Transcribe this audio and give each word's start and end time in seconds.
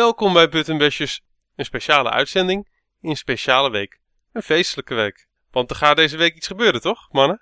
Welkom 0.00 0.32
bij 0.32 0.48
Buttonbashers, 0.48 1.20
een 1.56 1.64
speciale 1.64 2.10
uitzending 2.10 2.68
in 3.00 3.10
een 3.10 3.16
speciale 3.16 3.70
week. 3.70 4.00
Een 4.32 4.42
feestelijke 4.42 4.94
week. 4.94 5.26
Want 5.50 5.70
er 5.70 5.76
gaat 5.76 5.96
deze 5.96 6.16
week 6.16 6.34
iets 6.34 6.46
gebeuren, 6.46 6.80
toch, 6.80 7.12
mannen? 7.12 7.40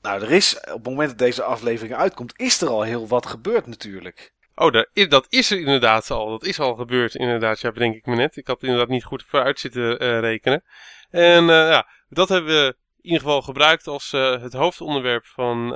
Nou, 0.00 0.22
er 0.22 0.30
is, 0.30 0.60
op 0.60 0.72
het 0.72 0.84
moment 0.84 1.08
dat 1.08 1.18
deze 1.18 1.42
aflevering 1.42 1.94
uitkomt, 1.94 2.38
is 2.38 2.60
er 2.60 2.68
al 2.68 2.82
heel 2.82 3.08
wat 3.08 3.26
gebeurd 3.26 3.66
natuurlijk. 3.66 4.34
Oh, 4.54 4.82
is, 4.92 5.08
dat 5.08 5.26
is 5.28 5.50
er 5.50 5.58
inderdaad 5.58 6.10
al. 6.10 6.30
Dat 6.30 6.44
is 6.44 6.60
al 6.60 6.74
gebeurd, 6.74 7.14
inderdaad. 7.14 7.60
Ja, 7.60 7.72
bedenk 7.72 7.94
ik 7.94 8.06
me 8.06 8.14
net. 8.16 8.36
Ik 8.36 8.46
had 8.46 8.62
inderdaad 8.62 8.88
niet 8.88 9.04
goed 9.04 9.24
vooruit 9.28 9.58
zitten 9.58 9.98
eh, 9.98 10.20
rekenen. 10.20 10.64
En 11.10 11.50
eh, 11.50 11.68
ja, 11.68 11.88
dat 12.08 12.28
hebben 12.28 12.54
we 12.54 12.76
in 12.96 13.04
ieder 13.04 13.20
geval 13.20 13.42
gebruikt 13.42 13.86
als 13.86 14.12
eh, 14.12 14.42
het 14.42 14.52
hoofdonderwerp 14.52 15.26
van, 15.26 15.72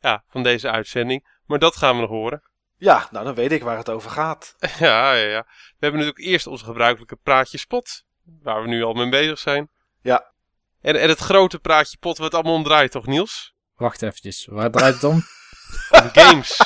ja, 0.00 0.24
van 0.28 0.42
deze 0.42 0.70
uitzending. 0.70 1.38
Maar 1.46 1.58
dat 1.58 1.76
gaan 1.76 1.94
we 1.94 2.00
nog 2.00 2.10
horen. 2.10 2.49
Ja, 2.80 3.08
nou 3.10 3.24
dan 3.24 3.34
weet 3.34 3.52
ik 3.52 3.62
waar 3.62 3.76
het 3.76 3.90
over 3.90 4.10
gaat. 4.10 4.54
ja, 4.78 5.12
ja, 5.14 5.26
ja. 5.26 5.46
We 5.46 5.76
hebben 5.78 6.00
natuurlijk 6.00 6.26
eerst 6.26 6.46
onze 6.46 6.64
gebruikelijke 6.64 7.16
praatje 7.16 7.58
spot. 7.58 8.04
Waar 8.42 8.62
we 8.62 8.68
nu 8.68 8.82
al 8.82 8.92
mee 8.92 9.08
bezig 9.08 9.38
zijn. 9.38 9.70
Ja. 10.02 10.32
En, 10.80 11.00
en 11.00 11.08
het 11.08 11.18
grote 11.18 11.58
praatje 11.58 11.96
pot 11.98 12.18
wat 12.18 12.34
allemaal 12.34 12.54
om 12.54 12.62
draait, 12.62 12.90
toch 12.90 13.06
Niels? 13.06 13.54
Wacht 13.76 14.02
eventjes, 14.02 14.46
waar 14.50 14.70
draait 14.70 14.94
het 14.94 15.04
om? 15.04 15.14
Om 16.02 16.08
games. 16.12 16.60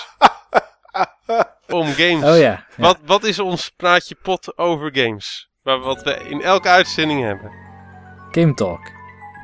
om 1.81 1.87
games. 1.87 2.25
Oh 2.25 2.39
ja. 2.39 2.39
ja. 2.39 2.67
Wat, 2.77 2.99
wat 3.05 3.25
is 3.25 3.39
ons 3.39 3.71
praatje 3.71 4.15
pot 4.23 4.59
over 4.59 4.97
games? 4.97 5.51
Waar, 5.62 5.78
wat 5.78 6.03
we 6.03 6.15
in 6.15 6.43
elke 6.43 6.69
uitzending 6.69 7.23
hebben. 7.23 7.53
Game 8.31 8.55
Talk. 8.55 8.81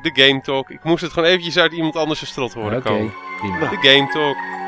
De 0.01 0.11
Game 0.13 0.41
Talk. 0.41 0.69
Ik 0.69 0.83
moest 0.83 1.01
het 1.01 1.11
gewoon 1.11 1.29
eventjes 1.29 1.57
uit 1.57 1.71
iemand 1.71 1.95
anders 1.95 2.19
zijn 2.19 2.31
strot 2.31 2.53
horen 2.53 2.77
Oké, 2.77 2.87
komen. 2.87 3.13
prima. 3.37 3.69
De 3.69 3.89
Game 3.89 4.11
Talk. 4.11 4.60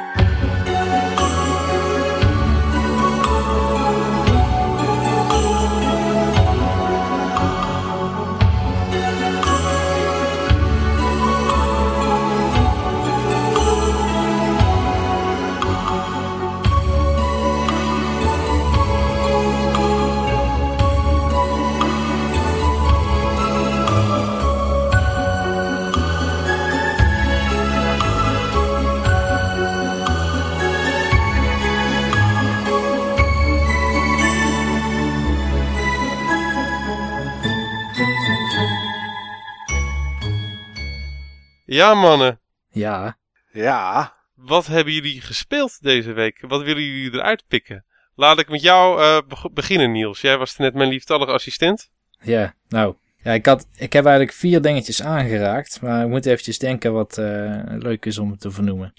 Ja 41.74 41.94
mannen, 41.94 42.40
Ja, 42.70 43.18
Ja, 43.52 44.14
wat 44.36 44.68
hebben 44.68 44.94
jullie 44.94 45.22
gespeeld 45.22 45.82
deze 45.82 46.12
week? 46.14 46.42
Wat 46.48 46.62
willen 46.64 46.84
jullie 46.84 47.14
eruit 47.14 47.44
pikken? 47.48 47.86
Laat 48.16 48.40
ik 48.40 48.50
met 48.50 48.62
jou 48.62 49.02
eh, 49.02 49.18
beg- 49.28 49.52
beginnen 49.52 49.92
Niels. 49.92 50.22
Jij 50.22 50.38
was 50.38 50.58
net 50.58 50.74
mijn 50.74 50.90
lieftallige 50.90 51.32
assistent. 51.32 51.90
ja, 52.22 52.54
nou. 52.68 52.96
Ja, 53.24 53.32
ik, 53.32 53.46
had, 53.46 53.68
ik 53.78 53.94
heb 53.94 54.06
eigenlijk 54.06 54.36
vier 54.38 54.62
dingetjes 54.62 55.02
aangeraakt, 55.04 55.82
maar 55.82 56.04
ik 56.04 56.10
moet 56.10 56.26
eventjes 56.26 56.60
denken 56.60 56.94
wat 56.94 57.18
eh, 57.18 57.62
leuk 57.68 58.06
is 58.06 58.18
om 58.18 58.32
het 58.32 58.40
te 58.40 58.52
vernoemen. 58.52 58.94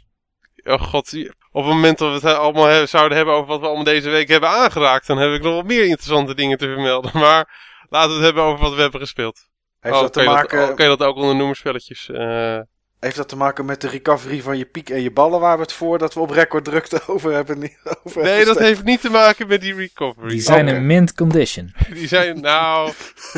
Oh 0.65 0.81
god, 0.83 1.13
op 1.53 1.65
het 1.65 1.73
moment 1.75 1.99
dat 1.99 2.23
we 2.23 2.29
het 2.29 2.37
allemaal 2.39 2.67
he- 2.67 2.87
zouden 2.87 3.17
hebben 3.17 3.35
over 3.35 3.47
wat 3.49 3.61
we 3.61 3.67
allemaal 3.67 3.85
deze 3.85 4.11
week 4.11 4.29
hebben 4.29 4.49
aangeraakt, 4.49 5.07
dan 5.07 5.19
heb 5.19 5.33
ik 5.33 5.43
nog 5.43 5.55
wat 5.55 5.65
meer 5.65 5.85
interessante 5.85 6.35
dingen 6.35 6.59
te 6.59 6.67
vermelden. 6.67 7.11
Maar 7.25 7.73
laten 7.89 8.09
we 8.09 8.15
het 8.17 8.25
hebben 8.25 8.43
over 8.43 8.61
wat 8.65 8.75
we 8.75 8.81
hebben 8.81 9.01
gespeeld. 9.01 9.49
Heeft, 9.85 9.97
oh, 9.97 10.03
dat 10.03 10.13
te 10.13 10.19
kan, 10.19 10.29
je 10.29 10.35
maken, 10.35 10.59
dat, 10.59 10.71
oh, 10.71 10.77
kan 10.77 10.91
je 10.91 10.97
dat 10.97 11.09
ook 11.09 11.17
onder 11.17 11.37
noemerspelletjes? 11.37 12.11
eh 12.11 12.59
heeft 13.01 13.17
dat 13.17 13.29
te 13.29 13.37
maken 13.37 13.65
met 13.65 13.81
de 13.81 13.89
recovery 13.89 14.43
van 14.43 14.59
je 14.59 14.65
piek 14.65 14.91
en 14.91 15.03
je 15.03 15.11
ballen 15.13 15.41
waar 15.41 15.57
we 15.57 15.63
het 15.63 15.73
voordat 15.73 16.15
we 16.15 16.21
op 16.21 16.31
record 16.31 16.65
drukte 16.65 17.01
over 17.13 17.33
hebben? 17.33 17.59
Niet 17.59 17.79
over 18.05 18.23
nee, 18.23 18.37
hebben 18.37 18.55
dat 18.55 18.63
heeft 18.63 18.85
niet 18.85 19.01
te 19.01 19.11
maken 19.11 19.47
met 19.49 19.61
die 19.61 19.75
recovery. 19.75 20.29
Die 20.29 20.41
zijn 20.41 20.69
in 20.69 20.87
mint 20.87 21.15
condition. 21.15 21.75
Die 21.93 22.09
zijn 22.09 22.41
nou 22.41 22.93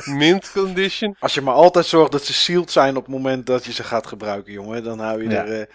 mint 0.05 0.53
condition. 0.53 1.17
Als 1.19 1.35
je 1.35 1.41
maar 1.41 1.55
altijd 1.55 1.87
zorgt 1.87 2.13
dat 2.13 2.25
ze 2.25 2.33
sealed 2.33 2.71
zijn 2.71 2.97
op 2.97 3.05
het 3.05 3.15
moment 3.15 3.47
dat 3.47 3.65
je 3.65 3.73
ze 3.73 3.85
gaat 3.85 4.07
gebruiken, 4.07 4.53
jongen, 4.53 4.85
dan 4.85 4.99
hou 4.99 5.23
je, 5.23 5.29
Ja. 5.29 5.45
er, 5.45 5.61
eh, 5.61 5.67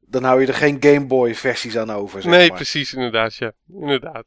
dan 0.00 0.24
hou 0.24 0.40
je 0.40 0.46
er 0.46 0.54
geen 0.54 0.76
Game 0.80 1.06
Boy 1.06 1.34
versies 1.34 1.76
aan 1.76 1.90
over. 1.92 2.22
Zeg 2.22 2.32
Nee, 2.32 2.48
maar. 2.48 2.56
precies, 2.56 2.92
inderdaad, 2.92 3.34
ja. 3.34 3.52
Inderdaad. 3.80 4.24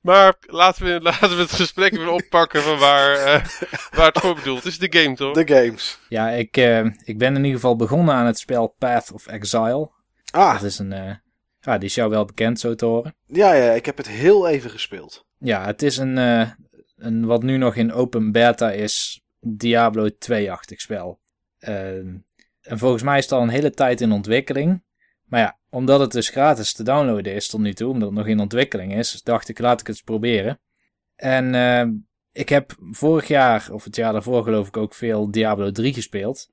Maar 0.00 0.34
laten 0.40 0.84
we, 0.84 1.00
laten 1.10 1.36
we 1.36 1.42
het 1.42 1.52
gesprek 1.52 1.92
weer 1.92 2.10
oppakken 2.10 2.62
van 2.62 2.78
waar, 2.78 3.12
eh, 3.14 3.44
waar 3.90 4.06
het 4.06 4.18
voor 4.18 4.34
bedoeld 4.34 4.64
is. 4.64 4.78
De 4.78 4.98
game, 4.98 5.14
toch? 5.16 5.34
De 5.34 5.54
games. 5.54 5.98
Ja, 6.08 6.28
ik, 6.30 6.56
eh, 6.56 6.84
ik 6.84 7.18
ben 7.18 7.34
in 7.36 7.44
ieder 7.44 7.60
geval 7.60 7.76
begonnen 7.76 8.14
aan 8.14 8.26
het 8.26 8.38
spel 8.38 8.74
Path 8.78 9.12
of 9.12 9.26
Exile. 9.26 9.90
Ah, 10.30 10.52
Dat 10.52 10.62
is 10.62 10.78
een, 10.78 10.92
eh, 10.92 11.14
ja, 11.60 11.78
die 11.78 11.88
is 11.88 11.94
jou 11.94 12.10
wel 12.10 12.24
bekend 12.24 12.60
zo 12.60 12.74
te 12.74 12.84
horen. 12.84 13.14
ja, 13.26 13.52
ja, 13.52 13.72
ik 13.72 13.86
heb 13.86 13.96
het 13.96 14.08
heel 14.08 14.48
even 14.48 14.70
gespeeld. 14.70 15.24
Ja, 15.38 15.64
het 15.66 15.82
is 15.82 15.96
een, 15.96 16.18
eh, 16.18 16.50
een 16.96 17.26
wat 17.26 17.42
nu 17.42 17.56
nog 17.56 17.76
in 17.76 17.92
open 17.92 18.32
beta 18.32 18.70
is, 18.70 19.22
Diablo 19.40 20.08
2-achtig 20.18 20.80
spel. 20.80 21.20
Eh, 21.58 21.96
en 22.60 22.78
volgens 22.78 23.02
mij 23.02 23.18
is 23.18 23.24
het 23.24 23.32
al 23.32 23.42
een 23.42 23.48
hele 23.48 23.70
tijd 23.70 24.00
in 24.00 24.12
ontwikkeling. 24.12 24.82
Maar 25.24 25.40
ja, 25.40 25.58
omdat 25.70 26.00
het 26.00 26.12
dus 26.12 26.28
gratis 26.28 26.72
te 26.72 26.82
downloaden 26.82 27.34
is 27.34 27.48
tot 27.48 27.60
nu 27.60 27.72
toe, 27.72 27.90
omdat 27.90 28.08
het 28.08 28.18
nog 28.18 28.26
in 28.26 28.40
ontwikkeling 28.40 28.94
is, 28.94 29.22
dacht 29.22 29.48
ik 29.48 29.58
laat 29.58 29.80
ik 29.80 29.86
het 29.86 29.96
eens 29.96 30.04
proberen. 30.04 30.60
En 31.16 31.54
eh, 31.54 31.86
ik 32.32 32.48
heb 32.48 32.72
vorig 32.90 33.28
jaar, 33.28 33.68
of 33.72 33.84
het 33.84 33.96
jaar 33.96 34.12
daarvoor 34.12 34.44
geloof 34.44 34.68
ik, 34.68 34.76
ook 34.76 34.94
veel 34.94 35.30
Diablo 35.30 35.70
3 35.70 35.94
gespeeld. 35.94 36.48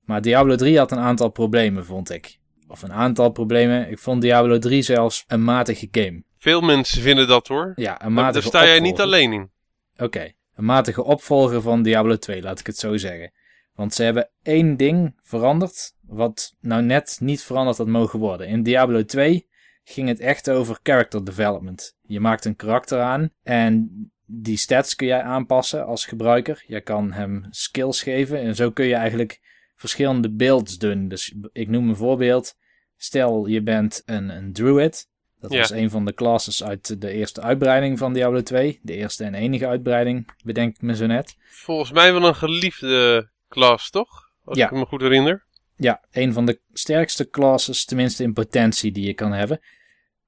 Maar 0.00 0.20
Diablo 0.20 0.54
3 0.54 0.78
had 0.78 0.92
een 0.92 0.98
aantal 0.98 1.28
problemen, 1.28 1.84
vond 1.84 2.10
ik. 2.10 2.38
Of 2.68 2.82
een 2.82 2.92
aantal 2.92 3.30
problemen. 3.30 3.90
Ik 3.90 3.98
vond 3.98 4.22
Diablo 4.22 4.58
3 4.58 4.82
zelfs 4.82 5.24
een 5.26 5.44
matige 5.44 5.88
game. 5.90 6.22
Veel 6.38 6.60
mensen 6.60 7.02
vinden 7.02 7.28
dat 7.28 7.46
hoor. 7.46 7.72
Ja, 7.74 8.04
een 8.04 8.12
matige 8.12 8.50
daar 8.50 8.62
sta 8.62 8.66
jij 8.66 8.80
niet 8.80 9.00
alleen 9.00 9.32
in. 9.32 9.50
Oké, 9.96 10.32
een 10.54 10.64
matige 10.64 11.04
opvolger 11.04 11.62
van 11.62 11.82
Diablo 11.82 12.16
2, 12.16 12.42
laat 12.42 12.60
ik 12.60 12.66
het 12.66 12.78
zo 12.78 12.96
zeggen. 12.96 13.32
Want 13.74 13.94
ze 13.94 14.02
hebben 14.02 14.30
één 14.42 14.76
ding 14.76 15.14
veranderd, 15.22 15.94
wat 16.00 16.54
nou 16.60 16.82
net 16.82 17.18
niet 17.20 17.42
veranderd 17.42 17.78
had 17.78 17.86
mogen 17.86 18.18
worden. 18.18 18.46
In 18.46 18.62
Diablo 18.62 19.04
2 19.04 19.48
ging 19.84 20.08
het 20.08 20.20
echt 20.20 20.50
over 20.50 20.78
character 20.82 21.24
development. 21.24 21.96
Je 22.02 22.20
maakt 22.20 22.44
een 22.44 22.56
karakter 22.56 23.00
aan 23.00 23.30
en 23.42 23.90
die 24.26 24.56
stats 24.56 24.94
kun 24.96 25.06
jij 25.06 25.22
aanpassen 25.22 25.86
als 25.86 26.04
gebruiker. 26.06 26.64
Je 26.66 26.80
kan 26.80 27.12
hem 27.12 27.46
skills 27.50 28.02
geven 28.02 28.40
en 28.40 28.54
zo 28.54 28.70
kun 28.70 28.86
je 28.86 28.94
eigenlijk 28.94 29.40
verschillende 29.76 30.30
builds 30.30 30.78
doen. 30.78 31.08
Dus 31.08 31.34
ik 31.52 31.68
noem 31.68 31.88
een 31.88 31.96
voorbeeld. 31.96 32.54
Stel 32.96 33.46
je 33.46 33.62
bent 33.62 34.02
een, 34.04 34.28
een 34.28 34.52
druid. 34.52 35.10
Dat 35.40 35.52
Ja. 35.52 35.58
was 35.58 35.70
een 35.70 35.90
van 35.90 36.04
de 36.04 36.14
classes 36.14 36.64
uit 36.64 37.00
de 37.00 37.10
eerste 37.10 37.40
uitbreiding 37.40 37.98
van 37.98 38.12
Diablo 38.12 38.42
2. 38.42 38.78
De 38.82 38.94
eerste 38.94 39.24
en 39.24 39.34
enige 39.34 39.66
uitbreiding, 39.66 40.28
bedenk 40.44 40.74
ik 40.74 40.82
me 40.82 40.96
zo 40.96 41.06
net. 41.06 41.36
Volgens 41.50 41.92
mij 41.92 42.12
wel 42.12 42.26
een 42.26 42.34
geliefde 42.34 43.30
klas, 43.52 43.90
toch? 43.90 44.30
Als 44.44 44.58
Ja. 44.58 44.64
ik 44.66 44.72
me 44.72 44.86
goed 44.86 45.00
herinner. 45.00 45.46
Ja, 45.76 46.00
een 46.10 46.32
van 46.32 46.46
de 46.46 46.60
sterkste 46.72 47.28
classes, 47.30 47.84
tenminste 47.84 48.22
in 48.22 48.32
potentie, 48.32 48.92
die 48.92 49.06
je 49.06 49.14
kan 49.14 49.32
hebben. 49.32 49.60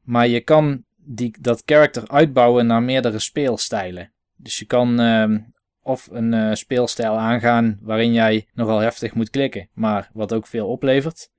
Maar 0.01 0.29
je 0.29 0.41
kan 0.41 0.85
die, 0.97 1.37
dat 1.41 1.63
character 1.65 2.09
uitbouwen 2.09 2.67
naar 2.67 2.83
meerdere 2.83 3.19
speelstijlen. 3.19 4.13
Dus 4.37 4.59
je 4.59 4.65
kan 4.65 5.01
ehm, 5.01 5.39
of 5.83 6.09
een 6.11 6.35
eh, 6.35 6.55
speelstijl 6.55 7.19
aangaan 7.19 7.79
waarin 7.83 8.13
jij 8.13 8.49
nogal 8.55 8.79
heftig 8.79 9.15
moet 9.15 9.31
klikken, 9.31 9.69
maar 9.73 10.11
wat 10.13 10.33
ook 10.33 10.47
veel 10.47 10.69
oplevert. 10.69 11.31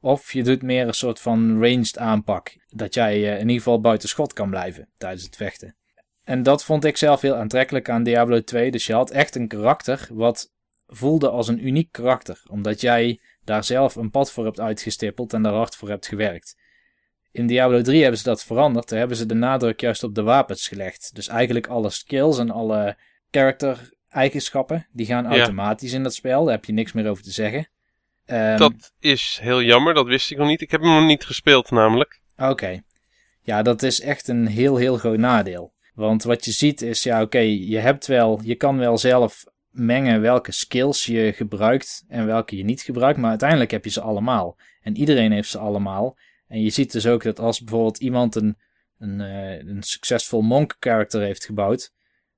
Of 0.00 0.32
je 0.32 0.42
doet 0.42 0.62
meer 0.62 0.86
een 0.86 0.94
soort 0.94 1.20
van 1.20 1.60
ranged 1.60 1.98
aanpak. 1.98 2.56
Dat 2.68 2.94
jij 2.94 3.14
eh, 3.14 3.32
in 3.34 3.40
ieder 3.40 3.56
geval 3.56 3.80
buiten 3.80 4.08
schot 4.08 4.32
kan 4.32 4.50
blijven 4.50 4.88
tijdens 4.96 5.22
het 5.24 5.36
vechten. 5.36 5.76
En 6.24 6.42
dat 6.42 6.64
vond 6.64 6.84
ik 6.84 6.96
zelf 6.96 7.20
heel 7.20 7.36
aantrekkelijk 7.36 7.88
aan 7.88 8.02
Diablo 8.02 8.40
2. 8.42 8.70
Dus 8.70 8.86
je 8.86 8.92
had 8.92 9.10
echt 9.10 9.34
een 9.34 9.48
karakter 9.48 10.08
wat 10.10 10.52
voelde 10.86 11.30
als 11.30 11.48
een 11.48 11.66
uniek 11.66 11.92
karakter. 11.92 12.42
Omdat 12.50 12.80
jij 12.80 13.20
daar 13.44 13.64
zelf 13.64 13.96
een 13.96 14.10
pad 14.10 14.32
voor 14.32 14.44
hebt 14.44 14.60
uitgestippeld 14.60 15.32
en 15.32 15.42
daar 15.42 15.52
hard 15.52 15.76
voor 15.76 15.88
hebt 15.88 16.06
gewerkt. 16.06 16.56
In 17.32 17.46
Diablo 17.46 17.82
3 17.82 18.00
hebben 18.00 18.18
ze 18.18 18.24
dat 18.24 18.44
veranderd. 18.44 18.88
Daar 18.88 18.98
hebben 18.98 19.16
ze 19.16 19.26
de 19.26 19.34
nadruk 19.34 19.80
juist 19.80 20.02
op 20.02 20.14
de 20.14 20.22
wapens 20.22 20.68
gelegd. 20.68 21.10
Dus 21.14 21.28
eigenlijk 21.28 21.66
alle 21.66 21.90
skills 21.90 22.38
en 22.38 22.50
alle 22.50 22.96
character 23.30 23.92
eigenschappen, 24.08 24.86
die 24.92 25.06
gaan 25.06 25.24
Ja. 25.24 25.30
automatisch 25.38 25.92
in 25.92 26.02
dat 26.02 26.14
spel. 26.14 26.44
Daar 26.44 26.54
heb 26.54 26.64
je 26.64 26.72
niks 26.72 26.92
meer 26.92 27.08
over 27.08 27.22
te 27.22 27.30
zeggen. 27.30 27.68
Ehm, 28.26 28.58
Dat 28.58 28.92
is 29.00 29.38
heel 29.42 29.62
jammer, 29.62 29.94
dat 29.94 30.06
wist 30.06 30.30
ik 30.30 30.38
nog 30.38 30.48
niet. 30.48 30.60
Ik 30.60 30.70
heb 30.70 30.80
hem 30.80 30.90
nog 30.94 31.06
niet 31.06 31.24
gespeeld 31.24 31.70
namelijk. 31.70 32.20
Oké. 32.36 32.80
Ja, 33.42 33.62
dat 33.62 33.82
is 33.82 34.00
echt 34.00 34.28
een 34.28 34.46
heel, 34.46 34.76
heel 34.76 34.96
groot 34.96 35.18
nadeel. 35.18 35.72
Want 35.94 36.22
wat 36.22 36.44
je 36.44 36.50
ziet 36.52 36.82
is, 36.82 37.02
ja, 37.02 37.22
oké, 37.22 37.38
je 37.38 37.78
hebt 37.78 38.06
wel, 38.06 38.40
je 38.42 38.54
kan 38.54 38.78
wel 38.78 38.98
zelf 38.98 39.44
mengen 39.74 40.20
welke 40.20 40.52
skills 40.52 41.06
je 41.06 41.32
gebruikt 41.32 42.04
en 42.08 42.26
welke 42.26 42.56
je 42.56 42.64
niet 42.64 42.82
gebruikt, 42.82 43.18
maar 43.18 43.30
uiteindelijk 43.30 43.70
heb 43.70 43.84
je 43.84 43.90
ze 43.90 44.00
allemaal. 44.00 44.56
En 44.80 44.96
iedereen 44.96 45.32
heeft 45.32 45.48
ze 45.50 45.58
allemaal. 45.58 46.16
En 46.48 46.62
je 46.62 46.70
ziet 46.70 46.92
dus 46.92 47.06
ook 47.06 47.22
dat 47.22 47.40
als 47.40 47.60
bijvoorbeeld 47.60 47.98
iemand 47.98 48.34
een, 48.34 48.56
een, 48.98 49.20
eh, 49.20 49.58
een 49.66 49.82
succesvol 49.82 50.42
monk 50.42 50.76
character 50.80 51.20
heeft 51.20 51.44
gebouwd, 51.44 51.92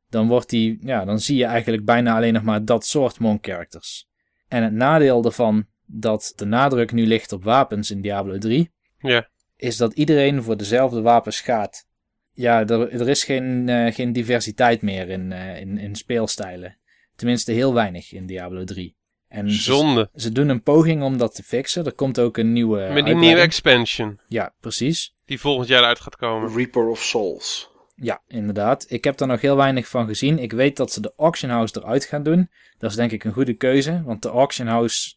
dan, 0.09 0.29
wordt 0.29 0.51
die, 0.51 0.79
ja, 0.81 1.05
dan 1.05 1.21
zie 1.21 1.37
je 1.37 1.45
eigenlijk 1.45 1.85
bijna 1.85 2.17
alleen 2.17 2.33
nog 2.33 2.43
maar 2.43 2.65
dat 2.65 2.87
soort 2.87 3.19
monk 3.19 3.47
characters. 3.47 4.09
En 4.49 4.63
het 4.63 4.73
nadeel 4.73 5.25
ervan 5.25 5.67
dat 5.87 6.33
de 6.37 6.45
nadruk 6.45 6.93
nu 6.93 7.07
ligt 7.07 7.33
op 7.33 7.45
wapens 7.45 7.91
in 7.91 8.01
Diablo 8.01 8.39
3, 8.39 8.71
Ja. 8.99 9.29
is 9.57 9.77
dat 9.77 9.93
iedereen 9.93 10.43
voor 10.43 10.57
dezelfde 10.57 11.01
wapens 11.01 11.41
gaat. 11.41 11.87
Ja, 12.33 12.67
er, 12.67 12.93
er 13.01 13.09
is 13.09 13.25
geen, 13.25 13.69
eh, 13.69 13.95
geen 13.95 14.13
diversiteit 14.13 14.83
meer 14.83 15.09
in, 15.09 15.33
eh, 15.33 15.61
in, 15.61 15.79
in 15.79 15.95
speelstijlen. 15.95 16.77
Tenminste, 17.17 17.53
heel 17.53 17.75
weinig 17.75 18.13
in 18.13 18.27
Diablo 18.27 18.65
3. 18.65 18.97
En 19.29 19.51
ze, 19.51 19.63
Zonde. 19.63 20.11
ze 20.15 20.33
doen 20.33 20.49
een 20.49 20.63
poging 20.63 21.03
om 21.03 21.19
dat 21.19 21.35
te 21.35 21.43
fixen. 21.43 21.85
Er 21.85 21.95
komt 21.95 22.21
ook 22.21 22.37
een 22.37 22.53
nieuwe. 22.53 22.91
Met 22.93 23.05
die 23.05 23.15
nieuwe 23.15 23.41
expansion. 23.41 24.21
Ja, 24.29 24.55
precies. 24.61 25.15
Die 25.25 25.41
volgend 25.41 25.69
jaar 25.69 25.83
uit 25.83 26.01
gaat 26.01 26.17
komen. 26.17 26.55
Reaper 26.57 26.89
of 26.89 27.03
Souls. 27.03 27.71
Ja, 27.95 28.23
inderdaad. 28.27 28.87
Ik 28.89 29.05
heb 29.05 29.21
er 29.21 29.27
nog 29.27 29.41
heel 29.41 29.57
weinig 29.57 29.89
van 29.89 30.07
gezien. 30.07 30.39
Ik 30.39 30.53
weet 30.53 30.77
dat 30.77 30.93
ze 30.93 31.01
de 31.01 31.13
Auction 31.17 31.51
House 31.51 31.81
eruit 31.81 32.05
gaan 32.05 32.23
doen. 32.23 32.51
Dat 32.79 32.91
is 32.91 32.97
denk 32.97 33.13
ik 33.13 33.25
een 33.25 33.33
goede 33.33 33.55
keuze. 33.55 34.03
Want 34.05 34.23
de 34.23 34.29
Auction 34.29 34.67
House 34.67 35.15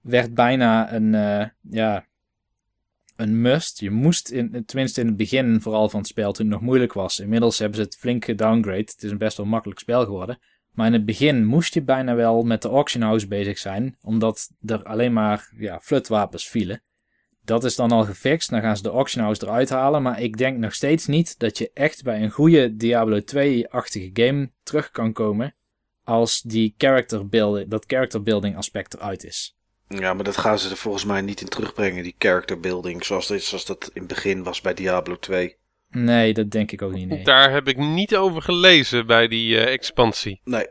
werd 0.00 0.34
bijna 0.34 0.92
een, 0.92 1.14
eh, 1.14 1.46
ja, 1.70 2.06
een 3.16 3.40
must. 3.40 3.80
Je 3.80 3.90
moest, 3.90 4.30
in, 4.30 4.64
tenminste 4.66 5.00
in 5.00 5.06
het 5.06 5.16
begin 5.16 5.60
vooral 5.60 5.88
van 5.88 6.00
het 6.00 6.08
spel, 6.08 6.32
toen 6.32 6.46
het 6.46 6.54
nog 6.54 6.64
moeilijk 6.64 6.92
was. 6.92 7.20
Inmiddels 7.20 7.58
hebben 7.58 7.76
ze 7.78 7.84
het 7.84 7.96
flink 7.96 8.24
gedowngrade. 8.24 8.78
Het 8.78 9.02
is 9.02 9.10
een 9.10 9.18
best 9.18 9.36
wel 9.36 9.46
makkelijk 9.46 9.80
spel 9.80 10.04
geworden. 10.04 10.38
Maar 10.78 10.86
in 10.86 10.92
het 10.92 11.04
begin 11.04 11.44
moest 11.44 11.74
je 11.74 11.82
bijna 11.82 12.14
wel 12.14 12.42
met 12.42 12.62
de 12.62 12.68
Auction 12.68 13.02
House 13.02 13.28
bezig 13.28 13.58
zijn. 13.58 13.96
Omdat 14.02 14.50
er 14.66 14.82
alleen 14.82 15.12
maar 15.12 15.52
ja, 15.56 15.80
flutwapens 15.80 16.48
vielen. 16.48 16.82
Dat 17.44 17.64
is 17.64 17.76
dan 17.76 17.92
al 17.92 18.04
gefixt. 18.04 18.50
Dan 18.50 18.60
gaan 18.60 18.76
ze 18.76 18.82
de 18.82 18.88
Auction 18.88 19.22
House 19.22 19.44
eruit 19.44 19.68
halen. 19.68 20.02
Maar 20.02 20.20
ik 20.20 20.36
denk 20.36 20.58
nog 20.58 20.74
steeds 20.74 21.06
niet 21.06 21.38
dat 21.38 21.58
je 21.58 21.70
echt 21.74 22.02
bij 22.02 22.22
een 22.22 22.30
goede 22.30 22.76
Diablo 22.76 23.20
2-achtige 23.20 24.10
game 24.12 24.50
terug 24.62 24.90
kan 24.90 25.12
komen. 25.12 25.54
Als 26.02 26.40
die 26.40 26.74
character 26.76 27.28
building, 27.28 27.70
dat 27.70 27.84
character 27.86 28.22
building 28.22 28.56
aspect 28.56 28.94
eruit 28.94 29.24
is. 29.24 29.56
Ja, 29.88 30.14
maar 30.14 30.24
dat 30.24 30.36
gaan 30.36 30.58
ze 30.58 30.70
er 30.70 30.76
volgens 30.76 31.04
mij 31.04 31.20
niet 31.20 31.40
in 31.40 31.48
terugbrengen, 31.48 32.02
die 32.02 32.14
character 32.18 32.60
building. 32.60 33.04
Zoals, 33.04 33.26
zoals 33.26 33.66
dat 33.66 33.90
in 33.92 34.00
het 34.00 34.08
begin 34.08 34.42
was 34.42 34.60
bij 34.60 34.74
Diablo 34.74 35.18
2. 35.18 35.56
Nee, 35.90 36.34
dat 36.34 36.50
denk 36.50 36.72
ik 36.72 36.82
ook 36.82 36.92
niet. 36.92 37.08
Nee. 37.08 37.24
Daar 37.24 37.52
heb 37.52 37.68
ik 37.68 37.76
niet 37.76 38.16
over 38.16 38.42
gelezen 38.42 39.06
bij 39.06 39.28
die 39.28 39.58
eh, 39.58 39.72
expansie. 39.72 40.40
Nee. 40.44 40.66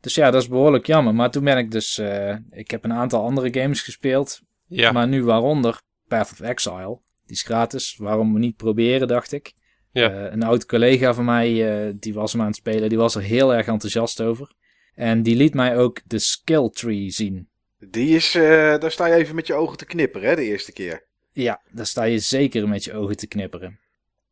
Dus 0.00 0.14
ja, 0.14 0.30
dat 0.30 0.42
is 0.42 0.48
behoorlijk 0.48 0.86
jammer. 0.86 1.14
Maar 1.14 1.30
toen 1.30 1.44
ben 1.44 1.58
ik 1.58 1.70
dus. 1.70 1.98
eh, 1.98 2.36
ik 2.50 2.70
heb 2.70 2.84
een 2.84 2.92
aantal 2.92 3.22
andere 3.24 3.60
games 3.60 3.80
gespeeld. 3.82 4.40
Ja, 4.66 4.92
Maar 4.92 5.08
nu 5.08 5.24
waaronder 5.24 5.80
Path 6.08 6.30
of 6.32 6.40
Exile. 6.40 6.98
Die 7.26 7.36
is 7.36 7.42
gratis. 7.42 7.96
Waarom 7.98 8.38
niet 8.38 8.56
proberen, 8.56 9.08
dacht 9.08 9.32
ik. 9.32 9.52
Ja. 9.92 10.10
Eh, 10.10 10.32
een 10.32 10.42
oud 10.42 10.66
collega 10.66 11.14
van 11.14 11.24
mij, 11.24 11.70
eh, 11.86 11.92
die 11.96 12.14
was 12.14 12.32
hem 12.32 12.40
aan 12.40 12.46
het 12.46 12.56
spelen. 12.56 12.88
Die 12.88 12.98
was 12.98 13.14
er 13.14 13.22
heel 13.22 13.54
erg 13.54 13.66
enthousiast 13.66 14.20
over. 14.20 14.52
En 14.94 15.22
die 15.22 15.36
liet 15.36 15.54
mij 15.54 15.76
ook 15.76 16.00
de 16.06 16.18
skill 16.18 16.68
tree 16.70 17.10
zien. 17.10 17.48
Die 17.78 18.14
is, 18.16 18.34
eh, 18.34 18.42
daar 18.78 18.90
sta 18.90 19.06
je 19.06 19.14
even 19.14 19.34
met 19.34 19.46
je 19.46 19.54
ogen 19.54 19.76
te 19.76 19.84
knipperen, 19.86 20.28
hè, 20.28 20.34
de 20.36 20.44
eerste 20.44 20.72
keer. 20.72 21.06
Ja, 21.32 21.60
daar 21.72 21.86
sta 21.86 22.02
je 22.04 22.18
zeker 22.18 22.68
met 22.68 22.84
je 22.84 22.92
ogen 22.94 23.16
te 23.16 23.26
knipperen. 23.26 23.78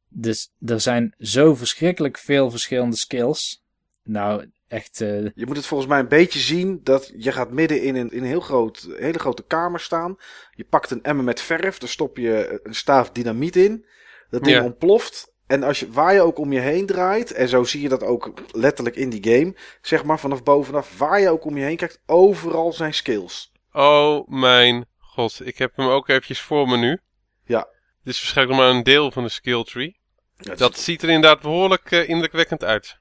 Dus 0.09 0.51
er 0.67 0.81
zijn 0.81 1.15
zo 1.19 1.55
verschrikkelijk 1.55 2.19
veel 2.19 2.51
verschillende 2.51 2.97
skills. 2.97 3.63
Nou, 4.03 4.51
echt. 4.69 5.01
eh, 5.01 5.25
Je 5.35 5.47
moet 5.47 5.57
het 5.57 5.67
volgens 5.67 5.89
mij 5.89 5.99
een 5.99 6.09
beetje 6.09 6.39
zien 6.39 6.81
dat 6.83 7.13
je 7.17 7.33
gaat 7.33 7.51
midden 7.51 7.83
in 7.83 7.97
een, 7.97 8.11
in 8.11 8.19
een 8.19 8.29
heel 8.29 8.41
groot, 8.41 8.89
hele 8.97 9.19
grote 9.19 9.43
kamer 9.45 9.81
staan. 9.81 10.17
Je 10.51 10.65
pakt 10.65 10.91
een 10.91 11.03
emmer 11.03 11.25
met 11.25 11.41
verf, 11.41 11.79
daar 11.79 11.89
stop 11.89 12.17
je 12.17 12.61
een 12.63 12.75
staaf 12.75 13.11
dynamiet 13.11 13.57
in. 13.57 13.87
Dat 14.31 14.45
ding 14.45 14.57
Ja. 14.57 14.65
ontploft. 14.65 15.33
En 15.47 15.63
als 15.63 15.81
je, 15.81 15.91
waar 15.91 16.15
je 16.15 16.21
ook 16.21 16.39
om 16.39 16.53
je 16.53 16.61
heen 16.61 16.87
draait, 16.87 17.33
en 17.33 17.49
zo 17.49 17.65
zie 17.65 17.81
je 17.81 17.89
dat 17.89 18.03
ook 18.03 18.33
letterlijk 18.53 18.97
in 18.97 19.11
die 19.11 19.25
game, 19.35 19.55
zeg 19.83 20.05
maar 20.05 20.19
vanaf 20.19 20.43
bovenaf, 20.43 20.99
waar 20.99 21.21
je 21.21 21.31
ook 21.31 21.45
om 21.45 21.57
je 21.57 21.65
heen 21.65 21.77
kijkt, 21.77 22.01
overal 22.07 22.73
zijn 22.73 22.95
skills. 22.95 23.53
Oh 23.73 24.29
mijn 24.29 24.87
god, 24.99 25.41
ik 25.47 25.59
heb 25.59 25.77
hem 25.77 25.87
ook 25.89 26.09
eventjes 26.09 26.41
voor 26.41 26.69
me 26.69 26.77
nu. 26.77 26.99
Ja. 27.45 27.69
Dit 28.05 28.15
is 28.15 28.21
waarschijnlijk 28.21 28.57
nog 28.59 28.67
maar 28.67 28.77
een 28.77 28.83
deel 28.85 29.11
van 29.13 29.23
de 29.23 29.29
skill 29.29 29.65
tree. 29.65 29.98
Ja, 30.39 30.55
Dat 30.55 30.79
ziet 30.79 31.03
er 31.03 31.09
inderdaad 31.09 31.41
behoorlijk 31.41 31.91
eh, 31.91 32.09
indrukwekkend 32.09 32.65
uit. 32.65 32.97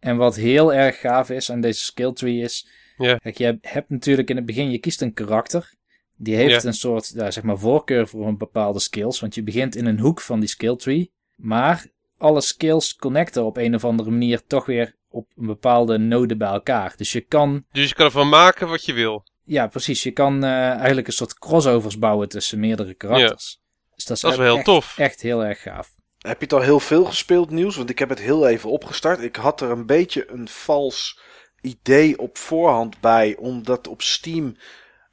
En 0.00 0.16
wat 0.16 0.36
heel 0.36 0.72
erg 0.74 1.00
gaaf 1.00 1.30
is 1.30 1.50
aan 1.50 1.60
deze 1.60 1.84
skill 1.84 2.12
tree 2.12 2.40
is. 2.40 2.68
Ja. 2.96 3.16
Kijk, 3.16 3.38
je 3.38 3.58
hebt 3.60 3.90
natuurlijk 3.90 4.30
in 4.30 4.36
het 4.36 4.46
begin, 4.46 4.70
je 4.70 4.78
kiest 4.78 5.00
een 5.02 5.12
karakter. 5.14 5.74
Die 6.16 6.34
heeft 6.36 6.62
Ja. 6.62 6.68
een 6.68 6.74
soort, 6.74 7.12
ja, 7.14 7.30
zeg 7.30 7.42
maar, 7.44 7.58
voorkeur 7.58 8.08
voor 8.08 8.26
een 8.26 8.36
bepaalde 8.38 8.80
skills. 8.80 9.20
Want 9.20 9.34
je 9.34 9.42
begint 9.42 9.76
in 9.76 9.86
een 9.86 9.98
hoek 9.98 10.20
van 10.20 10.40
die 10.40 10.48
skill 10.48 10.76
tree. 10.76 11.12
Maar 11.36 11.86
alle 12.18 12.40
skills 12.40 12.96
connecten 12.96 13.44
op 13.44 13.56
een 13.56 13.74
of 13.74 13.84
andere 13.84 14.10
manier 14.10 14.46
toch 14.46 14.66
weer 14.66 14.94
op 15.08 15.28
een 15.36 15.46
bepaalde 15.46 15.98
node 15.98 16.36
bij 16.36 16.48
elkaar. 16.48 16.94
Dus 16.96 17.12
je 17.12 17.20
kan, 17.20 17.64
Dus 17.72 17.88
je 17.88 17.94
kan 17.94 18.06
ervan 18.06 18.28
maken 18.28 18.68
wat 18.68 18.84
je 18.84 18.92
wil. 18.92 19.24
ja 19.44 19.66
precies, 19.66 20.02
je 20.02 20.10
kan 20.10 20.44
eh, 20.44 20.50
eigenlijk 20.70 21.06
een 21.06 21.12
soort 21.12 21.38
crossovers 21.38 21.98
bouwen 21.98 22.28
tussen 22.28 22.60
meerdere 22.60 22.94
karakters. 22.94 23.60
Dus 23.94 24.04
dat 24.04 24.16
is, 24.16 24.22
Dat 24.22 24.32
is 24.32 24.36
wel 24.38 24.46
heel 24.46 24.56
echt, 24.56 24.64
tof. 24.64 24.98
echt 24.98 25.20
heel 25.20 25.44
erg 25.44 25.62
gaaf. 25.62 25.94
Heb 26.26 26.38
je 26.38 26.44
het 26.44 26.52
al 26.52 26.60
heel 26.60 26.80
veel 26.80 27.04
gespeeld, 27.04 27.50
nieuws? 27.50 27.76
Want 27.76 27.90
ik 27.90 27.98
heb 27.98 28.08
het 28.08 28.20
heel 28.20 28.48
even 28.48 28.70
opgestart. 28.70 29.22
Ik 29.22 29.36
had 29.36 29.60
er 29.60 29.70
een 29.70 29.86
beetje 29.86 30.30
een 30.30 30.48
vals 30.48 31.20
idee 31.60 32.18
op 32.18 32.38
voorhand 32.38 33.00
bij, 33.00 33.36
omdat 33.38 33.88
op 33.88 34.02
Steam 34.02 34.56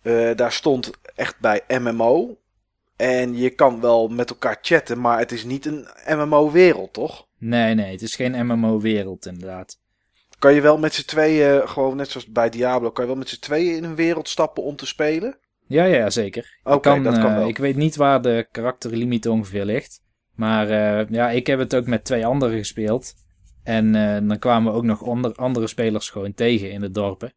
eh, 0.02 0.30
daar 0.36 0.52
stond 0.52 0.92
echt 1.16 1.40
bij 1.40 1.62
MMO. 1.68 2.38
En 2.96 3.38
je 3.38 3.50
kan 3.50 3.82
wel 3.82 4.08
met 4.08 4.30
elkaar 4.30 4.58
chatten, 4.62 5.02
maar 5.02 5.20
het 5.20 5.32
is 5.32 5.44
niet 5.44 5.66
een 5.66 5.88
MMO-wereld, 6.08 6.94
toch? 6.94 7.28
Nee, 7.38 7.74
nee, 7.74 7.92
het 7.92 8.02
is 8.02 8.16
geen 8.16 8.46
MMO-wereld 8.46 9.26
inderdaad. 9.26 9.80
Kan 10.40 10.54
je 10.54 10.62
wel 10.62 10.78
met 10.78 10.94
z'n 10.94 11.06
tweeën, 11.06 11.68
gewoon 11.68 11.96
net 11.96 12.10
zoals 12.10 12.28
bij 12.28 12.50
Diablo, 12.50 12.92
kan 12.92 13.04
je 13.04 13.10
wel 13.10 13.20
met 13.20 13.30
z'n 13.30 13.40
tweeën 13.40 13.76
in 13.76 13.84
een 13.84 13.96
wereld 13.96 14.30
stappen 14.30 14.64
om 14.64 14.76
te 14.76 14.86
spelen? 14.86 15.38
Ja, 15.68 15.84
ja, 15.84 16.10
zeker. 16.10 16.60
Oké, 16.64 17.02
dat 17.02 17.20
kan 17.20 17.32
eh, 17.32 17.38
wel. 17.38 17.48
Ik 17.48 17.58
weet 17.58 17.76
niet 17.76 17.96
waar 17.96 18.22
de 18.22 18.48
karakterlimiet 18.52 19.28
ongeveer 19.28 19.66
ligt. 19.66 20.03
Maar 20.36 20.70
eh, 20.70 21.10
ja, 21.10 21.30
ik 21.30 21.48
heb 21.48 21.60
het 21.60 21.76
ook 21.76 21.86
met 21.86 22.04
twee 22.04 22.26
anderen 22.26 22.58
gespeeld. 22.58 23.14
En 23.64 23.96
eh, 23.96 24.28
dan 24.28 24.40
kwamen 24.40 24.72
we 24.72 24.78
ook 24.78 24.84
nog 24.84 25.02
onder, 25.02 25.36
andere 25.36 25.68
spelers 25.68 26.10
gewoon 26.10 26.34
tegen 26.34 26.72
in 26.72 26.82
de 26.82 26.92
dorpen. 26.92 27.34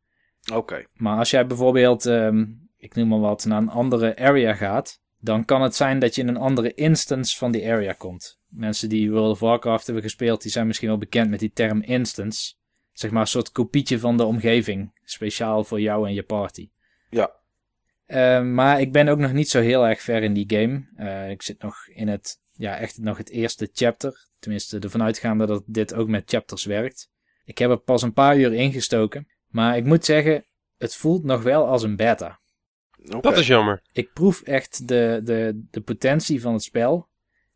Oké. 0.53 0.85
Maar 0.95 1.19
als 1.19 1.31
jij 1.31 1.47
bijvoorbeeld, 1.47 2.07
ehm, 2.07 2.45
ik 2.77 2.95
noem 2.95 3.09
maar 3.09 3.21
wat, 3.21 3.45
naar 3.45 3.59
een 3.59 3.69
andere 3.69 4.17
area 4.19 4.55
gaat, 4.55 5.01
dan 5.19 5.45
kan 5.45 5.63
het 5.63 5.75
zijn 5.75 5.99
dat 5.99 6.15
je 6.15 6.23
in 6.23 6.29
een 6.29 6.37
andere 6.37 6.75
instance 6.75 7.37
van 7.37 7.53
die 7.53 7.71
area 7.71 7.93
komt. 7.93 8.41
Mensen 8.49 8.89
die 8.89 9.11
World 9.11 9.31
of 9.31 9.41
Warcraft 9.41 9.85
hebben 9.85 10.05
gespeeld, 10.05 10.43
die 10.43 10.51
zijn 10.51 10.67
misschien 10.67 10.89
wel 10.89 10.99
bekend 10.99 11.31
met 11.31 11.41
die 11.41 11.53
term 11.53 11.83
instance. 11.83 12.55
Zeg 12.93 13.11
maar 13.11 13.21
een 13.21 13.27
soort 13.27 13.53
kopietje 13.53 13.99
van 13.99 14.17
de 14.17 14.25
omgeving, 14.25 15.01
speciaal 15.05 15.65
voor 15.65 15.81
jou 15.81 16.07
en 16.07 16.15
je 16.15 16.23
party. 16.23 16.71
Ja. 17.11 17.31
Eh, 18.07 18.43
maar 18.43 18.81
ik 18.81 18.93
ben 18.93 19.09
ook 19.09 19.19
nog 19.19 19.33
niet 19.33 19.49
zo 19.49 19.61
heel 19.61 19.87
erg 19.87 20.01
ver 20.01 20.23
in 20.23 20.33
die 20.33 20.45
game. 20.47 21.31
Ik 21.31 21.43
zit 21.43 21.63
nog 21.63 21.89
in 21.89 22.09
het, 22.09 22.41
ja, 22.57 22.77
echt 22.77 22.99
nog 22.99 23.17
het 23.17 23.31
eerste 23.31 23.69
chapter. 23.73 24.27
Tenminste, 24.39 24.79
ervan 24.79 25.03
uitgaande 25.03 25.47
dat 25.47 25.63
dit 25.67 25.95
ook 25.95 26.09
met 26.09 26.31
chapters 26.31 26.65
werkt. 26.65 27.11
Ik 27.45 27.59
heb 27.59 27.71
er 27.71 27.79
pas 27.79 28.03
een 28.03 28.13
paar 28.13 28.39
uur 28.39 28.53
ingestoken. 28.53 29.29
Maar 29.47 29.77
ik 29.77 29.85
moet 29.85 30.05
zeggen, 30.05 30.45
het 30.79 30.95
voelt 30.95 31.25
nog 31.25 31.43
wel 31.43 31.67
als 31.67 31.83
een 31.83 31.97
beta. 31.97 32.41
Dat 33.21 33.39
is 33.39 33.47
jammer. 33.47 33.83
Ik 33.93 34.13
proef 34.13 34.43
echt 34.43 34.89
de, 34.89 35.21
de, 35.25 35.67
de 35.71 35.81
potentie 35.81 36.41
van 36.41 36.53
het 36.53 36.63
spel. 36.63 37.09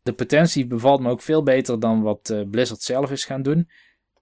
De 0.03 0.13
potentie 0.13 0.67
bevalt 0.67 1.01
me 1.01 1.09
ook 1.09 1.21
veel 1.21 1.43
beter 1.43 1.79
dan 1.79 2.01
wat 2.01 2.29
eh, 2.29 2.41
Blizzard 2.49 2.81
zelf 2.81 3.11
is 3.11 3.25
gaan 3.25 3.41
doen. 3.41 3.69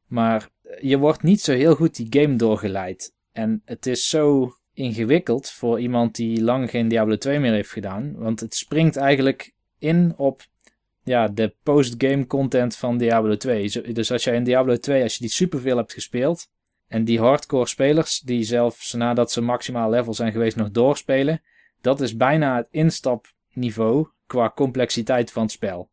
Maar 0.05 0.49
je 0.81 0.97
wordt 0.97 1.23
niet 1.23 1.41
zo 1.41 1.53
heel 1.53 1.75
goed 1.75 1.95
die 1.95 2.07
game 2.21 2.35
doorgeleid. 2.35 3.13
En 3.31 3.61
het 3.65 3.85
is 3.85 4.09
zo 4.09 4.53
ingewikkeld 4.73 5.49
voor 5.49 5.79
iemand 5.79 6.15
die 6.15 6.43
lang 6.43 6.69
geen 6.69 6.87
Diablo 6.87 7.17
2 7.17 7.39
meer 7.39 7.51
heeft 7.51 7.71
gedaan. 7.71 8.15
Want 8.15 8.39
het 8.39 8.55
springt 8.55 8.95
eigenlijk 8.95 9.53
in 9.77 10.13
op 10.17 10.41
ja, 11.09 11.27
de 11.27 11.55
postgame 11.63 12.27
content 12.27 12.75
van 12.77 12.97
Diablo 12.97 13.35
2. 13.37 13.67
Zo- 13.67 13.81
Dus 13.81 14.11
als 14.11 14.23
jij 14.23 14.35
in 14.35 14.43
Diablo 14.43 14.77
2, 14.77 15.03
als 15.03 15.13
je 15.13 15.19
die 15.19 15.29
superveel 15.29 15.77
hebt 15.77 15.93
gespeeld. 15.93 16.47
En 16.87 17.03
die 17.03 17.19
hardcore 17.19 17.67
spelers, 17.67 18.19
die 18.19 18.43
zelfs 18.43 18.93
nadat 18.93 19.31
ze 19.31 19.41
maximaal 19.41 19.89
level 19.89 20.13
zijn 20.13 20.31
geweest 20.31 20.55
nog 20.57 20.71
doorspelen. 20.71 21.41
Dat 21.81 22.01
is 22.01 22.15
bijna 22.15 22.55
het 22.55 22.67
instapniveau 22.71 24.07
qua 24.27 24.51
complexiteit 24.55 25.31
van 25.31 25.41
het 25.43 25.51
spel. 25.51 25.89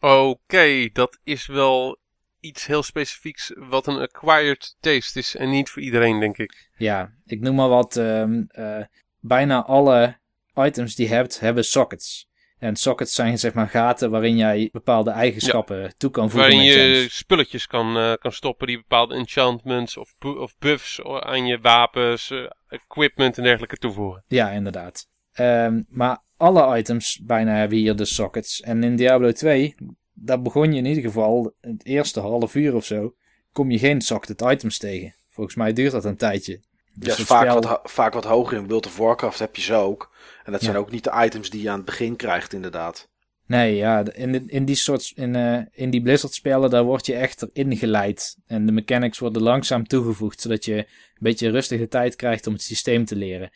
Oké, 0.00 0.88
dat 0.92 1.18
is 1.24 1.46
wel 1.46 1.98
iets 2.40 2.66
heel 2.66 2.82
specifieks 2.82 3.52
wat 3.56 3.86
een 3.86 3.98
acquired 3.98 4.76
taste 4.80 5.18
is 5.18 5.36
en 5.36 5.50
niet 5.50 5.70
voor 5.70 5.82
iedereen, 5.82 6.20
denk 6.20 6.38
ik. 6.38 6.70
Ja, 6.76 7.12
ik 7.26 7.40
noem 7.40 7.54
maar 7.54 7.68
wat. 7.68 7.96
ehm, 7.96 8.42
eh, 8.48 8.84
bijna 9.20 9.64
alle 9.64 10.16
items 10.54 10.94
die 10.94 11.08
je 11.08 11.14
hebt, 11.14 11.40
hebben 11.40 11.64
sockets. 11.64 12.27
En 12.58 12.76
sockets 12.76 13.14
zijn 13.14 13.38
zeg 13.38 13.54
maar 13.54 13.68
gaten 13.68 14.10
waarin 14.10 14.36
jij 14.36 14.68
bepaalde 14.72 15.10
eigenschappen 15.10 15.94
toe 15.96 16.10
kan 16.10 16.30
voegen 16.30 16.50
Waarin 16.50 16.72
je 16.72 17.06
spulletjes 17.10 17.66
kan, 17.66 17.96
eh, 17.96 18.12
kan 18.14 18.32
stoppen 18.32 18.66
die 18.66 18.76
bepaalde 18.76 19.14
enchantments 19.14 19.96
of, 19.96 20.14
of 20.18 20.58
buffs 20.58 21.02
aan 21.02 21.46
je 21.46 21.58
wapens, 21.60 22.30
eh, 22.30 22.38
equipment 22.68 23.36
en 23.36 23.42
dergelijke 23.42 23.76
toevoegen. 23.76 24.24
Ja, 24.26 24.50
inderdaad. 24.50 25.08
Ehm, 25.32 25.82
maar 25.88 26.18
alle 26.36 26.78
items 26.78 27.20
bijna 27.24 27.54
hebben 27.54 27.78
hier 27.78 27.96
de 27.96 28.04
sockets. 28.04 28.60
En 28.60 28.82
in 28.82 28.96
Diablo 28.96 29.32
2, 29.32 29.74
daar 30.12 30.42
begon 30.42 30.72
je 30.72 30.78
in 30.78 30.86
ieder 30.86 31.02
geval 31.02 31.54
het 31.60 31.84
eerste 31.84 32.20
half 32.20 32.54
uur 32.54 32.74
of 32.74 32.84
zo. 32.84 33.14
kom 33.52 33.70
je 33.70 33.78
geen 33.78 34.00
socket 34.00 34.40
items 34.40 34.78
tegen. 34.78 35.14
Volgens 35.28 35.56
mij 35.56 35.72
duurt 35.72 35.92
dat 35.92 36.04
een 36.04 36.16
tijdje. 36.16 36.60
Dus 36.98 37.16
ja, 37.16 37.24
vaak, 37.24 37.42
spel- 37.50 37.60
wat, 37.60 37.80
vaak 37.84 38.12
wat 38.14 38.24
hoger 38.24 38.56
in 38.56 38.68
World 38.68 38.86
of 38.86 38.96
Warcraft 38.96 39.38
heb 39.38 39.56
je 39.56 39.62
ze 39.62 39.74
ook. 39.74 40.10
En 40.44 40.52
dat 40.52 40.60
zijn 40.62 40.74
Ja. 40.74 40.78
ook 40.80 40.90
niet 40.90 41.04
de 41.04 41.12
items 41.24 41.50
die 41.50 41.62
je 41.62 41.70
aan 41.70 41.76
het 41.76 41.84
begin 41.84 42.16
krijgt, 42.16 42.52
inderdaad. 42.52 43.08
Nee, 43.46 43.76
ja, 43.76 44.04
in, 44.12 44.32
de- 44.32 44.44
in 44.46 44.64
die 44.64 44.74
soort, 44.76 45.12
in, 45.14 45.36
eh, 45.36 45.60
in 45.72 45.90
die 45.90 46.02
Blizzard 46.02 46.34
spellen, 46.34 46.70
daar 46.70 46.84
word 46.84 47.06
je 47.06 47.14
echt 47.14 47.42
erin 47.52 47.76
geleid. 47.76 48.36
En 48.46 48.66
de 48.66 48.72
mechanics 48.72 49.18
worden 49.18 49.42
langzaam 49.42 49.86
toegevoegd, 49.86 50.40
zodat 50.40 50.64
je 50.64 50.76
een 50.76 50.86
beetje 51.18 51.50
rustige 51.50 51.88
tijd 51.88 52.16
krijgt 52.16 52.46
om 52.46 52.52
het 52.52 52.62
systeem 52.62 53.04
te 53.04 53.16
leren. 53.16 53.50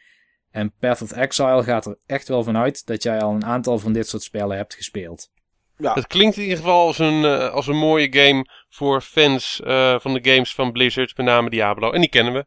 En 0.51 0.73
Path 0.81 1.03
of 1.03 1.13
Exile 1.13 1.63
gaat 1.63 1.87
er 1.87 1.99
echt 2.07 2.29
wel 2.29 2.43
vanuit 2.45 2.87
dat 2.87 3.03
jij 3.03 3.21
al 3.21 3.35
een 3.35 3.45
aantal 3.45 3.79
van 3.79 3.93
dit 3.93 4.09
soort 4.09 4.23
spellen 4.23 4.57
hebt 4.57 4.75
gespeeld. 4.75 5.31
Ja, 5.77 5.95
Het 5.95 6.07
klinkt 6.07 6.37
in 6.37 6.43
ieder 6.43 6.59
geval 6.59 6.87
als 6.87 6.99
een, 6.99 7.25
eh, 7.25 7.51
als 7.53 7.67
een 7.67 7.77
mooie 7.77 8.13
game 8.13 8.47
voor 8.69 9.01
fans 9.01 9.61
eh, 9.65 9.99
van 10.01 10.15
de 10.15 10.31
games 10.31 10.55
van 10.55 10.73
Blizzard, 10.73 11.17
met 11.17 11.27
name 11.27 11.51
Diablo. 11.51 11.91
En 11.91 12.01
die 12.01 12.09
kennen 12.11 12.33
we. 12.33 12.47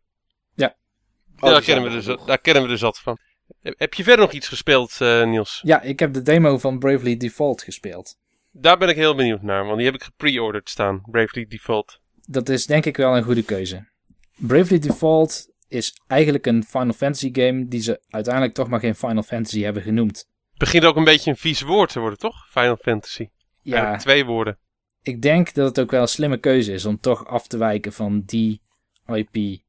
Oh, 1.46 1.52
daar, 1.52 1.62
kennen 1.62 1.84
we 1.84 1.90
dus, 1.90 2.25
daar 2.25 2.38
kennen 2.40 2.64
we 2.64 2.70
er 2.70 2.78
zat 2.78 3.00
van. 3.00 3.18
Heb- 3.62 3.94
je 3.94 4.04
verder 4.04 4.25
nog 4.25 4.34
iets 4.34 4.48
gespeeld, 4.48 4.96
eh, 5.02 5.25
Niels? 5.25 5.60
Ja, 5.64 5.82
ik 5.82 6.00
heb 6.00 6.14
de 6.14 6.22
demo 6.22 6.58
van 6.58 6.80
Bravely 6.80 7.18
Default 7.18 7.62
gespeeld. 7.64 8.16
Daar 8.52 8.78
ben 8.78 8.90
ik 8.90 8.96
heel 8.96 9.16
benieuwd 9.16 9.42
naar, 9.42 9.66
want 9.66 9.78
die 9.78 9.86
heb 9.86 9.96
ik 9.96 10.04
gepre-ordered 10.04 10.70
staan. 10.70 11.02
Bravely 11.06 11.46
Default. 11.48 12.00
Dat 12.22 12.50
is 12.50 12.66
denk 12.66 12.86
ik 12.86 12.98
wel 12.98 13.18
een 13.18 13.24
goede 13.24 13.44
keuze. 13.44 13.88
Bravely 14.36 14.80
Default 14.80 15.48
is 15.68 16.00
eigenlijk 16.08 16.46
een 16.46 16.64
Final 16.64 16.94
Fantasy 16.94 17.30
game 17.34 17.68
die 17.68 17.82
ze 17.82 18.02
uiteindelijk 18.10 18.54
toch 18.54 18.68
maar 18.68 18.80
geen 18.80 18.96
Final 18.96 19.24
Fantasy 19.24 19.62
hebben 19.62 19.84
genoemd. 19.84 20.18
Het 20.50 20.58
begint 20.58 20.86
ook 20.86 20.96
een 20.96 21.04
beetje 21.04 21.30
een 21.32 21.38
vies 21.38 21.62
woord 21.62 21.92
te 21.92 22.00
worden, 22.00 22.20
toch? 22.20 22.48
Final 22.50 22.78
Fantasy. 22.82 23.28
Ja, 23.62 23.74
Eigenlijk 23.74 24.02
twee 24.04 24.25
woorden. 24.25 24.58
ik 25.02 25.22
denk 25.22 25.54
dat 25.54 25.68
het 25.68 25.80
ook 25.80 25.92
wel 25.92 26.02
een 26.02 26.08
slimme 26.08 26.38
keuze 26.38 26.74
is 26.74 26.86
om 26.86 27.00
toch 27.00 27.28
af 27.28 27.48
te 27.48 27.58
wijken 27.58 27.94
van 27.94 28.22
die 28.25 28.62
IP. 29.08 29.62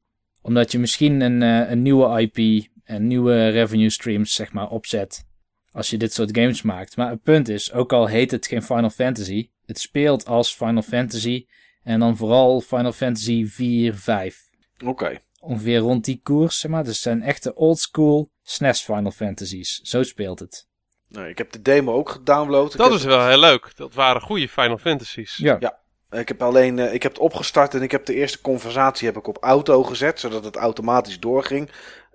Omdat 0.47 0.71
je 0.71 0.79
misschien 0.79 1.21
een, 1.21 1.41
eh, 1.41 1.69
een 1.69 1.81
nieuwe 1.81 2.21
IP 2.21 2.67
en 2.83 3.07
nieuwe 3.07 3.47
revenue 3.47 3.89
streams 3.89 4.33
zeg 4.33 4.53
maar 4.53 4.69
opzet 4.69 5.25
als 5.71 5.89
je 5.89 5.97
dit 5.97 6.13
soort 6.13 6.37
games 6.37 6.61
maakt. 6.61 6.97
Maar 6.97 7.09
het 7.09 7.23
punt 7.23 7.49
is, 7.49 7.71
ook 7.73 7.93
al 7.93 8.05
heet 8.05 8.31
het 8.31 8.47
geen 8.47 8.63
Final 8.63 8.89
Fantasy, 8.89 9.49
het 9.65 9.79
speelt 9.79 10.25
als 10.25 10.53
Final 10.55 10.81
Fantasy 10.81 11.45
en 11.83 11.99
dan 11.99 12.17
vooral 12.17 12.61
Final 12.61 12.91
Fantasy 12.91 13.45
4, 13.45 13.95
5. 13.95 14.49
Oké. 14.85 15.19
Ongeveer 15.39 15.77
rond 15.77 16.05
die 16.05 16.19
koers, 16.23 16.59
zeg 16.59 16.71
maar. 16.71 16.83
Dus 16.83 16.93
het 16.93 17.01
zijn 17.01 17.21
echte 17.21 17.55
oldschool 17.55 18.31
SNES 18.43 18.81
Final 18.81 19.11
Fantasies. 19.11 19.79
Zo 19.83 20.03
speelt 20.03 20.39
het. 20.39 20.67
Nou, 21.07 21.27
ik 21.27 21.37
heb 21.37 21.51
de 21.51 21.61
demo 21.61 21.93
ook 21.93 22.09
gedownload. 22.09 22.71
Ik 22.71 22.77
Dat 22.77 22.89
heb 22.89 22.99
is 22.99 23.05
wel 23.05 23.27
heel 23.27 23.39
leuk. 23.39 23.71
Dat 23.75 23.93
waren 23.93 24.21
goede 24.21 24.49
Final 24.49 24.77
Fantasies. 24.77 25.37
Ja, 25.37 25.81
Ik 26.11 26.27
heb 26.27 26.41
alleen, 26.41 26.79
eh, 26.79 26.93
ik 26.93 27.03
heb 27.03 27.11
het 27.11 27.21
opgestart 27.21 27.73
en 27.73 27.81
ik 27.81 27.91
heb 27.91 28.05
de 28.05 28.13
eerste 28.13 28.41
conversatie 28.41 29.07
heb 29.07 29.17
ik 29.17 29.27
op 29.27 29.37
auto 29.41 29.83
gezet, 29.83 30.19
zodat 30.19 30.43
het 30.43 30.55
automatisch 30.55 31.19
doorging. 31.19 31.69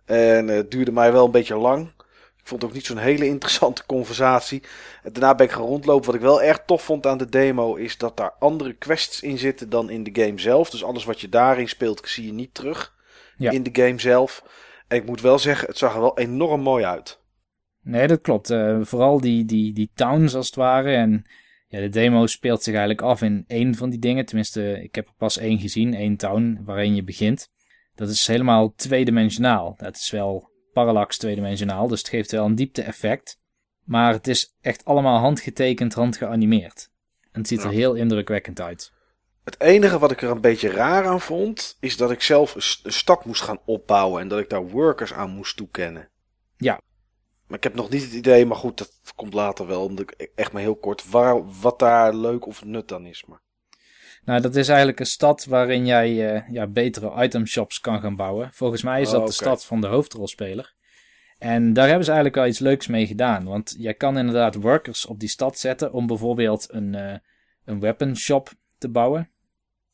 En 0.05 0.49
eh, 0.51 0.57
het 0.57 0.71
duurde 0.71 0.93
mij 0.93 1.13
wel 1.13 1.25
een 1.25 1.31
beetje 1.31 1.57
lang. 1.57 1.93
Ik 2.37 2.49
vond 2.49 2.63
het 2.63 2.71
ook 2.71 2.77
niet 2.77 2.87
zo'n 2.87 2.97
hele 2.97 3.27
interessante 3.37 3.87
conversatie. 3.87 4.63
En 5.03 5.13
daarna 5.13 5.35
ben 5.35 5.47
ik 5.47 5.53
gaan 5.53 5.63
rondlopen. 5.63 6.07
Wat 6.07 6.15
ik 6.15 6.21
wel 6.21 6.43
erg 6.43 6.63
tof 6.67 6.83
vond 6.83 7.07
aan 7.07 7.19
de 7.19 7.29
demo 7.29 7.75
is 7.75 7.99
dat 7.99 8.17
daar 8.17 8.33
andere 8.39 8.73
quests 8.73 9.21
in 9.21 9.39
zitten 9.39 9.71
dan 9.71 9.91
in 9.91 10.03
de 10.05 10.23
game 10.23 10.41
zelf. 10.41 10.71
Dus 10.71 10.85
alles 10.85 11.05
wat 11.05 11.21
je 11.21 11.29
daarin 11.29 11.69
speelt 11.69 12.09
zie 12.09 12.27
je 12.27 12.33
niet 12.33 12.55
terug 12.55 12.95
Ja. 13.37 13.51
in 13.51 13.63
de 13.63 13.71
game 13.83 14.01
zelf. 14.01 14.45
En 14.89 14.97
ik 14.97 15.07
moet 15.07 15.21
wel 15.21 15.39
zeggen, 15.39 15.69
het 15.69 15.79
zag 15.79 15.95
er 15.95 16.01
wel 16.01 16.19
enorm 16.19 16.61
mooi 16.61 16.85
uit. 16.85 17.21
nee, 17.81 18.07
dat 18.07 18.21
klopt. 18.21 18.51
Eh, 18.51 18.79
vooral 18.83 19.21
die, 19.21 19.45
die, 19.45 19.73
die 19.73 19.91
towns 19.95 20.35
als 20.35 20.47
het 20.47 20.55
ware. 20.55 20.95
En 20.95 21.25
ja, 21.73 21.81
de 21.81 21.89
demo 21.89 22.27
speelt 22.27 22.63
zich 22.63 22.75
eigenlijk 22.75 23.03
af 23.03 23.23
in 23.23 23.45
één 23.47 23.75
van 23.75 23.91
die 23.91 23.99
dingen. 23.99 24.25
Tenminste, 24.27 24.83
ik 24.83 24.95
heb 24.95 25.07
er 25.07 25.15
pas 25.17 25.39
één 25.39 25.59
gezien. 25.59 25.95
één 25.95 26.17
town 26.17 26.61
waarin 26.65 26.95
je 26.95 27.05
begint. 27.05 27.49
Dat 27.95 28.09
is 28.09 28.27
helemaal 28.27 28.75
tweedimensionaal. 28.75 29.75
Dat 29.77 29.97
is 29.97 30.11
wel 30.11 30.51
parallax 30.73 31.17
tweedimensionaal. 31.19 31.89
Dus 31.89 31.99
het 31.99 32.09
geeft 32.09 32.31
wel 32.31 32.45
een 32.45 32.55
diepte 32.55 32.83
effect. 32.83 33.39
Maar 33.85 34.13
het 34.13 34.27
is 34.29 34.55
echt 34.61 34.85
allemaal 34.85 35.19
handgetekend, 35.19 35.95
handgeanimeerd. 35.95 36.91
En 37.33 37.41
het 37.41 37.49
ziet 37.49 37.63
er 37.63 37.71
Ja. 37.71 37.77
heel 37.77 37.95
indrukwekkend 37.95 38.61
uit. 38.61 38.93
Het 39.45 39.61
enige 39.61 39.99
wat 39.99 40.11
ik 40.11 40.23
er 40.23 40.31
een 40.31 40.41
beetje 40.41 40.71
raar 40.71 41.07
aan 41.07 41.21
vond, 41.21 41.77
is 41.81 41.97
dat 41.97 42.11
ik 42.11 42.23
zelf 42.23 42.55
een 42.55 42.93
stad 42.93 43.25
moest 43.25 43.43
gaan 43.43 43.61
opbouwen 43.65 44.21
en 44.21 44.29
dat 44.29 44.39
ik 44.39 44.51
daar 44.51 44.69
workers 44.69 45.13
aan 45.13 45.31
moest 45.31 45.57
toekennen. 45.57 46.09
Ja. 46.57 46.81
Maar 47.53 47.61
ik 47.61 47.67
heb 47.73 47.83
nog 47.83 47.91
niet 47.91 48.03
het 48.03 48.13
idee, 48.13 48.47
maar 48.47 48.57
goed, 48.57 48.79
dat 48.79 48.93
komt 49.17 49.35
later 49.35 49.67
wel. 49.67 49.85
Omdat 49.85 50.11
ik 50.11 50.31
echt 50.35 50.53
maar 50.53 50.63
heel 50.63 50.77
kort 50.77 51.11
waar, 51.11 51.61
wat 51.61 51.79
daar 51.79 52.15
leuk 52.15 52.47
of 52.47 52.65
nut 52.65 52.93
aan 52.93 53.07
is. 53.07 53.25
Maar 53.25 53.43
Nou, 54.25 54.41
dat 54.41 54.57
is 54.57 54.69
eigenlijk 54.69 55.01
een 55.01 55.07
stad 55.07 55.45
waarin 55.45 55.87
jij 55.87 56.35
eh, 56.35 56.49
ja, 56.49 56.67
betere 56.67 57.23
itemshops 57.25 57.81
kan 57.81 58.01
gaan 58.01 58.17
bouwen. 58.17 58.53
Volgens 58.53 58.83
mij 58.83 59.01
is 59.01 59.07
Oh, 59.07 59.13
dat 59.13 59.27
de 59.27 59.33
stad 59.33 59.65
van 59.65 59.81
de 59.81 59.87
hoofdrolspeler. 59.87 60.75
En 61.39 61.73
daar 61.73 61.87
hebben 61.87 62.05
ze 62.05 62.11
eigenlijk 62.11 62.41
wel 62.41 62.51
iets 62.51 62.59
leuks 62.59 62.87
mee 62.87 63.07
gedaan. 63.07 63.45
Want 63.45 63.75
jij 63.79 63.95
kan 63.95 64.19
inderdaad 64.19 64.55
workers 64.55 65.07
op 65.07 65.21
die 65.21 65.29
stad 65.29 65.59
zetten 65.59 65.93
om 65.93 66.07
bijvoorbeeld 66.07 66.67
een, 66.71 66.95
eh 66.95 67.17
een 67.65 67.81
weapon 67.81 68.17
shop 68.17 68.53
te 68.79 68.89
bouwen. 68.89 69.31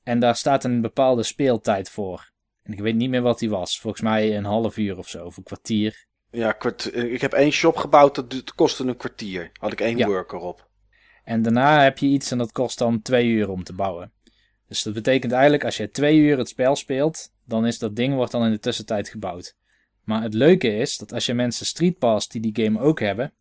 En 0.02 0.20
daar 0.20 0.36
staat 0.36 0.64
een 0.64 0.80
bepaalde 0.80 1.22
speeltijd 1.22 1.90
voor. 1.90 2.30
En 2.62 2.72
ik 2.72 2.80
weet 2.80 2.94
niet 2.94 3.10
meer 3.10 3.22
wat 3.22 3.38
die 3.38 3.50
was. 3.50 3.80
Volgens 3.80 4.02
mij 4.02 4.36
een 4.36 4.44
half 4.44 4.76
uur 4.76 4.98
of 4.98 5.08
zo, 5.08 5.24
of 5.24 5.36
een 5.36 5.42
kwartier. 5.42 6.06
Ja, 6.30 6.52
kwart, 6.52 6.94
ik 6.94 7.20
heb 7.20 7.32
één 7.32 7.50
shop 7.50 7.76
gebouwd, 7.76 8.14
dat 8.14 8.54
kostte 8.54 8.84
een 8.84 8.96
kwartier. 8.96 9.50
Had 9.52 9.72
ik 9.72 9.80
één 9.80 9.96
Ja. 9.96 10.06
worker 10.06 10.38
op. 10.38 10.66
En 11.24 11.42
daarna 11.42 11.82
heb 11.82 11.98
je 11.98 12.06
iets 12.06 12.30
en 12.30 12.38
dat 12.38 12.52
kost 12.52 12.78
dan 12.78 13.02
twee 13.02 13.26
uur 13.26 13.48
om 13.50 13.64
te 13.64 13.72
bouwen. 13.72 14.12
Dus 14.68 14.82
dat 14.82 14.94
betekent 14.94 15.32
eigenlijk 15.32 15.64
als 15.64 15.76
je 15.76 15.90
twee 15.90 16.18
uur 16.18 16.38
het 16.38 16.48
spel 16.48 16.76
speelt, 16.76 17.32
dan 17.44 17.66
is 17.66 17.78
dat 17.78 17.96
ding 17.96 18.14
wordt 18.14 18.32
dan 18.32 18.44
in 18.44 18.50
de 18.50 18.58
tussentijd 18.58 19.08
gebouwd. 19.08 19.56
Maar 20.04 20.22
het 20.22 20.34
leuke 20.34 20.76
is 20.76 20.96
dat 20.96 21.12
als 21.12 21.26
je 21.26 21.34
mensen 21.34 21.66
Street 21.66 21.98
Pass 21.98 22.28
die 22.28 22.40
die 22.52 22.64
game 22.64 22.80
ook 22.80 23.00
hebben, 23.00 23.32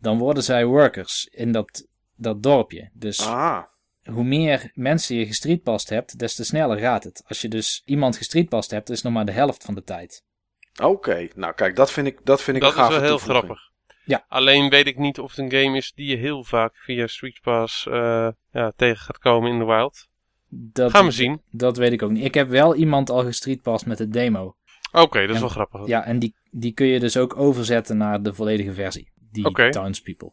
dan 0.00 0.18
worden 0.18 0.42
zij 0.42 0.64
workers 0.64 1.28
in 1.30 1.52
dat, 1.52 1.86
dat 2.16 2.42
dorpje. 2.42 2.90
Dus 2.92 3.20
Ah, 3.26 3.62
hoe 4.04 4.24
meer 4.24 4.70
mensen 4.74 5.16
je 5.16 5.26
gestreetpast 5.26 5.88
hebt, 5.88 6.18
des 6.18 6.34
te 6.34 6.44
sneller 6.44 6.78
gaat 6.78 7.04
het. 7.04 7.22
Als 7.26 7.40
je 7.40 7.48
dus 7.48 7.82
iemand 7.84 8.16
gestreetpast 8.16 8.70
hebt, 8.70 8.88
is 8.90 8.94
het 8.94 9.04
nog 9.04 9.12
maar 9.12 9.26
de 9.26 9.32
helft 9.32 9.64
van 9.64 9.74
de 9.74 9.82
tijd. 9.82 10.24
Oké. 10.82 11.28
Nou 11.34 11.54
kijk, 11.54 11.76
dat 11.76 11.92
vind 11.92 12.06
ik, 12.06 12.18
dat 12.24 12.42
vind 12.42 12.56
ik 12.56 12.62
dat 12.62 12.76
een 12.76 12.82
is 12.82 12.88
wel 12.88 13.00
heel 13.00 13.08
toevoeging. 13.08 13.44
grappig. 13.44 13.72
Ja. 14.04 14.24
Alleen 14.28 14.70
weet 14.70 14.86
ik 14.86 14.98
niet 14.98 15.18
of 15.18 15.30
het 15.30 15.38
een 15.38 15.62
game 15.62 15.76
is 15.76 15.92
die 15.94 16.06
je 16.06 16.16
heel 16.16 16.44
vaak 16.44 16.76
via 16.76 17.06
Street 17.06 17.40
Pass 17.42 17.86
eh, 17.86 18.28
ja, 18.52 18.72
tegen 18.76 18.96
gaat 19.04 19.18
komen 19.18 19.50
in 19.52 19.58
de 19.58 19.64
wild. 19.64 20.06
Dat, 20.48 20.90
Gaan 20.90 21.04
we 21.04 21.10
zien. 21.10 21.42
Dat 21.50 21.76
weet 21.76 21.92
ik 21.92 22.02
ook 22.02 22.10
niet. 22.10 22.24
Ik 22.24 22.34
heb 22.34 22.48
wel 22.48 22.74
iemand 22.74 23.10
al 23.10 23.24
gestreetpast 23.24 23.86
met 23.86 23.98
de 23.98 24.08
demo. 24.08 24.56
Oké, 24.92 25.20
dat 25.20 25.28
is 25.28 25.34
En- 25.34 25.40
wel 25.40 25.48
grappig. 25.48 25.86
Ja, 25.86 26.04
en 26.04 26.18
die, 26.18 26.34
die 26.50 26.72
kun 26.72 26.86
je 26.86 27.00
dus 27.00 27.16
ook 27.16 27.36
overzetten 27.36 27.96
naar 27.96 28.22
de 28.22 28.34
volledige 28.34 28.72
versie. 28.72 29.12
Die 29.30 29.44
Oké. 29.44 29.70
Townspeople. 29.70 30.32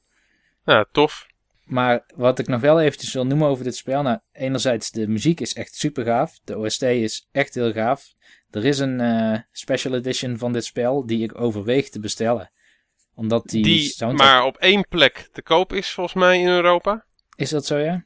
Ja, 0.66 0.86
tof. 0.92 1.26
Maar 1.66 2.04
wat 2.16 2.40
ik 2.40 2.48
nog 2.48 2.62
wel 2.62 2.80
eventjes 2.82 3.14
wil 3.14 3.26
noemen 3.26 3.48
over 3.48 3.64
dit 3.64 3.76
spel. 3.76 4.02
Nou, 4.02 4.20
enerzijds 4.32 4.92
de 4.92 5.08
muziek 5.08 5.40
is 5.40 5.54
echt 5.54 5.76
super 5.76 6.06
gaaf. 6.06 6.40
De 6.44 6.58
OST 6.58 6.82
is 6.82 7.28
echt 7.32 7.54
heel 7.54 7.72
gaaf. 7.72 8.06
Er 8.52 8.66
is 8.66 8.80
een 8.80 9.00
eh, 9.00 9.40
special 9.52 9.94
edition 9.94 10.38
van 10.38 10.54
dit 10.54 10.66
spel 10.66 11.06
die 11.06 11.24
ik 11.24 11.40
overweeg 11.40 11.90
te 11.90 12.00
bestellen. 12.00 12.52
Omdat 13.16 13.46
die, 13.46 13.64
Die, 13.64 13.82
soundtrack... 13.82 14.30
maar 14.30 14.46
op 14.46 14.58
één 14.58 14.86
plek 14.90 15.30
te 15.32 15.42
koop 15.42 15.74
is 15.74 15.92
volgens 15.92 16.16
mij 16.16 16.40
in 16.40 16.48
Europa. 16.48 17.06
Is 17.36 17.50
dat 17.50 17.66
zo, 17.66 17.78
ja? 17.78 18.06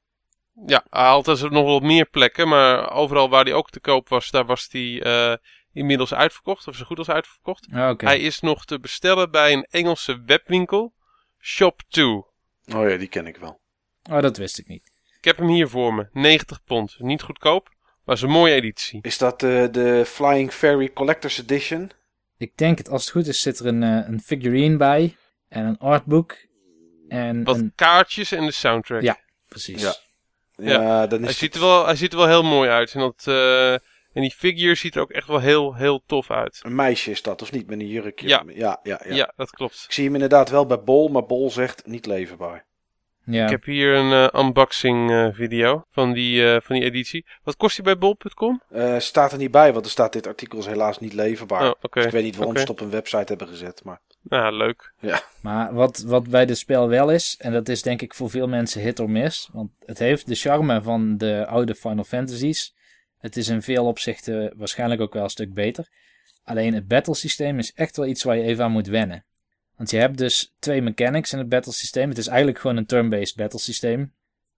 Ja, 0.65 0.85
altijd 0.89 1.41
nog 1.41 1.65
wel 1.65 1.75
op 1.75 1.83
meer 1.83 2.05
plekken, 2.05 2.47
maar 2.47 2.91
overal 2.91 3.29
waar 3.29 3.43
die 3.43 3.53
ook 3.53 3.69
te 3.69 3.79
koop 3.79 4.09
was, 4.09 4.31
daar 4.31 4.45
was 4.45 4.69
die 4.69 5.03
eh, 5.03 5.35
inmiddels 5.73 6.13
uitverkocht, 6.13 6.67
of 6.67 6.75
zo 6.75 6.85
goed 6.85 6.97
als 6.97 7.09
uitverkocht. 7.09 7.67
Ah, 7.71 7.89
Oké. 7.89 8.05
Hij 8.05 8.19
is 8.19 8.39
nog 8.39 8.65
te 8.65 8.79
bestellen 8.79 9.31
bij 9.31 9.53
een 9.53 9.67
Engelse 9.69 10.23
webwinkel, 10.25 10.93
Shop2. 11.39 12.01
Oh 12.75 12.89
ja, 12.89 12.97
die 12.97 13.07
ken 13.07 13.27
ik 13.27 13.37
wel. 13.37 13.59
Oh, 14.11 14.21
dat 14.21 14.37
wist 14.37 14.59
ik 14.59 14.67
niet. 14.67 14.91
Ik 15.17 15.25
heb 15.25 15.37
hem 15.37 15.47
hier 15.47 15.69
voor 15.69 15.93
me, 15.93 16.09
90 16.11 16.63
pond. 16.63 16.95
Niet 16.99 17.21
goedkoop, 17.21 17.75
is 18.15 18.21
een 18.21 18.29
mooie 18.29 18.53
editie. 18.53 19.00
Is 19.01 19.17
dat 19.17 19.43
eh, 19.43 19.65
de 19.71 20.03
Flying 20.05 20.51
Fairy 20.51 20.93
Collector's 20.93 21.39
Edition? 21.39 21.91
Ik 22.38 22.57
denk 22.57 22.77
het, 22.77 22.89
als 22.89 23.01
het 23.03 23.12
goed 23.12 23.27
is, 23.27 23.41
zit 23.41 23.59
er 23.59 23.65
een, 23.65 23.83
eh, 23.83 24.07
een 24.07 24.19
figurine 24.21 24.77
bij. 24.77 25.15
En 25.50 25.65
een 25.65 25.77
artbook. 25.77 26.38
En 27.07 27.43
Wat 27.43 27.55
een... 27.57 27.71
kaartjes 27.75 28.31
en 28.31 28.45
de 28.45 28.51
soundtrack. 28.51 29.01
Ja. 29.01 29.17
Precies. 29.47 29.81
Ja. 29.81 29.95
Ja. 30.55 30.81
Ja, 30.81 31.07
dan 31.07 31.19
is 31.19 31.24
Hij, 31.25 31.29
het- 31.29 31.38
ziet 31.38 31.55
er 31.55 31.62
wel, 31.62 31.85
hij 31.85 31.95
ziet 31.95 32.12
er 32.12 32.17
wel 32.17 32.27
heel 32.27 32.43
mooi 32.43 32.69
uit. 32.69 32.93
En, 32.93 33.00
dat, 33.00 33.24
eh, 33.27 33.71
en 33.74 33.81
die 34.21 34.31
figure 34.31 34.75
ziet 34.75 34.95
er 34.95 35.01
ook 35.01 35.12
echt 35.12 35.27
wel 35.27 35.39
heel, 35.39 35.75
heel 35.75 36.03
tof 36.05 36.31
uit. 36.31 36.59
Een 36.63 36.75
meisje 36.75 37.12
is 37.12 37.21
dat, 37.21 37.41
of 37.41 37.51
niet? 37.51 37.67
Met 37.67 37.79
een 37.79 37.88
jurkje. 37.88 38.27
Ja. 38.27 38.43
Ja, 38.47 38.79
ja, 38.83 39.01
ja. 39.07 39.15
Ja, 39.15 39.33
dat 39.35 39.50
klopt. 39.50 39.83
Ik 39.88 39.91
zie 39.91 40.03
hem 40.03 40.13
inderdaad 40.13 40.50
wel 40.50 40.65
bij 40.65 40.79
Bol, 40.83 41.07
maar 41.07 41.25
Bol 41.25 41.51
zegt 41.51 41.85
niet 41.85 42.05
leverbaar. 42.05 42.65
Ja. 43.25 43.44
Ik 43.44 43.50
heb 43.50 43.63
hier 43.63 43.94
een 43.94 44.29
eh, 44.32 44.41
unboxing 44.41 45.12
eh, 45.12 45.27
video 45.32 45.86
van 45.91 46.13
die, 46.13 46.53
eh, 46.53 46.62
van 46.62 46.75
die 46.75 46.84
editie. 46.84 47.25
Wat 47.44 47.55
kost 47.55 47.75
die 47.75 47.86
bij 47.86 47.98
bol.com? 47.98 48.62
Eh, 48.70 49.00
staat 49.00 49.32
er 49.32 49.38
niet 49.38 49.51
bij, 49.51 49.74
want 49.74 49.86
er 49.86 49.91
staat 49.91 50.13
dit 50.13 50.27
artikel 50.27 50.60
is 50.60 50.65
helaas 50.65 51.00
niet 51.00 51.13
leverbaar. 51.13 51.70
Oh. 51.70 51.82
Dus 51.91 52.05
ik 52.05 52.12
weet 52.12 52.24
niet 52.24 52.36
waarom 52.36 52.55
Oké. 52.55 52.65
ze 52.65 52.72
het 52.72 52.82
op 52.82 52.86
een 52.86 52.91
website 52.91 53.25
hebben 53.25 53.48
gezet, 53.48 53.84
maar... 53.84 54.01
Nou, 54.22 54.55
leuk. 54.55 54.94
Maar 55.41 55.74
wat, 55.74 56.03
wat 56.08 56.29
bij 56.29 56.46
dit 56.46 56.58
spel 56.58 56.88
wel 56.88 57.10
is, 57.12 57.36
en 57.39 57.51
dat 57.51 57.70
is 57.70 57.82
denk 57.82 58.01
ik 58.01 58.13
voor 58.13 58.29
veel 58.29 58.48
mensen 58.48 58.82
hit 58.82 59.00
or 59.00 59.10
miss, 59.10 59.50
want 59.53 59.72
het 59.86 60.00
heeft 60.00 60.27
de 60.27 60.36
charme 60.36 60.82
van 60.82 61.17
de 61.17 61.46
oude 61.48 61.75
Final 61.75 62.03
Fantasies. 62.03 62.74
Het 63.17 63.38
is 63.38 63.48
in 63.48 63.62
veel 63.62 63.86
opzichten 63.86 64.53
waarschijnlijk 64.58 65.01
ook 65.01 65.13
wel 65.13 65.24
een 65.24 65.29
stuk 65.29 65.53
beter. 65.53 65.88
Alleen 66.44 66.74
het 66.74 66.88
battlesysteem 66.88 67.58
is 67.60 67.74
echt 67.74 67.98
wel 67.98 68.05
iets 68.05 68.24
waar 68.24 68.38
je 68.38 68.44
even 68.44 68.63
aan 68.63 68.72
moet 68.72 68.88
wennen. 68.88 69.25
Want 69.77 69.91
je 69.91 69.98
hebt 69.98 70.17
dus 70.17 70.53
twee 70.60 70.82
mechanics 70.82 71.34
in 71.34 71.38
het 71.38 71.50
battlesysteem. 71.50 72.10
Het 72.10 72.17
is 72.17 72.27
eigenlijk 72.27 72.60
gewoon 72.60 72.77
een 72.77 72.86
turn-based 72.86 73.36
battlesysteem. 73.36 74.13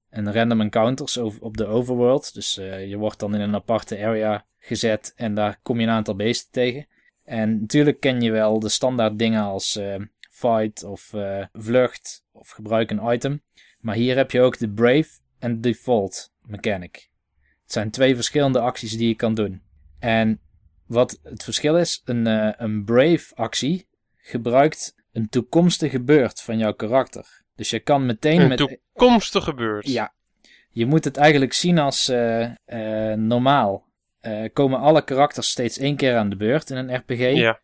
En 0.10 0.34
random 0.34 0.62
encounters 0.62 1.18
op 1.18 1.58
de 1.58 1.66
overworld. 1.66 2.34
Dus 2.34 2.58
uh, 2.58 2.88
je 2.88 2.98
wordt 2.98 3.20
dan 3.20 3.36
in 3.36 3.42
een 3.42 3.56
aparte 3.56 4.04
area 4.04 4.46
gezet 4.60 5.14
en 5.16 5.34
daar 5.34 5.60
kom 5.64 5.80
je 5.80 5.86
een 5.86 5.94
aantal 5.94 6.16
beesten 6.16 6.52
tegen. 6.52 6.88
En 7.24 7.60
natuurlijk 7.60 8.00
ken 8.00 8.22
je 8.22 8.32
wel 8.32 8.60
de 8.60 8.70
standaard 8.70 9.20
dingen 9.20 9.42
als 9.42 9.78
uh, 9.78 9.96
fight 10.30 10.84
of 10.84 11.14
uh, 11.14 11.46
vlucht 11.54 12.24
of 12.32 12.50
gebruik 12.50 12.92
een 12.92 13.14
item. 13.14 13.42
Maar 13.80 13.96
hier 13.96 14.16
heb 14.16 14.32
je 14.32 14.42
ook 14.42 14.58
de 14.58 14.70
brave 14.70 15.10
en 15.40 15.62
default 15.62 16.32
mechanic. 16.42 17.10
Het 17.64 17.72
zijn 17.72 17.92
twee 17.92 18.16
verschillende 18.16 18.60
acties 18.60 18.98
die 18.98 19.08
je 19.08 19.16
kan 19.16 19.34
doen. 19.34 19.62
En 20.00 20.42
wat 20.86 21.20
het 21.24 21.44
verschil 21.44 21.78
is, 21.78 22.02
een, 22.06 22.26
een 22.64 22.84
brave 22.84 23.36
actie 23.36 23.88
gebruikt 24.16 24.96
een 25.12 25.30
toekomstige 25.30 26.02
beurt 26.02 26.42
van 26.42 26.58
jouw 26.58 26.74
karakter. 26.74 27.42
Dus 27.56 27.70
je 27.70 27.80
kan 27.80 28.06
meteen 28.06 28.42
een 28.42 28.48
met... 28.48 28.58
toekomstige 28.58 29.54
beurt? 29.54 29.88
Ja. 29.88 30.14
Je 30.70 30.86
moet 30.86 31.04
het 31.04 31.18
eigenlijk 31.18 31.54
zien 31.54 31.78
als 31.78 32.10
uh, 32.10 32.50
uh, 32.68 33.14
normaal. 33.14 33.86
komen 34.54 34.80
alle 34.80 35.04
karakters 35.04 35.50
steeds 35.50 35.78
één 35.78 35.96
keer 35.96 36.16
aan 36.16 36.30
de 36.30 36.36
beurt 36.36 36.70
in 36.70 36.78
een 36.78 36.96
RPG. 36.96 37.36
Ja. 37.36 37.60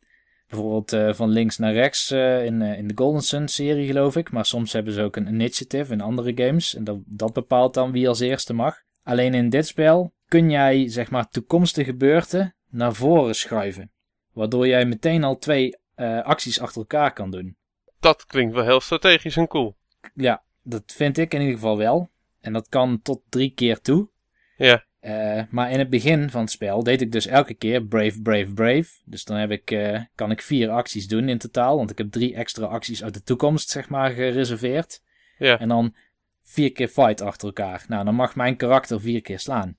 Bijvoorbeeld 0.47 1.15
van 1.15 1.29
links 1.29 1.57
naar 1.57 1.73
rechts 1.73 2.11
in, 2.11 2.61
in 2.61 2.87
de 2.87 2.93
Golden 2.95 3.21
Sun 3.21 3.47
serie 3.47 3.87
geloof 3.87 4.15
ik. 4.15 4.31
Maar 4.31 4.45
soms 4.45 4.73
hebben 4.73 4.93
ze 4.93 5.01
ook 5.01 5.15
een 5.15 5.27
initiative 5.27 5.93
in 5.93 6.01
andere 6.01 6.31
games. 6.35 6.75
En 6.75 6.83
dat, 6.83 6.97
dat 7.05 7.33
bepaalt 7.33 7.73
dan 7.73 7.91
wie 7.91 8.07
als 8.07 8.19
eerste 8.19 8.53
mag. 8.53 8.75
Alleen 9.03 9.33
in 9.33 9.49
dit 9.49 9.67
spel 9.67 10.13
kun 10.27 10.49
jij 10.49 10.89
zeg 10.89 11.09
maar 11.09 11.29
toekomstige 11.29 11.95
beurten 11.95 12.55
naar 12.69 12.93
voren 12.93 13.35
schuiven. 13.35 13.91
Waardoor 14.31 14.67
jij 14.67 14.85
meteen 14.85 15.23
al 15.23 15.37
twee 15.37 15.77
uh, 15.95 16.21
acties 16.21 16.59
achter 16.59 16.81
elkaar 16.81 17.13
kan 17.13 17.31
doen. 17.31 17.57
Dat 17.99 18.25
klinkt 18.25 18.53
wel 18.53 18.63
heel 18.63 18.79
strategisch 18.79 19.37
en 19.37 19.47
cool. 19.47 19.75
Ja, 20.13 20.43
dat 20.63 20.83
vind 20.85 21.17
ik 21.17 21.33
in 21.33 21.39
ieder 21.39 21.55
geval 21.55 21.77
wel. 21.77 22.09
En 22.39 22.53
dat 22.53 22.69
kan 22.69 23.01
tot 23.01 23.21
drie 23.29 23.53
keer 23.53 23.81
toe. 23.81 24.09
Ja. 24.57 24.83
Uh, 25.01 25.43
maar 25.49 25.71
in 25.71 25.79
het 25.79 25.89
begin 25.89 26.29
van 26.29 26.41
het 26.41 26.51
spel 26.51 26.83
deed 26.83 27.01
ik 27.01 27.11
dus 27.11 27.27
elke 27.27 27.53
keer 27.53 27.83
Brave, 27.83 28.21
Brave, 28.21 28.53
Brave. 28.53 28.89
Dus 29.05 29.23
dan 29.23 29.37
heb 29.37 29.51
ik, 29.51 29.71
uh, 29.71 30.01
kan 30.15 30.31
ik 30.31 30.41
vier 30.41 30.69
acties 30.69 31.07
doen 31.07 31.29
in 31.29 31.37
totaal. 31.37 31.77
Want 31.77 31.91
ik 31.91 31.97
heb 31.97 32.11
drie 32.11 32.35
extra 32.35 32.65
acties 32.65 33.03
uit 33.03 33.13
de 33.13 33.23
toekomst, 33.23 33.69
zeg 33.69 33.89
maar, 33.89 34.11
gereserveerd. 34.11 35.03
Ja. 35.37 35.59
En 35.59 35.67
dan 35.67 35.95
vier 36.43 36.71
keer 36.71 36.87
fight 36.87 37.21
achter 37.21 37.47
elkaar. 37.47 37.85
Nou, 37.87 38.05
dan 38.05 38.15
mag 38.15 38.35
mijn 38.35 38.55
karakter 38.55 39.01
vier 39.01 39.21
keer 39.21 39.39
slaan. 39.39 39.77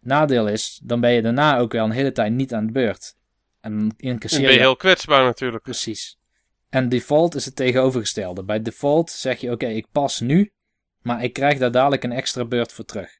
Nadeel 0.00 0.48
is, 0.48 0.80
dan 0.82 1.00
ben 1.00 1.12
je 1.12 1.22
daarna 1.22 1.58
ook 1.58 1.72
wel 1.72 1.84
een 1.84 1.90
hele 1.90 2.12
tijd 2.12 2.32
niet 2.32 2.54
aan 2.54 2.66
de 2.66 2.72
beurt. 2.72 3.15
En 3.66 3.94
incasseer 3.96 4.40
ben 4.40 4.52
je 4.52 4.58
heel 4.58 4.76
kwetsbaar 4.76 5.24
natuurlijk. 5.24 5.62
Precies. 5.62 6.18
En 6.68 6.88
default 6.88 7.34
is 7.34 7.44
het 7.44 7.56
tegenovergestelde. 7.56 8.44
Bij 8.44 8.62
default 8.62 9.10
zeg 9.10 9.40
je, 9.40 9.50
oké, 9.50 9.66
ik 9.66 9.86
pas 9.92 10.20
nu, 10.20 10.52
maar 11.02 11.22
ik 11.22 11.32
krijg 11.32 11.58
daar 11.58 11.70
dadelijk 11.70 12.04
een 12.04 12.12
extra 12.12 12.44
beurt 12.44 12.72
voor 12.72 12.84
terug. 12.84 13.18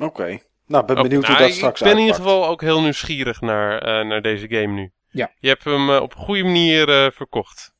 Oké. 0.00 0.38
Nou, 0.66 0.84
ben 0.84 0.94
benieuwd 0.94 1.22
nou, 1.22 1.34
hoe 1.34 1.46
dat 1.46 1.52
straks 1.52 1.80
Ik 1.80 1.86
ben 1.86 1.88
uitpakt. 1.88 1.90
in 1.90 1.98
ieder 1.98 2.14
geval 2.14 2.46
ook 2.46 2.60
heel 2.60 2.82
nieuwsgierig 2.82 3.40
naar, 3.40 3.74
uh, 3.74 4.08
naar 4.08 4.22
deze 4.22 4.48
game 4.48 4.72
nu. 4.72 4.92
Ja. 5.10 5.32
Je 5.38 5.48
hebt 5.48 5.64
hem 5.64 5.90
uh, 5.90 6.00
op 6.00 6.14
een 6.14 6.20
goede 6.20 6.44
manier 6.44 6.88
uh, 6.88 7.10
verkocht. 7.10 7.74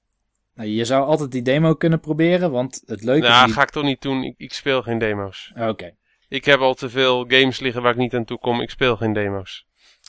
Nou, 0.55 0.69
je 0.69 0.85
zou 0.85 1.05
altijd 1.05 1.31
die 1.31 1.43
demo 1.43 1.75
kunnen 1.75 2.01
proberen, 2.01 2.51
want 2.51 2.83
het 2.87 3.03
leuke 3.03 3.29
nou, 3.29 3.39
is... 3.39 3.45
die... 3.45 3.55
ga 3.55 3.63
ik 3.63 3.71
toch 3.71 3.85
niet 3.85 4.03
doen. 4.03 4.25
Ik, 4.25 4.35
ik 4.37 4.53
speel 4.53 4.83
geen 4.83 4.99
demo's. 4.99 5.53
Oké. 5.57 5.95
Ik 6.29 6.45
heb 6.45 6.61
al 6.61 6.75
te 6.75 6.91
veel 6.91 7.25
games 7.29 7.61
liggen 7.61 7.83
waar 7.83 7.93
ik 7.93 7.99
niet 7.99 8.15
aan 8.15 8.25
toe 8.25 8.39
kom. 8.39 8.61
Ik 8.61 8.71
speel 8.71 8.97
geen 8.97 9.13
demo's. 9.13 9.68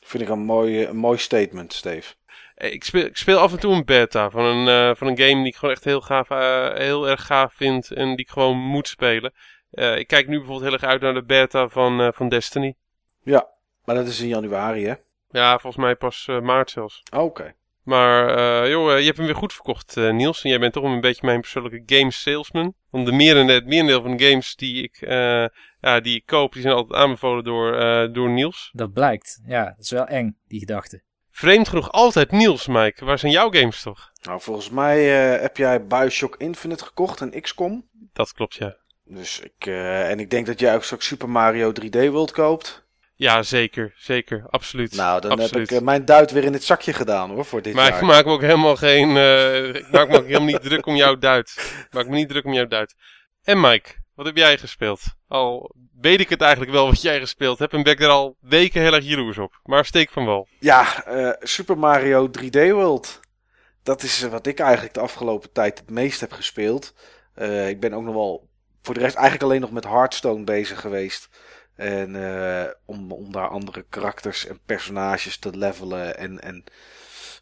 Vind 0.09 0.23
ik 0.23 0.29
een 0.29 0.39
mooi, 0.39 0.85
een 0.85 0.97
mooi 0.97 1.17
statement, 1.17 1.73
Steve. 1.73 2.13
Ik 2.55 2.83
speel, 2.83 3.05
ik 3.05 3.17
speel 3.17 3.37
af 3.37 3.51
en 3.51 3.59
toe 3.59 3.73
een 3.73 3.85
beta 3.85 4.29
van 4.29 4.45
een, 4.45 4.89
uh, 4.89 4.95
van 4.95 5.07
een 5.07 5.17
game 5.17 5.35
die 5.35 5.45
ik 5.45 5.55
gewoon 5.55 5.75
echt 5.75 5.83
heel, 5.83 6.01
gaaf, 6.01 6.29
uh, 6.29 6.73
heel 6.73 7.09
erg 7.09 7.25
gaaf 7.25 7.53
vind 7.53 7.91
en 7.91 8.07
die 8.07 8.25
ik 8.25 8.29
gewoon 8.29 8.57
moet 8.57 8.87
spelen. 8.87 9.33
Uh, 9.71 9.97
ik 9.97 10.07
kijk 10.07 10.27
nu 10.27 10.37
bijvoorbeeld 10.37 10.63
heel 10.63 10.73
erg 10.73 10.83
uit 10.83 11.01
naar 11.01 11.13
de 11.13 11.23
beta 11.23 11.67
van, 11.67 12.13
van 12.13 12.29
Destiny. 12.29 12.75
Ja, 13.23 13.47
maar 13.85 13.95
dat 13.95 14.07
is 14.07 14.19
in 14.19 14.27
januari, 14.27 14.85
hè? 14.85 14.93
Ja, 15.29 15.59
volgens 15.59 15.83
mij 15.83 15.95
pas 15.95 16.27
maart 16.41 16.69
zelfs. 16.69 17.03
Oké. 17.11 17.23
Okay. 17.23 17.55
Maar 17.83 18.37
uh, 18.37 18.69
joh, 18.69 18.99
je 18.99 19.05
hebt 19.05 19.17
hem 19.17 19.25
weer 19.25 19.35
goed 19.35 19.53
verkocht, 19.53 19.95
uh, 19.97 20.11
Niels. 20.11 20.43
En 20.43 20.49
jij 20.49 20.59
bent 20.59 20.73
toch 20.73 20.83
een 20.83 21.01
beetje 21.01 21.25
mijn 21.25 21.41
persoonlijke 21.41 21.95
game 21.95 22.11
salesman. 22.11 22.73
Want 22.89 23.05
de 23.05 23.11
merendeel, 23.11 23.55
het 23.55 23.65
merendeel 23.65 24.01
van 24.01 24.17
de 24.17 24.29
games 24.29 24.55
die 24.55 24.83
ik, 24.83 25.01
uh, 25.01 25.45
ja, 25.79 25.99
die 26.01 26.15
ik 26.15 26.25
koop, 26.25 26.53
die 26.53 26.61
zijn 26.61 26.73
altijd 26.73 27.01
aanbevolen 27.01 27.43
door, 27.43 27.71
door 28.13 28.29
Niels. 28.29 28.69
Dat 28.73 28.93
blijkt. 28.93 29.41
Ja, 29.45 29.63
dat 29.63 29.79
is 29.79 29.91
wel 29.91 30.05
eng, 30.05 30.37
die 30.47 30.59
gedachte. 30.59 31.03
Vreemd 31.31 31.67
genoeg 31.67 31.91
altijd 31.91 32.31
Niels, 32.31 32.67
Mike. 32.67 33.05
Waar 33.05 33.19
zijn 33.19 33.31
jouw 33.31 33.51
games 33.51 33.81
toch? 33.81 34.11
Nou, 34.21 34.41
volgens 34.41 34.69
mij 34.69 35.03
heb 35.41 35.57
jij 35.57 35.85
Bioshock 35.85 36.35
Infinite 36.37 36.85
gekocht 36.85 37.21
en 37.21 37.41
XCOM. 37.41 37.89
Dat 38.13 38.33
klopt, 38.33 38.55
ja. 38.55 38.77
Dus 39.03 39.39
ik, 39.39 39.65
en 39.65 40.19
ik 40.19 40.29
denk 40.29 40.45
dat 40.45 40.59
jij 40.59 40.75
ook 40.75 40.83
straks 40.83 41.05
Super 41.05 41.29
Mario 41.29 41.71
3D 41.71 42.09
World 42.11 42.31
koopt. 42.31 42.87
Ja, 43.19 43.43
zeker. 43.43 43.93
Zeker. 43.97 44.45
Absoluut. 44.49 44.95
Nou, 44.95 45.21
dan 45.21 45.31
Absoluut. 45.31 45.53
heb 45.53 45.61
ik 45.63 45.71
uh, 45.71 45.81
mijn 45.81 46.05
duit 46.05 46.31
weer 46.31 46.43
in 46.43 46.53
het 46.53 46.63
zakje 46.63 46.93
gedaan 46.93 47.29
hoor, 47.29 47.45
voor 47.45 47.61
dit 47.61 47.73
maar 47.73 47.89
jaar. 47.89 47.99
ik 47.99 48.07
maak 48.07 48.25
me 48.25 48.31
ook 48.31 48.41
helemaal 48.41 48.75
geen... 48.75 49.09
Uh, 49.09 49.67
ik 49.67 49.91
maak 49.91 50.09
me 50.09 50.17
ook 50.17 50.25
helemaal 50.25 50.47
niet 50.47 50.61
druk 50.61 50.85
om 50.85 50.95
jouw 50.95 51.17
duit. 51.17 51.53
Ik 51.57 51.93
maak 51.93 52.07
me 52.07 52.15
niet 52.15 52.29
druk 52.29 52.45
om 52.45 52.53
jouw 52.53 52.67
duit. 52.67 52.95
En 53.43 53.59
Mike, 53.59 53.89
wat 54.15 54.25
heb 54.25 54.35
jij 54.35 54.57
gespeeld? 54.57 55.01
Al 55.27 55.75
weet 56.01 56.19
ik 56.19 56.29
het 56.29 56.41
eigenlijk 56.41 56.71
wel 56.71 56.85
wat 56.87 57.01
jij 57.01 57.19
gespeeld 57.19 57.59
hebt 57.59 57.73
en 57.73 57.83
ben 57.83 57.93
ik 57.93 58.01
er 58.01 58.09
al 58.09 58.35
weken 58.39 58.81
heel 58.81 58.93
erg 58.93 59.05
jaloers 59.05 59.37
op. 59.37 59.59
Maar 59.63 59.85
steek 59.85 60.09
van 60.09 60.25
wel. 60.25 60.47
Ja, 60.59 61.07
uh, 61.07 61.31
Super 61.39 61.77
Mario 61.77 62.29
3D 62.39 62.69
World. 62.71 63.19
Dat 63.83 64.03
is 64.03 64.21
wat 64.21 64.45
ik 64.45 64.59
eigenlijk 64.59 64.93
de 64.93 64.99
afgelopen 64.99 65.51
tijd 65.51 65.79
het 65.79 65.89
meest 65.89 66.19
heb 66.19 66.31
gespeeld. 66.31 66.93
ik 67.67 67.79
ben 67.79 67.93
ook 67.93 68.03
nog 68.03 68.13
wel 68.13 68.49
voor 68.81 68.93
de 68.93 68.99
rest 68.99 69.15
eigenlijk 69.15 69.45
alleen 69.45 69.61
nog 69.61 69.71
met 69.71 69.83
Hearthstone 69.83 70.43
bezig 70.43 70.79
geweest. 70.81 71.29
En 71.79 72.15
uh, 72.15 72.65
om, 72.85 73.11
om 73.11 73.31
daar 73.31 73.47
andere 73.47 73.85
karakters 73.89 74.45
en 74.45 74.59
personages 74.65 75.37
te 75.37 75.57
levelen 75.57 76.17
en, 76.17 76.41
en 76.41 76.63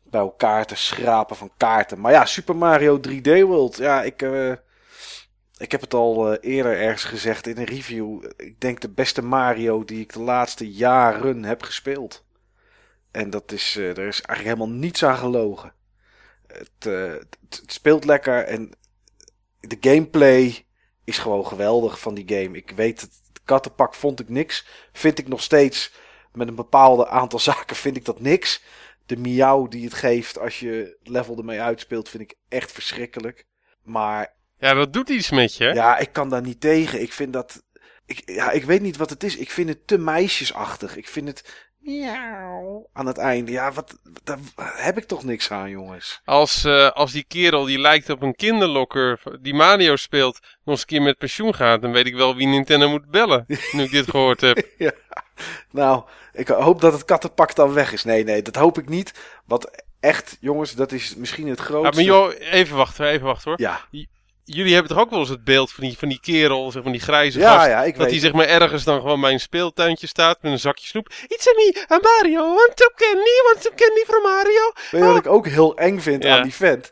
bij 0.04 0.22
elkaar 0.22 0.66
te 0.66 0.76
schrapen 0.76 1.36
van 1.36 1.52
kaarten. 1.58 2.00
Maar 2.00 2.12
ja, 2.12 2.26
Super 2.26 2.56
Mario 2.56 3.00
3D 3.08 3.22
World. 3.22 3.78
Ja, 3.78 4.04
ik, 4.04 4.22
uh, 4.22 4.54
ik 5.58 5.72
heb 5.72 5.82
het 5.82 5.94
al 5.94 6.32
uh, 6.32 6.38
eerder 6.42 6.80
ergens 6.80 7.04
gezegd 7.04 7.48
in 7.48 7.58
een 7.58 7.64
review. 7.64 8.24
Ik 8.38 8.62
denk 8.62 8.80
de 8.80 8.90
beste 8.90 9.22
Mario 9.22 9.86
die 9.86 10.00
ik 10.00 10.14
de 10.14 10.22
laatste 10.22 10.72
jaren 10.72 11.44
heb 11.44 11.64
gespeeld. 11.64 12.26
En 13.12 13.30
dat 13.30 13.52
is, 13.52 13.76
er 13.76 13.90
is 13.98 14.22
eigenlijk 14.22 14.58
helemaal 14.58 14.80
niets 14.80 15.04
aan 15.04 15.18
gelogen. 15.18 15.74
Het, 16.48 16.84
het, 16.84 17.38
het 17.50 17.74
speelt 17.74 18.06
lekker 18.06 18.44
en 18.44 18.72
de 19.60 19.78
gameplay 19.82 20.66
is 21.04 21.18
gewoon 21.18 21.48
geweldig 21.48 22.00
van 22.00 22.14
die 22.14 22.28
game. 22.28 22.58
Ik 22.58 22.72
weet 22.76 23.02
het 23.02 23.22
kattenpak 23.48 23.94
vond 23.94 24.20
ik 24.20 24.30
niks. 24.30 24.66
Vind 24.92 25.20
ik 25.20 25.28
nog 25.28 25.42
steeds 25.42 25.92
met 26.34 26.48
een 26.48 26.56
bepaalde 26.56 27.08
aantal 27.08 27.40
zaken 27.50 27.76
vind 27.76 27.98
ik 27.98 28.06
dat 28.06 28.20
niks. 28.20 28.64
De 29.06 29.18
miauw 29.18 29.68
die 29.68 29.84
het 29.84 29.94
geeft 29.94 30.40
als 30.40 30.60
je 30.60 30.98
level 31.04 31.38
ermee 31.38 31.62
uitspeelt 31.62 32.10
vind 32.10 32.24
ik 32.24 32.36
echt 32.50 32.72
verschrikkelijk. 32.72 33.46
Maar... 33.84 34.36
Ja, 34.58 34.74
dat 34.74 34.94
doet 34.94 35.10
iets 35.10 35.30
met 35.30 35.56
je. 35.56 35.66
Ja, 35.66 35.98
ik 35.98 36.14
kan 36.14 36.30
daar 36.30 36.42
niet 36.42 36.62
tegen. 36.62 37.02
Ik 37.02 37.14
vind 37.14 37.34
dat... 37.34 37.64
Ik, 38.06 38.22
ja, 38.26 38.52
ik 38.52 38.64
weet 38.64 38.82
niet 38.82 38.98
wat 38.98 39.10
het 39.10 39.24
is. 39.24 39.38
Ik 39.38 39.52
vind 39.52 39.70
het 39.70 39.88
te 39.88 39.98
meisjesachtig. 39.98 40.96
Ik 40.96 41.08
vind 41.08 41.28
het... 41.28 41.67
Miauw. 41.88 42.90
Aan 42.94 43.06
het 43.06 43.18
einde. 43.18 43.52
Ja, 43.52 43.72
wat, 43.72 43.98
daar 44.24 44.38
heb 44.58 44.98
ik 44.98 45.06
toch 45.06 45.24
niks 45.24 45.52
aan, 45.52 45.70
jongens. 45.70 46.22
Als, 46.26 46.66
uh, 46.66 46.92
als 46.92 47.12
die 47.12 47.26
kerel 47.28 47.66
die 47.66 47.80
lijkt 47.80 48.10
op 48.10 48.22
een 48.22 48.36
kinderlokker 48.36 49.20
die 49.42 49.54
Mario 49.54 49.96
speelt, 49.96 50.40
nog 50.42 50.50
eens 50.66 50.80
een 50.80 50.88
keer 50.88 51.02
met 51.02 51.18
pensioen 51.18 51.56
gaat, 51.56 51.82
dan 51.82 51.92
weet 51.92 52.06
ik 52.06 52.16
wel 52.16 52.36
wie 52.36 52.48
Nintendo 52.48 52.90
moet 52.90 53.10
bellen. 53.10 53.46
nu 53.72 53.84
ik 53.84 53.92
dit 53.92 54.10
gehoord 54.10 54.42
heb. 54.42 54.68
ja. 54.78 54.92
Nou, 55.72 56.04
ik 56.34 56.48
hoop 56.48 56.82
dat 56.82 56.94
het 56.94 57.06
kattenpak 57.06 57.56
dan 57.56 57.74
weg 57.74 57.92
is. 57.92 58.04
Nee, 58.04 58.24
nee, 58.24 58.42
dat 58.42 58.56
hoop 58.56 58.78
ik 58.78 58.90
niet. 58.90 59.14
Want 59.46 59.84
echt, 60.00 60.38
jongens, 60.40 60.74
dat 60.76 60.92
is 60.92 61.16
misschien 61.16 61.48
het 61.48 61.60
grootste. 61.60 62.04
Ja, 62.04 62.12
maar 62.12 62.20
joh, 62.20 62.34
even 62.52 62.78
wachten, 62.78 63.08
even 63.08 63.26
wachten 63.26 63.50
hoor. 63.50 63.62
Ja. 63.62 63.80
Jullie 64.50 64.74
hebben 64.74 64.92
toch 64.92 65.00
ook 65.04 65.10
wel 65.10 65.20
eens 65.20 65.30
het 65.30 65.44
beeld 65.44 65.72
van 65.72 65.84
die, 65.84 65.98
van 65.98 66.08
die 66.10 66.20
kerel, 66.20 66.72
zeg 66.72 66.84
maar 66.84 66.92
die 66.92 67.02
grijze 67.02 67.40
ja, 67.40 67.56
gast, 67.56 67.68
ja, 67.68 67.84
ik 67.84 67.98
dat 67.98 68.10
hij 68.10 68.20
zeg 68.20 68.34
maar 68.34 68.46
ergens 68.48 68.84
dan 68.84 69.02
gewoon 69.02 69.22
bij 69.22 69.32
een 69.34 69.40
speeltuintje 69.40 70.08
staat 70.08 70.42
met 70.42 70.52
een 70.52 70.60
zakje 70.60 70.88
snoep. 70.88 71.08
It's 71.28 71.48
a 71.48 71.52
me, 71.56 71.86
a 71.92 72.00
Mario, 72.02 72.42
want 72.56 72.72
some 72.76 72.94
candy, 72.96 73.30
want 73.44 73.62
some 73.64 73.76
candy 73.76 74.04
from 74.08 74.22
Mario. 74.24 74.72
Weet 74.92 75.02
je 75.02 75.08
wat 75.08 75.18
ik 75.18 75.28
ook 75.28 75.48
heel 75.48 75.78
eng 75.78 76.00
vind 76.00 76.24
Ja. 76.24 76.38
aan 76.38 76.44
die 76.44 76.54
vent? 76.54 76.90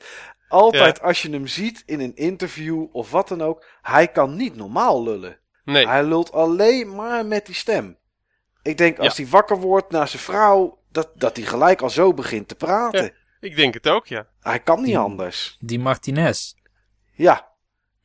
Altijd 0.47 1.01
als 1.01 1.21
je 1.21 1.29
hem 1.29 1.47
ziet 1.47 1.83
in 1.85 1.99
een 1.99 2.15
interview 2.15 2.85
of 2.91 3.11
wat 3.11 3.27
dan 3.27 3.41
ook, 3.41 3.65
hij 3.81 4.07
kan 4.07 4.35
niet 4.35 4.55
normaal 4.55 5.03
lullen. 5.03 5.39
Nee, 5.63 5.87
Hij 5.87 6.03
lult 6.03 6.31
alleen 6.31 6.95
maar 6.95 7.25
met 7.25 7.45
die 7.45 7.55
stem. 7.55 7.97
Ik 8.61 8.77
denk 8.77 8.99
als 8.99 9.15
Ja. 9.17 9.23
hij 9.23 9.31
wakker 9.31 9.57
wordt 9.59 9.91
naar 9.91 10.07
zijn 10.07 10.21
vrouw, 10.21 10.79
dat, 10.91 11.09
dat 11.15 11.37
hij 11.37 11.45
gelijk 11.45 11.81
al 11.81 11.89
zo 11.89 12.13
begint 12.13 12.47
te 12.47 12.55
praten. 12.55 13.13
ik 13.39 13.55
denk 13.55 13.73
het 13.73 13.87
ook, 13.87 14.07
ja. 14.07 14.27
Hij 14.41 14.59
kan 14.59 14.77
niet 14.77 14.85
Die- 14.85 14.97
anders. 14.97 15.57
Die 15.59 15.79
Ja. 17.15 17.53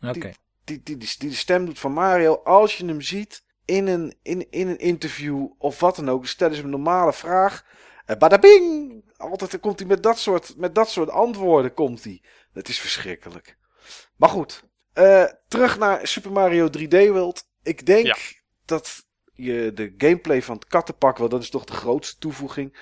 Oké. 0.00 0.32
die, 0.64 0.82
die, 0.82 0.96
die, 0.96 1.14
die 1.18 1.28
de 1.28 1.34
stem 1.34 1.64
doet 1.66 1.78
van 1.78 1.92
Mario. 1.92 2.34
Als 2.34 2.76
je 2.76 2.86
hem 2.86 3.00
ziet, 3.00 3.44
in 3.64 3.86
een, 3.86 4.14
in, 4.22 4.50
in 4.50 4.68
een 4.68 4.78
interview 4.78 5.46
of 5.58 5.80
wat 5.80 5.96
dan 5.96 6.08
ook, 6.10 6.26
stellen 6.26 6.56
ze 6.56 6.62
een 6.62 6.70
normale 6.70 7.12
vraag. 7.12 7.64
En 8.04 8.18
badabing! 8.18 9.02
Altijd 9.16 9.60
komt 9.60 9.78
hij 9.78 9.88
met 9.88 10.02
dat 10.02 10.18
soort, 10.18 10.56
met 10.56 10.74
dat 10.74 10.90
soort 10.90 11.10
antwoorden. 11.10 11.74
Komt 11.74 12.04
hij. 12.04 12.22
Dat 12.52 12.68
is 12.68 12.80
verschrikkelijk. 12.80 13.56
Maar 14.16 14.28
goed, 14.28 14.64
eh, 14.92 15.24
terug 15.48 15.78
naar 15.78 16.06
Super 16.06 16.32
Mario 16.32 16.68
3D 16.70 17.08
World. 17.08 17.48
Ik 17.62 17.86
denk 17.86 18.06
Ja. 18.06 18.16
dat 18.64 19.06
je 19.32 19.72
de 19.74 19.94
gameplay 19.98 20.42
van 20.42 20.54
het 20.54 20.66
kattenpak, 20.66 21.18
wel 21.18 21.28
dat 21.28 21.42
is 21.42 21.50
toch 21.50 21.64
de 21.64 21.72
grootste 21.72 22.18
toevoeging. 22.18 22.78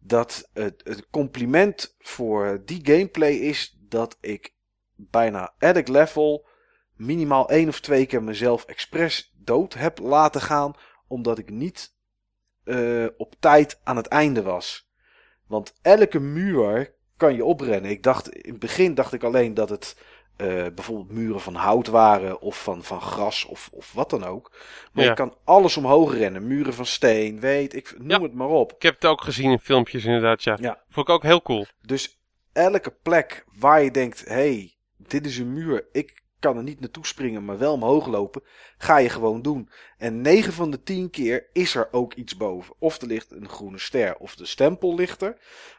Dat 0.00 0.48
het, 0.52 0.80
het 0.84 1.06
compliment 1.10 1.94
voor 1.98 2.62
die 2.64 2.80
gameplay 2.82 3.32
is 3.32 3.76
dat 3.80 4.16
ik 4.20 4.52
bijna 4.98 5.54
elk 5.58 5.88
level 5.88 6.46
minimaal 6.96 7.48
één 7.48 7.68
of 7.68 7.80
twee 7.80 8.06
keer 8.06 8.22
mezelf 8.22 8.64
expres 8.64 9.32
dood 9.36 9.74
heb 9.74 9.98
laten 9.98 10.40
gaan. 10.40 10.72
Omdat 11.08 11.38
ik 11.38 11.50
niet 11.50 11.94
eh, 12.64 13.06
op 13.16 13.34
tijd 13.40 13.80
aan 13.84 13.96
het 13.96 14.06
einde 14.06 14.42
was. 14.42 14.90
Want 15.46 15.72
elke 15.82 16.20
muur 16.20 16.94
kan 17.16 17.34
je 17.34 17.44
oprennen. 17.44 17.90
Ik 17.90 18.02
dacht, 18.02 18.28
in 18.30 18.50
het 18.50 18.60
begin 18.60 18.94
dacht 18.94 19.12
ik 19.12 19.22
alleen 19.22 19.54
dat 19.54 19.68
het 19.68 19.96
eh, 20.36 20.46
bijvoorbeeld 20.74 21.10
muren 21.10 21.40
van 21.40 21.54
hout 21.54 21.86
waren. 21.86 22.40
Of 22.40 22.62
van, 22.62 22.82
van 22.82 23.00
gras 23.00 23.44
of, 23.44 23.68
of 23.72 23.92
wat 23.92 24.10
dan 24.10 24.24
ook. 24.24 24.52
Maar 24.92 25.04
Ja. 25.04 25.10
je 25.10 25.16
kan 25.16 25.34
alles 25.44 25.76
omhoog 25.76 26.14
rennen. 26.14 26.46
Muren 26.46 26.74
van 26.74 26.86
steen, 26.86 27.40
weet 27.40 27.74
ik, 27.74 27.94
noem 27.98 28.08
Ja. 28.10 28.20
het 28.22 28.34
maar 28.34 28.48
op. 28.48 28.72
Ik 28.72 28.82
heb 28.82 28.94
het 28.94 29.04
ook 29.04 29.22
gezien 29.22 29.50
in 29.50 29.58
filmpjes 29.58 30.04
inderdaad, 30.04 30.42
ja. 30.42 30.56
Ja. 30.60 30.82
Vond 30.88 31.08
ik 31.08 31.14
ook 31.14 31.22
heel 31.22 31.42
cool. 31.42 31.66
Dus 31.82 32.20
elke 32.52 32.90
plek 32.90 33.44
waar 33.58 33.82
je 33.82 33.90
denkt: 33.90 34.24
hé, 34.24 34.34
hey, 34.34 34.77
dit 34.98 35.26
is 35.26 35.38
een 35.38 35.52
muur, 35.52 35.86
ik 35.92 36.22
kan 36.38 36.56
er 36.56 36.62
niet 36.62 36.80
naartoe 36.80 37.06
springen, 37.06 37.44
maar 37.44 37.58
wel 37.58 37.72
omhoog 37.72 38.06
lopen, 38.06 38.42
ga 38.78 38.98
je 38.98 39.08
gewoon 39.08 39.42
doen. 39.42 39.68
En 39.98 40.20
9 40.20 40.52
van 40.52 40.70
de 40.70 40.82
10 40.82 41.10
keer 41.10 41.46
is 41.52 41.74
er 41.74 41.88
ook 41.90 42.14
iets 42.14 42.36
boven. 42.36 42.74
Of 42.78 43.00
er 43.00 43.06
ligt 43.06 43.30
een 43.30 43.48
groene 43.48 43.78
ster, 43.78 44.16
of 44.16 44.34
de 44.34 44.46
stempel 44.46 44.94
ligt 44.94 45.22
er. 45.22 45.36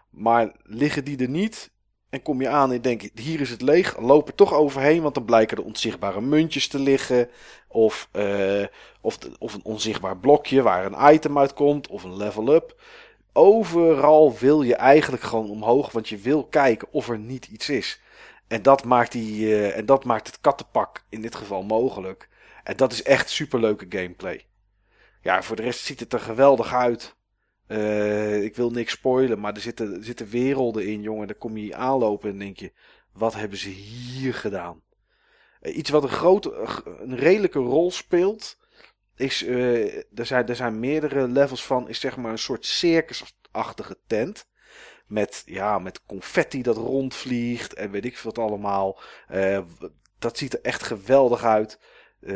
Maar 0.09 0.55
liggen 0.63 1.03
die 1.03 1.17
er 1.17 1.29
niet, 1.29 1.71
en 2.09 2.21
kom 2.21 2.41
je 2.41 2.49
aan 2.49 2.71
en 2.71 2.81
denk 2.81 3.01
je: 3.01 3.11
hier 3.13 3.41
is 3.41 3.49
het 3.49 3.61
leeg, 3.61 3.99
loop 3.99 4.27
er 4.27 4.35
toch 4.35 4.53
overheen, 4.53 5.01
want 5.01 5.13
dan 5.13 5.25
blijken 5.25 5.57
er 5.57 5.63
onzichtbare 5.63 6.21
muntjes 6.21 6.67
te 6.67 6.79
liggen. 6.79 7.29
Of, 7.67 8.09
eh, 8.11 8.65
of, 9.01 9.17
of 9.39 9.53
een 9.53 9.63
onzichtbaar 9.63 10.17
blokje 10.17 10.61
waar 10.61 10.85
een 10.85 11.13
item 11.13 11.37
uitkomt, 11.37 11.87
of 11.87 12.03
een 12.03 12.17
level 12.17 12.53
up. 12.53 12.81
Overal 13.33 14.37
wil 14.37 14.61
je 14.61 14.75
eigenlijk 14.75 15.23
gewoon 15.23 15.49
omhoog, 15.49 15.91
want 15.91 16.09
je 16.09 16.17
wil 16.17 16.45
kijken 16.45 16.87
of 16.91 17.09
er 17.09 17.19
niet 17.19 17.45
iets 17.45 17.69
is. 17.69 18.01
En 18.49 18.61
dat 18.61 18.83
maakt, 18.83 19.11
die, 19.11 19.45
eh, 19.45 19.77
en 19.77 19.85
dat 19.85 20.03
maakt 20.03 20.27
het 20.27 20.41
kattenpak 20.41 21.05
in 21.09 21.21
dit 21.21 21.35
geval 21.35 21.63
mogelijk. 21.63 22.29
En 22.63 22.77
dat 22.77 22.91
is 22.91 23.03
echt 23.03 23.29
superleuke 23.29 23.85
gameplay. 23.89 24.45
Ja, 25.21 25.43
voor 25.43 25.55
de 25.55 25.61
rest 25.61 25.85
ziet 25.85 25.99
het 25.99 26.13
er 26.13 26.19
geweldig 26.19 26.73
uit. 26.73 27.15
Eh, 27.67 28.43
ik 28.43 28.55
wil 28.55 28.71
niks 28.71 28.91
spoilen, 28.91 29.39
maar 29.39 29.53
er 29.53 29.61
zitten, 29.61 29.93
er 29.93 30.03
zitten 30.03 30.29
werelden 30.29 30.87
in, 30.87 31.01
jongen. 31.01 31.27
Daar 31.27 31.35
kom 31.35 31.57
je 31.57 31.75
aanlopen 31.75 32.29
en 32.29 32.37
denk 32.37 32.57
je, 32.57 32.73
wat 33.13 33.33
hebben 33.33 33.57
ze 33.57 33.69
hier 33.69 34.33
gedaan? 34.33 34.81
Eh, 35.61 35.77
iets 35.77 35.89
wat 35.89 36.03
een 36.03 36.09
grote, 36.09 36.53
een 36.99 37.15
redelijke 37.15 37.59
rol 37.59 37.91
speelt, 37.91 38.57
is, 39.15 39.47
er, 39.47 40.25
zijn, 40.25 40.47
er 40.47 40.55
zijn 40.55 40.79
meerdere 40.79 41.27
levels 41.27 41.65
van, 41.65 41.89
is 41.89 41.99
zeg 41.99 42.17
maar 42.17 42.31
een 42.31 42.37
soort 42.37 42.65
circusachtige 42.65 43.97
tent. 44.07 44.47
Met, 45.09 45.43
ja, 45.45 45.79
met 45.79 46.05
confetti 46.05 46.61
dat 46.61 46.77
rondvliegt 46.77 47.73
en 47.73 47.91
weet 47.91 48.05
ik 48.05 48.17
wat 48.17 48.37
allemaal. 48.37 48.99
Eh, 49.27 49.59
dat 50.19 50.37
ziet 50.37 50.53
er 50.53 50.59
echt 50.61 50.83
geweldig 50.83 51.43
uit. 51.43 51.79
Eh, 52.21 52.33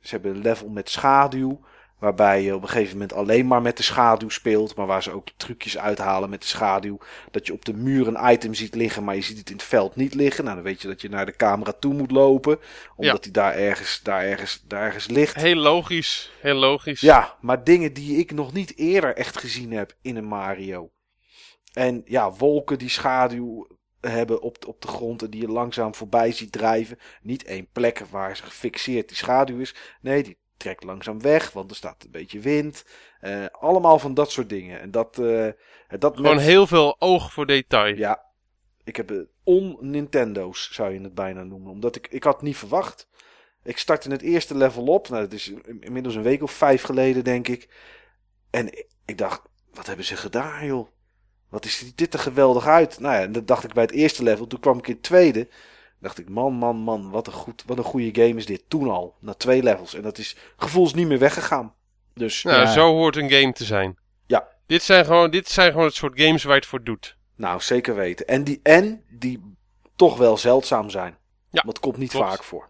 ze 0.00 0.10
hebben 0.10 0.30
een 0.34 0.42
level 0.42 0.68
met 0.68 0.90
schaduw. 0.90 1.60
Waarbij 1.98 2.42
je 2.42 2.54
op 2.54 2.62
een 2.62 2.68
gegeven 2.68 2.92
moment 2.92 3.12
alleen 3.12 3.46
maar 3.46 3.62
met 3.62 3.76
de 3.76 3.82
schaduw 3.82 4.28
speelt. 4.28 4.74
Maar 4.74 4.86
waar 4.86 5.02
ze 5.02 5.10
ook 5.10 5.28
trucjes 5.36 5.78
uithalen 5.78 6.30
met 6.30 6.40
de 6.40 6.46
schaduw. 6.46 6.98
Dat 7.30 7.46
je 7.46 7.52
op 7.52 7.64
de 7.64 7.74
muur 7.74 8.06
een 8.06 8.32
item 8.32 8.54
ziet 8.54 8.74
liggen. 8.74 9.04
Maar 9.04 9.14
je 9.14 9.22
ziet 9.22 9.38
het 9.38 9.50
in 9.50 9.56
het 9.56 9.64
veld 9.64 9.96
niet 9.96 10.14
liggen. 10.14 10.44
Nou 10.44 10.56
dan 10.56 10.64
weet 10.64 10.82
je 10.82 10.88
dat 10.88 11.00
je 11.00 11.08
naar 11.08 11.26
de 11.26 11.36
camera 11.36 11.72
toe 11.72 11.94
moet 11.94 12.10
lopen. 12.10 12.58
Omdat 12.96 13.24
hij 13.24 13.32
daar 13.32 13.54
ergens, 13.54 14.00
daar, 14.02 14.22
ergens, 14.22 14.62
daar 14.66 14.82
ergens 14.82 15.06
ligt. 15.06 15.34
Heel 15.34 15.54
logisch. 15.54 16.30
Heel 16.40 16.54
logisch. 16.54 17.00
Ja, 17.00 17.36
maar 17.40 17.64
dingen 17.64 17.92
die 17.92 18.18
ik 18.18 18.32
nog 18.32 18.52
niet 18.52 18.76
eerder 18.76 19.16
echt 19.16 19.38
gezien 19.38 19.72
heb 19.72 19.94
in 20.02 20.16
een 20.16 20.24
Mario. 20.24 20.90
En 21.72 22.02
ja, 22.04 22.32
wolken 22.32 22.78
die 22.78 22.88
schaduw 22.88 23.66
hebben 24.00 24.40
op, 24.42 24.66
op 24.66 24.80
de 24.82 24.88
grond 24.88 25.22
en 25.22 25.30
die 25.30 25.40
je 25.40 25.48
langzaam 25.48 25.94
voorbij 25.94 26.32
ziet 26.32 26.52
drijven. 26.52 26.98
Niet 27.22 27.44
één 27.44 27.68
plek 27.72 27.98
waar 27.98 28.36
ze 28.36 28.42
gefixeerd 28.42 29.08
die 29.08 29.16
schaduw 29.16 29.58
is. 29.58 29.74
Nee, 30.00 30.22
die 30.22 30.36
trekt 30.56 30.84
langzaam 30.84 31.20
weg, 31.20 31.52
want 31.52 31.70
er 31.70 31.76
staat 31.76 32.04
een 32.04 32.10
beetje 32.10 32.40
wind. 32.40 32.84
Eh, 33.20 33.44
allemaal 33.52 33.98
van 33.98 34.14
dat 34.14 34.30
soort 34.30 34.48
dingen. 34.48 34.80
En 34.80 34.90
dat, 34.90 35.18
eh, 35.18 35.48
dat 35.98 36.16
Gewoon 36.16 36.34
met- 36.34 36.44
heel 36.44 36.66
veel 36.66 36.96
oog 37.00 37.32
voor 37.32 37.46
detail. 37.46 37.96
Ja, 37.96 38.24
ik 38.84 38.96
heb 38.96 39.08
het 39.08 39.26
on-Nintendo's 39.44 40.68
zou 40.72 40.92
je 40.92 41.00
het 41.00 41.14
bijna 41.14 41.42
noemen. 41.42 41.70
Omdat 41.70 41.96
ik, 41.96 42.06
ik 42.10 42.24
had 42.24 42.34
het 42.34 42.42
niet 42.42 42.56
verwacht. 42.56 43.08
Ik 43.64 43.78
startte 43.78 44.10
het 44.10 44.22
eerste 44.22 44.56
level 44.56 44.84
op. 44.86 45.08
Nou, 45.08 45.22
dat 45.22 45.32
is 45.32 45.48
in- 45.48 45.80
inmiddels 45.80 46.14
een 46.14 46.22
week 46.22 46.42
of 46.42 46.52
vijf 46.52 46.82
geleden, 46.82 47.24
denk 47.24 47.48
ik. 47.48 47.68
En 48.50 48.66
ik, 48.66 48.86
ik 49.04 49.18
dacht, 49.18 49.42
wat 49.72 49.86
hebben 49.86 50.04
ze 50.04 50.16
gedaan, 50.16 50.66
joh? 50.66 50.88
Wat 51.52 51.64
is 51.64 51.92
dit 51.94 52.14
er 52.14 52.20
geweldig 52.20 52.66
uit? 52.66 53.00
Nou 53.00 53.20
ja, 53.20 53.26
dat 53.26 53.46
dacht 53.46 53.64
ik 53.64 53.72
bij 53.72 53.82
het 53.82 53.92
eerste 53.92 54.22
level. 54.22 54.46
Toen 54.46 54.60
kwam 54.60 54.78
ik 54.78 54.86
in 54.88 54.92
het 54.94 55.02
tweede. 55.02 55.48
Dacht 56.00 56.18
ik, 56.18 56.28
man, 56.28 56.52
man, 56.52 56.76
man, 56.76 57.10
wat 57.10 57.26
een, 57.26 57.32
goed, 57.32 57.62
wat 57.66 57.78
een 57.78 57.84
goede 57.84 58.22
game 58.22 58.36
is 58.38 58.46
dit. 58.46 58.62
Toen 58.68 58.90
al, 58.90 59.14
na 59.20 59.34
twee 59.34 59.62
levels. 59.62 59.94
En 59.94 60.02
dat 60.02 60.18
is 60.18 60.36
gevoels 60.56 60.94
niet 60.94 61.06
meer 61.06 61.18
weggegaan. 61.18 61.74
Dus, 62.14 62.42
Nou, 62.42 62.60
Ja. 62.60 62.72
zo 62.72 62.92
hoort 62.92 63.16
een 63.16 63.30
game 63.30 63.52
te 63.52 63.64
zijn. 63.64 63.98
Ja. 64.26 64.48
Dit 64.66 64.82
zijn, 64.82 65.04
gewoon, 65.04 65.30
dit 65.30 65.48
zijn 65.48 65.70
gewoon 65.70 65.86
het 65.86 65.94
soort 65.94 66.20
games 66.20 66.42
waar 66.42 66.54
je 66.54 66.58
het 66.60 66.68
voor 66.68 66.82
doet. 66.84 67.16
nou, 67.36 67.60
zeker 67.60 67.94
weten. 67.94 68.26
En 68.26 68.44
die, 68.44 68.60
en 68.62 69.04
die 69.10 69.54
toch 69.96 70.16
wel 70.18 70.36
zeldzaam 70.36 70.90
zijn. 70.90 71.16
Ja, 71.50 71.62
Want 71.64 71.66
het 71.76 71.78
komt 71.78 71.96
niet 71.96 72.10
klopt. 72.10 72.28
vaak 72.28 72.42
voor. 72.44 72.68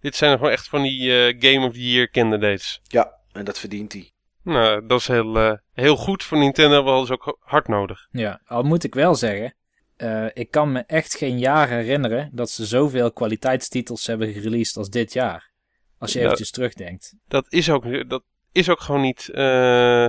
Dit 0.00 0.16
zijn 0.16 0.36
gewoon 0.36 0.52
echt 0.52 0.68
van 0.68 0.82
die 0.82 1.26
eh, 1.26 1.36
Game 1.52 1.66
of 1.66 1.72
the 1.72 1.90
Year 1.90 2.10
candidates. 2.10 2.80
Ja, 2.82 3.12
en 3.32 3.44
dat 3.44 3.58
verdient 3.58 3.92
hij. 3.92 4.11
Nou, 4.42 4.86
dat 4.86 5.00
is 5.00 5.06
heel, 5.06 5.38
eh, 5.38 5.52
heel 5.72 5.96
goed 5.96 6.24
voor 6.24 6.38
Nintendo, 6.38 6.84
wel 6.84 7.02
is 7.02 7.10
ook 7.10 7.38
hard 7.40 7.68
nodig. 7.68 8.06
Ja, 8.10 8.40
al 8.44 8.62
moet 8.62 8.84
ik 8.84 8.94
wel 8.94 9.14
zeggen, 9.14 9.54
eh, 9.96 10.26
ik 10.32 10.50
kan 10.50 10.72
me 10.72 10.80
echt 10.86 11.16
geen 11.16 11.38
jaar 11.38 11.68
herinneren 11.68 12.30
dat 12.32 12.50
ze 12.50 12.66
zoveel 12.66 13.12
kwaliteitstitels 13.12 14.06
hebben 14.06 14.32
gereleased 14.32 14.76
als 14.76 14.88
dit 14.88 15.12
jaar. 15.12 15.50
Als 15.98 16.12
je 16.12 16.20
eventjes 16.20 16.50
terugdenkt. 16.50 17.14
Dat 17.28 17.46
is 17.48 17.70
ook, 17.70 18.08
dat 18.08 18.22
is 18.52 18.68
ook 18.68 18.80
gewoon 18.80 19.00
niet, 19.00 19.28
eh, 19.28 20.06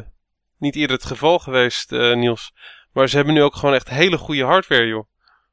niet 0.57 0.75
eerder 0.75 0.95
het 0.95 1.05
geval 1.05 1.39
geweest, 1.39 1.91
Niels. 1.91 2.53
Maar 2.91 3.09
ze 3.09 3.15
hebben 3.15 3.33
nu 3.33 3.41
ook 3.41 3.55
gewoon 3.55 3.75
echt 3.75 3.89
hele 3.89 4.17
goede 4.17 4.43
hardware, 4.43 4.87
joh. 4.87 5.07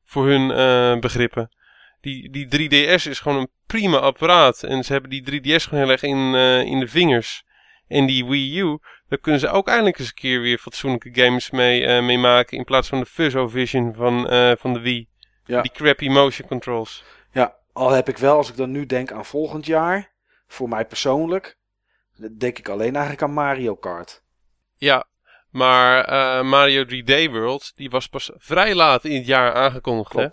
Voor 0.05 0.27
hun 0.27 1.01
begrippen. 1.01 1.57
Die, 2.01 2.31
die 2.31 2.47
3DS 2.49 3.07
is 3.07 3.21
gewoon 3.21 3.39
een 3.39 3.51
prima 3.67 3.99
apparaat. 3.99 4.63
En 4.63 4.85
ze 4.85 4.93
hebben 4.93 5.11
die 5.11 5.23
3DS 5.23 5.65
gewoon 5.65 5.81
heel 5.81 5.93
erg 5.93 6.03
in, 6.03 6.35
in 6.67 6.81
de 6.81 6.89
vingers. 6.89 7.45
En 7.91 8.07
die 8.07 8.27
Wii 8.27 8.61
U, 8.61 8.79
daar 9.09 9.19
kunnen 9.19 9.41
ze 9.41 9.49
ook 9.49 9.69
eindelijk 9.69 9.99
eens 9.99 10.09
een 10.09 10.15
keer 10.15 10.41
weer 10.41 10.59
fatsoenlijke 10.59 11.11
games 11.13 11.51
mee, 11.51 11.87
eh, 11.87 12.05
mee 12.05 12.19
maken. 12.19 12.59
In 12.59 12.65
plaats 12.65 12.89
van 12.89 13.01
de 13.01 13.07
Fuzzo 13.07 13.49
Vision 13.49 13.95
van, 13.95 14.29
eh, 14.29 14.53
van 14.59 14.73
de 14.73 14.81
Wii. 14.81 15.09
Ja. 15.45 15.63
Die 15.63 15.73
crappy 15.73 16.09
motion 16.09 16.49
controls. 16.49 17.05
Ja, 17.33 17.57
al 17.73 17.91
heb 17.91 18.09
ik 18.09 18.19
wel, 18.19 18.37
als 18.37 18.51
ik 18.51 18.57
dan 18.57 18.71
nu 18.71 18.87
denk 18.87 19.13
aan 19.13 19.25
volgend 19.25 19.67
jaar, 19.67 20.13
voor 20.47 20.69
mij 20.69 20.85
persoonlijk, 20.85 21.59
denk 22.39 22.59
ik 22.59 22.69
alleen 22.69 22.93
eigenlijk 22.93 23.23
aan 23.23 23.33
Mario 23.33 23.75
Kart. 23.75 24.23
Ja, 24.77 25.07
maar 25.51 26.05
eh, 26.05 26.43
Mario 26.43 26.85
3D 26.85 27.31
World, 27.31 27.73
die 27.77 27.91
was 27.91 28.07
pas 28.07 28.31
vrij 28.37 28.75
laat 28.75 29.05
in 29.05 29.17
het 29.17 29.27
jaar 29.27 29.55
aangekondigd. 29.55 30.13
Hè? 30.13 30.27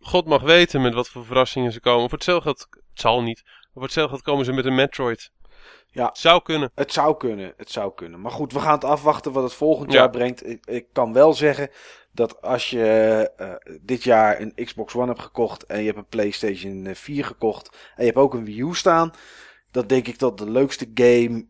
God 0.00 0.26
mag 0.26 0.42
weten 0.42 0.82
met 0.82 0.94
wat 0.94 1.08
voor 1.08 1.24
verrassingen 1.24 1.72
ze 1.72 1.80
komen. 1.80 2.08
Voor 2.08 2.18
hetzelfde 2.18 2.42
geld, 2.42 2.66
het 2.70 3.00
zal 3.00 3.22
niet. 3.22 3.42
Voor 3.72 3.82
hetzelfde 3.82 4.12
geld 4.12 4.24
komen 4.24 4.44
ze 4.44 4.52
met 4.52 4.64
een 4.64 4.74
Metroid. 4.74 5.30
Ja. 5.90 6.10
Zou 6.12 6.42
kunnen. 6.42 6.70
Het 6.74 6.92
zou 6.92 7.16
kunnen, 7.16 7.52
het 7.56 7.70
zou 7.70 7.92
kunnen. 7.94 8.20
Maar 8.20 8.30
goed, 8.30 8.52
we 8.52 8.60
gaan 8.60 8.74
het 8.74 8.84
afwachten 8.84 9.32
wat 9.32 9.42
het 9.42 9.54
volgend 9.54 9.92
Ja. 9.92 9.98
jaar 9.98 10.10
brengt. 10.10 10.46
Ik, 10.48 10.66
ik 10.66 10.86
kan 10.92 11.12
wel 11.12 11.32
zeggen 11.32 11.70
dat 12.12 12.42
als 12.42 12.70
je 12.70 12.84
eh, 13.36 13.50
dit 13.80 14.02
jaar 14.04 14.40
een 14.40 14.54
Xbox 14.64 14.94
One 14.94 15.06
hebt 15.06 15.20
gekocht 15.20 15.66
en 15.66 15.78
je 15.80 15.86
hebt 15.86 15.98
een 15.98 16.06
PlayStation 16.08 16.88
4 16.94 17.24
gekocht 17.24 17.68
en 17.70 18.04
je 18.04 18.10
hebt 18.10 18.16
ook 18.18 18.34
een 18.34 18.44
Wii 18.44 18.60
U 18.60 18.74
staan, 18.74 19.10
dan 19.70 19.86
denk 19.86 20.06
ik 20.08 20.18
dat 20.18 20.38
de 20.38 20.50
leukste 20.50 20.90
game 20.94 21.46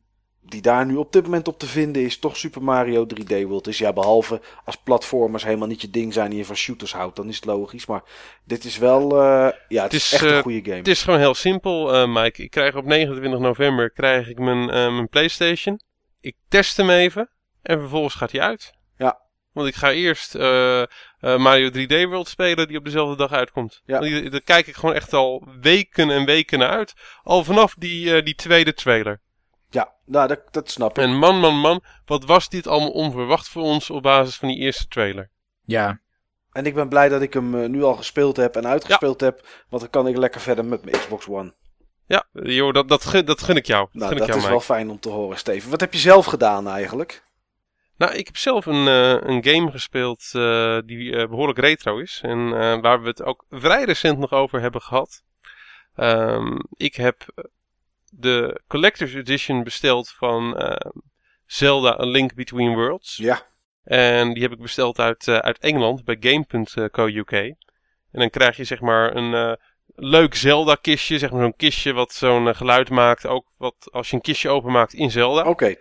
die 0.48 0.62
daar 0.62 0.86
nu 0.86 0.96
op 0.96 1.12
dit 1.12 1.22
moment 1.22 1.48
op 1.48 1.58
te 1.58 1.66
vinden 1.66 2.02
is 2.02 2.18
toch 2.18 2.36
Super 2.36 2.62
Mario 2.62 3.06
3D 3.06 3.46
World. 3.46 3.64
Dus 3.64 3.78
ja, 3.78 3.92
behalve 3.92 4.40
als 4.64 4.76
platformers 4.76 5.44
helemaal 5.44 5.68
niet 5.68 5.80
je 5.80 5.90
ding 5.90 6.12
zijn 6.12 6.30
en 6.30 6.36
je 6.36 6.44
van 6.44 6.56
shooters 6.56 6.92
houdt, 6.92 7.16
dan 7.16 7.28
is 7.28 7.36
het 7.36 7.44
logisch. 7.44 7.86
Maar 7.86 8.02
dit 8.44 8.64
is 8.64 8.78
wel, 8.78 9.10
eh, 9.10 9.48
ja, 9.68 9.82
het, 9.82 9.92
Het 9.92 9.92
is, 9.92 10.04
is, 10.04 10.12
echt 10.12 10.24
eh, 10.24 10.36
een 10.36 10.42
goede 10.42 10.64
game. 10.64 10.76
Het 10.76 10.88
is 10.88 11.02
gewoon 11.02 11.18
heel 11.18 11.34
simpel, 11.34 11.94
eh, 11.94 12.14
Mike. 12.14 12.42
Ik 12.42 12.50
krijg 12.50 12.74
op 12.74 12.84
29 12.84 13.40
november 13.40 13.90
krijg 13.90 14.28
ik 14.28 14.38
mijn, 14.38 14.70
eh, 14.70 14.94
mijn 14.94 15.08
PlayStation. 15.08 15.80
Ik 16.20 16.36
test 16.48 16.76
hem 16.76 16.90
even. 16.90 17.30
En 17.62 17.78
vervolgens 17.78 18.14
gaat 18.14 18.32
hij 18.32 18.40
uit. 18.40 18.72
Ja. 18.96 19.26
Want 19.56 19.68
ik 19.68 19.74
ga 19.74 19.92
eerst 19.92 20.34
eh, 20.34 20.82
eh, 20.82 20.88
Mario 21.20 21.70
3D 21.70 22.04
World 22.04 22.28
spelen, 22.28 22.68
die 22.68 22.78
op 22.78 22.84
dezelfde 22.84 23.16
dag 23.16 23.32
uitkomt. 23.32 23.82
Ja. 23.86 24.00
Daar 24.28 24.40
kijk 24.40 24.66
ik 24.66 24.74
gewoon 24.74 24.94
echt 24.94 25.12
al 25.12 25.48
weken 25.60 26.10
en 26.10 26.24
weken 26.24 26.58
naar 26.58 26.68
uit. 26.68 26.94
Al 27.22 27.44
vanaf 27.44 27.74
die, 27.78 28.16
eh, 28.16 28.24
die 28.24 28.34
tweede 28.34 28.74
trailer. 28.74 29.20
Ja, 29.70 29.92
nou, 30.04 30.28
dat, 30.28 30.40
dat 30.50 30.70
snap 30.70 30.98
ik. 30.98 31.04
En 31.04 31.16
man, 31.16 31.38
man, 31.40 31.54
man, 31.54 31.82
wat 32.04 32.24
was 32.24 32.48
dit 32.48 32.66
allemaal 32.66 32.90
onverwacht 32.90 33.48
voor 33.48 33.62
ons 33.62 33.90
op 33.90 34.02
basis 34.02 34.36
van 34.36 34.48
die 34.48 34.56
eerste 34.58 34.86
trailer. 34.88 35.30
Ja, 35.64 36.00
En 36.52 36.66
ik 36.66 36.74
ben 36.74 36.88
blij 36.88 37.08
dat 37.08 37.22
ik 37.22 37.32
hem 37.32 37.62
eh, 37.62 37.68
nu 37.68 37.82
al 37.82 37.94
gespeeld 37.94 38.36
heb 38.36 38.56
en 38.56 38.66
uitgespeeld 38.66 39.20
heb. 39.20 39.46
Want 39.68 39.82
dan 39.82 39.90
kan 39.90 40.06
ik 40.06 40.16
lekker 40.16 40.40
verder 40.40 40.64
met 40.64 40.84
mijn 40.84 40.96
Xbox 40.96 41.28
One. 41.28 41.54
Ja, 42.06 42.26
joh, 42.32 42.72
dat, 42.72 42.88
dat, 42.88 43.04
gun, 43.04 43.24
dat 43.24 43.42
gun 43.42 43.56
ik 43.56 43.66
jou. 43.66 43.88
Dat 43.92 43.94
Nou, 43.94 44.08
gun 44.08 44.20
ik 44.20 44.26
dat 44.26 44.28
jou, 44.28 44.40
is 44.40 44.48
wel 44.48 44.60
fijn 44.76 44.90
om 44.90 45.00
te 45.00 45.08
horen, 45.08 45.38
Steven. 45.38 45.70
Wat 45.70 45.80
heb 45.80 45.92
je 45.92 45.98
zelf 45.98 46.26
gedaan 46.26 46.68
eigenlijk? 46.68 47.24
Nou, 47.96 48.14
ik 48.14 48.26
heb 48.26 48.36
zelf 48.36 48.66
een, 48.66 48.88
eh, 48.88 49.28
een 49.28 49.44
game 49.44 49.70
gespeeld 49.70 50.30
eh, 50.32 50.78
die 50.84 51.16
eh, 51.16 51.28
behoorlijk 51.28 51.58
retro 51.58 51.98
is. 51.98 52.20
En 52.22 52.38
eh, 52.38 52.80
waar 52.80 53.02
we 53.02 53.08
het 53.08 53.22
ook 53.22 53.44
vrij 53.50 53.84
recent 53.84 54.18
nog 54.18 54.32
over 54.32 54.60
hebben 54.60 54.82
gehad. 54.82 55.22
Ehm, 55.94 56.56
ik 56.76 56.94
heb 56.94 57.48
de 58.18 58.60
Collector's 58.66 59.14
Edition 59.14 59.62
besteld 59.62 60.08
van 60.10 60.56
eh, 60.58 60.90
Zelda 61.46 62.00
A 62.00 62.04
Link 62.04 62.34
Between 62.34 62.74
Worlds. 62.74 63.16
Ja, 63.16 63.46
En 63.84 64.32
die 64.32 64.42
heb 64.42 64.52
ik 64.52 64.58
besteld 64.60 64.98
uit, 64.98 65.28
eh, 65.28 65.38
uit 65.38 65.58
Engeland 65.58 66.04
bij 66.04 66.16
Game.co 66.20 67.06
UK. 67.06 67.32
En 67.32 67.56
dan 68.22 68.30
krijg 68.30 68.56
je 68.56 68.64
zeg 68.64 68.80
maar 68.80 69.16
een 69.16 69.34
eh, 69.34 69.52
leuk 69.94 70.34
Zelda-kistje. 70.34 71.18
Zeg 71.18 71.30
maar 71.30 71.42
zo'n 71.42 71.56
kistje 71.56 71.92
wat 71.92 72.12
zo'n 72.12 72.48
eh, 72.48 72.54
geluid 72.54 72.90
maakt. 72.90 73.26
Ook 73.26 73.46
wat 73.56 73.88
als 73.92 74.08
je 74.10 74.16
een 74.16 74.22
kistje 74.22 74.48
openmaakt 74.48 74.92
in 74.92 75.10
Zelda. 75.10 75.42
oké. 75.44 75.74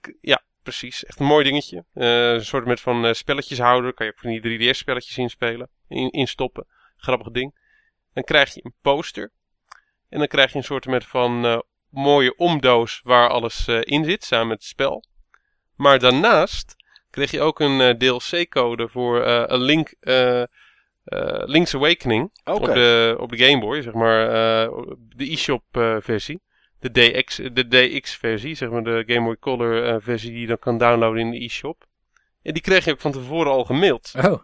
K- 0.00 0.12
Ja, 0.20 0.42
precies. 0.62 1.04
Echt 1.04 1.20
een 1.20 1.26
mooi 1.26 1.44
dingetje. 1.44 1.84
Een 1.94 2.44
soort 2.44 2.66
met 2.66 2.80
van 2.80 3.04
eh, 3.06 3.12
spelletjes 3.12 3.58
houden. 3.58 3.94
Kan 3.94 4.06
je 4.06 4.12
ook 4.12 4.18
van 4.18 4.30
die 4.30 4.40
3DS-spelletjes 4.74 5.18
inspelen. 5.18 5.68
In, 5.88 6.10
instoppen. 6.10 6.66
Grappig 6.96 7.30
ding. 7.30 7.60
Dan 8.12 8.22
krijg 8.24 8.54
je 8.54 8.60
een 8.64 8.74
poster. 8.82 9.32
En 10.12 10.18
dan 10.18 10.26
krijg 10.26 10.52
je 10.52 10.58
een 10.58 10.64
soort 10.64 10.86
met 10.86 11.04
van 11.04 11.44
eh, 11.44 11.58
mooie 11.88 12.36
omdoos 12.36 13.00
waar 13.04 13.28
alles 13.28 13.66
eh, 13.66 13.80
in 13.80 14.04
zit. 14.04 14.24
Samen 14.24 14.46
met 14.46 14.58
het 14.58 14.66
spel. 14.66 15.04
Maar 15.76 15.98
daarnaast 15.98 16.76
kreeg 17.10 17.30
je 17.30 17.40
ook 17.40 17.60
een 17.60 17.80
eh, 17.80 17.94
DLC-code 17.94 18.88
voor 18.88 19.26
een 19.26 19.62
Link, 19.62 19.94
Link's 21.44 21.74
Awakening. 21.74 22.30
Op, 22.44 22.64
de, 22.64 23.16
op 23.18 23.30
de 23.30 23.44
Game 23.44 23.60
Boy, 23.60 23.82
zeg 23.82 23.92
maar. 23.92 24.28
de 25.16 25.30
eShop 25.30 25.64
versie. 26.00 26.40
De, 26.80 26.90
DX, 26.90 27.36
de 27.36 27.68
DX-versie, 27.68 28.54
zeg 28.54 28.70
maar 28.70 28.82
de 28.82 29.02
Game 29.06 29.24
Boy 29.24 29.36
Color 29.36 30.02
versie 30.02 30.30
die 30.30 30.40
je 30.40 30.46
dan 30.46 30.58
kan 30.58 30.78
downloaden 30.78 31.20
in 31.20 31.30
de 31.30 31.44
e-shop. 31.44 31.84
En 32.42 32.52
die 32.52 32.62
kreeg 32.62 32.84
je 32.84 32.90
ook 32.90 33.00
van 33.00 33.12
tevoren 33.12 33.52
al 33.52 33.64
gemaild. 33.64 34.12
oh, 34.16 34.42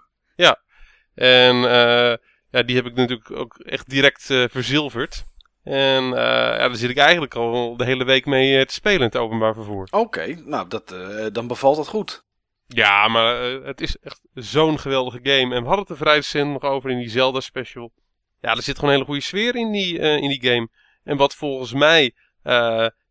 En 1.14 1.54
eh, 1.56 2.16
ja, 2.50 2.62
die 2.62 2.76
heb 2.76 2.86
ik 2.86 2.94
natuurlijk 2.94 3.30
ook 3.30 3.58
echt 3.58 3.90
direct 3.90 4.22
verzilverd. 4.50 5.24
En 5.62 6.04
eh, 6.04 6.12
ja, 6.12 6.58
daar 6.58 6.76
zit 6.76 6.90
ik 6.90 6.96
eigenlijk 6.96 7.34
al 7.34 7.76
de 7.76 7.84
hele 7.84 8.04
week 8.04 8.26
mee 8.26 8.58
eh, 8.58 8.64
te 8.64 8.74
spelen 8.74 8.98
in 8.98 9.04
het 9.04 9.16
openbaar 9.16 9.54
vervoer. 9.54 9.88
Oké, 9.90 10.34
nou, 10.44 10.68
dat, 10.68 10.92
eh, 10.92 11.26
dan 11.32 11.46
bevalt 11.46 11.76
het 11.76 11.88
goed. 11.88 12.26
Ja, 12.66 13.08
maar 13.08 13.34
het 13.42 13.80
is 13.80 13.96
echt 13.96 14.20
zo'n 14.34 14.78
geweldige 14.78 15.18
game. 15.22 15.54
En 15.54 15.60
we 15.62 15.66
hadden 15.66 15.78
het 15.78 15.88
er 15.88 15.96
vrij 15.96 16.14
recent 16.14 16.52
nog 16.52 16.62
over 16.62 16.90
in 16.90 16.98
die 16.98 17.10
Zelda 17.10 17.40
special. 17.40 17.92
Ja, 18.40 18.50
er 18.50 18.62
zit 18.62 18.74
gewoon 18.74 18.90
een 18.90 18.96
hele 18.96 19.10
goede 19.10 19.22
sfeer 19.22 19.56
in 19.56 19.72
die, 19.72 19.98
in 19.98 20.28
die 20.28 20.50
game. 20.50 20.68
En 21.04 21.16
wat 21.16 21.34
volgens 21.34 21.72
mij 21.72 22.14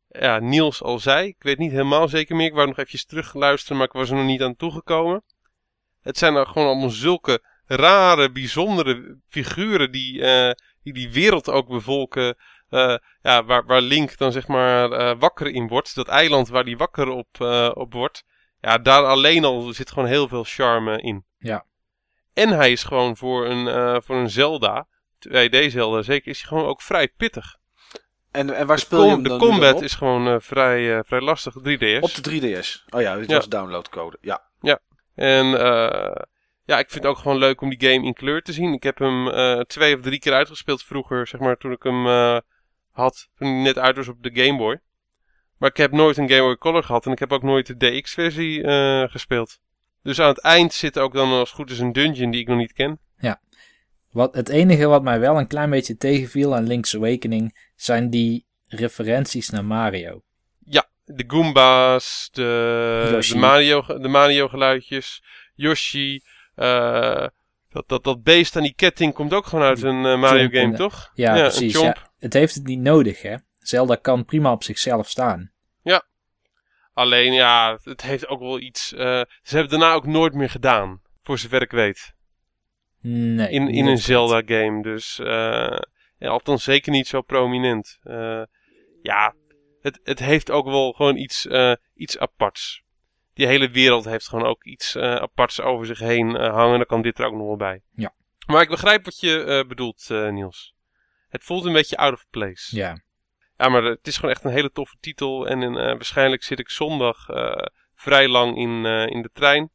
ja, 0.10 0.40
Niels 0.40 0.84
al 0.84 1.00
zei, 1.00 1.28
ik 1.28 1.44
weet 1.44 1.58
niet 1.58 1.72
helemaal 1.72 2.08
zeker 2.08 2.36
meer. 2.36 2.48
Ik 2.48 2.54
wou 2.54 2.68
nog 2.68 2.78
eventjes 2.78 3.06
terug 3.06 3.34
luisteren, 3.34 3.78
maar 3.78 3.88
ik 3.88 3.94
was 3.94 4.10
er 4.10 4.16
nog 4.16 4.26
niet 4.26 4.42
aan 4.42 4.56
toegekomen. 4.56 5.24
Het 6.02 6.18
zijn 6.18 6.34
nou 6.34 6.48
gewoon 6.48 6.68
allemaal 6.68 6.90
zulke 6.90 7.44
rare, 7.66 8.32
bijzondere 8.32 9.18
figuren 9.28 9.92
die 9.92 10.22
die, 10.94 11.06
die 11.06 11.14
wereld 11.14 11.50
ook 11.50 11.68
bevolken. 11.68 12.36
eh, 12.70 12.96
ja, 13.22 13.44
waar, 13.44 13.66
waar 13.66 13.82
Link 13.82 14.18
dan 14.18 14.32
zeg 14.32 14.48
maar 14.48 14.92
eh, 14.92 15.20
wakker 15.20 15.48
in 15.48 15.68
wordt. 15.68 15.96
Dat 15.96 16.08
eiland 16.08 16.48
waar 16.50 16.64
die 16.64 16.78
wakker 16.78 17.08
op, 17.10 17.28
eh, 17.42 17.72
op 17.74 17.94
wordt. 17.94 18.24
Ja, 18.62 18.78
daar 18.78 19.04
alleen 19.06 19.44
al 19.46 19.62
zit 19.62 19.92
gewoon 19.92 20.10
heel 20.10 20.28
veel 20.28 20.44
charme 20.44 21.02
in. 21.02 21.26
Ja. 21.38 21.66
En 22.34 22.50
hij 22.50 22.72
is 22.72 22.84
gewoon 22.84 23.18
voor 23.18 23.46
een, 23.46 23.68
eh, 23.68 23.98
voor 24.04 24.16
een 24.16 24.30
Zelda, 24.30 24.88
2D 25.20 25.72
Zelda 25.72 26.02
zeker, 26.02 26.32
is 26.32 26.40
hij 26.40 26.48
gewoon 26.48 26.66
ook 26.66 26.82
vrij 26.82 27.08
pittig. 27.18 27.56
En, 28.32 28.54
en 28.56 28.68
waar 28.68 28.76
De, 28.76 28.82
speel 28.82 29.04
je 29.04 29.10
hem 29.10 29.24
de 29.24 29.30
dan 29.30 29.40
nu 29.40 29.48
combat 29.48 29.74
dan 29.74 29.84
is 29.84 29.94
gewoon 29.96 30.28
eh, 30.28 30.36
vrij, 30.40 30.96
eh, 30.98 31.00
vrij 31.06 31.22
lastig, 31.22 31.54
3DS. 31.54 32.00
Op 32.00 32.14
de 32.16 32.22
3DS. 32.22 32.86
Oh 32.90 33.02
ja, 33.02 33.16
dit 33.16 33.30
Ja. 33.30 33.36
was 33.36 33.50
downloadcode. 33.50 34.18
Ja. 34.22 34.46
En 35.16 35.60
eh, 35.60 36.22
ja, 36.68 36.80
ik 36.80 36.90
vind 36.90 37.04
het 37.04 37.14
ook 37.14 37.18
gewoon 37.18 37.38
leuk 37.38 37.62
om 37.62 37.70
die 37.70 37.90
game 37.90 38.06
in 38.06 38.14
kleur 38.14 38.42
te 38.42 38.54
zien. 38.54 38.74
Ik 38.74 38.84
heb 38.84 38.98
hem 38.98 39.28
eh, 39.28 39.60
twee 39.60 39.96
of 39.96 40.02
drie 40.02 40.20
keer 40.20 40.34
uitgespeeld 40.34 40.84
vroeger, 40.84 41.28
zeg 41.28 41.40
maar, 41.40 41.58
toen 41.58 41.72
ik 41.72 41.84
hem 41.84 42.08
eh, 42.08 42.38
had. 42.92 43.30
Toen 43.38 43.48
hij 43.48 43.62
net 43.62 43.78
uit 43.78 43.96
was 43.96 44.08
op 44.08 44.24
de 44.24 44.32
Game 44.34 44.58
Boy. 44.58 44.80
Maar 45.58 45.70
ik 45.70 45.78
heb 45.78 45.92
nooit 45.92 46.18
een 46.18 46.30
Game 46.30 46.42
Boy 46.42 46.58
Color 46.58 46.84
gehad 46.84 47.06
en 47.06 47.12
ik 47.12 47.20
heb 47.20 47.32
ook 47.32 47.44
nooit 47.44 47.68
de 47.68 47.78
DX-versie 47.78 48.64
eh, 48.64 49.04
gespeeld. 49.10 49.60
Dus 50.04 50.20
aan 50.20 50.28
het 50.28 50.42
eind 50.42 50.74
zit 50.74 51.00
ook 51.00 51.14
dan 51.14 51.30
als 51.30 51.50
het 51.50 51.58
goed 51.58 51.72
is 51.72 51.80
een 51.80 51.94
dungeon 51.94 52.32
die 52.32 52.42
ik 52.42 52.48
nog 52.48 52.58
niet 52.58 52.74
ken. 52.74 53.00
wat, 54.12 54.36
het 54.36 54.50
enige 54.50 54.88
wat 54.88 55.04
mij 55.04 55.20
wel 55.20 55.38
een 55.38 55.48
klein 55.48 55.70
beetje 55.70 55.98
tegenviel 55.98 56.56
aan 56.56 56.68
Link's 56.68 56.96
Awakening 56.96 57.70
zijn 57.76 58.10
die 58.10 58.46
referenties 58.68 59.50
naar 59.50 59.66
Mario. 59.66 60.22
Ja, 60.66 60.90
de 61.06 61.24
Goombas, 61.28 62.30
de, 62.32 63.18
de, 63.30 63.38
Mario, 63.38 63.82
de 63.82 64.08
Mario 64.08 64.48
geluidjes, 64.48 65.24
Yoshi. 65.56 66.22
Eh, 66.58 67.28
dat, 67.70 67.88
dat, 67.88 68.04
dat 68.04 68.24
beest 68.24 68.56
aan 68.56 68.62
die 68.64 68.74
ketting 68.74 69.14
komt 69.14 69.34
ook 69.34 69.46
gewoon 69.46 69.66
uit 69.66 69.82
een 69.82 70.06
eh, 70.06 70.20
Mario 70.20 70.50
game, 70.50 70.76
toch? 70.76 71.12
Ja, 71.14 71.34
precies. 71.34 71.80
Ja, 71.80 71.96
het 72.20 72.34
heeft 72.34 72.56
het 72.56 72.64
niet 72.66 72.80
nodig, 72.80 73.22
hè. 73.22 73.36
Zelda 73.60 73.96
kan 73.96 74.26
prima 74.26 74.52
op 74.52 74.64
zichzelf 74.64 75.10
staan. 75.10 75.52
Alleen 76.94 77.34
ja, 77.34 77.80
het 77.84 78.02
heeft 78.02 78.28
ook 78.28 78.40
wel 78.40 78.60
iets. 78.60 78.94
eh, 78.94 79.22
ze 79.42 79.58
hebben 79.58 79.70
daarna 79.80 79.94
ook 79.94 80.06
nooit 80.06 80.34
meer 80.34 80.50
gedaan. 80.50 81.02
Voor 81.24 81.38
zover 81.38 81.62
ik 81.62 81.72
weet. 81.72 82.14
Nee. 83.02 83.50
In, 83.50 83.68
in 83.68 83.86
een 83.86 83.92
het 83.92 84.02
Zelda 84.02 84.42
game. 84.46 84.82
Dus 84.82 85.16
ja, 86.18 86.30
althans 86.30 86.64
zeker 86.64 86.92
niet 86.92 87.08
zo 87.08 87.22
prominent. 87.22 88.00
Ja, 89.02 89.36
het, 89.82 90.00
het 90.04 90.20
heeft 90.20 90.52
ook 90.52 90.66
wel 90.66 90.92
gewoon 90.92 91.16
iets, 91.16 91.48
iets 91.96 92.18
aparts. 92.18 92.84
Die 93.38 93.48
hele 93.48 93.70
wereld 93.70 94.06
heeft 94.06 94.28
gewoon 94.28 94.46
ook 94.46 94.64
iets 94.64 94.96
eh, 94.96 95.16
aparts 95.16 95.62
over 95.62 95.86
zich 95.86 96.00
heen 96.00 96.36
eh, 96.36 96.54
hangen. 96.54 96.78
Dan 96.78 96.86
kan 96.86 97.02
dit 97.02 97.20
er 97.20 97.26
ook 97.26 97.34
nog 97.34 97.48
wel 97.48 97.56
bij. 97.58 97.82
Ja. 97.96 98.14
Maar 98.48 98.62
ik 98.62 98.70
begrijp 98.70 99.06
wat 99.06 99.20
je 99.20 99.44
eh, 99.44 99.68
bedoelt, 99.68 100.10
eh, 100.12 100.30
Niels. 100.30 100.76
Het 101.30 101.44
voelt 101.44 101.66
een 101.66 101.74
beetje 101.74 101.98
out 101.98 102.14
of 102.14 102.26
place. 102.30 102.76
Ja, 102.76 103.02
Ja, 103.58 103.70
maar 103.70 103.84
het 103.84 104.08
is 104.08 104.16
gewoon 104.16 104.32
echt 104.32 104.44
een 104.44 104.52
hele 104.52 104.72
toffe 104.72 104.96
titel. 105.00 105.48
En 105.48 105.62
eh, 105.64 105.74
waarschijnlijk 105.74 106.44
zit 106.44 106.60
ik 106.60 106.70
zondag 106.70 107.30
eh, 107.30 107.66
vrij 107.96 108.28
lang 108.28 108.58
in, 108.58 108.86
eh, 108.86 109.08
in 109.08 109.22
de 109.22 109.30
trein. 109.34 109.70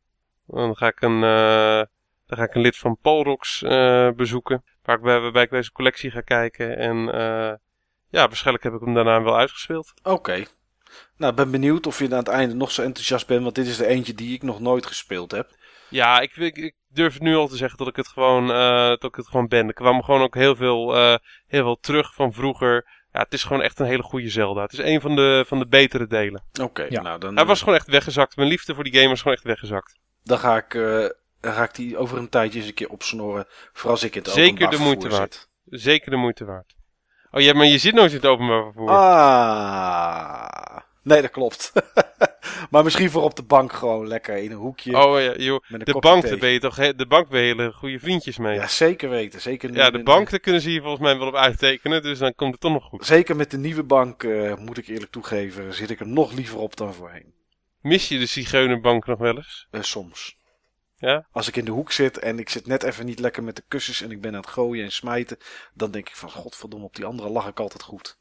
Dan 0.46 0.76
ga 0.76 0.86
ik 0.86 1.00
een, 1.00 1.22
eh, 1.22 1.82
dan 2.26 2.38
ga 2.38 2.42
ik 2.42 2.54
een 2.54 2.60
lid 2.62 2.76
van 2.76 2.98
Polrox 3.02 3.62
eh, 3.62 4.10
bezoeken. 4.10 4.64
Waar 4.82 4.96
ik 4.96 5.02
bij, 5.02 5.20
waarbij 5.20 5.42
ik 5.42 5.50
deze 5.50 5.72
collectie 5.72 6.10
ga 6.10 6.20
kijken. 6.20 6.76
En 6.76 7.12
eh, 7.12 7.54
ja, 8.08 8.26
waarschijnlijk 8.26 8.64
heb 8.64 8.72
ik 8.74 8.80
hem 8.80 8.94
daarna 8.94 9.22
wel 9.22 9.36
uitgespeeld. 9.36 9.92
Oké. 10.02 10.44
Nou, 11.16 11.30
ik 11.30 11.36
ben 11.36 11.50
benieuwd 11.50 11.86
of 11.86 11.98
je 11.98 12.04
aan 12.04 12.10
het 12.18 12.28
einde 12.28 12.54
nog 12.54 12.70
zo 12.70 12.82
enthousiast 12.82 13.26
bent. 13.26 13.42
Want 13.42 13.54
dit 13.54 13.66
is 13.66 13.76
de 13.76 13.86
eentje 13.86 14.14
die 14.14 14.34
ik 14.34 14.42
nog 14.42 14.60
nooit 14.60 14.86
gespeeld 14.86 15.30
heb. 15.30 15.50
Ja, 15.88 16.20
ik, 16.20 16.36
ik, 16.36 16.56
ik 16.56 16.74
durf 16.88 17.20
nu 17.20 17.34
al 17.36 17.48
te 17.48 17.56
zeggen 17.56 17.78
dat 17.78 17.88
ik 17.88 17.96
het 17.96 18.08
gewoon, 18.08 18.50
eh, 18.50 18.86
dat 18.88 19.04
ik 19.04 19.14
het 19.14 19.26
gewoon 19.28 19.48
ben. 19.48 19.66
Er 19.68 19.74
kwam 19.74 20.02
gewoon 20.02 20.20
ook 20.22 20.34
heel 20.34 20.56
veel, 20.56 20.96
eh, 20.96 21.16
heel 21.46 21.62
veel 21.62 21.78
terug 21.80 22.14
van 22.14 22.32
vroeger. 22.32 23.00
Ja, 23.12 23.20
het 23.20 23.32
is 23.32 23.42
gewoon 23.44 23.62
echt 23.62 23.78
een 23.78 23.86
hele 23.86 24.02
goede 24.02 24.28
Zelda. 24.28 24.62
Het 24.62 24.72
is 24.72 24.78
een 24.78 25.00
van 25.00 25.16
de, 25.16 25.44
van 25.46 25.58
de 25.58 25.66
betere 25.66 26.06
delen. 26.06 26.42
Oké, 26.60 26.86
Ja. 26.88 27.02
nou 27.02 27.18
dan, 27.20 27.36
Hij 27.36 27.44
was 27.44 27.58
gewoon 27.58 27.74
echt 27.74 27.86
weggezakt. 27.86 28.36
Mijn 28.36 28.48
liefde 28.48 28.74
voor 28.74 28.84
die 28.84 28.94
game 28.94 29.08
was 29.08 29.18
gewoon 29.20 29.36
echt 29.36 29.46
weggezakt. 29.46 29.98
dan, 30.22 30.38
ga 30.38 30.56
ik, 30.56 30.74
eh, 30.74 31.08
dan 31.40 31.52
ga 31.52 31.62
ik 31.62 31.74
die 31.74 31.96
over 31.96 32.18
een 32.18 32.28
tijdje 32.28 32.58
eens 32.58 32.68
een 32.68 32.74
keer 32.74 32.88
opsnoren. 32.88 33.46
Voor 33.72 33.90
als 33.90 34.02
ik 34.02 34.14
het 34.14 34.28
Zeker 34.28 34.70
de 34.70 34.78
moeite 34.78 35.08
waard. 35.08 35.48
zit. 35.68 35.80
Zeker 35.80 36.10
de 36.10 36.16
moeite 36.16 36.44
waard. 36.44 36.74
Oh 37.34 37.40
ja, 37.40 37.52
maar 37.52 37.66
je 37.66 37.78
zit 37.78 37.94
nooit 37.94 38.10
in 38.10 38.16
het 38.16 38.26
openbaar 38.26 38.62
vervoer. 38.62 38.88
Ah. 38.88 40.76
Nee, 41.02 41.22
dat 41.22 41.30
klopt. 41.30 41.72
maar 42.70 42.84
misschien 42.84 43.10
voor 43.10 43.22
op 43.22 43.36
de 43.36 43.42
bank 43.42 43.72
gewoon 43.72 44.06
lekker 44.06 44.36
in 44.36 44.50
een 44.50 44.56
hoekje. 44.56 44.98
oh 45.06 45.20
ja, 45.20 45.34
joh. 45.36 45.62
De 45.68 45.98
bank, 45.98 46.28
daar 46.28 46.38
ben 46.38 46.50
je 46.50 46.58
toch 46.58 46.74
de 46.74 47.06
bank 47.06 47.28
ben 47.28 47.40
je 47.40 47.46
hele 47.46 47.72
goede 47.72 47.98
vriendjes 47.98 48.38
mee. 48.38 48.54
Ja, 48.54 48.60
Ja, 48.60 48.68
zeker 48.68 49.08
weten. 49.10 49.40
Zeker 49.40 49.70
nu 49.70 49.90
de 49.90 50.02
bank, 50.02 50.30
daar 50.30 50.40
kunnen 50.40 50.60
ze 50.60 50.68
hier 50.68 50.80
volgens 50.80 51.02
mij 51.02 51.18
wel 51.18 51.26
op 51.26 51.34
uittekenen. 51.34 52.02
Dus 52.02 52.18
dan 52.18 52.34
komt 52.34 52.52
het 52.52 52.60
toch 52.60 52.72
nog 52.72 52.84
goed. 52.84 53.06
Zeker 53.06 53.36
met 53.36 53.50
de 53.50 53.58
nieuwe 53.58 53.82
bank, 53.82 54.22
eh, 54.22 54.56
moet 54.56 54.78
ik 54.78 54.86
eerlijk 54.86 55.10
toegeven, 55.12 55.74
zit 55.74 55.90
ik 55.90 56.00
er 56.00 56.08
nog 56.08 56.32
liever 56.32 56.58
op 56.58 56.76
dan 56.76 56.94
voorheen. 56.94 57.34
Mis 57.80 58.08
je 58.08 58.18
de 58.18 58.26
zigeunerbank 58.26 59.06
nog 59.06 59.18
wel 59.18 59.36
eens? 59.36 59.66
Eh, 59.70 59.82
soms. 59.82 60.36
Ja? 61.02 61.26
Als 61.32 61.48
ik 61.48 61.56
in 61.56 61.64
de 61.64 61.70
hoek 61.70 61.92
zit 61.92 62.18
en 62.18 62.38
ik 62.38 62.48
zit 62.48 62.66
net 62.66 62.82
even 62.82 63.06
niet 63.06 63.18
lekker 63.18 63.42
met 63.42 63.56
de 63.56 63.62
kussens 63.68 64.00
en 64.02 64.10
ik 64.10 64.20
ben 64.20 64.34
aan 64.34 64.40
het 64.40 64.50
gooien 64.50 64.84
en 64.84 64.92
smijten, 64.92 65.38
dan 65.74 65.90
denk 65.90 66.08
ik 66.08 66.16
van 66.16 66.30
godverdomme, 66.30 66.86
op 66.86 66.96
die 66.96 67.04
andere 67.04 67.28
lag 67.28 67.46
ik 67.46 67.60
altijd 67.60 67.82
goed. 67.82 68.16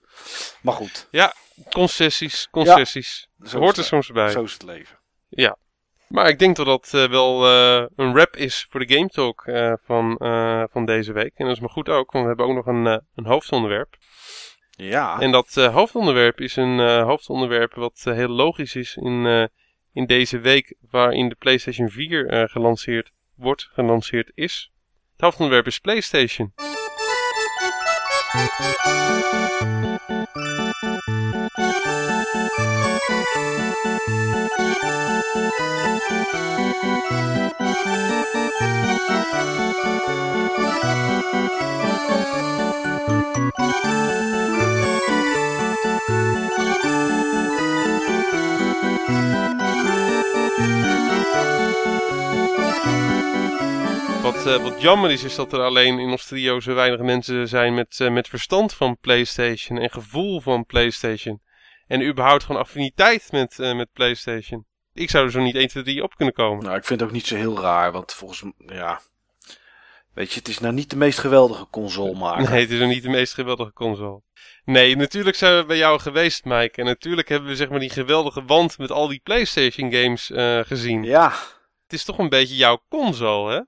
Maar 0.61 0.73
goed, 0.73 1.07
Concessies, 1.69 2.47
concessies. 2.51 3.27
zo 3.43 3.59
Hoort 3.59 3.77
er 3.77 3.83
soms 3.83 4.07
bij. 4.07 4.29
zo 4.29 4.43
is 4.43 4.53
het 4.53 4.63
leven. 4.63 4.99
Maar 6.07 6.29
ik 6.29 6.39
denk 6.39 6.55
dat 6.55 6.65
dat 6.65 6.93
eh, 6.93 7.09
wel 7.09 7.47
eh, 7.47 7.85
een 7.95 8.13
wrap 8.13 8.35
is 8.35 8.67
voor 8.69 8.85
de 8.85 8.93
Game 8.93 9.07
Talk 9.07 9.43
eh, 9.45 9.73
van, 9.83 10.15
van 10.71 10.85
deze 10.85 11.13
week. 11.13 11.31
En 11.35 11.45
dat 11.45 11.55
is 11.55 11.61
maar 11.61 11.69
goed 11.69 11.89
ook, 11.89 12.11
want 12.11 12.23
we 12.23 12.27
hebben 12.29 12.45
ook 12.45 12.55
nog 12.55 12.65
een, 12.65 13.01
een 13.15 13.25
hoofdonderwerp. 13.25 13.95
Ja. 14.69 15.19
En 15.19 15.31
dat 15.31 15.53
hoofdonderwerp 15.53 16.39
is 16.39 16.55
een 16.55 16.79
hoofdonderwerp 16.79 17.73
wat 17.73 18.01
heel 18.03 18.27
logisch 18.27 18.75
is 18.75 18.95
in, 18.95 19.49
in 19.93 20.05
deze 20.05 20.39
week 20.39 20.75
waarin 20.89 21.29
de 21.29 21.35
PlayStation 21.35 21.89
4 21.89 22.49
gelanceerd 22.49 23.11
wordt, 23.35 23.69
gelanceerd 23.73 24.31
is. 24.33 24.71
Het 25.11 25.21
hoofdonderwerp 25.21 25.67
is 25.67 25.79
PlayStation. 25.79 26.53
Wat, 30.81 30.89
uh, 54.47 54.63
wat 54.63 54.81
jammer 54.81 55.11
is, 55.11 55.23
is 55.23 55.35
dat 55.35 55.53
er 55.53 55.59
alleen 55.59 55.99
in 55.99 56.09
ons 56.09 56.25
trio 56.25 56.59
zo 56.59 56.73
weinig 56.73 56.99
mensen 56.99 57.47
zijn 57.47 57.73
met, 57.73 57.99
uh, 58.01 58.09
met 58.09 58.27
verstand 58.27 58.73
van 58.73 58.97
PlayStation 59.01 59.77
en 59.77 59.89
gevoel 59.89 60.41
van 60.41 60.65
PlayStation. 60.71 61.41
En 61.87 62.07
überhaupt 62.07 62.43
gewoon 62.43 62.61
affiniteit 62.61 63.31
met, 63.31 63.57
uh, 63.59 63.75
met 63.75 63.91
PlayStation. 63.93 64.65
Ik 64.93 65.09
zou 65.09 65.25
er 65.25 65.31
zo 65.31 65.41
niet 65.41 65.55
1, 65.55 65.67
2, 65.67 65.83
3 65.83 66.03
op 66.03 66.15
kunnen 66.15 66.33
komen. 66.33 66.63
Nou, 66.63 66.77
ik 66.77 66.85
vind 66.85 66.99
het 66.99 67.09
ook 67.09 67.15
niet 67.15 67.27
zo 67.27 67.35
heel 67.35 67.59
raar, 67.59 67.91
want 67.91 68.13
volgens 68.13 68.43
mij, 68.43 68.75
ja. 68.75 69.01
Weet 70.13 70.31
je, 70.31 70.39
het 70.39 70.47
is 70.47 70.59
nou 70.59 70.73
niet 70.73 70.89
de 70.89 70.95
meest 70.95 71.19
geweldige 71.19 71.67
console 71.71 72.17
maken. 72.17 72.51
Nee, 72.51 72.61
het 72.61 72.71
is 72.71 72.79
nog 72.79 72.89
niet 72.89 73.03
de 73.03 73.09
meest 73.09 73.33
geweldige 73.33 73.73
console. 73.73 74.21
Nee, 74.65 74.95
natuurlijk 74.95 75.35
zijn 75.35 75.57
we 75.57 75.65
bij 75.65 75.77
jou 75.77 75.99
geweest, 75.99 76.45
Mike. 76.45 76.81
En 76.81 76.85
natuurlijk 76.85 77.29
hebben 77.29 77.49
we 77.49 77.55
zeg 77.55 77.69
maar 77.69 77.79
die 77.79 77.89
geweldige 77.89 78.43
wand 78.43 78.77
met 78.77 78.91
al 78.91 79.07
die 79.07 79.21
PlayStation 79.23 79.93
games 79.93 80.29
uh, 80.29 80.59
gezien. 80.59 81.03
Ja. 81.03 81.29
Het 81.83 81.93
is 81.93 82.03
toch 82.03 82.17
een 82.17 82.29
beetje 82.29 82.55
jouw 82.55 82.83
console, 82.89 83.53
hè? 83.53 83.61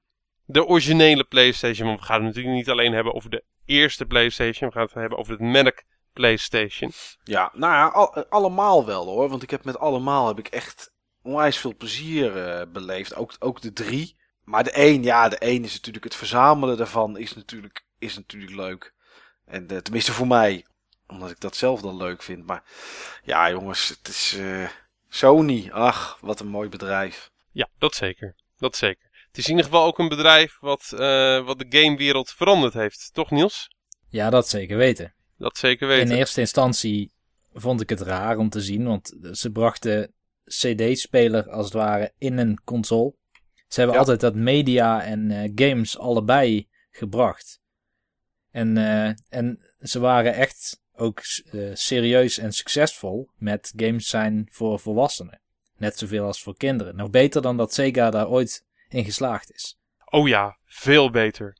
De 0.45 0.65
originele 0.65 1.23
PlayStation. 1.23 1.87
Want 1.87 1.99
we 1.99 2.05
gaan 2.05 2.15
het 2.15 2.25
natuurlijk 2.25 2.55
niet 2.55 2.69
alleen 2.69 2.93
hebben 2.93 3.13
over 3.13 3.29
de 3.29 3.43
eerste 3.65 4.05
PlayStation. 4.05 4.69
We 4.69 4.75
gaan 4.75 4.85
het 4.85 4.93
hebben 4.93 5.17
over 5.17 5.31
het 5.31 5.41
merk 5.41 5.83
PlayStation. 6.13 6.91
Ja, 7.23 7.51
nou 7.53 7.73
ja, 7.73 7.87
al, 7.87 8.25
allemaal 8.29 8.85
wel 8.85 9.05
hoor. 9.05 9.29
Want 9.29 9.43
ik 9.43 9.49
heb 9.49 9.63
met 9.63 9.79
allemaal 9.79 10.27
heb 10.27 10.39
ik 10.39 10.47
echt 10.47 10.93
onwijs 11.21 11.57
veel 11.57 11.75
plezier 11.75 12.35
uh, 12.35 12.71
beleefd. 12.71 13.15
Ook, 13.15 13.35
ook 13.39 13.61
de 13.61 13.73
drie. 13.73 14.15
Maar 14.43 14.63
de 14.63 14.71
één, 14.71 15.03
ja, 15.03 15.29
de 15.29 15.37
één 15.37 15.63
is 15.63 15.73
natuurlijk 15.73 16.03
het 16.03 16.15
verzamelen 16.15 16.77
daarvan 16.77 17.17
is 17.17 17.33
natuurlijk, 17.33 17.85
is 17.99 18.15
natuurlijk 18.15 18.55
leuk. 18.55 18.93
En 19.45 19.67
de, 19.67 19.81
tenminste 19.81 20.11
voor 20.11 20.27
mij, 20.27 20.65
omdat 21.07 21.29
ik 21.29 21.39
dat 21.39 21.55
zelf 21.55 21.81
dan 21.81 21.97
leuk 21.97 22.23
vind. 22.23 22.45
Maar 22.45 22.63
ja, 23.23 23.49
jongens, 23.49 23.89
het 23.89 24.07
is 24.07 24.33
uh, 24.37 24.69
Sony. 25.09 25.69
Ach, 25.71 26.17
wat 26.21 26.39
een 26.39 26.47
mooi 26.47 26.69
bedrijf. 26.69 27.31
Ja, 27.51 27.69
dat 27.77 27.95
zeker. 27.95 28.35
Dat 28.57 28.75
zeker. 28.75 29.11
Het 29.27 29.37
is 29.37 29.43
in 29.43 29.55
ieder 29.55 29.71
geval 29.71 29.85
ook 29.85 29.99
een 29.99 30.09
bedrijf 30.09 30.57
wat, 30.59 30.91
uh, 30.93 31.45
wat 31.45 31.59
de 31.59 31.65
gamewereld 31.69 32.31
veranderd 32.31 32.73
heeft. 32.73 33.09
Toch, 33.13 33.31
Niels? 33.31 33.75
Ja, 34.09 34.29
dat 34.29 34.47
zeker 34.47 34.77
weten. 34.77 35.13
Dat 35.37 35.57
zeker 35.57 35.87
weten. 35.87 36.11
In 36.11 36.17
eerste 36.17 36.39
instantie 36.39 37.11
vond 37.53 37.81
ik 37.81 37.89
het 37.89 38.01
raar 38.01 38.37
om 38.37 38.49
te 38.49 38.61
zien, 38.61 38.85
want 38.85 39.13
ze 39.31 39.51
brachten 39.51 40.13
CD-speler 40.45 41.49
als 41.49 41.65
het 41.65 41.73
ware 41.73 42.13
in 42.17 42.37
een 42.37 42.63
console. 42.63 43.13
Ze 43.67 43.79
hebben 43.79 43.93
ja. 43.93 43.99
altijd 43.99 44.19
dat 44.19 44.35
media 44.35 45.03
en 45.03 45.29
uh, 45.29 45.51
games 45.55 45.97
allebei 45.97 46.67
gebracht. 46.91 47.59
En, 48.51 48.77
uh, 48.77 49.11
en 49.29 49.59
ze 49.79 49.99
waren 49.99 50.33
echt 50.33 50.81
ook 50.95 51.21
uh, 51.51 51.69
serieus 51.73 52.37
en 52.37 52.51
succesvol 52.51 53.29
met 53.35 53.73
games 53.75 54.07
zijn 54.07 54.47
voor 54.51 54.79
volwassenen. 54.79 55.41
Net 55.77 55.97
zoveel 55.97 56.25
als 56.25 56.41
voor 56.41 56.57
kinderen. 56.57 56.95
Nog 56.95 57.09
beter 57.09 57.41
dan 57.41 57.57
dat 57.57 57.73
Sega 57.73 58.09
daar 58.09 58.29
ooit 58.29 58.65
in 58.89 59.05
geslaagd 59.05 59.51
is. 59.51 59.77
Oh 60.05 60.27
ja, 60.27 60.57
veel 60.65 61.09
beter. 61.09 61.57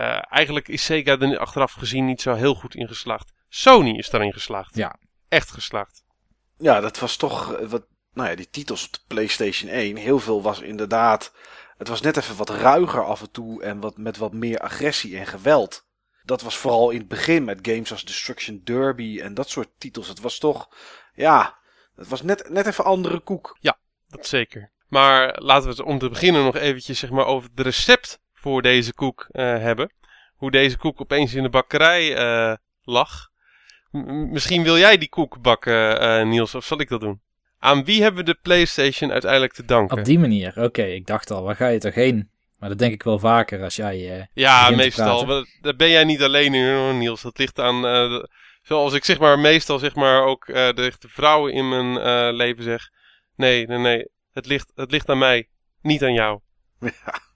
Uh, 0.00 0.18
eigenlijk 0.28 0.68
is 0.68 0.84
Sega 0.84 1.18
er 1.18 1.38
achteraf 1.38 1.72
gezien 1.72 2.06
niet 2.06 2.20
zo 2.20 2.34
heel 2.34 2.54
goed 2.54 2.74
in 2.74 2.88
geslaagd. 2.88 3.32
Sony 3.48 3.98
is 3.98 4.10
daarin 4.10 4.32
geslaagd. 4.32 4.74
Ja. 4.74 4.98
Echt 5.28 5.50
geslaagd. 5.50 6.04
Ja, 6.58 6.80
dat 6.80 6.98
was 6.98 7.16
toch 7.16 7.58
wat. 7.68 7.86
Nou 8.12 8.28
ja, 8.28 8.34
die 8.34 8.50
titels 8.50 8.86
op 8.86 8.92
de 8.92 9.00
PlayStation 9.06 9.70
1. 9.70 9.96
Heel 9.96 10.18
veel 10.18 10.42
was 10.42 10.60
inderdaad. 10.60 11.32
Het 11.76 11.88
was 11.88 12.00
net 12.00 12.16
even 12.16 12.36
wat 12.36 12.50
ruiger 12.50 13.04
af 13.04 13.20
en 13.20 13.30
toe. 13.30 13.62
En 13.62 13.80
wat, 13.80 13.96
met 13.96 14.16
wat 14.16 14.32
meer 14.32 14.58
agressie 14.58 15.18
en 15.18 15.26
geweld. 15.26 15.86
Dat 16.24 16.42
was 16.42 16.56
vooral 16.56 16.90
in 16.90 16.98
het 16.98 17.08
begin 17.08 17.44
met 17.44 17.58
games 17.62 17.92
als 17.92 18.04
Destruction 18.04 18.60
Derby 18.64 19.20
en 19.20 19.34
dat 19.34 19.48
soort 19.48 19.68
titels. 19.78 20.08
Het 20.08 20.20
was 20.20 20.38
toch. 20.38 20.68
Ja, 21.14 21.58
het 21.96 22.08
was 22.08 22.22
net, 22.22 22.48
net 22.48 22.66
even 22.66 22.84
andere 22.84 23.20
koek. 23.20 23.56
Ja, 23.60 23.78
dat 24.08 24.26
zeker. 24.26 24.70
Maar 24.88 25.40
laten 25.40 25.64
we 25.64 25.70
het 25.70 25.82
om 25.82 25.98
te 25.98 26.08
beginnen 26.08 26.44
nog 26.44 26.56
eventjes 26.56 26.98
zeg 26.98 27.10
maar, 27.10 27.26
over 27.26 27.50
het 27.54 27.66
recept 27.66 28.20
voor 28.40 28.62
deze 28.62 28.94
koek 28.94 29.28
uh, 29.32 29.42
hebben. 29.42 29.92
Hoe 30.34 30.50
deze 30.50 30.76
koek 30.76 31.00
opeens 31.00 31.34
in 31.34 31.42
de 31.42 31.48
bakkerij 31.48 32.18
uh, 32.18 32.54
lag. 32.82 33.28
M 33.90 34.30
misschien 34.30 34.62
wil 34.62 34.78
jij 34.78 34.98
die 34.98 35.08
koek 35.08 35.40
bakken, 35.42 36.02
uh, 36.02 36.26
Niels, 36.26 36.54
of 36.54 36.64
zal 36.64 36.80
ik 36.80 36.88
dat 36.88 37.00
doen? 37.00 37.20
Aan 37.58 37.84
wie 37.84 38.02
hebben 38.02 38.24
we 38.24 38.32
de 38.32 38.38
PlayStation 38.42 39.12
uiteindelijk 39.12 39.52
te 39.52 39.64
danken? 39.64 39.98
Op 39.98 40.04
die 40.04 40.18
manier, 40.18 40.48
oké. 40.48 40.64
Okay, 40.64 40.94
ik 40.94 41.06
dacht 41.06 41.30
al, 41.30 41.42
waar 41.42 41.56
ga 41.56 41.66
je 41.66 41.78
toch 41.78 41.94
heen? 41.94 42.30
Maar 42.58 42.68
dat 42.68 42.78
denk 42.78 42.92
ik 42.92 43.02
wel 43.02 43.18
vaker 43.18 43.62
als 43.62 43.76
jij. 43.76 44.28
ja, 44.32 44.70
meestal. 44.70 45.44
Daar 45.60 45.76
ben 45.76 45.88
jij 45.88 46.04
niet 46.04 46.22
alleen 46.22 46.54
in, 46.54 46.98
Niels. 46.98 47.22
Dat 47.22 47.38
ligt 47.38 47.58
aan. 47.58 47.82
zoals 48.62 48.92
ik 48.92 49.04
zeg 49.04 49.18
maar, 49.18 49.38
meestal 49.38 49.78
zeg 49.78 49.94
maar 49.94 50.22
ook 50.22 50.46
de, 50.46 50.72
de 50.74 51.08
vrouwen 51.08 51.52
in 51.52 51.68
mijn 51.68 52.34
leven 52.34 52.62
zeg. 52.62 52.90
Nee, 53.36 53.66
nee, 53.66 53.78
nee. 53.78 54.08
Het 54.32 54.46
ligt, 54.46 54.72
het 54.74 54.90
ligt 54.90 55.08
aan 55.08 55.18
mij, 55.18 55.48
niet 55.82 56.02
aan 56.02 56.12
jou. 56.12 56.40
Ja, 56.80 57.20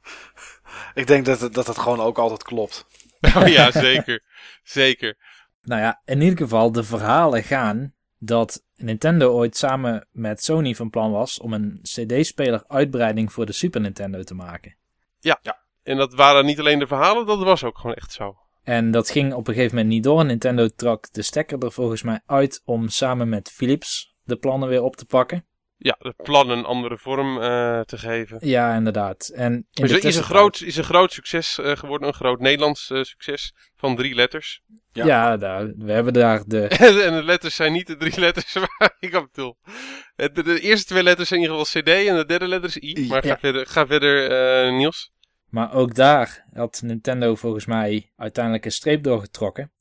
ik 0.94 1.06
denk 1.06 1.24
dat 1.24 1.40
het, 1.40 1.54
dat 1.54 1.66
het 1.66 1.78
gewoon 1.78 2.00
ook 2.00 2.18
altijd 2.18 2.42
klopt. 2.42 2.86
Oh 3.36 3.46
ja, 3.46 3.70
zeker. 3.70 4.22
zeker. 4.62 5.16
Nou 5.62 5.80
ja, 5.80 6.00
in 6.04 6.20
ieder 6.20 6.38
geval, 6.38 6.72
de 6.72 6.84
verhalen 6.84 7.42
gaan 7.42 7.94
dat 8.18 8.64
Nintendo 8.76 9.32
ooit 9.32 9.56
samen 9.56 10.06
met 10.12 10.44
Sony 10.44 10.74
van 10.74 10.90
plan 10.90 11.10
was 11.10 11.40
om 11.40 11.52
een 11.52 11.78
CD-speler 11.82 12.64
uitbreiding 12.66 13.32
voor 13.32 13.46
de 13.46 13.52
Super 13.52 13.80
Nintendo 13.80 14.22
te 14.22 14.34
maken. 14.34 14.76
Ja, 15.20 15.38
ja. 15.42 15.62
En 15.82 15.96
dat 15.96 16.14
waren 16.14 16.44
niet 16.44 16.58
alleen 16.58 16.78
de 16.78 16.86
verhalen, 16.86 17.26
dat 17.26 17.42
was 17.42 17.64
ook 17.64 17.78
gewoon 17.78 17.96
echt 17.96 18.12
zo. 18.12 18.36
En 18.62 18.90
dat 18.90 19.10
ging 19.10 19.32
op 19.32 19.48
een 19.48 19.54
gegeven 19.54 19.76
moment 19.76 19.94
niet 19.94 20.02
door. 20.02 20.24
Nintendo 20.24 20.68
trok 20.68 21.12
de 21.12 21.22
stekker 21.22 21.64
er 21.64 21.72
volgens 21.72 22.02
mij 22.02 22.20
uit 22.26 22.62
om 22.64 22.88
samen 22.88 23.28
met 23.28 23.50
Philips 23.50 24.14
de 24.22 24.36
plannen 24.36 24.68
weer 24.68 24.82
op 24.82 24.96
te 24.96 25.04
pakken. 25.04 25.44
Ja, 25.84 25.96
de 25.98 26.14
plannen 26.22 26.58
een 26.58 26.64
andere 26.64 26.98
vorm 26.98 27.36
uh, 27.36 27.80
te 27.80 27.98
geven. 27.98 28.38
Ja, 28.40 28.74
inderdaad. 28.74 29.28
En 29.28 29.52
in 29.52 29.66
dus 29.72 30.00
de 30.00 30.08
is, 30.08 30.16
een 30.16 30.22
groot, 30.22 30.60
is 30.60 30.76
een 30.76 30.84
groot 30.84 31.12
succes 31.12 31.58
uh, 31.58 31.76
geworden, 31.76 32.08
een 32.08 32.14
groot 32.14 32.40
Nederlands 32.40 32.90
uh, 32.90 33.02
succes 33.02 33.54
van 33.76 33.96
drie 33.96 34.14
letters. 34.14 34.62
Ja, 34.92 35.06
ja 35.06 35.36
daar, 35.36 35.72
we 35.76 35.92
hebben 35.92 36.12
daar 36.12 36.42
de... 36.46 36.68
en 37.06 37.14
de 37.14 37.22
letters 37.24 37.54
zijn 37.54 37.72
niet 37.72 37.86
de 37.86 37.96
drie 37.96 38.20
letters 38.20 38.52
waar 38.78 38.96
ik 38.98 39.14
op 39.14 39.28
bedoel. 39.32 39.56
De, 40.14 40.42
de, 40.42 40.60
eerste 40.60 40.86
twee 40.86 41.02
letters 41.02 41.28
zijn 41.28 41.40
in 41.40 41.46
ieder 41.46 41.64
geval 41.64 41.82
CD 41.82 42.08
en 42.08 42.16
de 42.16 42.26
derde 42.26 42.48
letter 42.48 42.68
is 42.68 42.76
I. 42.76 43.06
Maar 43.08 43.22
ga 43.22 43.38
verder, 43.38 43.66
ga 43.66 43.86
verder 43.86 44.72
Niels. 44.72 45.12
Maar 45.48 45.74
ook 45.74 45.94
daar 45.94 46.46
had 46.52 46.82
Nintendo 46.84 47.34
volgens 47.34 47.66
mij 47.66 48.12
uiteindelijk 48.16 48.64
een 48.64 48.72
streep 48.72 49.02
doorgetrokken. 49.02 49.72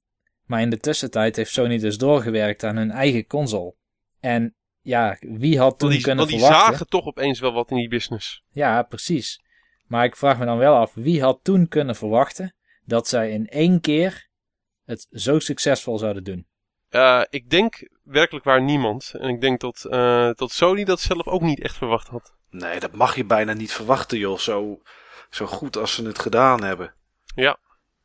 Maar 0.46 0.62
in 0.62 0.70
de 0.70 0.80
tussentijd 0.80 1.36
heeft 1.36 1.52
Sony 1.52 1.78
dus 1.78 1.98
doorgewerkt 1.98 2.64
aan 2.64 2.78
hun 2.78 2.92
eigen 2.92 3.28
console. 3.28 3.76
En 4.20 4.56
ja, 4.84 5.18
wie 5.20 5.60
had 5.60 5.80
toen 5.80 5.90
die, 5.90 6.02
kunnen 6.02 6.28
die 6.28 6.40
verwachten... 6.40 6.72
zagen 6.72 6.88
toch 6.88 7.06
opeens 7.06 7.40
wel 7.40 7.54
wat 7.54 7.72
in 7.72 7.78
die 7.78 7.90
business. 7.90 8.44
Ja, 8.50 8.84
precies. 8.84 9.42
Maar 9.88 10.06
ik 10.06 10.16
vraag 10.16 10.38
me 10.38 10.46
dan 10.46 10.58
wel 10.58 10.76
af, 10.76 10.94
wie 10.94 11.22
had 11.22 11.40
toen 11.44 11.68
kunnen 11.68 11.96
verwachten 11.96 12.56
dat 12.86 13.08
zij 13.08 13.32
in 13.32 13.48
één 13.48 13.82
keer 13.82 14.28
het 14.86 15.08
zo 15.12 15.40
succesvol 15.40 15.98
zouden 15.98 16.24
doen? 16.24 16.48
Uh, 16.92 17.22
ik 17.30 17.50
denk 17.50 17.90
werkelijk 18.04 18.46
waar 18.46 18.62
niemand. 18.62 19.14
En 19.20 19.30
ik 19.30 19.42
denk 19.42 19.60
dat, 19.60 19.86
uh, 19.90 20.30
dat 20.34 20.52
Sony 20.52 20.84
dat 20.84 21.00
zelf 21.00 21.28
ook 21.28 21.42
niet 21.42 21.62
echt 21.62 21.78
verwacht 21.78 22.08
had. 22.08 22.34
Nee, 22.50 22.80
dat 22.80 22.92
mag 22.92 23.16
je 23.16 23.26
bijna 23.26 23.54
niet 23.54 23.72
verwachten, 23.72 24.18
joh. 24.18 24.38
Zo, 24.38 24.82
zo 25.30 25.46
goed 25.46 25.78
als 25.78 25.94
ze 25.94 26.06
het 26.06 26.20
gedaan 26.20 26.64
hebben. 26.64 26.94
Ja. 27.36 27.58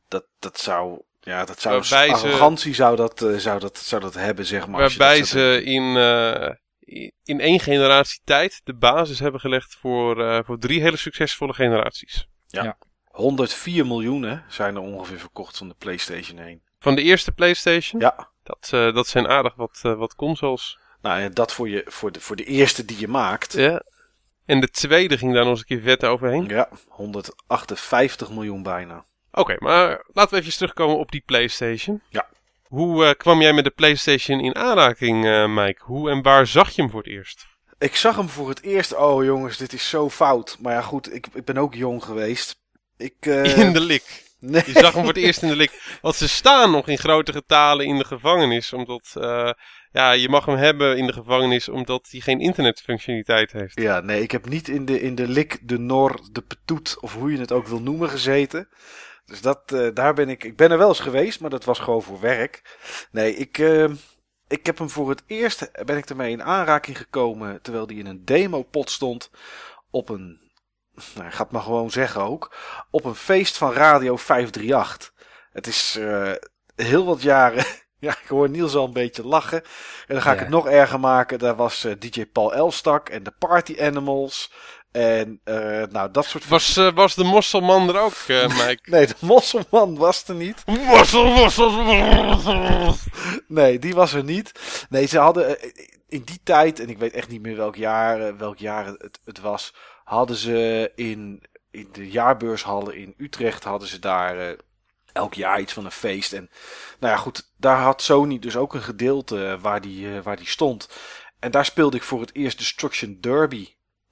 Dat, 0.08 0.26
dat 0.38 0.58
zou 0.58 1.02
ja, 1.20 1.44
dat 1.44 1.60
zou 1.60 1.80
waarbij 1.80 2.12
arrogantie 2.12 2.70
ze, 2.70 2.82
zou, 2.82 2.96
dat, 2.96 3.22
uh, 3.22 3.36
zou, 3.36 3.60
dat, 3.60 3.78
zou 3.78 4.02
dat 4.02 4.14
hebben, 4.14 4.46
zeg 4.46 4.66
maar. 4.66 4.80
Waarbij 4.80 5.24
ze 5.24 5.62
in, 5.64 5.82
uh, 5.82 6.48
in 7.24 7.40
één 7.40 7.60
generatie 7.60 8.20
tijd 8.24 8.60
de 8.64 8.74
basis 8.74 9.18
hebben 9.18 9.40
gelegd 9.40 9.76
voor, 9.80 10.20
uh, 10.20 10.38
voor 10.44 10.58
drie 10.58 10.80
hele 10.80 10.96
succesvolle 10.96 11.54
generaties. 11.54 12.28
Ja. 12.46 12.62
ja. 12.62 12.78
104 13.04 13.86
miljoen 13.86 14.22
hè, 14.22 14.38
zijn 14.48 14.74
er 14.74 14.80
ongeveer 14.80 15.18
verkocht 15.18 15.58
van 15.58 15.68
de 15.68 15.74
PlayStation 15.78 16.38
1. 16.38 16.62
Van 16.78 16.94
de 16.94 17.02
eerste 17.02 17.32
PlayStation? 17.32 18.00
Ja. 18.00 18.30
Dat, 18.42 18.68
dat 18.94 19.06
zijn 19.06 19.28
aardig 19.28 19.54
wat, 19.54 19.80
wat 19.82 20.14
consoles. 20.14 20.78
Nou, 21.02 21.20
en 21.20 21.34
dat 21.34 21.52
voor, 21.52 21.68
je, 21.68 21.82
voor, 21.86 22.12
de, 22.12 22.20
voor 22.20 22.36
de 22.36 22.44
eerste 22.44 22.84
die 22.84 23.00
je 23.00 23.08
maakt. 23.08 23.52
Ja. 23.52 23.82
En 24.44 24.60
de 24.60 24.70
tweede 24.70 25.18
ging 25.18 25.32
daar 25.32 25.42
nog 25.42 25.50
eens 25.50 25.60
een 25.60 25.66
keer 25.66 25.80
vet 25.80 26.04
overheen. 26.04 26.46
Ja, 26.46 26.68
158 26.88 28.30
miljoen 28.30 28.62
bijna. 28.62 29.04
Oké, 29.30 29.40
okay, 29.40 29.56
maar 29.58 30.04
laten 30.12 30.34
we 30.34 30.40
even 30.40 30.52
terugkomen 30.52 30.98
op 30.98 31.10
die 31.10 31.22
PlayStation. 31.26 32.02
Ja. 32.08 32.28
Hoe 32.68 33.04
eh, 33.04 33.14
kwam 33.16 33.40
jij 33.40 33.52
met 33.52 33.64
de 33.64 33.70
PlayStation 33.70 34.40
in 34.40 34.56
aanraking, 34.56 35.26
eh, 35.26 35.54
Mike? 35.54 35.82
Hoe 35.82 36.10
en 36.10 36.22
waar 36.22 36.46
zag 36.46 36.70
je 36.70 36.82
hem 36.82 36.90
voor 36.90 37.02
het 37.02 37.10
eerst? 37.10 37.46
Ik 37.78 37.96
zag 37.96 38.16
hem 38.16 38.28
voor 38.28 38.48
het 38.48 38.62
eerst. 38.62 38.94
Oh 38.94 39.24
jongens, 39.24 39.56
dit 39.56 39.72
is 39.72 39.88
zo 39.88 40.10
fout. 40.10 40.56
Maar 40.60 40.72
ja, 40.72 40.80
goed, 40.80 41.14
ik, 41.14 41.26
ik 41.34 41.44
ben 41.44 41.58
ook 41.58 41.74
jong 41.74 42.04
geweest. 42.04 42.60
Ik, 42.96 43.14
eh, 43.20 43.58
In 43.64 43.72
de 43.72 43.80
lik. 43.80 44.26
Nee. 44.40 44.62
Je 44.66 44.72
zag 44.72 44.92
hem 44.92 45.04
voor 45.04 45.14
het 45.14 45.22
eerst 45.22 45.42
in 45.42 45.48
de 45.48 45.56
lik. 45.56 45.98
Want 46.02 46.14
ze 46.14 46.28
staan 46.28 46.70
nog 46.70 46.88
in 46.88 46.98
grote 46.98 47.32
getalen 47.32 47.86
in 47.86 47.98
de 47.98 48.04
gevangenis. 48.04 48.72
Omdat 48.72 49.14
eh, 49.14 49.50
ja, 49.92 50.12
je 50.12 50.28
mag 50.28 50.44
hem 50.44 50.56
hebben 50.56 50.96
in 50.96 51.06
de 51.06 51.12
gevangenis 51.12 51.68
omdat 51.68 52.08
hij 52.10 52.20
geen 52.20 52.40
internetfunctionaliteit 52.40 53.52
heeft. 53.52 53.80
Ja, 53.80 54.00
nee, 54.00 54.22
ik 54.22 54.30
heb 54.30 54.48
niet 54.48 54.68
in 54.68 54.84
de, 54.84 55.00
in 55.00 55.14
de 55.14 55.28
lik, 55.28 55.58
de 55.62 55.78
nor, 55.78 56.20
de 56.32 56.42
petoet, 56.42 56.96
of 57.00 57.14
hoe 57.14 57.32
je 57.32 57.38
het 57.38 57.52
ook 57.52 57.66
wil 57.66 57.80
noemen, 57.80 58.10
gezeten. 58.10 58.68
Dus 59.28 59.40
dat, 59.40 59.72
eh, 59.72 59.88
daar 59.94 60.14
ben 60.14 60.28
ik. 60.28 60.44
Ik 60.44 60.56
ben 60.56 60.70
er 60.70 60.78
wel 60.78 60.88
eens 60.88 61.00
geweest, 61.00 61.40
maar 61.40 61.50
dat 61.50 61.64
was 61.64 61.78
gewoon 61.78 62.02
voor 62.02 62.20
werk. 62.20 62.78
Nee, 63.10 63.34
ik, 63.36 63.58
eh, 63.58 63.90
ik 64.48 64.66
heb 64.66 64.78
hem 64.78 64.90
voor 64.90 65.08
het 65.08 65.22
eerst. 65.26 65.84
Ben 65.84 65.96
ik 65.96 66.10
ermee 66.10 66.32
in 66.32 66.42
aanraking 66.42 66.98
gekomen. 66.98 67.62
terwijl 67.62 67.86
die 67.86 67.98
in 67.98 68.06
een 68.06 68.24
demo-pot 68.24 68.90
stond. 68.90 69.30
Op 69.90 70.08
een. 70.08 70.40
Nou, 71.14 71.26
ik 71.26 71.32
ga 71.32 71.42
het 71.42 71.52
maar 71.52 71.62
gewoon 71.62 71.90
zeggen 71.90 72.22
ook. 72.22 72.54
Op 72.90 73.04
een 73.04 73.14
feest 73.14 73.56
van 73.56 73.72
Radio 73.72 74.16
538. 74.16 75.12
Het 75.52 75.66
is 75.66 75.96
eh, 75.96 76.32
heel 76.76 77.04
wat 77.04 77.22
jaren. 77.22 77.64
Ja, 78.00 78.10
ik 78.10 78.28
hoor 78.28 78.50
Niels 78.50 78.74
al 78.74 78.84
een 78.84 78.92
beetje 78.92 79.26
lachen. 79.26 79.62
En 80.06 80.14
dan 80.14 80.22
ga 80.22 80.32
ik 80.32 80.38
het 80.38 80.48
nog 80.48 80.68
erger 80.68 81.00
maken. 81.00 81.38
Daar 81.38 81.56
was 81.56 81.84
eh, 81.84 81.92
DJ 81.98 82.26
Paul 82.26 82.54
Elstak 82.54 83.08
en 83.08 83.22
de 83.22 83.32
Party 83.38 83.76
Animals. 83.80 84.52
En 84.92 85.40
eh, 85.44 85.82
nou, 85.90 86.10
dat 86.10 86.24
soort... 86.24 86.48
Was, 86.48 86.76
eh, 86.76 86.92
was 86.94 87.14
de 87.14 87.24
mosselman 87.24 87.88
er 87.88 88.00
ook, 88.00 88.12
eh, 88.26 88.48
Mike? 88.66 88.90
Nee, 88.90 89.06
de 89.06 89.14
Mosselman 89.20 89.96
was 89.96 90.28
er 90.28 90.34
niet. 90.34 90.62
Mossel, 90.66 91.24
mossel, 91.24 91.70
mossel. 91.70 92.94
Nee, 93.46 93.78
die 93.78 93.94
was 93.94 94.12
er 94.12 94.24
niet. 94.24 94.52
Nee, 94.88 95.06
ze 95.06 95.18
hadden 95.18 95.58
in 96.08 96.22
die 96.22 96.40
tijd, 96.42 96.80
en 96.80 96.88
ik 96.88 96.98
weet 96.98 97.12
echt 97.12 97.28
niet 97.28 97.42
meer 97.42 97.56
welk 97.56 97.76
jaar, 97.76 98.36
welk 98.36 98.58
jaar 98.58 98.86
het, 98.86 99.20
het 99.24 99.40
was, 99.40 99.74
hadden 100.04 100.36
ze 100.36 100.92
in, 100.94 101.42
in 101.70 101.88
de 101.92 102.10
jaarbeurshallen 102.10 102.96
in 102.96 103.14
Utrecht, 103.16 103.64
hadden 103.64 103.88
ze 103.88 103.98
daar 103.98 104.56
elk 105.12 105.34
jaar 105.34 105.60
iets 105.60 105.72
van 105.72 105.84
een 105.84 105.90
feest. 105.90 106.32
En 106.32 106.50
nou 107.00 107.12
ja, 107.12 107.18
goed, 107.18 107.50
daar 107.56 107.78
had 107.78 108.02
Sony 108.02 108.38
dus 108.38 108.56
ook 108.56 108.74
een 108.74 108.82
gedeelte 108.82 109.58
waar 109.60 109.80
die, 109.80 110.22
waar 110.22 110.36
die 110.36 110.48
stond. 110.48 110.88
En 111.38 111.50
daar 111.50 111.64
speelde 111.64 111.96
ik 111.96 112.02
voor 112.02 112.20
het 112.20 112.34
eerst 112.34 112.58
Destruction 112.58 113.18
Derby. 113.20 113.68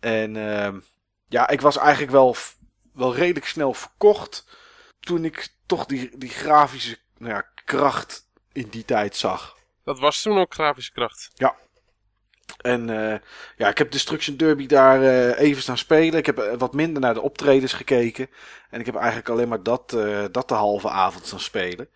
En 0.06 0.36
ehm, 0.36 0.78
ja, 1.28 1.48
ik 1.48 1.60
was 1.60 1.76
eigenlijk 1.76 2.12
wel, 2.12 2.36
wel 2.92 3.14
redelijk 3.14 3.46
snel 3.46 3.74
verkocht 3.74 4.46
toen 5.00 5.24
ik 5.24 5.48
toch 5.66 5.86
die, 5.86 6.18
die 6.18 6.30
grafische 6.30 6.98
nou 7.18 7.32
ja, 7.32 7.46
kracht 7.64 8.28
in 8.52 8.68
die 8.68 8.84
tijd 8.84 9.16
zag. 9.16 9.56
Dat 9.84 9.98
was 9.98 10.22
toen 10.22 10.38
ook 10.38 10.54
grafische 10.54 10.92
kracht. 10.92 11.30
En 12.56 12.90
eh, 12.90 13.18
ja, 13.56 13.68
ik 13.68 13.78
heb 13.78 13.90
Destruction 13.90 14.36
Derby 14.36 14.66
daar 14.66 15.02
eh, 15.02 15.40
even 15.40 15.62
staan 15.62 15.78
spelen. 15.78 16.18
Ik 16.18 16.26
heb 16.26 16.38
eh, 16.38 16.54
wat 16.58 16.74
minder 16.74 17.02
naar 17.02 17.14
de 17.14 17.20
optredens 17.20 17.72
gekeken. 17.72 18.30
En 18.70 18.80
ik 18.80 18.86
heb 18.86 18.94
eigenlijk 18.94 19.28
alleen 19.28 19.48
maar 19.48 19.62
dat, 19.62 19.90
dat 20.30 20.48
de 20.48 20.54
halve 20.54 20.88
avond 20.88 21.26
staan 21.26 21.40
spelen. 21.40 21.88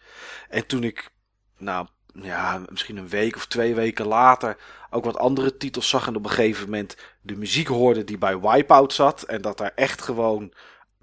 En 0.48 0.66
toen 0.66 0.84
ik, 0.84 1.11
nou 1.58 1.86
ja, 2.12 2.62
misschien 2.68 2.96
een 2.96 3.08
week 3.08 3.36
of 3.36 3.46
twee 3.46 3.74
weken 3.74 4.06
later 4.06 4.56
ook 4.91 5.05
wat 5.05 5.16
andere 5.16 5.57
titels 5.57 5.88
zag. 5.88 6.07
En 6.07 6.16
op 6.16 6.24
een 6.24 6.30
gegeven 6.30 6.64
moment 6.64 6.97
de 7.20 7.36
muziek 7.36 7.66
hoorde 7.66 8.05
die 8.05 8.18
bij 8.18 8.41
Wipeout 8.41 8.93
zat. 8.93 9.22
En 9.22 9.43
dat 9.43 9.59
daar 9.59 9.72
echt 9.74 10.03
gewoon, 10.03 10.53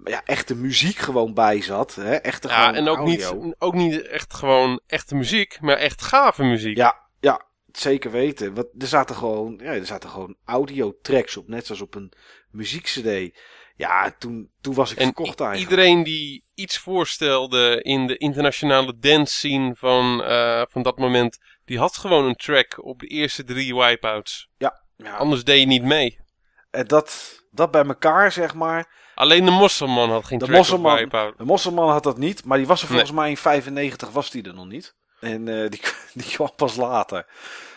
ja, 0.04 0.22
echte 0.24 0.54
muziek 0.54 0.96
gewoon 0.96 1.34
bij 1.34 1.62
zat. 1.62 1.94
Hè? 1.94 2.14
Echte 2.14 2.48
Ja, 2.48 2.74
en 2.74 2.88
ook 2.88 2.96
audio. 2.96 3.42
niet, 3.42 3.54
ook 3.58 3.74
niet 3.74 4.02
echt 4.02 4.34
gewoon 4.34 4.80
echte 4.86 5.14
muziek, 5.14 5.60
maar 5.60 5.76
echt 5.76 6.02
gave 6.02 6.44
muziek. 6.44 6.76
Ja, 6.76 6.96
ja, 7.20 7.46
zeker 7.72 8.10
weten. 8.10 8.54
Want 8.54 8.66
er 8.78 8.86
zaten 8.86 9.16
gewoon, 9.16 9.60
ja, 9.62 9.72
er 9.72 9.86
zaten 9.86 10.10
gewoon 10.10 10.36
audiotracks 10.44 11.36
op, 11.36 11.48
net 11.48 11.66
zoals 11.66 11.80
op 11.80 11.94
een 11.94 12.12
muziekcd. 12.50 13.32
Ja, 13.76 14.14
toen, 14.18 14.50
toen 14.60 14.74
was 14.74 14.92
ik 14.92 14.98
En 14.98 15.04
verkocht 15.04 15.40
eigenlijk. 15.40 15.70
iedereen 15.70 16.02
die 16.02 16.44
iets 16.54 16.78
voorstelde 16.78 17.82
in 17.82 18.06
de 18.06 18.16
internationale 18.16 18.98
dance 18.98 19.34
scene 19.34 19.74
van, 19.76 20.22
eh, 20.22 20.62
van 20.68 20.82
dat 20.82 20.98
moment, 20.98 21.38
die 21.68 21.78
had 21.78 21.96
gewoon 21.96 22.24
een 22.24 22.34
track 22.36 22.84
op 22.84 22.98
de 23.00 23.06
eerste 23.06 23.44
drie 23.44 23.74
wipeouts. 23.74 24.48
Ja, 24.56 24.80
Anders 25.18 25.44
deed 25.44 25.60
je 25.60 25.66
niet 25.66 25.82
mee. 25.82 26.18
en 26.70 26.86
dat, 26.86 27.40
dat 27.50 27.70
bij 27.70 27.84
elkaar, 27.84 28.32
zeg 28.32 28.54
maar. 28.54 28.96
Alleen 29.14 29.44
de 29.44 29.50
mosselman 29.50 30.10
had 30.10 30.24
geen 30.24 30.38
De 30.38 30.44
track 30.44 30.56
Mosselman- 30.56 30.92
op 30.92 30.98
wipeout. 30.98 31.38
De 31.38 31.44
Mosselman 31.44 31.90
had 31.90 32.02
dat 32.02 32.18
niet, 32.18 32.44
maar 32.44 32.58
die 32.58 32.66
was 32.66 32.82
er 32.82 32.88
Nee. 32.88 32.96
volgens 32.96 33.18
mij 33.18 33.30
in 33.30 33.36
95 33.36 34.10
was 34.10 34.30
die 34.30 34.42
er 34.42 34.54
nog 34.54 34.66
niet. 34.66 34.96
En 35.20 35.48
eh, 35.48 35.70
die, 35.70 35.80
die 36.24 36.32
kwam 36.32 36.50
pas 36.56 36.76
later. 36.76 37.26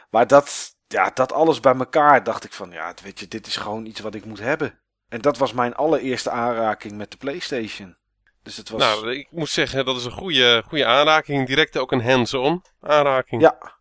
Maar 0.09 0.27
dat, 0.27 0.75
ja, 0.87 1.11
dat 1.13 1.31
alles 1.31 1.59
bij 1.59 1.75
elkaar 1.75 2.23
dacht 2.23 2.43
ik 2.43 2.53
van, 2.53 2.71
ja, 2.71 2.93
weet 3.03 3.19
je, 3.19 3.27
dit 3.27 3.47
is 3.47 3.57
gewoon 3.57 3.85
iets 3.85 3.99
wat 3.99 4.15
ik 4.15 4.25
moet 4.25 4.39
hebben. 4.39 4.79
En 5.09 5.21
dat 5.21 5.37
was 5.37 5.53
mijn 5.53 5.75
allereerste 5.75 6.29
aanraking 6.29 6.93
met 6.97 7.11
de 7.11 7.17
PlayStation. 7.17 7.97
Dus 8.43 8.57
het 8.57 8.69
was. 8.69 8.81
Nou, 8.81 9.11
ik 9.15 9.27
moet 9.31 9.49
zeggen, 9.49 9.85
dat 9.85 9.95
is 9.97 10.05
een 10.05 10.11
goede, 10.11 10.63
goede 10.67 10.85
aanraking. 10.85 11.47
Direct 11.47 11.77
ook 11.77 11.91
een 11.91 12.03
hands-on 12.03 12.63
aanraking. 12.81 13.41
Ja. 13.41 13.79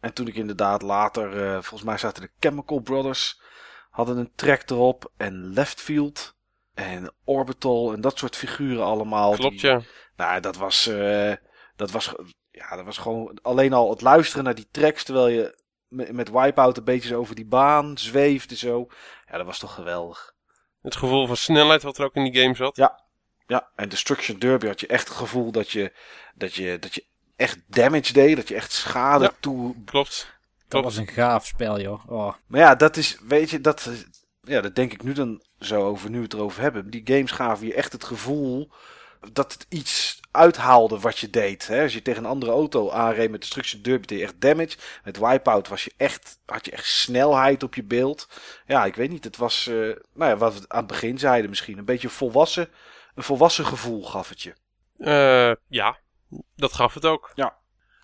En 0.00 0.12
toen 0.12 0.26
ik 0.26 0.34
inderdaad 0.34 0.82
later, 0.82 1.42
eh, 1.44 1.52
volgens 1.52 1.82
mij 1.82 1.98
zaten 1.98 2.22
de 2.22 2.30
Chemical 2.40 2.80
Brothers, 2.80 3.40
hadden 3.90 4.16
een 4.16 4.32
track 4.34 4.70
erop. 4.70 5.12
En 5.16 5.52
Leftfield 5.52 6.34
en 6.74 7.12
Orbital 7.24 7.92
en 7.92 8.00
dat 8.00 8.18
soort 8.18 8.36
figuren 8.36 8.84
allemaal. 8.84 9.32
Klopt, 9.34 9.60
die- 9.60 9.70
ja. 9.70 9.80
Nou, 10.16 10.40
dat 10.40 10.56
was, 10.56 10.86
eh, 10.86 11.32
dat 11.76 11.90
was, 11.90 12.14
ja, 12.50 12.76
dat 12.76 12.84
was 12.84 12.98
gewoon 12.98 13.38
alleen 13.42 13.72
al 13.72 13.90
het 13.90 14.00
luisteren 14.00 14.44
naar 14.44 14.54
die 14.54 14.68
tracks 14.70 15.04
terwijl 15.04 15.28
je 15.28 15.58
met, 15.88 16.12
met 16.12 16.30
Wipeout 16.30 16.76
een 16.76 16.84
beetje 16.84 17.08
zo 17.08 17.18
over 17.18 17.34
die 17.34 17.46
baan 17.46 17.98
zweefde 17.98 18.56
zo. 18.56 18.86
Ja, 19.30 19.36
dat 19.36 19.46
was 19.46 19.58
toch 19.58 19.74
geweldig. 19.74 20.34
Het 20.82 20.96
gevoel 20.96 21.26
van 21.26 21.36
snelheid 21.36 21.82
wat 21.82 21.98
er 21.98 22.04
ook 22.04 22.14
in 22.14 22.30
die 22.32 22.42
game 22.42 22.54
zat. 22.54 22.76
Ja. 22.76 23.04
Ja, 23.46 23.70
en 23.74 23.88
Destruction 23.88 24.38
Derby 24.38 24.66
had 24.66 24.80
je 24.80 24.86
echt 24.86 25.08
het 25.08 25.16
gevoel 25.16 25.52
dat 25.52 25.70
je, 25.70 25.92
dat 26.34 26.54
je, 26.54 26.78
dat 26.78 26.94
je 26.94 27.04
echt 27.36 27.58
damage 27.66 28.12
deed, 28.12 28.36
dat 28.36 28.48
je 28.48 28.54
echt 28.54 28.72
schade 28.72 29.24
Ja. 29.24 29.32
toe 29.40 29.74
Klopt. 29.84 30.34
Dat 30.68 30.84
was 30.84 30.96
een 30.96 31.08
gaaf 31.08 31.46
spel, 31.46 31.80
joh. 31.80 32.10
Oh. 32.10 32.34
Maar 32.46 32.60
ja, 32.60 32.74
dat 32.74 32.96
is, 32.96 33.18
weet 33.28 33.50
je, 33.50 33.60
dat, 33.60 33.90
ja, 34.42 34.60
dat 34.60 34.74
denk 34.74 34.92
ik 34.92 35.02
nu 35.02 35.12
dan 35.12 35.42
zo 35.58 35.82
over, 35.82 36.10
nu 36.10 36.16
we 36.16 36.22
het 36.22 36.32
erover 36.32 36.62
hebben. 36.62 36.90
Die 36.90 37.02
games 37.04 37.30
gaven 37.30 37.66
je 37.66 37.74
echt 37.74 37.92
het 37.92 38.04
gevoel 38.04 38.70
dat 39.32 39.52
het 39.52 39.66
iets 39.68 40.20
uithaalde 40.30 40.98
wat 40.98 41.18
je 41.18 41.30
deed. 41.30 41.66
Hè? 41.66 41.82
Als 41.82 41.92
je 41.92 42.02
tegen 42.02 42.24
een 42.24 42.30
andere 42.30 42.52
auto 42.52 42.90
aanreed 42.90 43.30
met 43.30 43.40
Destruction 43.40 43.82
Derby, 43.82 44.06
deed 44.06 44.18
je 44.18 44.24
echt 44.24 44.40
damage. 44.40 44.76
Met 45.04 45.18
Wipeout 45.18 45.68
was 45.68 45.84
je 45.84 45.92
echt, 45.96 46.38
had 46.46 46.64
je 46.64 46.70
echt 46.70 46.86
snelheid 46.86 47.62
op 47.62 47.74
je 47.74 47.84
beeld. 47.84 48.28
Ja, 48.66 48.84
ik 48.84 48.94
weet 48.94 49.10
niet, 49.10 49.24
het 49.24 49.36
was, 49.36 49.66
eh, 49.66 49.74
nou 50.14 50.30
ja, 50.30 50.36
wat 50.36 50.54
we 50.54 50.64
aan 50.68 50.78
het 50.78 50.86
begin 50.86 51.18
zeiden 51.18 51.50
misschien, 51.50 51.78
een 51.78 51.84
beetje 51.84 52.08
volwassen, 52.08 52.68
een 53.14 53.22
volwassen 53.22 53.66
gevoel 53.66 54.04
gaf 54.04 54.28
het 54.28 54.42
je. 54.42 54.54
Eh, 54.98 55.52
ja, 55.68 55.98
dat 56.56 56.72
gaf 56.72 56.94
het 56.94 57.04
ook. 57.04 57.32
Ja. 57.34 57.56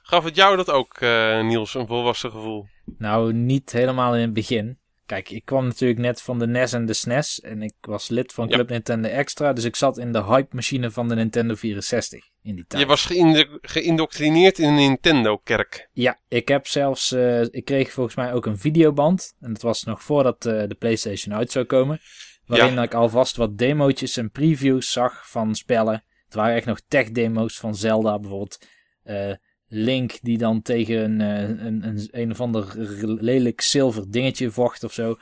Gaf 0.02 0.24
het 0.24 0.36
jou 0.36 0.56
dat 0.56 0.70
ook, 0.70 0.96
eh, 1.00 1.40
Niels, 1.44 1.74
een 1.74 1.86
volwassen 1.86 2.30
gevoel? 2.30 2.66
Nou, 2.98 3.32
niet 3.32 3.72
helemaal 3.72 4.14
in 4.14 4.20
het 4.20 4.32
begin. 4.32 4.78
Kijk, 5.06 5.30
ik 5.30 5.44
kwam 5.44 5.64
natuurlijk 5.66 6.00
net 6.00 6.22
van 6.22 6.38
de 6.38 6.46
NES 6.46 6.72
en 6.72 6.86
de 6.86 6.92
SNES. 6.92 7.40
En 7.40 7.62
ik 7.62 7.74
was 7.80 8.08
lid 8.08 8.32
van 8.32 8.48
Ja. 8.48 8.54
Club 8.54 8.68
Nintendo 8.68 9.08
Extra. 9.08 9.52
Dus 9.52 9.64
ik 9.64 9.76
zat 9.76 9.98
in 9.98 10.12
de 10.12 10.24
hype-machine 10.24 10.90
van 10.90 11.08
de 11.08 11.14
Nintendo 11.14 11.54
64 11.54 12.24
in 12.42 12.54
die 12.54 12.64
tijd. 12.66 12.82
Je 12.82 12.88
was 12.88 13.04
geïndo- 13.04 13.58
geïndoctrineerd 13.60 14.58
in 14.58 14.68
een 14.68 14.74
Nintendo-kerk. 14.74 15.88
Ja, 15.92 16.18
ik 16.28 16.48
heb 16.48 16.66
zelfs... 16.66 17.12
eh, 17.12 17.42
ik 17.42 17.64
kreeg 17.64 17.92
volgens 17.92 18.16
mij 18.16 18.32
ook 18.32 18.46
een 18.46 18.58
videoband. 18.58 19.34
En 19.40 19.52
dat 19.52 19.62
was 19.62 19.82
nog 19.82 20.02
voordat 20.02 20.46
eh, 20.46 20.68
de 20.68 20.74
PlayStation 20.78 21.34
uit 21.34 21.50
zou 21.52 21.64
komen. 21.64 22.00
Waarin 22.46 22.74
Ja. 22.74 22.82
ik 22.82 22.94
alvast 22.94 23.36
wat 23.36 23.58
demootjes 23.58 24.16
en 24.16 24.30
previews 24.30 24.92
zag 24.92 25.28
van 25.30 25.54
spellen. 25.54 26.04
Het 26.32 26.40
waren 26.40 26.56
echt 26.56 26.66
nog 26.66 26.80
tech-demo's 26.88 27.58
van 27.58 27.74
Zelda 27.74 28.18
bijvoorbeeld. 28.18 28.58
eh, 29.02 29.32
Link 29.68 30.18
die 30.22 30.38
dan 30.38 30.62
tegen 30.62 30.96
een, 31.04 31.20
eh, 31.20 31.66
een, 31.66 31.84
een, 31.86 32.08
een 32.10 32.30
of 32.30 32.40
ander 32.40 32.72
lelijk 33.22 33.60
zilver 33.60 34.10
dingetje 34.10 34.50
vocht 34.50 34.84
of 34.84 34.92
zo. 34.92 35.16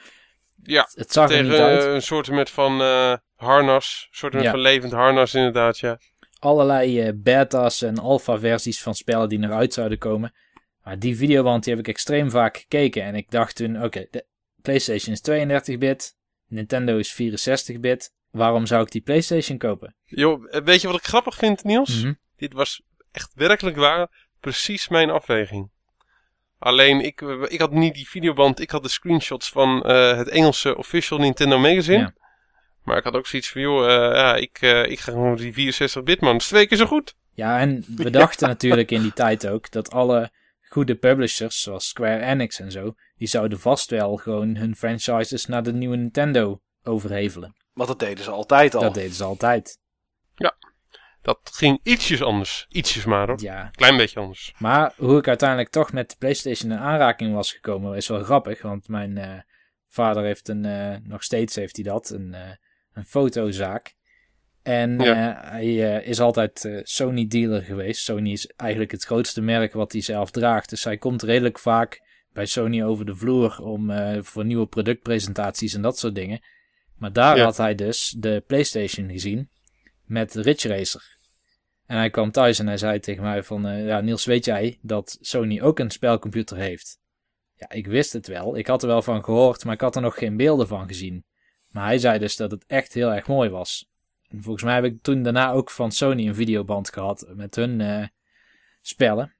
Ja, 0.62 0.88
Het 0.94 1.12
zag 1.12 1.30
er 1.30 1.42
niet 1.42 1.50
tegen 1.50 1.66
uit. 1.66 1.84
eh, 1.84 1.92
een 1.92 2.02
soort 2.02 2.30
met 2.30 2.50
van 2.50 2.80
eh, 2.80 3.14
harnas. 3.34 4.06
Een 4.10 4.16
soort 4.16 4.32
met 4.32 4.42
Ja. 4.42 4.50
van 4.50 4.60
levend 4.60 4.92
harnas 4.92 5.34
inderdaad, 5.34 5.78
ja. 5.78 5.98
allerlei 6.38 7.12
beta's 7.12 7.82
en 7.82 7.98
alpha 7.98 8.38
versies 8.38 8.82
van 8.82 8.94
spellen 8.94 9.28
die 9.28 9.38
nog 9.38 9.50
uit 9.50 9.74
zouden 9.74 9.98
komen. 9.98 10.34
Maar 10.82 10.98
die 10.98 11.16
videoband 11.16 11.64
die 11.64 11.74
heb 11.74 11.82
ik 11.86 11.88
extreem 11.94 12.30
vaak 12.30 12.56
gekeken. 12.56 13.02
En 13.02 13.14
ik 13.14 13.30
dacht 13.30 13.56
toen, 13.56 13.82
oké, 13.84 14.06
de 14.10 14.26
PlayStation 14.62 15.12
is 15.14 15.20
32-bit. 15.20 16.16
Nintendo 16.46 16.96
is 16.98 17.12
64-bit. 17.22 18.12
Waarom 18.30 18.66
zou 18.66 18.82
ik 18.82 18.90
die 18.90 19.00
PlayStation 19.00 19.58
kopen? 19.58 19.94
Joh, 20.04 20.54
eh, 20.54 20.62
weet 20.62 20.80
je 20.80 20.86
wat 20.86 20.96
ik 20.96 21.06
grappig 21.06 21.34
vind, 21.34 21.64
Niels? 21.64 22.02
Mhm. 22.02 22.12
Dit 22.36 22.52
was 22.52 22.82
echt 23.12 23.32
werkelijk 23.34 23.76
waar 23.76 24.28
precies 24.40 24.88
mijn 24.88 25.10
afweging. 25.10 25.70
Alleen, 26.58 27.00
ik, 27.00 27.22
eh, 27.22 27.42
ik 27.48 27.60
had 27.60 27.72
niet 27.72 27.94
die 27.94 28.08
videoband, 28.08 28.60
ik 28.60 28.70
had 28.70 28.82
de 28.82 28.88
screenshots 28.88 29.48
van 29.48 29.82
eh, 29.82 30.16
het 30.16 30.28
Engelse 30.28 30.76
official 30.76 31.18
Nintendo 31.18 31.58
magazine. 31.58 31.98
Ja. 31.98 32.14
Maar 32.84 32.96
ik 32.96 33.04
had 33.04 33.14
ook 33.14 33.26
zoiets 33.26 33.50
van, 33.50 33.60
joh, 33.60 33.86
ja, 33.86 34.36
ik, 34.36 34.60
ik 34.88 35.00
ga 35.00 35.12
gewoon 35.12 35.36
die 35.36 35.72
64-bit 35.72 36.20
man. 36.20 36.32
Dat 36.32 36.40
is 36.40 36.48
twee 36.48 36.66
keer 36.66 36.78
zo 36.78 36.86
goed. 36.86 37.14
Ja, 37.34 37.58
en 37.58 37.84
we 37.96 38.10
dachten 38.10 38.48
natuurlijk 38.48 38.90
in 38.90 39.02
die 39.02 39.12
tijd 39.12 39.46
ook 39.46 39.70
dat 39.70 39.90
alle 39.90 40.30
goede 40.68 40.94
publishers, 40.94 41.60
zoals 41.60 41.88
Square 41.88 42.24
Enix 42.24 42.60
en 42.60 42.70
zo, 42.70 42.94
die 43.16 43.28
zouden 43.28 43.60
vast 43.60 43.90
wel 43.90 44.16
gewoon 44.16 44.56
hun 44.56 44.76
franchises 44.76 45.46
naar 45.46 45.62
de 45.62 45.72
nieuwe 45.72 45.96
Nintendo 45.96 46.60
overhevelen. 46.82 47.54
Want 47.72 47.88
dat 47.88 47.98
deden 47.98 48.24
ze 48.24 48.30
altijd 48.30 48.74
al. 48.74 48.80
Dat 48.80 48.94
deden 48.94 49.14
ze 49.14 49.24
altijd. 49.24 49.78
Dat 51.22 51.50
ging 51.52 51.80
ietsjes 51.82 52.22
anders. 52.22 52.66
Ietsjes 52.68 53.04
maar 53.04 53.26
hoor. 53.26 53.40
Ja, 53.40 53.68
Klein 53.72 53.96
beetje 53.96 54.20
anders. 54.20 54.54
Maar 54.58 54.92
hoe 54.96 55.18
ik 55.18 55.28
uiteindelijk 55.28 55.68
toch 55.70 55.92
met 55.92 56.10
de 56.10 56.16
PlayStation 56.18 56.70
in 56.72 56.78
aanraking 56.78 57.34
was 57.34 57.52
gekomen, 57.52 57.96
is 57.96 58.08
wel 58.08 58.22
grappig. 58.22 58.62
Want 58.62 58.88
mijn 58.88 59.18
eh, 59.18 59.40
vader 59.88 60.24
heeft 60.24 60.48
een, 60.48 60.64
eh, 60.64 60.96
nog 61.02 61.22
steeds 61.22 61.54
heeft 61.56 61.76
hij 61.76 61.84
dat, 61.84 62.10
een, 62.10 62.34
eh, 62.34 62.50
een 62.92 63.04
fotozaak. 63.04 63.94
En 64.62 64.98
Ja. 64.98 65.34
eh, 65.42 65.50
hij 65.50 65.74
is 66.04 66.20
altijd 66.20 66.64
eh, 66.64 66.80
Sony 66.82 67.26
dealer 67.26 67.62
geweest. 67.62 68.02
Sony 68.04 68.30
is 68.32 68.46
eigenlijk 68.56 68.90
het 68.90 69.04
grootste 69.04 69.40
merk 69.40 69.72
wat 69.72 69.92
hij 69.92 70.00
zelf 70.00 70.30
draagt. 70.30 70.70
Dus 70.70 70.84
hij 70.84 70.96
komt 70.98 71.22
redelijk 71.22 71.58
vaak 71.58 72.00
bij 72.32 72.46
Sony 72.46 72.82
over 72.82 73.04
de 73.06 73.16
vloer 73.16 73.58
om 73.62 73.90
eh, 73.90 74.22
voor 74.22 74.44
nieuwe 74.44 74.66
productpresentaties 74.66 75.74
en 75.74 75.82
dat 75.82 75.98
soort 75.98 76.14
dingen. 76.14 76.40
Maar 77.00 77.12
daar 77.12 77.36
Ja. 77.36 77.44
had 77.44 77.56
hij 77.56 77.74
dus 77.74 78.14
de 78.18 78.42
PlayStation 78.46 79.10
gezien 79.10 79.50
met 80.04 80.34
Ridge 80.34 80.68
Racer. 80.68 81.18
En 81.86 81.96
hij 81.96 82.10
kwam 82.10 82.30
thuis 82.30 82.58
en 82.58 82.66
hij 82.66 82.76
zei 82.76 83.00
tegen 83.00 83.22
mij 83.22 83.42
van... 83.42 83.66
eh, 83.66 83.86
ja, 83.86 84.00
Niels, 84.00 84.24
weet 84.24 84.44
jij 84.44 84.78
dat 84.82 85.18
Sony 85.20 85.60
ook 85.60 85.78
een 85.78 85.90
spelcomputer 85.90 86.56
heeft? 86.56 86.98
Ja, 87.54 87.70
ik 87.70 87.86
wist 87.86 88.12
het 88.12 88.26
wel. 88.26 88.56
Ik 88.56 88.66
had 88.66 88.82
er 88.82 88.88
wel 88.88 89.02
van 89.02 89.24
gehoord, 89.24 89.64
maar 89.64 89.74
ik 89.74 89.80
had 89.80 89.96
er 89.96 90.02
nog 90.02 90.14
geen 90.18 90.36
beelden 90.36 90.68
van 90.68 90.88
gezien. 90.88 91.24
Maar 91.70 91.84
hij 91.84 91.98
zei 91.98 92.18
dus 92.18 92.36
dat 92.36 92.50
het 92.50 92.64
echt 92.66 92.92
heel 92.92 93.12
erg 93.12 93.26
mooi 93.26 93.48
was. 93.50 93.88
En 94.28 94.42
volgens 94.42 94.64
mij 94.64 94.74
heb 94.74 94.84
ik 94.84 95.02
toen 95.02 95.22
daarna 95.22 95.50
ook 95.52 95.70
van 95.70 95.92
Sony 95.92 96.26
een 96.28 96.34
videoband 96.34 96.92
gehad 96.92 97.26
met 97.34 97.54
hun 97.54 97.80
eh, 97.80 98.06
spellen. 98.80 99.34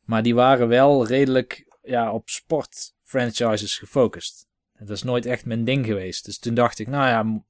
Maar 0.00 0.22
die 0.22 0.34
waren 0.34 0.68
wel 0.68 1.06
redelijk 1.06 1.78
ja, 1.82 2.12
op 2.12 2.28
sport 2.28 2.92
franchises 3.02 3.78
gefocust. 3.78 4.46
Dat 4.78 4.90
is 4.90 5.02
nooit 5.02 5.26
echt 5.26 5.44
mijn 5.44 5.64
ding 5.64 5.86
geweest. 5.86 6.24
Dus 6.24 6.38
toen 6.38 6.54
dacht 6.54 6.78
ik, 6.78 6.86
nou 6.86 7.08
ja, 7.08 7.40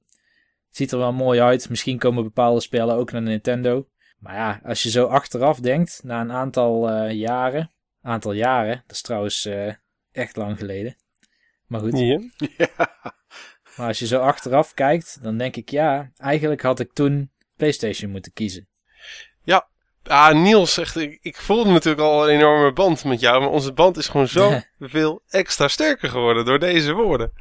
het 0.67 0.77
ziet 0.77 0.91
er 0.91 0.97
wel 0.97 1.13
mooi 1.13 1.41
uit. 1.41 1.69
Misschien 1.69 1.97
komen 1.97 2.23
bepaalde 2.23 2.61
spellen 2.61 2.95
ook 2.95 3.11
naar 3.11 3.21
Nintendo. 3.21 3.87
Maar 4.19 4.35
ja, 4.35 4.61
als 4.63 4.83
je 4.83 4.89
zo 4.89 5.05
achteraf 5.05 5.59
denkt, 5.59 6.01
na 6.03 6.21
een 6.21 6.31
aantal 6.31 6.89
eh, 6.89 7.11
jaren. 7.11 7.71
Aantal 8.01 8.31
jaren, 8.31 8.83
dat 8.87 8.95
is 8.95 9.01
trouwens 9.01 9.45
eh, 9.45 9.73
echt 10.11 10.35
lang 10.35 10.57
geleden. 10.57 10.95
Maar 11.67 11.79
goed, 11.79 11.99
Ja. 12.57 12.67
maar 13.75 13.87
als 13.87 13.99
je 13.99 14.07
zo 14.07 14.19
achteraf 14.19 14.73
kijkt, 14.73 15.23
dan 15.23 15.37
denk 15.37 15.55
ik 15.55 15.69
ja, 15.69 16.11
eigenlijk 16.17 16.61
had 16.61 16.79
ik 16.79 16.93
toen 16.93 17.31
PlayStation 17.55 18.11
moeten 18.11 18.33
kiezen. 18.33 18.67
Ah, 20.07 20.33
Niels, 20.41 20.77
echt, 20.77 20.95
ik, 20.95 21.17
ik 21.21 21.35
voelde 21.37 21.71
natuurlijk 21.71 22.03
al 22.03 22.29
een 22.29 22.35
enorme 22.35 22.73
band 22.73 23.03
met 23.03 23.19
jou. 23.19 23.39
Maar 23.39 23.49
onze 23.49 23.73
band 23.73 23.97
is 23.97 24.07
gewoon 24.07 24.27
zo 24.27 24.59
veel 24.79 25.21
extra 25.27 25.67
sterker 25.67 26.09
geworden 26.09 26.45
door 26.45 26.59
deze 26.59 26.93
woorden. 26.93 27.31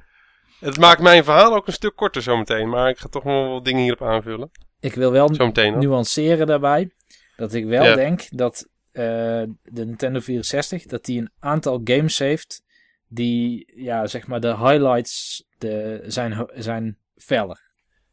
Het 0.61 0.79
maakt 0.79 1.01
mijn 1.01 1.25
verhaal 1.25 1.55
ook 1.55 1.67
een 1.67 1.73
stuk 1.73 1.97
korter 1.97 2.23
zometeen. 2.23 2.69
Maar 2.69 2.89
ik 2.89 2.99
ga 2.99 3.09
toch 3.09 3.25
nog 3.25 3.33
wel 3.35 3.53
wat 3.53 3.65
dingen 3.65 3.83
hierop 3.83 4.03
aanvullen. 4.03 4.51
Ik 4.81 4.95
wil 4.95 5.11
wel 5.13 5.35
Zometeen 5.35 5.79
nuanceren 5.79 6.47
daarbij. 6.47 6.91
Dat 7.37 7.55
ik 7.55 7.65
wel 7.67 7.85
Ja. 7.85 7.95
denk 7.95 8.23
dat 8.31 8.69
eh, 8.93 9.03
de 9.63 9.85
Nintendo 9.85 10.21
64, 10.21 10.83
dat 10.85 11.05
die 11.05 11.21
een 11.21 11.31
aantal 11.41 11.81
games 11.85 12.19
heeft 12.19 12.63
die, 13.09 13.73
ja, 13.77 14.07
zeg 14.07 14.27
maar 14.27 14.41
de 14.41 14.57
highlights 14.57 15.45
de, 15.59 16.03
zijn, 16.07 16.47
zijn 16.55 16.99
feller. 17.17 17.61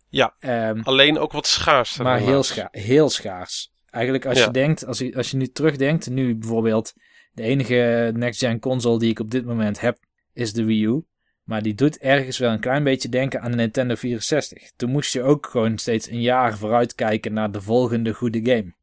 Ja. 0.09 0.35
Ehm, 0.39 0.79
Alleen 0.83 1.19
ook 1.19 1.31
wat 1.31 1.47
schaars. 1.47 1.97
maar 1.97 2.19
heel, 2.19 2.43
scha 2.43 2.67
heel 2.71 3.09
schaars. 3.09 3.70
Eigenlijk 3.91 4.25
als 4.25 4.37
Ja. 4.37 4.45
je 4.45 4.51
denkt, 4.51 4.85
als 4.85 4.97
je, 4.97 5.15
als 5.15 5.31
je 5.31 5.37
nu 5.37 5.47
terugdenkt, 5.47 6.09
nu 6.09 6.35
bijvoorbeeld 6.35 6.93
de 7.33 7.43
enige 7.43 8.11
next-gen 8.15 8.59
console 8.59 8.99
die 8.99 9.09
ik 9.09 9.19
op 9.19 9.31
dit 9.31 9.45
moment 9.45 9.79
heb, 9.79 9.97
is 10.33 10.53
de 10.53 10.63
Wii 10.65 10.85
U. 10.85 11.03
Maar 11.43 11.61
die 11.61 11.73
doet 11.73 11.97
ergens 11.97 12.37
wel 12.37 12.51
een 12.51 12.59
klein 12.59 12.83
beetje 12.83 13.09
denken 13.09 13.41
aan 13.41 13.51
de 13.51 13.57
Nintendo 13.57 13.95
64. 13.95 14.71
Toen 14.75 14.89
moest 14.91 15.13
je 15.13 15.23
ook 15.23 15.47
gewoon 15.51 15.77
steeds 15.77 16.09
een 16.09 16.21
jaar 16.21 16.57
vooruit 16.57 16.95
kijken 16.95 17.33
naar 17.33 17.51
de 17.51 17.61
volgende 17.61 18.13
goede 18.13 18.39
game. 18.43 18.73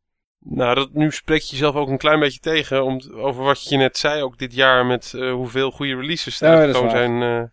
Nou, 0.41 0.75
dat, 0.75 0.93
nu 0.93 1.11
spreek 1.13 1.41
je 1.41 1.51
jezelf 1.51 1.75
ook 1.75 1.89
een 1.89 1.99
klein 1.99 2.21
beetje 2.21 2.41
tegen. 2.41 2.85
Om, 2.85 3.01
over 3.15 3.45
wat 3.45 3.69
je 3.69 3.77
net 3.77 3.99
zei, 3.99 4.23
ook 4.23 4.39
dit 4.39 4.55
jaar 4.55 4.87
met 4.87 5.13
eh, 5.15 5.33
hoeveel 5.33 5.71
goede 5.71 5.95
releases 5.97 6.41
er 6.41 6.53
Ja, 6.61 6.67
gekomen 6.67 6.91
zijn. 6.91 7.23
eh, 7.23 7.45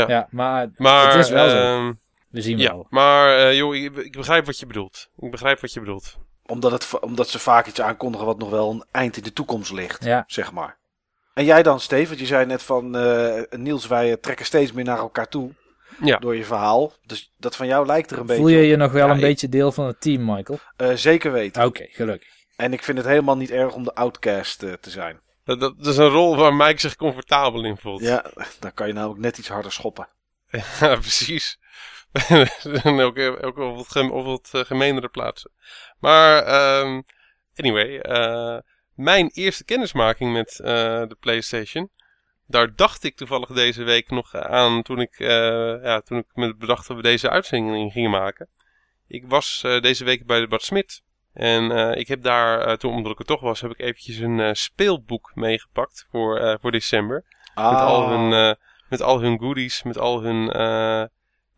Ja. 0.00 0.08
Ja, 0.08 0.28
maar, 0.30 0.70
maar, 0.76 1.06
het 1.14 1.24
is 1.24 1.30
wel 1.30 1.48
zo. 1.50 1.56
ehm, 1.56 1.92
We 2.30 2.40
zien 2.40 2.58
ja, 2.58 2.70
wel. 2.72 2.86
maar 2.90 3.38
eh, 3.38 3.56
joh, 3.56 3.74
ik, 3.74 3.96
ik 3.96 4.12
begrijp 4.12 4.46
wat 4.46 4.58
je 4.58 4.66
bedoelt. 4.66 5.10
Ik 5.18 5.30
begrijp 5.30 5.60
wat 5.60 5.72
je 5.72 5.80
bedoelt. 5.80 6.18
Omdat, 6.46 6.72
het, 6.72 7.00
omdat 7.00 7.28
ze 7.28 7.38
vaak 7.38 7.66
iets 7.66 7.80
aankondigen 7.80 8.26
wat 8.26 8.38
nog 8.38 8.50
wel 8.50 8.70
een 8.70 8.84
eind 8.90 9.16
in 9.16 9.22
de 9.22 9.32
toekomst 9.32 9.72
ligt. 9.72 10.04
Ja. 10.04 10.24
Zeg 10.26 10.52
maar. 10.52 10.76
En 11.34 11.44
jij 11.44 11.62
dan, 11.62 11.80
Steve? 11.80 12.06
Want 12.08 12.18
je 12.20 12.26
zei 12.26 12.46
net 12.46 12.62
van 12.62 12.96
eh, 12.96 13.42
Niels, 13.50 13.86
wij 13.86 14.10
eh, 14.10 14.16
trekken 14.20 14.46
steeds 14.46 14.72
meer 14.72 14.84
naar 14.84 14.98
elkaar 14.98 15.28
toe. 15.28 15.50
Ja. 16.00 16.18
Door 16.18 16.36
je 16.36 16.44
verhaal. 16.44 16.92
Dus 17.06 17.32
dat 17.38 17.56
van 17.56 17.66
jou 17.66 17.86
lijkt 17.86 18.10
er 18.10 18.18
een 18.18 18.26
Voel 18.26 18.36
beetje 18.36 18.56
je 18.56 18.62
op. 18.62 18.68
je 18.70 18.76
nog 18.76 18.92
wel 18.92 19.04
Ja, 19.06 19.10
een 19.12 19.16
ik- 19.18 19.22
beetje 19.24 19.48
deel 19.48 19.72
van 19.72 19.86
het 19.86 20.00
team, 20.00 20.24
Michael? 20.24 20.58
Eh, 20.76 20.92
zeker 20.94 21.32
weten. 21.32 21.64
Oké, 21.64 21.86
gelukkig. 21.90 22.28
En 22.56 22.72
ik 22.72 22.82
vind 22.82 22.98
het 22.98 23.06
helemaal 23.06 23.36
niet 23.36 23.50
erg 23.50 23.74
om 23.74 23.84
de 23.84 23.94
outcast 23.94 24.58
te 24.58 24.78
zijn. 24.90 25.20
Dat, 25.44 25.60
dat, 25.60 25.74
dat 25.78 25.86
is 25.86 25.96
een 25.96 26.08
rol 26.08 26.36
waar 26.36 26.54
Mike 26.54 26.80
zich 26.80 26.96
comfortabel 26.96 27.64
in 27.64 27.76
voelt. 27.76 28.00
Ja, 28.00 28.24
dan 28.60 28.74
kan 28.74 28.86
je 28.86 28.92
namelijk 28.92 29.20
net 29.20 29.38
iets 29.38 29.48
harder 29.48 29.72
schoppen. 29.72 30.08
Ja, 30.80 30.96
precies. 30.96 31.58
En 32.82 33.00
ook, 33.00 33.18
ook 33.18 33.58
op 33.58 33.76
wat, 33.76 33.90
gem- 33.90 34.10
op 34.10 34.24
wat 34.24 34.50
eh, 34.52 34.60
gemeenere 34.60 35.08
plaatsen. 35.08 35.50
Maar, 35.98 36.42
ehm, 36.42 37.00
anyway. 37.56 37.98
eh, 37.98 38.58
mijn 38.94 39.30
eerste 39.32 39.64
kennismaking 39.64 40.32
met 40.32 40.60
eh, 40.60 40.66
de 41.08 41.16
PlayStation. 41.20 41.90
Daar 42.46 42.74
dacht 42.76 43.04
ik 43.04 43.16
toevallig 43.16 43.48
deze 43.48 43.82
week 43.82 44.10
nog 44.10 44.34
aan 44.34 44.82
toen 44.82 45.00
ik, 45.00 45.18
eh, 45.18 45.28
ja, 45.82 46.00
toen 46.00 46.18
ik 46.18 46.26
me 46.34 46.54
bedacht 46.56 46.88
dat 46.88 46.96
we 46.96 47.02
deze 47.02 47.30
uitzending 47.30 47.92
gingen 47.92 48.10
maken. 48.10 48.48
Ik 49.08 49.24
was 49.26 49.60
deze 49.80 50.04
week 50.04 50.26
bij 50.26 50.40
de 50.40 50.48
Bart 50.48 50.62
Smit. 50.62 51.02
En 51.32 51.70
ik 51.96 52.08
heb 52.08 52.22
daar, 52.22 52.76
toen 52.76 52.92
omdat 52.92 53.12
ik 53.12 53.18
er 53.18 53.24
toch 53.24 53.40
was, 53.40 53.60
heb 53.60 53.70
ik 53.70 53.80
eventjes 53.80 54.16
een 54.18 54.56
speelboek 54.56 55.30
meegepakt 55.34 56.06
voor, 56.10 56.58
voor 56.60 56.70
december. 56.70 57.24
Met, 57.54 57.64
al 57.80 58.08
hun, 58.08 58.56
met 58.88 59.02
al 59.02 59.20
hun 59.20 59.38
goodies, 59.38 59.82
met 59.82 59.98
al 59.98 60.22
hun 60.22 60.50
eh, 60.50 61.04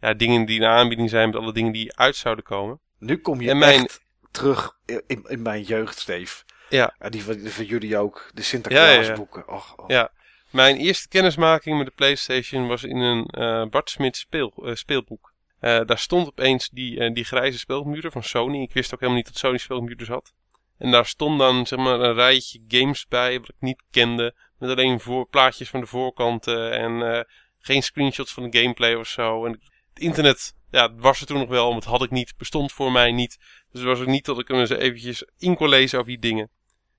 ja, 0.01 0.15
dingen 0.15 0.45
die 0.45 0.57
in 0.61 0.67
aanbieding 0.67 1.11
zijn, 1.11 1.31
met 1.31 1.41
alle 1.41 1.53
dingen 1.53 1.73
die 1.73 1.97
uit 1.97 2.17
zouden 2.17 2.45
komen. 2.45 2.81
Nu 2.99 3.17
kom 3.19 3.41
je 3.41 3.51
En 3.51 3.59
mijn- 3.59 3.85
echt 3.85 4.01
terug 4.31 4.73
in, 5.07 5.25
in 5.29 5.43
mijn 5.43 5.63
jeugd, 5.63 5.99
Steve. 5.99 6.43
Ja. 6.69 6.95
En 6.99 7.11
die 7.11 7.23
van, 7.25 7.37
die 7.37 7.51
van 7.53 7.65
jullie 7.65 7.99
ook. 7.99 8.31
De 8.35 8.41
Ja, 8.41 8.47
Sinterklaasboeken. 8.47 9.49
Och, 9.49 9.77
och. 9.77 9.91
Ja. 9.91 10.11
Mijn 10.51 10.77
eerste 10.77 11.09
kennismaking 11.09 11.77
met 11.79 11.87
de 11.87 11.93
PlayStation 11.93 12.67
was 12.67 12.85
in 12.85 12.97
een 12.97 13.27
eh 13.27 13.65
Bart 13.67 13.91
Smit 13.91 14.17
speel, 14.17 14.53
eh, 14.65 14.75
speelboek. 14.75 15.33
Eh, 15.61 15.81
daar 15.85 15.99
stond 15.99 16.27
opeens 16.27 16.69
die, 16.69 17.13
die 17.13 17.25
grijze 17.25 17.59
speelcomputer 17.59 18.11
van 18.13 18.23
Sony. 18.23 18.63
Ik 18.63 18.73
wist 18.73 18.95
ook 18.95 19.01
helemaal 19.01 19.23
niet 19.23 19.33
dat 19.33 19.39
Sony 19.41 19.59
speelcomputers 19.59 20.09
had. 20.09 20.33
En 20.79 20.91
daar 20.91 21.07
stond 21.07 21.39
dan 21.39 21.67
zeg 21.67 21.79
maar, 21.79 22.01
een 22.01 22.15
rijtje 22.15 22.61
games 22.69 23.07
bij 23.09 23.39
wat 23.41 23.49
ik 23.49 23.55
niet 23.59 23.83
kende. 23.91 24.35
Met 24.59 24.71
alleen 24.71 25.01
voor, 25.01 25.29
plaatjes 25.29 25.69
van 25.71 25.81
de 25.81 25.87
voorkanten 25.87 26.73
en 26.73 27.27
geen 27.59 27.83
screenshots 27.83 28.33
van 28.33 28.51
de 28.51 28.59
gameplay 28.59 28.95
of 28.95 29.07
zo. 29.09 29.45
En 29.47 29.61
het 29.97 30.05
internet 30.05 30.55
ja, 30.71 30.95
was 30.95 31.21
er 31.21 31.27
toen 31.27 31.39
nog 31.39 31.49
wel, 31.49 31.67
maar 31.67 31.77
het 31.77 31.85
had 31.85 32.03
ik 32.03 32.11
niet. 32.11 32.35
Bestond 32.37 32.73
voor 32.73 32.93
mij 32.93 33.13
niet. 33.13 33.39
Dus 33.71 33.81
het 33.81 33.91
was 33.91 34.01
ook 34.01 34.07
niet 34.07 34.25
dat 34.25 34.39
ik 34.39 34.49
hem 34.49 34.59
eens 34.59 34.71
eventjes 34.71 35.25
in 35.39 35.57
kon 35.57 35.69
lezen 35.69 35.99
over 35.99 36.11
die 36.11 36.21
dingen. 36.21 36.51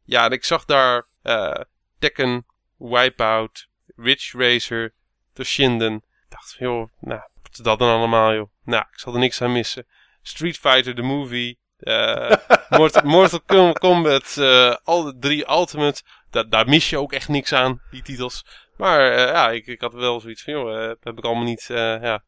Ja, 0.03 0.25
en 0.25 0.31
ik 0.31 0.43
zag 0.43 0.65
daar 0.65 1.07
eh, 1.21 1.61
Tekken, 1.99 2.45
Wipeout, 2.77 3.67
Ridge 3.95 4.37
Racer, 4.37 4.93
Toshinden. 5.33 5.93
Ik 5.95 6.29
dacht, 6.29 6.55
joh, 6.59 6.89
nou, 6.99 7.21
wat 7.41 7.51
is 7.51 7.57
dat 7.57 7.79
dan 7.79 7.89
allemaal, 7.89 8.33
joh? 8.33 8.49
Nou, 8.63 8.85
ik 8.91 8.99
zal 8.99 9.13
er 9.13 9.19
niks 9.19 9.41
aan 9.41 9.51
missen. 9.51 9.87
Street 10.21 10.57
Fighter, 10.57 10.95
the 10.95 11.01
movie, 11.01 11.57
eh, 11.77 12.35
Mortal, 12.77 13.03
Mortal 13.03 13.73
Kombat, 13.73 14.37
eh, 14.37 14.75
al 14.83 15.03
de 15.03 15.17
drie 15.19 15.49
Ultimate. 15.49 16.01
Da 16.29 16.43
daar 16.43 16.69
mis 16.69 16.89
je 16.89 16.99
ook 16.99 17.13
echt 17.13 17.27
niks 17.27 17.53
aan, 17.53 17.81
die 17.91 18.01
titels. 18.01 18.45
Maar 18.77 19.01
ja, 19.19 19.49
ik, 19.49 19.67
ik 19.67 19.81
had 19.81 19.93
wel 19.93 20.19
zoiets 20.19 20.43
van, 20.43 20.53
joh, 20.53 20.95
heb 21.01 21.17
ik 21.17 21.23
allemaal 21.23 21.43
niet, 21.43 21.65
ja, 21.67 22.23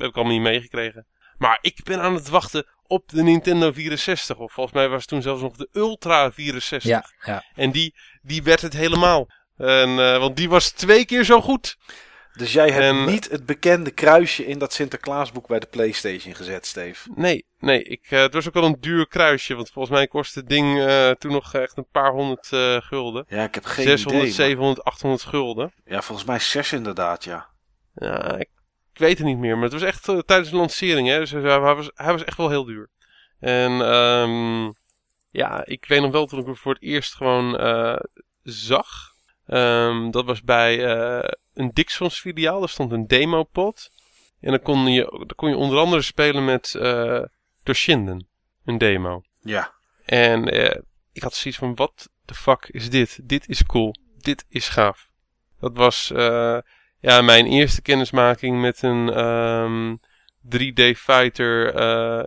heb 0.00 0.08
ik 0.10 0.16
allemaal 0.16 0.32
niet 0.34 0.42
meegekregen. 0.42 1.06
Maar 1.38 1.58
ik 1.60 1.80
ben 1.84 2.00
aan 2.00 2.14
het 2.14 2.28
wachten 2.28 2.66
op 2.86 3.08
de 3.08 3.22
Nintendo 3.22 3.72
64. 3.72 4.38
Of 4.38 4.52
volgens 4.52 4.74
mij 4.76 4.88
was 4.88 5.00
het 5.00 5.08
toen 5.08 5.22
zelfs 5.22 5.42
nog 5.42 5.56
de 5.56 5.68
Ultra 5.72 6.32
64. 6.32 6.90
Ja, 6.90 7.04
ja. 7.24 7.44
En 7.54 7.70
die, 7.70 7.94
die 8.22 8.42
werd 8.42 8.60
het 8.60 8.72
helemaal. 8.72 9.28
En, 9.56 9.88
eh, 9.98 10.18
want 10.18 10.36
die 10.36 10.48
was 10.48 10.70
twee 10.70 11.04
keer 11.04 11.24
zo 11.24 11.40
goed. 11.40 11.76
Dus 12.32 12.52
jij 12.52 12.70
hebt 12.70 12.84
En- 12.84 13.04
niet 13.04 13.30
het 13.30 13.46
bekende 13.46 13.90
kruisje 13.90 14.46
in 14.46 14.58
dat 14.58 14.72
Sinterklaasboek 14.72 15.46
bij 15.46 15.58
de 15.58 15.66
PlayStation 15.66 16.34
gezet, 16.34 16.66
Steve. 16.66 17.10
Nee, 17.14 17.46
nee. 17.58 17.82
Ik, 17.82 18.06
eh, 18.08 18.20
het 18.20 18.34
was 18.34 18.48
ook 18.48 18.54
wel 18.54 18.64
een 18.64 18.76
duur 18.80 19.06
kruisje. 19.08 19.54
Want 19.54 19.70
volgens 19.70 19.94
mij 19.94 20.06
kostte 20.06 20.38
het 20.38 20.48
ding 20.48 20.80
eh, 20.84 21.10
toen 21.10 21.32
nog 21.32 21.54
echt 21.54 21.76
een 21.76 21.88
paar 21.92 22.10
honderd 22.10 22.52
eh, 22.52 22.76
gulden. 22.80 23.24
Ja, 23.28 23.44
ik 23.44 23.54
heb 23.54 23.64
geen 23.64 23.84
600, 23.84 24.22
idee. 24.22 24.36
maar- 24.36 24.46
700, 24.46 24.84
800 24.84 25.22
gulden. 25.22 25.72
Ja, 25.84 26.02
volgens 26.02 26.26
mij 26.26 26.38
zes 26.38 26.72
inderdaad, 26.72 27.24
ja. 27.24 27.48
Ja, 27.94 28.36
ik 28.38 28.48
weet 29.00 29.18
het 29.18 29.26
niet 29.26 29.38
meer. 29.38 29.54
Maar 29.54 29.64
het 29.64 29.72
was 29.72 29.82
echt 29.82 30.08
eh, 30.08 30.18
tijdens 30.18 30.50
de 30.50 30.56
lancering. 30.56 31.08
Hè, 31.08 31.18
dus 31.18 31.30
hij, 31.30 31.40
hij 31.40 31.60
was, 31.60 31.90
hij 31.94 32.12
was 32.12 32.24
echt 32.24 32.36
wel 32.36 32.48
heel 32.48 32.64
duur. 32.64 32.90
En 33.40 33.80
ehm, 33.80 34.72
ja, 35.30 35.66
ik 35.66 35.84
weet 35.84 36.00
nog 36.00 36.10
wel 36.10 36.26
toen 36.26 36.38
ik 36.38 36.46
hem 36.46 36.56
voor 36.56 36.72
het 36.74 36.82
eerst 36.82 37.14
gewoon 37.14 37.58
eh, 37.58 38.00
zag. 38.42 39.14
Ehm, 39.46 40.10
dat 40.10 40.24
was 40.24 40.42
bij 40.42 40.84
eh, 40.84 41.28
een 41.54 41.70
Dixons 41.72 42.20
filiaal. 42.20 42.58
Daar 42.58 42.68
stond 42.68 42.92
een 42.92 43.06
demopod. 43.06 43.90
En 44.40 44.50
dan 44.50 44.62
kon 44.62 44.92
je, 44.92 45.02
dan 45.02 45.36
kon 45.36 45.48
je 45.48 45.56
onder 45.56 45.78
andere 45.78 46.02
spelen 46.02 46.44
met 46.44 46.74
uh, 46.76 47.22
Toshinden. 47.62 48.28
Een 48.64 48.78
demo. 48.78 49.22
Ja. 49.40 49.74
En 50.04 50.44
ik 51.12 51.22
had 51.22 51.34
zoiets 51.34 51.60
van, 51.60 51.74
wat 51.74 52.10
de 52.24 52.34
fuck 52.34 52.68
is 52.70 52.90
dit? 52.90 53.20
Dit 53.22 53.48
is 53.48 53.66
cool. 53.66 53.94
Dit 54.16 54.44
is 54.48 54.68
gaaf. 54.68 55.08
Dat 55.58 55.76
was 55.76 56.12
ja, 57.00 57.22
mijn 57.22 57.46
eerste 57.46 57.82
kennismaking 57.82 58.60
met 58.60 58.82
een 58.82 59.24
um, 59.24 60.00
3D 60.56 60.96
fighter 60.96 61.66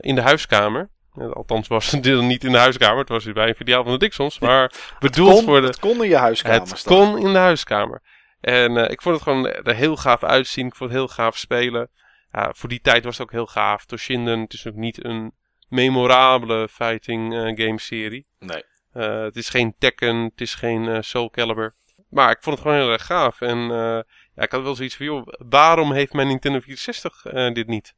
in 0.03 0.15
de 0.15 0.21
huiskamer. 0.21 0.89
Althans 1.33 1.67
was 1.67 1.91
het 1.91 2.21
niet 2.21 2.43
in 2.43 2.51
de 2.51 2.57
huiskamer. 2.57 2.97
Het 2.97 3.09
was 3.09 3.31
bij 3.31 3.47
een 3.47 3.55
filiaal 3.55 3.83
van 3.83 3.91
de 3.91 3.97
Dixons. 3.97 4.39
Maar 4.39 4.71
bedoeld 4.99 5.33
kon, 5.33 5.43
voor 5.43 5.61
de... 5.61 5.67
Het 5.67 5.79
kon 5.79 6.03
in 6.03 6.09
je 6.09 6.17
huiskamer 6.17 6.61
Het 6.61 6.83
kon 6.83 7.17
in 7.17 7.33
de 7.33 7.39
huiskamer. 7.39 8.01
En 8.43 8.71
uh, 8.71 8.89
ik 8.89 9.01
vond 9.01 9.15
het 9.15 9.23
gewoon 9.23 9.47
er 9.47 9.75
heel 9.75 9.95
gaaf 9.95 10.23
uitzien. 10.23 10.65
Ik 10.65 10.75
vond 10.75 10.89
het 10.89 10.99
heel 10.99 11.07
gaaf 11.07 11.37
spelen. 11.37 11.89
Ja, 12.31 12.53
voor 12.55 12.69
die 12.69 12.81
tijd 12.81 13.03
was 13.03 13.17
het 13.17 13.27
ook 13.27 13.31
heel 13.31 13.45
gaaf. 13.45 13.85
Toshinden, 13.85 14.39
het 14.39 14.53
is 14.53 14.67
ook 14.67 14.75
niet 14.75 15.05
een 15.05 15.33
memorabele 15.69 16.67
fighting 16.69 17.33
uh, 17.33 17.41
game 17.41 17.79
serie. 17.79 18.27
Nee. 18.39 18.63
Uh, 18.93 19.21
het 19.21 19.35
is 19.35 19.49
geen 19.49 19.75
Tekken, 19.77 20.15
het 20.15 20.41
is 20.41 20.53
geen 20.55 21.03
Soul 21.03 21.29
Calibur. 21.29 21.75
Maar 22.09 22.31
ik 22.31 22.37
vond 22.41 22.55
het 22.55 22.65
gewoon 22.67 22.81
heel 22.81 22.91
erg 22.91 23.05
gaaf. 23.05 23.41
En 23.41 23.71
ja, 24.35 24.43
ik 24.43 24.51
had 24.51 24.63
wel 24.63 24.75
zoiets 24.75 24.95
van, 24.95 25.05
joh, 25.05 25.27
waarom 25.37 25.93
heeft 25.93 26.13
mijn 26.13 26.27
Nintendo 26.27 26.59
64 26.59 27.21
dit 27.53 27.67
niet? 27.67 27.93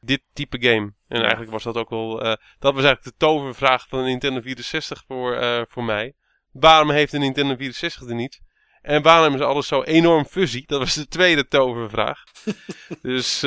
dit 0.00 0.20
type 0.32 0.56
game. 0.60 0.92
En 1.08 1.20
eigenlijk 1.20 1.50
was 1.50 1.62
dat 1.62 1.76
ook 1.76 1.90
wel. 1.90 2.24
Uh, 2.24 2.32
dat 2.58 2.74
was 2.74 2.84
eigenlijk 2.84 3.04
de 3.04 3.14
tovervraag 3.16 3.86
van 3.88 3.98
de 3.98 4.04
Nintendo 4.04 4.40
64 4.40 5.04
voor, 5.06 5.42
uh, 5.42 5.62
voor 5.68 5.84
mij. 5.84 6.14
Waarom 6.52 6.90
heeft 6.90 7.12
de 7.12 7.18
Nintendo 7.18 7.56
64 7.56 8.08
er 8.08 8.14
niet? 8.14 8.40
En 8.82 9.02
waarom 9.02 9.34
is 9.34 9.40
alles 9.40 9.66
zo 9.66 9.82
enorm 9.82 10.24
fuzzy? 10.24 10.64
Dat 10.66 10.78
was 10.78 10.94
de 10.94 11.08
tweede 11.08 11.48
tovervraag. 11.48 12.22
dus 13.02 13.40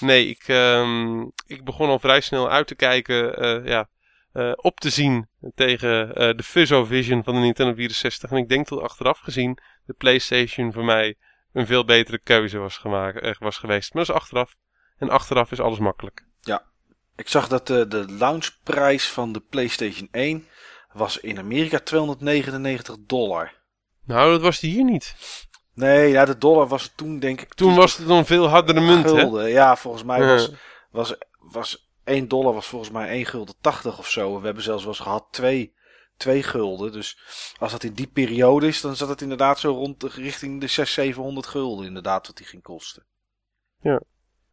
nee, 0.00 0.28
ik, 0.28 0.48
um, 0.48 1.32
ik 1.46 1.64
begon 1.64 1.88
al 1.88 1.98
vrij 1.98 2.20
snel 2.20 2.50
uit 2.50 2.66
te 2.66 2.74
kijken. 2.74 3.64
ja, 3.64 3.88
op 4.56 4.80
te 4.80 4.90
zien 4.90 5.28
tegen 5.54 6.08
de 6.36 6.42
Fuzzo 6.42 6.84
Vision 6.84 7.24
van 7.24 7.34
de 7.34 7.40
Nintendo 7.40 7.74
64. 7.74 8.30
En 8.30 8.36
ik 8.36 8.48
denk 8.48 8.66
tot 8.66 8.80
achteraf 8.80 9.18
gezien 9.18 9.58
de 9.86 9.92
PlayStation 9.92 10.72
voor 10.72 10.84
mij 10.84 11.16
een 11.52 11.66
veel 11.66 11.84
betere 11.84 12.18
keuze 12.18 12.58
was, 12.58 12.76
gemaakt, 12.76 13.38
was 13.38 13.58
geweest. 13.58 13.94
Maar 13.94 14.04
dat 14.04 14.14
is 14.14 14.22
achteraf. 14.22 14.54
En 14.98 15.10
achteraf 15.10 15.52
is 15.52 15.60
alles 15.60 15.78
makkelijk. 15.78 16.26
Ja, 16.40 16.62
ik 17.16 17.28
zag 17.28 17.48
dat 17.48 17.66
de, 17.66 17.88
de 17.88 18.04
launchprijs 18.08 19.08
van 19.08 19.32
de 19.32 19.40
PlayStation 19.40 20.08
1 20.10 20.46
was 20.92 21.18
in 21.18 21.38
Amerika 21.38 21.78
299 21.78 22.96
dollar. 23.06 23.52
Nou, 24.04 24.30
dat 24.30 24.40
was 24.40 24.60
die 24.60 24.72
hier 24.72 24.84
niet. 24.84 25.14
Nee, 25.74 26.10
ja, 26.10 26.24
de 26.24 26.38
dollar 26.38 26.68
was 26.68 26.92
toen 26.96 27.18
denk 27.18 27.40
ik... 27.40 27.54
Toen 27.54 27.74
was 27.74 27.96
het 27.96 28.08
een 28.08 28.26
veel 28.26 28.46
hardere 28.46 28.80
munt, 28.80 29.08
gulden. 29.08 29.48
Ja, 29.48 29.76
volgens 29.76 30.04
mij 30.04 30.26
was, 30.26 30.50
was, 30.90 31.14
was 31.38 31.90
1 32.04 32.28
dollar 32.28 32.54
was 32.54 32.66
volgens 32.66 32.90
mij 32.90 33.08
1 33.08 33.26
gulden 33.26 33.54
80 33.60 33.98
of 33.98 34.10
zo. 34.10 34.38
We 34.38 34.44
hebben 34.44 34.62
zelfs 34.62 34.82
wel 34.82 34.92
eens 34.92 35.02
gehad 35.02 35.26
2, 35.30 35.74
2 36.22 36.42
gulden. 36.42 36.92
Dus 36.92 37.18
als 37.58 37.72
dat 37.72 37.84
in 37.84 37.92
die 37.92 38.06
periode 38.06 38.66
is, 38.66 38.80
dan 38.80 38.96
zat 38.96 39.08
het 39.08 39.20
inderdaad 39.20 39.58
zo 39.58 39.72
rond 39.72 40.02
richting 40.02 40.60
de 40.60 40.66
600, 40.66 40.88
700 40.88 41.46
gulden 41.46 41.86
inderdaad 41.86 42.26
wat 42.26 42.36
die 42.36 42.46
ging 42.46 42.62
kosten. 42.62 43.06
Ja. 43.80 44.00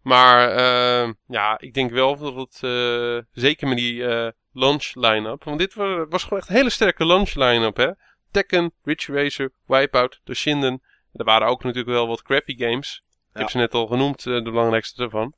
Maar 0.02 0.50
uh, 0.50 1.14
ja, 1.28 1.60
ik 1.60 1.74
denk 1.74 1.92
wel 1.92 2.18
dat 2.18 2.36
het, 2.36 2.60
uh, 2.62 3.22
zeker 3.32 3.68
met 3.68 3.78
die 3.78 3.94
uh, 3.94 4.30
launch 4.52 4.92
line-up, 4.94 5.44
want 5.44 5.60
dit 5.60 5.74
was, 5.74 6.06
was, 6.10 6.24
gewoon 6.24 6.40
echt 6.40 6.50
een 6.50 6.56
hele 6.56 6.70
sterke 6.70 7.06
launch 7.06 7.34
line-up 7.34 7.78
hè. 7.78 7.92
Tekken, 8.32 8.72
Ridge 8.84 9.14
Racer, 9.14 9.52
Wipeout, 9.66 10.22
Toshinden. 10.24 10.82
Er 11.14 11.26
waren 11.26 11.48
ook 11.48 11.64
natuurlijk 11.64 11.96
wel 11.96 12.08
wat 12.08 12.22
crappy 12.22 12.58
games. 12.58 13.04
Ja. 13.04 13.34
Ik 13.34 13.40
heb 13.40 13.50
ze 13.50 13.58
net 13.58 13.74
al 13.74 13.88
genoemd, 13.88 14.24
de 14.24 14.42
belangrijkste 14.42 15.04
ervan. 15.04 15.34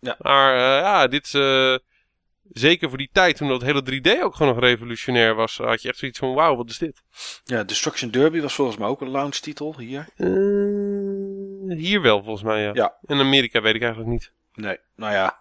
Ja. 0.00 0.16
Maar 0.18 0.56
ja, 0.56 1.06
dit, 1.06 1.30
zeker 2.52 2.88
voor 2.88 2.98
die 2.98 3.10
tijd, 3.12 3.36
toen 3.36 3.48
dat 3.48 3.62
hele 3.62 3.82
3D 3.92 4.22
ook 4.22 4.34
gewoon 4.34 4.54
nog 4.54 4.62
revolutionair 4.62 5.34
was, 5.34 5.56
had 5.56 5.82
je 5.82 5.88
echt 5.88 5.98
zoiets 5.98 6.18
van, 6.18 6.34
wauw, 6.34 6.56
wat 6.56 6.70
is 6.70 6.78
dit? 6.78 7.02
Ja, 7.44 7.64
Destruction 7.64 8.10
Derby 8.10 8.40
was 8.40 8.54
volgens 8.54 8.76
mij 8.76 8.88
ook 8.88 9.00
een 9.00 9.10
launch 9.10 9.34
titel 9.34 9.78
hier. 9.78 10.08
Hier 11.76 12.00
wel, 12.00 12.22
volgens 12.22 12.44
mij, 12.44 12.62
ja. 12.62 12.70
ja. 12.74 12.96
In 13.06 13.20
Amerika 13.20 13.60
weet 13.60 13.74
ik 13.74 13.82
eigenlijk 13.82 14.10
niet. 14.10 14.32
Nee, 14.54 14.78
nou 14.96 15.12
ja, 15.12 15.38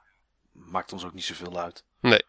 maakt 0.51 0.93
ons 0.93 1.05
ook 1.05 1.13
niet 1.13 1.23
zoveel 1.23 1.59
uit. 1.59 1.85
Nee. 1.99 2.21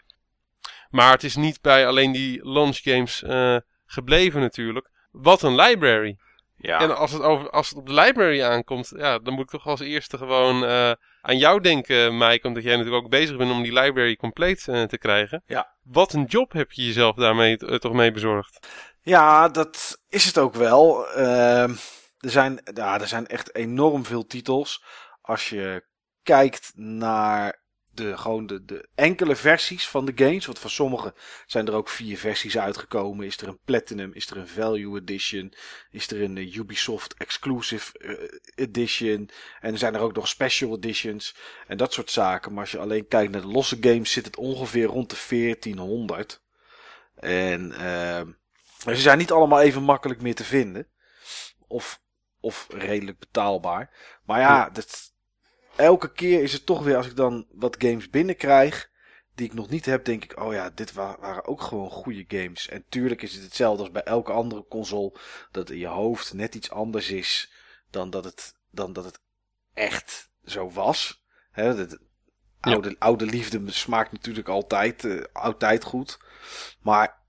Maar 0.90 1.12
het 1.12 1.24
is 1.24 1.36
niet 1.36 1.60
bij 1.60 1.86
alleen 1.86 2.12
die 2.12 2.48
launch 2.48 2.76
games 2.76 3.22
uh, 3.22 3.56
gebleven 3.86 4.40
natuurlijk. 4.40 4.90
Wat 5.10 5.42
een 5.42 5.54
library. 5.54 6.16
Ja. 6.56 6.80
En 6.80 6.96
als 6.96 7.12
het, 7.12 7.22
over, 7.22 7.50
als 7.50 7.68
het 7.68 7.78
op 7.78 7.86
de 7.86 7.94
library 7.94 8.42
aankomt, 8.42 8.92
ja, 8.96 9.18
dan 9.18 9.34
moet 9.34 9.44
ik 9.44 9.50
toch 9.50 9.66
als 9.66 9.80
eerste 9.80 10.18
gewoon 10.18 10.62
uh, 10.62 10.92
aan 11.24 11.38
jou 11.38 11.60
denken, 11.60 12.18
Mike. 12.18 12.46
Omdat 12.46 12.62
jij 12.62 12.76
natuurlijk 12.76 13.04
ook 13.04 13.10
bezig 13.10 13.36
bent 13.36 13.50
om 13.50 13.62
die 13.62 13.72
library 13.72 14.16
compleet 14.16 14.66
uh, 14.66 14.82
te 14.82 14.98
krijgen. 14.98 15.42
Ja. 15.46 15.76
Wat 15.82 16.12
een 16.12 16.24
job 16.24 16.52
heb 16.52 16.72
je 16.72 16.84
jezelf 16.86 17.16
daarmee 17.16 17.56
toch 17.56 17.92
mee 17.92 18.12
bezorgd? 18.12 18.66
Ja, 19.00 19.48
dat 19.48 19.98
is 20.08 20.24
het 20.24 20.38
ook 20.38 20.54
wel. 20.54 21.06
Uh, 21.16 21.62
er 22.18 22.30
zijn, 22.30 22.60
ja, 22.74 23.00
er 23.00 23.08
zijn 23.08 23.26
echt 23.26 23.54
enorm 23.54 24.04
veel 24.04 24.26
titels. 24.26 24.84
Als 25.20 25.48
je 25.48 25.86
kijkt 26.22 26.72
naar 26.74 27.63
de, 27.96 28.16
gewoon 28.16 28.46
de, 28.46 28.64
de 28.64 28.88
enkele 28.94 29.36
versies 29.36 29.88
van 29.88 30.04
de 30.04 30.12
games. 30.14 30.46
Want 30.46 30.58
van 30.58 30.70
sommige 30.70 31.14
zijn 31.46 31.66
er 31.66 31.74
ook 31.74 31.88
vier 31.88 32.18
versies 32.18 32.58
uitgekomen. 32.58 33.26
Is 33.26 33.36
er 33.36 33.48
een 33.48 33.58
Platinum, 33.64 34.10
is 34.12 34.30
er 34.30 34.36
een 34.36 34.48
Value 34.48 35.00
Edition, 35.00 35.54
is 35.90 36.10
er 36.10 36.22
een 36.22 36.36
Ubisoft 36.36 37.14
Exclusive 37.14 37.98
uh, 37.98 38.66
Edition. 38.66 39.30
En 39.60 39.72
er 39.72 39.78
zijn 39.78 39.94
er 39.94 40.00
ook 40.00 40.14
nog 40.14 40.28
Special 40.28 40.76
Editions 40.76 41.34
en 41.66 41.76
dat 41.76 41.92
soort 41.92 42.10
zaken. 42.10 42.52
Maar 42.52 42.60
als 42.60 42.72
je 42.72 42.78
alleen 42.78 43.08
kijkt 43.08 43.32
naar 43.32 43.40
de 43.40 43.46
losse 43.46 43.76
games 43.80 44.12
zit 44.12 44.24
het 44.24 44.36
ongeveer 44.36 44.86
rond 44.86 45.10
de 45.10 45.16
1400. 45.28 46.42
En 47.14 47.70
uh, 47.70 48.20
ze 48.94 49.00
zijn 49.00 49.18
niet 49.18 49.32
allemaal 49.32 49.60
even 49.60 49.82
makkelijk 49.82 50.22
meer 50.22 50.34
te 50.34 50.44
vinden. 50.44 50.88
Of 51.66 52.02
of 52.44 52.66
redelijk 52.70 53.18
betaalbaar. 53.18 53.90
Maar 54.24 54.40
ja, 54.40 54.70
dat, 54.70 55.13
elke 55.76 56.12
keer 56.12 56.42
is 56.42 56.52
het 56.52 56.66
toch 56.66 56.82
weer 56.82 56.96
als 56.96 57.06
ik 57.06 57.16
dan 57.16 57.46
wat 57.50 57.76
games 57.78 58.10
binnenkrijg 58.10 58.92
die 59.34 59.46
ik 59.46 59.54
nog 59.54 59.68
niet 59.68 59.84
heb, 59.84 60.04
denk 60.04 60.24
ik, 60.24 60.40
oh 60.40 60.52
ja, 60.52 60.70
dit 60.70 60.92
waren 60.92 61.44
ook 61.44 61.60
gewoon 61.60 61.90
goede 61.90 62.24
games. 62.28 62.68
En 62.68 62.84
tuurlijk 62.88 63.22
is 63.22 63.34
het 63.34 63.42
hetzelfde 63.42 63.82
als 63.82 63.90
bij 63.90 64.02
elke 64.02 64.32
andere 64.32 64.66
console, 64.68 65.12
dat 65.50 65.70
in 65.70 65.78
je 65.78 65.86
hoofd 65.86 66.32
net 66.32 66.54
iets 66.54 66.70
anders 66.70 67.10
is 67.10 67.52
dan 67.90 68.10
dat 68.10 68.24
het, 68.24 68.54
dan 68.70 68.92
dat 68.92 69.04
het 69.04 69.20
echt 69.72 70.30
zo 70.44 70.70
was. 70.70 71.24
He, 71.50 71.86
oude, 72.60 72.88
ja. 72.88 72.96
oude 72.98 73.26
liefde 73.26 73.70
smaakt 73.70 74.12
natuurlijk 74.12 74.48
altijd, 74.48 75.04
uh, 75.04 75.24
altijd 75.32 75.84
goed. 75.84 76.18
Maar 76.80 77.22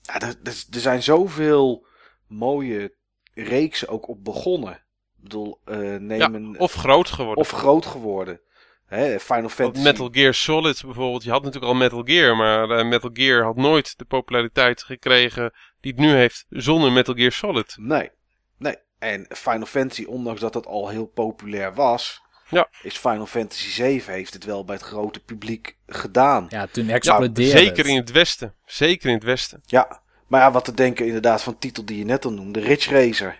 ja, 0.00 0.20
er, 0.20 0.36
er 0.44 0.80
zijn 0.80 1.02
zoveel 1.02 1.86
mooie 2.26 2.96
reeksen 3.34 3.88
ook 3.88 4.08
op 4.08 4.24
begonnen. 4.24 4.86
Bedoel, 5.20 5.60
uh, 5.66 5.76
nemen, 5.76 6.52
ja, 6.52 6.58
of 6.58 6.72
groot 6.72 7.10
geworden. 7.10 7.44
Of 7.44 7.50
groot 7.50 7.86
geworden. 7.86 8.40
Hè, 8.86 9.20
Final 9.20 9.48
Fantasy. 9.48 9.84
Metal 9.84 10.08
Gear 10.12 10.34
Solid 10.34 10.82
bijvoorbeeld. 10.84 11.22
Je 11.22 11.30
had 11.30 11.42
natuurlijk 11.42 11.72
al 11.72 11.78
Metal 11.78 12.02
Gear, 12.04 12.36
maar 12.36 12.70
uh, 12.70 12.84
Metal 12.84 13.10
Gear 13.12 13.42
had 13.42 13.56
nooit 13.56 13.98
de 13.98 14.04
populariteit 14.04 14.82
gekregen 14.82 15.52
die 15.80 15.92
het 15.92 16.00
nu 16.00 16.10
heeft 16.12 16.46
zonder 16.48 16.92
Metal 16.92 17.14
Gear 17.14 17.32
Solid. 17.32 17.76
Nee, 17.80 18.10
nee. 18.58 18.76
En 18.98 19.26
Final 19.28 19.66
Fantasy, 19.66 20.04
ondanks 20.04 20.40
dat 20.40 20.54
het 20.54 20.66
al 20.66 20.88
heel 20.88 21.06
populair 21.06 21.74
was, 21.74 22.22
ja. 22.48 22.68
is 22.82 22.96
Final 22.96 23.26
Fantasy 23.26 23.70
7 23.70 24.12
heeft 24.12 24.32
het 24.32 24.44
wel 24.44 24.64
bij 24.64 24.74
het 24.74 24.84
grote 24.84 25.20
publiek 25.20 25.76
gedaan. 25.86 26.46
Ja, 26.48 26.66
toen 26.66 26.88
explodeerde 26.88 27.42
ja, 27.42 27.58
Zeker 27.58 27.86
in 27.86 27.96
het 27.96 28.10
westen. 28.10 28.54
Zeker 28.64 29.08
in 29.08 29.14
het 29.14 29.24
westen. 29.24 29.62
Ja, 29.64 30.02
maar 30.26 30.40
ja, 30.40 30.50
wat 30.50 30.64
te 30.64 30.74
denken 30.74 31.06
inderdaad 31.06 31.42
van 31.42 31.58
titel 31.58 31.84
die 31.84 31.98
je 31.98 32.04
net 32.04 32.24
al 32.24 32.32
noemde, 32.32 32.60
Ridge 32.60 32.90
Racer. 32.90 33.38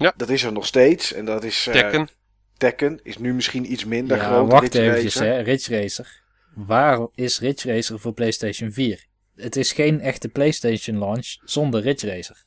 Ja. 0.00 0.12
Dat 0.16 0.28
is 0.28 0.42
er 0.42 0.52
nog 0.52 0.66
steeds. 0.66 1.12
En 1.12 1.24
dat 1.24 1.44
is... 1.44 1.66
Uh, 1.66 1.74
Tekken. 1.74 2.08
Tekken 2.56 3.00
is 3.02 3.18
nu 3.18 3.34
misschien 3.34 3.72
iets 3.72 3.84
minder 3.84 4.16
ja, 4.16 4.24
groot. 4.24 4.50
wacht 4.50 4.62
Ridge 4.62 4.80
eventjes 4.82 5.14
Racer. 5.14 5.34
hè, 5.34 5.40
Ridge 5.40 5.80
Racer. 5.80 6.22
Waar 6.54 7.06
is 7.14 7.40
Ridge 7.40 7.72
Racer 7.74 8.00
voor 8.00 8.12
PlayStation 8.12 8.72
4? 8.72 9.04
Het 9.36 9.56
is 9.56 9.72
geen 9.72 10.00
echte 10.00 10.28
PlayStation 10.28 10.98
launch 10.98 11.36
zonder 11.44 11.80
Ridge 11.80 12.06
Racer. 12.14 12.44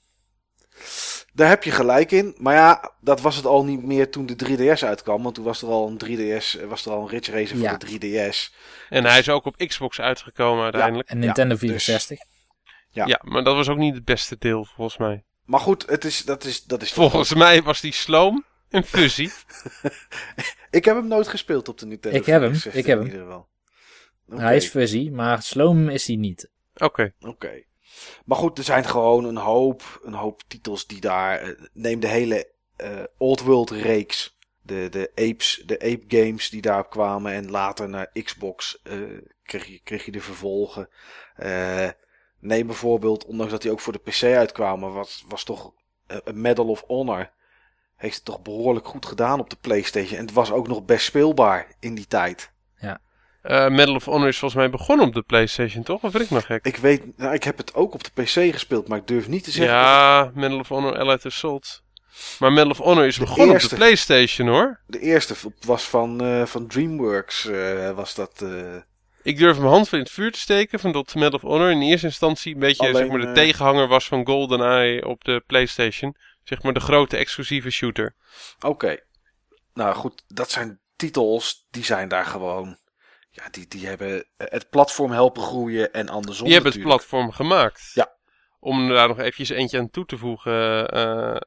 Daar 1.34 1.50
heb 1.50 1.64
je 1.64 1.72
gelijk 1.72 2.12
in. 2.12 2.36
Maar 2.38 2.54
ja, 2.56 2.92
dat 3.02 3.22
was 3.22 3.36
het 3.36 3.46
al 3.46 3.66
niet 3.66 3.84
meer 3.84 4.10
toen 4.10 4.26
de 4.26 4.36
3DS 4.46 4.84
uitkwam. 4.84 5.24
Want 5.24 5.36
toen 5.36 5.44
was 5.44 5.62
er 5.62 5.68
al 5.68 5.88
een 5.88 6.02
3DS, 6.06 6.68
was 6.68 6.86
er 6.86 6.92
al 6.92 7.02
een 7.02 7.08
Ridge 7.10 7.32
Racer 7.32 7.58
Ja. 7.58 7.70
voor 7.70 7.80
de 7.80 8.00
3DS. 8.32 8.54
En 8.90 9.06
hij 9.06 9.20
is 9.20 9.30
ook 9.30 9.46
op 9.46 9.58
Xbox 9.58 10.00
uitgekomen 10.02 10.64
uiteindelijk. 10.64 11.10
En 11.10 11.20
Nintendo 11.20 11.54
Ja, 11.54 11.60
dus- 11.60 11.70
64. 11.70 12.20
Ja. 12.90 13.06
Ja. 13.06 13.20
maar 13.24 13.44
dat 13.44 13.56
was 13.56 13.70
ook 13.70 13.78
niet 13.78 13.94
het 13.96 14.06
beste 14.06 14.36
deel 14.40 14.66
volgens 14.76 14.98
mij. 14.98 15.24
Maar 15.46 15.60
goed, 15.60 15.86
het 15.90 16.06
is, 16.06 16.26
dat 16.26 16.44
is, 16.44 16.64
dat 16.64 16.82
is 16.82 16.92
toch 16.92 17.12
Volgens 17.12 17.34
mij 17.34 17.64
was 17.64 17.82
die 17.82 17.94
sloom 17.94 18.46
en 18.70 18.84
fuzzy. 18.84 19.30
Ik 20.72 20.86
heb 20.86 20.96
hem 20.96 21.08
nooit 21.08 21.28
gespeeld 21.28 21.68
op 21.70 21.78
de 21.78 21.86
Nintendo 21.86 22.18
Ik 22.18 22.26
heb 22.26 22.42
hem, 22.42 22.50
64 22.56 22.82
ik 22.82 22.86
heb 22.88 22.98
in 23.00 23.04
hem. 23.04 23.12
ieder 23.14 23.26
geval. 23.28 23.48
Oké, 24.30 24.42
Hij 24.42 24.56
is 24.56 24.68
fuzzy, 24.70 25.10
maar 25.10 25.42
sloom 25.44 25.90
is 25.90 26.08
hij 26.08 26.16
niet. 26.16 26.50
Oké. 26.76 27.14
Oké. 27.22 27.64
Maar 28.26 28.38
goed, 28.38 28.58
er 28.58 28.64
zijn 28.64 28.86
gewoon 28.86 29.26
een 29.26 29.38
hoop, 29.38 30.02
een 30.04 30.14
hoop 30.14 30.42
titels 30.48 30.88
die 30.88 31.02
daar. 31.02 31.40
eh, 31.42 31.50
neem 31.74 32.00
de 32.00 32.08
hele 32.08 32.52
eh, 32.76 33.04
Old 33.18 33.42
World 33.42 33.70
reeks. 33.72 34.38
De, 34.62 34.88
de, 34.90 35.12
apes, 35.16 35.64
de 35.66 35.80
Ape 35.80 36.04
Games 36.08 36.50
die 36.50 36.62
daarop 36.62 36.90
kwamen. 36.90 37.34
En 37.34 37.52
later 37.52 37.90
naar 37.90 38.10
Xbox 38.24 38.80
eh, 38.84 38.98
kreeg, 39.44 39.66
je, 39.66 39.80
kreeg 39.84 40.06
je 40.06 40.12
de 40.12 40.22
vervolgen. 40.22 40.90
Eh, 41.36 41.90
neem 42.44 42.68
bijvoorbeeld, 42.68 43.26
ondanks 43.26 43.52
dat 43.52 43.62
die 43.62 43.72
ook 43.72 43.80
voor 43.80 43.94
de 43.94 44.00
PC 44.00 44.24
uitkwamen, 44.24 44.94
was, 44.94 45.26
was 45.28 45.44
toch 45.44 45.74
eh, 46.08 46.18
een 46.24 46.42
Medal 46.42 46.68
of 46.68 46.84
Honor. 46.88 47.32
Heeft 47.96 48.16
het 48.16 48.26
toch 48.26 48.42
behoorlijk 48.42 48.88
goed 48.88 49.06
gedaan 49.06 49.40
op 49.40 49.50
de 49.50 49.58
PlayStation. 49.62 50.18
En 50.18 50.26
het 50.26 50.34
was 50.34 50.52
ook 50.52 50.68
nog 50.68 50.86
best 50.86 51.06
speelbaar 51.06 51.76
in 51.80 51.96
die 51.96 52.08
tijd. 52.08 52.54
Eh, 53.44 53.70
Medal 53.70 53.96
of 53.96 54.06
Honor 54.06 54.28
is 54.28 54.38
volgens 54.38 54.62
mij 54.62 54.70
begonnen 54.70 55.08
op 55.08 55.14
de 55.14 55.22
PlayStation, 55.22 55.84
toch? 55.84 56.04
Of 56.04 56.12
ben 56.12 56.22
ik 56.22 56.30
nog 56.30 56.46
gek? 56.46 56.66
Ik 56.66 56.78
weet, 56.78 57.18
nou, 57.18 57.34
ik 57.34 57.44
heb 57.44 57.58
het 57.58 57.76
ook 57.76 57.94
op 57.94 58.04
de 58.04 58.22
PC 58.22 58.54
gespeeld, 58.54 58.88
maar 58.88 58.98
ik 58.98 59.08
durf 59.08 59.28
niet 59.28 59.44
te 59.44 59.52
zeggen. 59.52 59.76
Ja, 59.76 60.32
Medal 60.34 60.60
of 60.60 60.68
Honor 60.68 60.98
Allied 60.98 61.26
Assault. 61.26 61.84
Maar 62.40 62.54
Medal 62.54 62.70
of 62.70 62.78
Honor 62.78 63.06
is 63.06 63.18
begonnen 63.18 63.54
eerste. 63.54 63.66
op 63.66 63.70
de 63.72 63.78
PlayStation, 63.78 64.48
hoor. 64.48 64.80
De 64.88 65.00
eerste 65.00 65.36
was 65.66 65.84
van, 65.84 66.22
eh, 66.22 66.46
van 66.46 66.68
DreamWorks, 66.68 67.46
eh, 67.46 67.92
was 67.92 68.16
dat. 68.16 68.46
Ik 69.24 69.38
durf 69.38 69.58
mijn 69.58 69.70
hand 69.70 69.90
voor 69.90 69.98
in 69.98 70.04
het 70.04 70.14
vuur 70.14 70.32
te 70.32 70.40
steken 70.40 70.80
van 70.80 70.92
dat 70.92 71.16
Medal 71.16 71.32
of 71.32 71.42
Honor 71.42 71.72
in 71.72 71.82
eerste 71.82 72.06
instantie 72.06 72.54
een 72.54 72.60
beetje 72.60 72.84
Alleen, 72.84 72.96
zeg 72.96 73.08
maar, 73.08 73.20
de 73.20 73.28
eh, 73.28 73.34
tegenhanger 73.34 73.88
was 73.88 74.08
van 74.08 74.26
GoldenEye 74.26 75.08
op 75.08 75.24
de 75.24 75.44
PlayStation. 75.48 76.16
Zeg 76.44 76.64
maar 76.64 76.74
de 76.74 76.80
grote 76.80 77.18
exclusieve 77.18 77.70
shooter. 77.70 78.16
Oké. 78.60 78.98
Nou 79.74 79.96
goed, 79.96 80.24
dat 80.28 80.52
zijn 80.52 80.80
titels, 80.96 81.68
die 81.70 81.84
zijn 81.84 82.08
daar 82.08 82.26
gewoon. 82.26 82.78
Ja, 83.30 83.50
die, 83.50 83.68
die 83.68 83.88
hebben 83.88 84.26
het 84.38 84.70
platform 84.70 85.12
helpen 85.12 85.44
groeien 85.44 85.94
en 85.94 86.10
andersom. 86.10 86.46
Die 86.46 86.54
hebben 86.54 86.72
het 86.74 86.82
platform 86.82 87.32
gemaakt. 87.32 87.92
Ja. 87.94 88.18
Om 88.60 88.90
daar 88.90 89.08
nog 89.08 89.20
eventjes 89.20 89.50
eentje 89.50 89.80
aan 89.80 89.90
toe 89.90 90.06
te 90.06 90.18
voegen. 90.18 90.90
eh, 90.90 91.42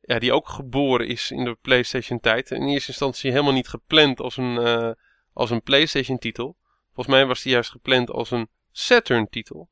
ja, 0.00 0.18
die 0.18 0.32
ook 0.32 0.48
geboren 0.48 1.06
is 1.06 1.30
in 1.30 1.44
de 1.44 1.56
PlayStation 1.62 2.20
tijd. 2.20 2.50
In 2.50 2.68
eerste 2.68 2.88
instantie 2.88 3.30
helemaal 3.30 3.52
niet 3.52 3.68
gepland 3.68 4.20
als 4.20 4.36
een, 4.36 4.58
eh, 4.58 4.90
als 5.32 5.50
een 5.50 5.62
PlayStation 5.62 6.18
titel. 6.18 6.56
Volgens 6.96 7.16
mij 7.16 7.26
was 7.26 7.42
die 7.42 7.52
juist 7.52 7.70
gepland 7.70 8.10
als 8.10 8.30
een 8.30 8.48
Saturn 8.72 9.28
titel. 9.30 9.68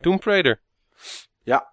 Tomb 0.00 0.24
Raider. 0.24 0.60
Ja. 1.42 1.72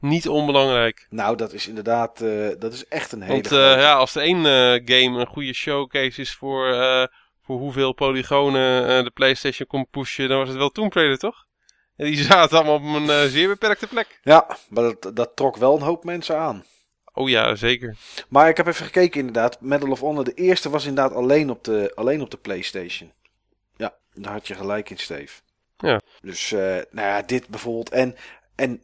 Niet 0.00 0.28
onbelangrijk. 0.28 1.06
Nou, 1.10 1.36
dat 1.36 1.52
is 1.52 1.68
inderdaad, 1.68 2.20
eh, 2.20 2.48
dat 2.58 2.72
is 2.72 2.86
echt 2.88 3.12
een 3.12 3.22
hele. 3.22 3.32
Want 3.32 3.52
eh, 3.52 3.58
ja, 3.58 3.92
als 3.92 4.14
er 4.14 4.22
één 4.22 4.36
eh, 4.36 4.98
game 4.98 5.20
een 5.20 5.26
goede 5.26 5.52
showcase 5.52 6.20
is 6.20 6.34
voor, 6.34 6.66
voor 7.42 7.58
hoeveel 7.58 7.92
polygonen 7.92 9.04
de 9.04 9.10
PlayStation 9.10 9.66
kon 9.66 9.86
pushen, 9.90 10.28
dan 10.28 10.38
was 10.38 10.48
het 10.48 10.56
wel 10.56 10.70
Tomb 10.70 10.92
Raider, 10.92 11.18
toch? 11.18 11.46
En 11.96 12.06
die 12.06 12.22
zaten 12.32 12.58
allemaal 12.58 12.74
op 12.74 13.08
een 13.08 13.30
zeer 13.30 13.48
beperkte 13.48 13.86
plek. 13.86 14.20
Ja, 14.22 14.56
maar 14.68 14.82
dat, 14.82 15.16
dat 15.16 15.36
trok 15.36 15.56
wel 15.56 15.76
een 15.76 15.82
hoop 15.82 16.04
mensen 16.04 16.38
aan. 16.38 16.64
Oh 17.12 17.28
ja, 17.28 17.54
zeker. 17.54 17.96
Maar 18.28 18.48
ik 18.48 18.56
heb 18.56 18.66
even 18.66 18.84
gekeken 18.84 19.20
inderdaad. 19.20 19.60
Medal 19.60 19.90
of 19.90 20.00
Honor, 20.00 20.24
de 20.24 20.34
eerste 20.34 20.70
was 20.70 20.86
inderdaad 20.86 21.16
alleen 21.16 21.50
op 21.50 21.64
de, 21.64 21.92
alleen 21.94 22.20
op 22.20 22.30
de 22.30 22.36
PlayStation. 22.36 23.12
Daar 24.14 24.32
had 24.32 24.46
je 24.46 24.54
gelijk 24.54 24.90
in, 24.90 24.98
Steve. 24.98 25.40
Ja. 25.76 26.00
Dus, 26.20 26.52
eh, 26.52 26.60
nou 26.90 27.08
ja, 27.08 27.22
dit 27.22 27.48
bijvoorbeeld. 27.48 27.90
En, 27.90 28.16
en 28.54 28.82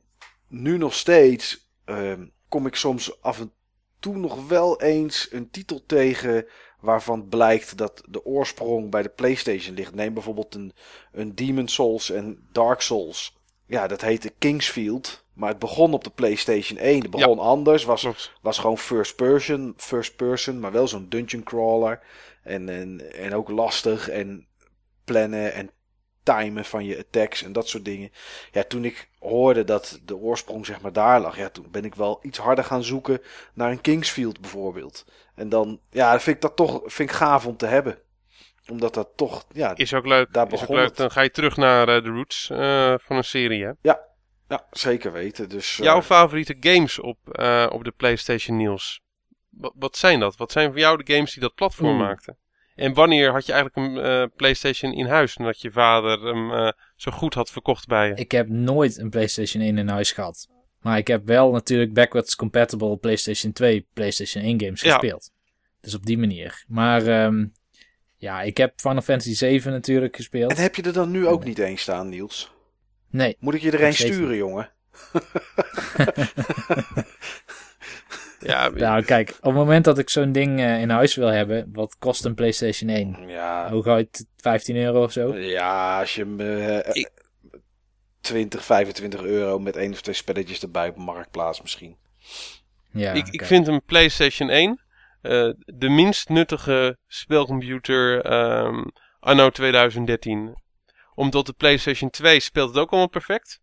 nu 0.48 0.78
nog 0.78 0.94
steeds 0.94 1.68
ehm, 1.84 2.26
kom 2.48 2.66
ik 2.66 2.74
soms 2.74 3.22
af 3.22 3.40
en 3.40 3.52
toe 3.98 4.16
nog 4.16 4.48
wel 4.48 4.80
eens 4.80 5.28
een 5.30 5.50
titel 5.50 5.86
tegen 5.86 6.46
waarvan 6.80 7.28
blijkt 7.28 7.76
dat 7.76 8.02
de 8.08 8.24
oorsprong 8.24 8.90
bij 8.90 9.02
de 9.02 9.08
PlayStation 9.08 9.74
ligt. 9.74 9.94
Neem 9.94 10.14
bijvoorbeeld 10.14 10.54
een, 10.54 10.72
een 11.12 11.34
Demon 11.34 11.68
Souls 11.68 12.10
en 12.10 12.48
Dark 12.52 12.80
Souls. 12.80 13.36
Ja, 13.66 13.86
dat 13.86 14.00
heette 14.00 14.32
Kingsfield. 14.38 15.26
Maar 15.32 15.48
het 15.48 15.58
begon 15.58 15.92
op 15.92 16.04
de 16.04 16.10
PlayStation 16.10 16.78
1. 16.78 17.00
Het 17.00 17.10
begon 17.10 17.38
anders. 17.38 17.84
Was 17.84 18.08
was 18.42 18.58
gewoon 18.58 18.78
first 18.78 19.16
person, 19.16 19.74
first 19.76 20.16
person, 20.16 20.60
maar 20.60 20.72
wel 20.72 20.88
zo'n 20.88 21.08
dungeon 21.08 21.42
crawler. 21.42 22.00
En, 22.42 22.68
en, 22.68 23.14
en 23.14 23.34
ook 23.34 23.48
lastig 23.48 24.08
en 24.08 24.47
plannen 25.08 25.52
en 25.52 25.70
timen 26.22 26.64
van 26.64 26.84
je 26.84 26.98
attacks 26.98 27.42
en 27.42 27.52
dat 27.52 27.68
soort 27.68 27.84
dingen. 27.84 28.10
Ja, 28.52 28.62
toen 28.64 28.84
ik 28.84 29.08
hoorde 29.18 29.64
dat 29.64 30.00
de 30.04 30.16
oorsprong 30.16 30.66
zeg 30.66 30.80
maar 30.80 30.92
daar 30.92 31.20
lag, 31.20 31.36
ja, 31.36 31.48
toen 31.48 31.66
ben 31.70 31.84
ik 31.84 31.94
wel 31.94 32.18
iets 32.22 32.38
harder 32.38 32.64
gaan 32.64 32.82
zoeken 32.84 33.22
naar 33.54 33.70
een 33.70 33.80
Kingsfield 33.80 34.40
bijvoorbeeld. 34.40 35.04
En 35.34 35.48
dan, 35.48 35.80
ja, 35.90 36.20
vind 36.20 36.36
ik 36.36 36.42
dat 36.42 36.56
toch 36.56 36.80
vind 36.84 37.10
ik 37.10 37.16
gaaf 37.16 37.46
om 37.46 37.56
te 37.56 37.66
hebben. 37.66 37.98
Omdat 38.70 38.94
dat 38.94 39.08
toch, 39.16 39.44
ja, 39.52 39.76
Is 39.76 39.94
ook 39.94 40.06
leuk. 40.06 40.32
Daar 40.32 40.46
is 40.46 40.52
ook 40.52 40.58
begon 40.60 40.76
leuk. 40.76 40.86
het. 40.86 40.96
Dan 40.96 41.10
ga 41.10 41.20
je 41.20 41.30
terug 41.30 41.56
naar 41.56 41.88
eh, 41.88 42.02
de 42.04 42.10
roots 42.10 42.50
eh, 42.50 42.94
van 42.98 43.16
een 43.16 43.24
serie, 43.24 43.64
hè? 43.64 43.72
ja 43.82 44.06
zeker 44.70 45.12
weten. 45.12 45.48
Dus, 45.48 45.78
eh, 45.78 45.84
Jouw 45.84 46.02
favoriete 46.02 46.56
games 46.60 46.98
op, 46.98 47.18
op 47.72 47.84
de 47.84 47.92
PlayStation, 47.96 48.56
Niels? 48.56 49.00
Wat, 49.48 49.72
wat 49.76 49.96
zijn 49.96 50.20
dat? 50.20 50.36
Wat 50.36 50.52
zijn 50.52 50.70
voor 50.70 50.78
jou 50.78 51.02
de 51.02 51.12
games 51.14 51.32
die 51.32 51.42
dat 51.42 51.54
platform 51.54 51.96
maakten? 51.96 52.36
En 52.78 52.94
wanneer 52.94 53.30
had 53.32 53.46
je 53.46 53.52
eigenlijk 53.52 53.88
een 53.88 54.04
eh, 54.04 54.24
PlayStation 54.36 54.92
in 54.92 55.06
huis? 55.06 55.36
Nadat 55.36 55.60
je 55.60 55.70
vader 55.72 56.22
hem 56.22 56.52
eh, 56.52 56.72
zo 56.96 57.10
goed 57.10 57.34
had 57.34 57.50
verkocht 57.50 57.86
bij 57.86 58.08
je? 58.08 58.14
Ik 58.14 58.30
heb 58.32 58.48
nooit 58.48 58.98
een 58.98 59.10
PlayStation 59.10 59.62
1 59.62 59.78
in 59.78 59.88
huis 59.88 60.12
gehad. 60.12 60.48
Maar 60.80 60.98
ik 60.98 61.06
heb 61.06 61.26
wel 61.26 61.50
natuurlijk 61.50 61.92
backwards 61.92 62.36
compatible 62.36 62.96
PlayStation 62.96 63.52
2, 63.52 63.86
PlayStation 63.92 64.44
1 64.44 64.60
games 64.60 64.80
Ja. 64.80 64.92
gespeeld. 64.92 65.30
Dus 65.80 65.94
op 65.94 66.06
die 66.06 66.18
manier. 66.18 66.64
Maar 66.68 67.06
ehm, 67.06 67.46
ja, 68.16 68.42
ik 68.42 68.56
heb 68.56 68.72
Final 68.76 69.02
Fantasy 69.02 69.34
7 69.34 69.72
natuurlijk 69.72 70.16
gespeeld. 70.16 70.50
en 70.50 70.62
heb 70.62 70.74
je 70.74 70.82
er 70.82 70.92
dan 70.92 71.10
nu 71.10 71.26
ook 71.26 71.44
niet 71.44 71.58
eens 71.58 71.80
staan, 71.82 72.08
Niels? 72.08 72.52
Nee, 73.10 73.36
Moet 73.40 73.54
ik 73.54 73.60
je 73.62 73.70
er 73.70 73.82
een 73.82 73.94
sturen, 73.94 74.36
jongen? 74.36 74.70
Ja, 78.48 78.68
nou 78.68 79.02
kijk, 79.04 79.28
op 79.30 79.42
het 79.44 79.54
moment 79.54 79.84
dat 79.84 79.98
ik 79.98 80.10
zo'n 80.10 80.32
ding 80.32 80.60
eh, 80.60 80.80
in 80.80 80.90
huis 80.90 81.14
wil 81.14 81.26
hebben, 81.28 81.68
wat 81.72 81.96
kost 81.98 82.24
een 82.24 82.34
PlayStation 82.34 82.90
1? 82.90 83.28
Ja, 83.28 83.70
Hooguit 83.70 84.26
15 84.36 84.76
euro 84.76 85.02
of 85.02 85.12
zo? 85.12 85.36
Ja, 85.36 86.00
als 86.00 86.14
je 86.14 86.20
hem 86.20 86.40
eh, 86.40 86.78
Ik- 86.92 87.10
20, 88.20 88.64
25 88.64 89.22
euro 89.22 89.58
met 89.58 89.76
één 89.76 89.92
of 89.92 90.00
twee 90.00 90.14
spelletjes 90.14 90.62
erbij 90.62 90.88
op 90.88 90.96
Marktplaats 90.96 91.62
misschien. 91.62 91.96
Ja, 92.90 93.12
ik, 93.12 93.28
ik 93.28 93.44
vind 93.44 93.66
een 93.68 93.82
PlayStation 93.84 94.48
1 94.50 94.80
eh, 95.22 95.50
de 95.66 95.88
minst 95.88 96.28
nuttige 96.28 96.98
spelcomputer 97.06 98.20
ehm, 98.24 98.84
anno 99.20 99.50
2013. 99.50 100.54
Omdat 101.14 101.46
de 101.46 101.52
PlayStation 101.52 102.10
2 102.10 102.40
speelt 102.40 102.68
het 102.68 102.78
ook 102.78 102.90
allemaal 102.90 103.08
perfect. 103.08 103.60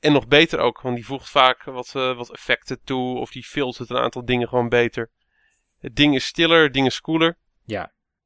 En 0.00 0.12
nog 0.12 0.28
beter 0.28 0.58
ook, 0.58 0.80
want 0.80 0.94
die 0.94 1.06
voegt 1.06 1.30
vaak 1.30 1.62
wat, 1.62 1.92
eh, 1.94 2.16
wat 2.16 2.32
effecten 2.32 2.78
toe. 2.84 3.18
Of 3.18 3.30
die 3.30 3.44
filtert 3.44 3.90
een 3.90 3.96
aantal 3.96 4.24
dingen 4.24 4.48
gewoon 4.48 4.68
beter. 4.68 5.10
Het 5.78 5.96
ding 5.96 6.14
is 6.14 6.26
stiller, 6.26 6.62
het 6.62 6.74
ding 6.74 6.86
is 6.86 7.00
cooler. 7.00 7.38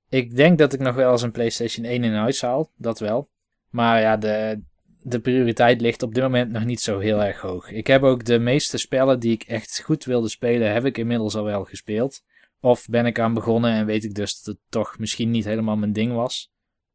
Ik 0.09 0.37
denk 0.37 0.59
dat 0.59 0.73
ik 0.73 0.81
nog 0.81 0.95
wel 0.95 1.13
eens 1.13 1.23
een 1.23 1.31
PlayStation 1.31 1.85
1 1.87 2.05
in 2.05 2.15
huis 2.15 2.43
haal, 2.43 2.71
dat 2.77 2.99
wel. 2.99 3.31
Maar 3.69 4.01
ja, 4.01 4.17
de, 4.17 4.63
de 5.03 5.21
prioriteit 5.21 5.81
ligt 5.81 6.03
op 6.03 6.15
dit 6.15 6.23
moment 6.23 6.51
nog 6.51 6.65
niet 6.65 6.81
zo 6.81 6.99
heel 6.99 7.23
erg 7.23 7.41
hoog. 7.41 7.71
Ik 7.71 7.87
heb 7.87 8.03
ook 8.03 8.25
de 8.25 8.39
meeste 8.39 8.79
spellen 8.79 9.21
die 9.21 9.33
ik 9.33 9.43
echt 9.43 9.83
goed 9.85 10.05
wilde 10.05 10.29
spelen, 10.29 10.73
heb 10.73 10.85
ik 10.85 10.99
inmiddels 10.99 11.35
al 11.35 11.45
wel 11.45 11.65
gespeeld. 11.65 12.25
Of 12.61 12.87
ben 12.87 13.07
ik 13.07 13.19
aan 13.19 13.35
begonnen 13.35 13.73
en 13.73 13.87
weet 13.87 14.05
ik 14.05 14.15
dus 14.15 14.43
dat 14.43 14.55
het 14.55 14.65
toch 14.69 14.99
misschien 14.99 15.31
niet 15.31 15.45
helemaal 15.45 15.77
mijn 15.77 15.93
ding 15.93 16.13
was. 16.13 16.53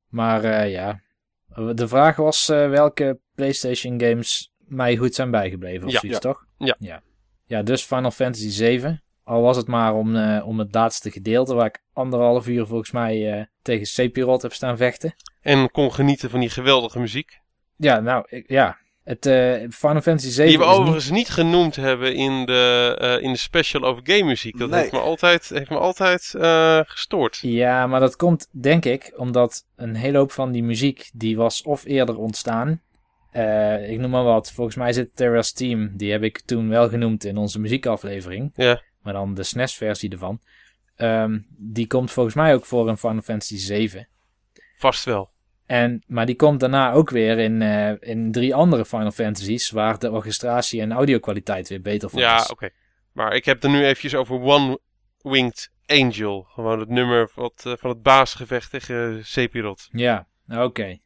Maar 0.09 0.43
eh, 0.43 0.71
ja, 0.71 1.01
de 1.73 1.87
vraag 1.87 2.15
was 2.15 2.49
eh, 2.49 2.69
welke 2.69 3.19
PlayStation 3.35 3.99
games 3.99 4.53
mij 4.67 4.97
goed 4.97 5.15
zijn 5.15 5.31
bijgebleven 5.31 5.85
of 5.87 5.91
Ja. 5.93 5.99
zoiets, 5.99 6.19
Ja. 6.23 6.31
toch? 6.31 6.45
Ja. 6.57 6.75
ja. 6.79 7.01
Ja, 7.47 7.61
dus 7.63 7.83
Final 7.83 8.11
Fantasy 8.11 8.49
7. 8.49 9.03
Al 9.23 9.41
was 9.41 9.57
het 9.57 9.67
maar 9.67 9.93
om, 9.93 10.15
eh, 10.15 10.47
om 10.47 10.59
het 10.59 10.73
laatste 10.73 11.11
gedeelte 11.11 11.53
waar 11.55 11.65
ik 11.65 11.83
anderhalf 11.93 12.47
uur 12.47 12.65
volgens 12.65 12.91
mij 12.91 13.33
eh, 13.39 13.45
tegen 13.61 13.85
Sephiroth 13.85 14.41
heb 14.41 14.53
staan 14.53 14.77
vechten. 14.77 15.15
En 15.41 15.71
kon 15.71 15.93
genieten 15.93 16.29
van 16.29 16.39
die 16.39 16.49
geweldige 16.49 16.99
muziek. 16.99 17.39
Ja, 17.77 17.99
nou, 17.99 18.25
ik- 18.29 18.49
ja. 18.49 18.77
Het 19.03 19.25
eh, 19.25 19.53
Final 19.69 20.01
Fantasy 20.01 20.29
7 20.29 20.47
Die 20.49 20.57
we 20.57 20.63
is 20.63 20.69
niet- 20.69 20.79
overigens 20.79 21.09
niet 21.09 21.29
genoemd 21.29 21.75
hebben 21.75 22.15
in 22.15 22.45
de, 22.45 22.95
eh, 22.99 23.23
in 23.23 23.31
de 23.31 23.37
special 23.37 23.83
over 23.83 24.01
game 24.05 24.23
muziek. 24.23 24.57
Dat 24.57 24.69
Nee. 24.69 24.79
heeft 24.79 24.91
me 24.91 24.99
altijd, 24.99 25.49
heeft 25.49 25.69
me 25.69 25.77
altijd 25.77 26.33
eh, 26.39 26.79
gestoord. 26.85 27.37
Ja, 27.41 27.87
maar 27.87 27.99
dat 27.99 28.15
komt 28.15 28.47
denk 28.51 28.85
ik 28.85 29.13
omdat 29.15 29.65
een 29.75 29.95
hele 29.95 30.17
hoop 30.17 30.31
van 30.31 30.51
die 30.51 30.63
muziek 30.63 31.09
die 31.13 31.37
was 31.37 31.61
of 31.63 31.85
eerder 31.85 32.17
ontstaan. 32.17 32.81
Eh, 33.35 33.89
ik 33.89 33.99
noem 33.99 34.09
maar 34.09 34.23
wat. 34.23 34.51
Volgens 34.51 34.75
mij 34.75 34.93
zit 34.93 35.15
Terra's 35.15 35.51
Team. 35.51 35.97
Die 35.97 36.11
heb 36.11 36.23
ik 36.23 36.41
toen 36.41 36.69
wel 36.69 36.89
genoemd 36.89 37.23
in 37.23 37.37
onze 37.37 37.59
muziekaflevering. 37.59 38.51
Ja. 38.55 38.81
Maar 39.01 39.13
dan 39.13 39.33
de 39.33 39.43
SNES-versie 39.43 40.09
ervan. 40.09 40.39
Ehm, 40.95 41.39
die 41.57 41.87
komt 41.87 42.11
volgens 42.11 42.35
mij 42.35 42.53
ook 42.53 42.65
voor 42.65 42.89
in 42.89 42.97
Final 42.97 43.21
Fantasy 43.21 43.57
7. 43.57 44.07
Vast 44.77 45.05
wel. 45.05 45.29
En, 45.65 46.03
maar 46.07 46.25
die 46.25 46.35
komt 46.35 46.59
daarna 46.59 46.91
ook 46.91 47.09
weer 47.09 47.39
in, 47.39 47.61
eh, 47.61 47.91
in 47.99 48.31
drie 48.31 48.55
andere 48.55 48.85
Final 48.85 49.11
Fantasies. 49.11 49.69
Waar 49.71 49.99
de 49.99 50.11
orchestratie 50.11 50.81
en 50.81 50.91
audiokwaliteit 50.91 51.69
weer 51.69 51.81
beter 51.81 52.09
van 52.09 52.19
Ja, 52.19 52.35
is. 52.39 52.51
oké. 52.51 52.69
Maar 53.11 53.35
ik 53.35 53.45
heb 53.45 53.63
er 53.63 53.69
nu 53.69 53.83
eventjes 53.83 54.15
over 54.15 54.41
One 54.41 54.79
Winged 55.21 55.71
Angel. 55.85 56.43
Gewoon 56.49 56.79
het 56.79 56.89
nummer 56.89 57.29
wat, 57.35 57.63
eh, 57.65 57.73
van 57.77 57.89
het 57.89 58.01
baasgevecht 58.01 58.69
tegen 58.71 59.25
Sephiroth. 59.25 59.87
Ja, 59.91 60.27
oké. 60.49 60.97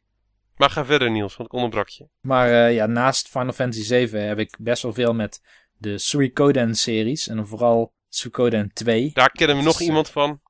Maar 0.60 0.70
ga 0.70 0.84
verder 0.84 1.10
Niels, 1.10 1.36
want 1.36 1.48
ik 1.48 1.54
onderbrak 1.54 1.88
je. 1.88 2.08
Maar 2.20 2.48
uh, 2.50 2.74
ja, 2.74 2.86
naast 2.86 3.28
Final 3.28 3.52
Fantasy 3.52 3.82
7 3.82 4.26
heb 4.26 4.38
ik 4.38 4.56
best 4.58 4.82
wel 4.82 4.92
veel 4.92 5.14
met 5.14 5.42
de 5.76 5.98
Suikoden-series. 5.98 7.28
En 7.28 7.46
vooral 7.46 7.92
Suikoden 8.08 8.70
2. 8.72 9.10
Daar 9.14 9.30
kennen 9.30 9.56
we 9.56 9.62
nog 9.62 9.80
iemand 9.80 10.10
van. 10.10 10.40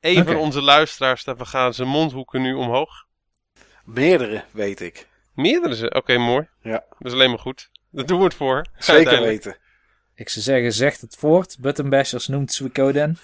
Een 0.00 0.24
van 0.24 0.36
onze 0.36 0.60
luisteraars, 0.62 1.24
daar 1.24 1.46
gaan 1.46 1.74
zijn 1.74 1.88
mondhoeken 1.88 2.42
nu 2.42 2.52
omhoog. 2.52 3.06
Meerdere, 3.84 4.44
weet 4.50 4.80
ik. 4.80 5.08
Meerdere 5.34 5.74
ze? 5.74 5.90
Oké, 5.90 6.18
mooi. 6.18 6.48
Ja. 6.62 6.84
Dat 6.98 7.06
is 7.06 7.12
alleen 7.12 7.30
maar 7.30 7.38
goed. 7.38 7.70
Dat 7.90 8.08
doen 8.08 8.18
we 8.18 8.24
het 8.24 8.34
voor. 8.34 8.66
Zeker 8.78 9.20
weten. 9.20 9.56
Ik 10.14 10.28
zou 10.28 10.44
zeggen, 10.44 10.72
zegt 10.72 11.00
het 11.00 11.16
voort. 11.16 11.56
Buttonbashers 11.60 12.26
noemt 12.28 12.52
Suikoden. 12.52 13.18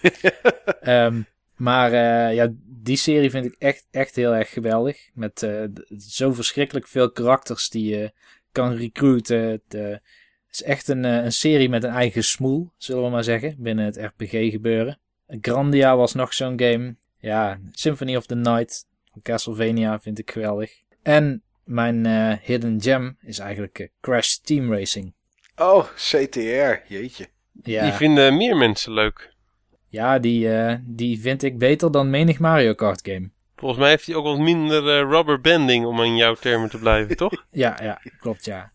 um, 0.83 1.27
maar 1.57 1.92
uh, 1.92 2.34
ja, 2.34 2.52
die 2.64 2.96
serie 2.96 3.30
vind 3.30 3.44
ik 3.44 3.54
echt, 3.59 3.86
echt 3.90 4.16
heel 4.16 4.34
erg 4.34 4.50
geweldig. 4.50 5.09
Met 5.14 5.42
uh, 5.42 5.64
zo 5.98 6.32
verschrikkelijk 6.32 6.86
veel 6.86 7.11
karakters 7.11 7.68
die 7.68 7.88
je 7.88 8.12
kan 8.52 8.72
recruiten. 8.72 9.42
Het 9.42 9.74
uh, 9.74 9.96
is 10.50 10.62
echt 10.62 10.88
een, 10.88 11.04
een 11.04 11.32
serie 11.32 11.68
met 11.68 11.84
een 11.84 11.90
eigen 11.90 12.24
smoel, 12.24 12.72
zullen 12.76 13.02
we 13.02 13.11
maar 13.11 13.24
zeggen, 13.24 13.54
binnen 13.59 13.84
het 13.84 13.96
RPG 13.96 14.50
gebeuren. 14.50 14.98
Grandia 15.26 15.96
was 15.96 16.14
nog 16.14 16.34
zo'n 16.34 16.61
game. 16.61 16.96
Ja, 17.18 17.59
Symphony 17.70 18.16
of 18.16 18.26
the 18.26 18.34
Night 18.34 18.86
van 19.12 19.22
Castlevania 19.22 20.00
vind 20.00 20.18
ik 20.18 20.30
geweldig. 20.30 20.82
En 21.02 21.42
mijn 21.64 22.07
hidden 22.42 22.82
gem 22.82 23.16
is 23.20 23.38
eigenlijk 23.38 23.90
Crash 24.00 24.34
Team 24.34 24.72
Racing. 24.72 25.12
Oh, 25.57 25.84
CTR, 25.94 26.74
jeetje. 26.88 27.26
Ja. 27.62 27.82
Die 27.82 27.92
vinden 27.92 28.36
meer 28.36 28.57
mensen 28.57 28.92
leuk. 28.92 29.34
Ja, 29.89 30.18
die, 30.18 30.49
uh, 30.49 30.74
die 30.82 31.20
vind 31.20 31.43
ik 31.43 31.59
beter 31.59 31.93
dan 31.93 32.11
menig 32.11 32.39
Mario 32.39 32.74
Kart 32.74 33.09
game. 33.09 33.30
Volgens 33.57 33.80
mij 33.80 33.91
heeft 33.91 34.07
hij 34.07 34.14
ook 34.14 34.24
wat 34.24 34.39
minder 34.39 34.82
uh, 34.82 35.11
rubber 35.11 35.41
banding, 35.41 35.87
om 35.87 36.03
in 36.03 36.16
jouw 36.16 36.34
termen 36.34 36.70
te 36.70 36.78
blijven, 36.78 37.16
toch? 37.26 37.45
Ja, 37.51 37.78
ja, 37.82 38.01
klopt, 38.18 38.45
ja. 38.45 38.72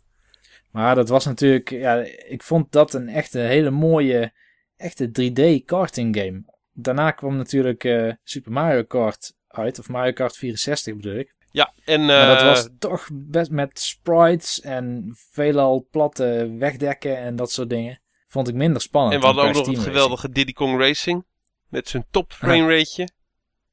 Maar 0.71 0.95
dat 0.95 1.09
was 1.09 1.25
natuurlijk, 1.25 1.69
ja, 1.69 1.95
ik 2.27 2.43
vond 2.43 2.71
dat 2.71 2.93
een 2.93 3.09
echte 3.09 3.39
hele 3.39 3.69
mooie, 3.69 4.33
echte 4.77 5.07
3D 5.07 5.65
karting 5.65 6.15
game. 6.17 6.43
Daarna 6.73 7.11
kwam 7.11 7.37
natuurlijk 7.37 7.83
uh, 7.83 8.13
Super 8.23 8.51
Mario 8.51 8.83
Kart 8.83 9.33
uit, 9.47 9.79
of 9.79 9.89
Mario 9.89 10.11
Kart 10.11 10.37
64 10.37 10.95
bedoel 10.95 11.15
ik. 11.15 11.35
Ja, 11.51 11.73
en... 11.85 12.05
maar 12.05 12.27
dat 12.27 12.43
was 12.43 12.69
toch 12.79 13.07
best 13.13 13.51
met 13.51 13.79
sprites 13.79 14.61
en 14.61 15.11
veelal 15.31 15.87
platte 15.91 16.55
wegdekken 16.57 17.17
en 17.17 17.35
dat 17.35 17.51
soort 17.51 17.69
dingen. 17.69 17.99
Vond 18.31 18.47
ik 18.47 18.55
minder 18.55 18.81
spannend. 18.81 19.13
En 19.13 19.19
we 19.19 19.25
hadden 19.25 19.45
ook 19.45 19.53
nog 19.53 19.67
het 19.67 19.79
geweldige 19.79 20.29
Diddy 20.29 20.53
Kong 20.53 20.79
Racing. 20.79 21.25
Met 21.67 21.89
zijn 21.89 22.05
top 22.11 22.33
frame 22.33 22.77
rateje. 22.77 23.09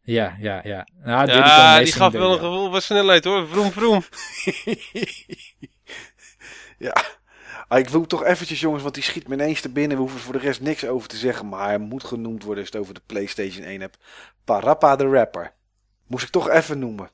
Ja, 0.02 0.36
ja, 0.40 0.60
ja. 0.64 0.88
Nou, 1.04 1.30
ja, 1.30 1.78
die 1.78 1.92
gaf 1.92 2.12
wel 2.12 2.32
een 2.32 2.38
gevoel 2.38 2.70
van 2.70 2.82
snelheid 2.82 3.24
hoor. 3.24 3.48
Vroom, 3.48 3.72
vroom. 3.72 4.02
ja. 6.88 6.92
Ah, 7.68 7.78
ik 7.78 7.88
wil 7.88 8.06
toch 8.06 8.24
eventjes 8.24 8.60
jongens, 8.60 8.82
want 8.82 8.94
die 8.94 9.02
schiet 9.02 9.28
me 9.28 9.34
ineens 9.34 9.60
te 9.60 9.68
binnen. 9.68 9.96
We 9.96 10.02
hoeven 10.02 10.20
voor 10.20 10.32
de 10.32 10.38
rest 10.38 10.60
niks 10.60 10.84
over 10.84 11.08
te 11.08 11.16
zeggen. 11.16 11.48
Maar 11.48 11.66
hij 11.66 11.78
moet 11.78 12.04
genoemd 12.04 12.42
worden 12.42 12.62
als 12.62 12.72
je 12.72 12.78
het 12.78 12.86
over 12.86 12.94
de 12.94 13.06
Playstation 13.06 13.64
1 13.64 13.80
hebt. 13.80 13.98
Parappa 14.44 14.96
de 14.96 15.08
Rapper. 15.08 15.54
Moest 16.06 16.24
ik 16.24 16.30
toch 16.30 16.48
even 16.48 16.78
noemen. 16.78 17.10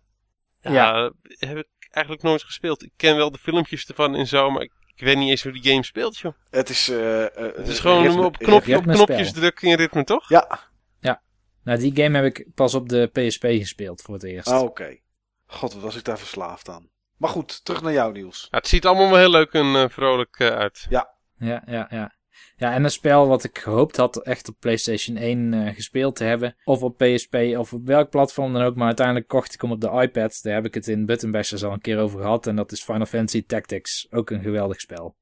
Ja, 0.61 0.72
ja, 0.72 1.12
heb 1.38 1.57
ik 1.57 1.88
eigenlijk 1.90 2.24
nooit 2.24 2.42
gespeeld. 2.42 2.82
Ik 2.82 2.92
ken 2.97 3.16
wel 3.16 3.30
de 3.30 3.38
filmpjes 3.38 3.86
ervan 3.86 4.14
en 4.14 4.26
zo, 4.26 4.51
maar 4.51 4.62
ik 4.62 4.72
ik 4.95 5.05
weet 5.05 5.16
niet 5.16 5.30
eens 5.30 5.42
hoe 5.42 5.53
die 5.53 5.62
game 5.62 5.84
speelt, 5.84 6.18
joh. 6.18 6.34
Het 6.51 6.68
is, 6.68 6.88
uh, 6.88 7.24
het 7.34 7.68
is 7.68 7.78
gewoon 7.78 8.03
ritme, 8.03 8.24
op, 8.24 8.38
knopje, 8.38 8.76
op 8.76 8.82
knopjes 8.82 9.32
drukken 9.32 9.68
in 9.68 9.76
ritme, 9.76 10.05
toch? 10.05 10.28
Ja. 10.28 10.61
Ja. 11.01 11.22
Nou, 11.62 11.78
die 11.78 12.03
game 12.03 12.16
heb 12.18 12.36
ik 12.36 12.47
pas 12.55 12.74
op 12.74 12.88
de 12.88 13.07
PSP 13.12 13.45
gespeeld 13.45 14.03
voor 14.03 14.14
het 14.14 14.24
eerst. 14.24 14.49
Ah, 14.49 14.62
oké. 14.62 14.99
God, 15.47 15.72
wat 15.72 15.82
was 15.82 15.97
ik 15.97 16.05
daar 16.05 16.18
verslaafd 16.18 16.68
aan. 16.68 16.88
Maar 17.16 17.30
goed, 17.30 17.64
terug 17.64 17.82
naar 17.82 17.92
jou, 17.92 18.12
Niels. 18.12 18.49
Ja, 18.51 18.59
het 18.59 18.68
ziet 18.68 18.86
allemaal 18.86 19.11
wel 19.11 19.18
heel 19.18 19.30
leuk 19.30 19.53
en 19.53 19.66
uh, 19.66 19.88
vrolijk 19.88 20.38
uh, 20.38 20.49
uit. 20.49 20.86
Ja. 20.88 21.12
Ja, 21.38 21.62
ja, 21.66 21.86
ja. 21.90 22.14
Ja, 22.57 22.72
en 22.72 22.85
een 22.85 22.91
spel 22.91 23.28
wat 23.28 23.45
ik 23.45 23.59
gehoopt 23.59 23.97
had 23.97 24.22
echt 24.22 24.49
op 24.49 24.57
PlayStation 24.59 25.16
1 25.16 25.53
uh, 25.53 25.74
gespeeld 25.74 26.16
te 26.16 26.24
hebben. 26.24 26.57
Of 26.64 26.82
op 26.82 26.97
PSP 26.97 27.35
of 27.35 27.72
op 27.72 27.87
welk 27.87 28.11
platform 28.11 28.53
dan 28.53 28.62
ook. 28.62 28.76
Maar 28.76 28.87
uiteindelijk 28.87 29.28
kocht 29.28 29.55
ik 29.55 29.61
hem 29.61 29.70
op 29.70 29.80
de 29.80 29.91
iPad. 29.91 30.41
Daar 30.43 30.55
heb 30.55 30.64
ik 30.64 30.74
het 30.74 30.89
in 30.89 31.07
Button 31.07 31.30
Bashers 31.30 31.64
al 31.64 31.72
een 31.72 31.80
keer 31.80 31.99
over 31.99 32.20
gehad. 32.20 32.47
En 32.47 32.57
dat 32.57 32.72
is 32.72 32.82
Final 32.82 33.07
Fantasy 33.07 33.47
Tactics. 33.47 34.07
Ook 34.11 34.30
een 34.30 34.43
geweldig 34.43 34.80
spel. 34.80 35.16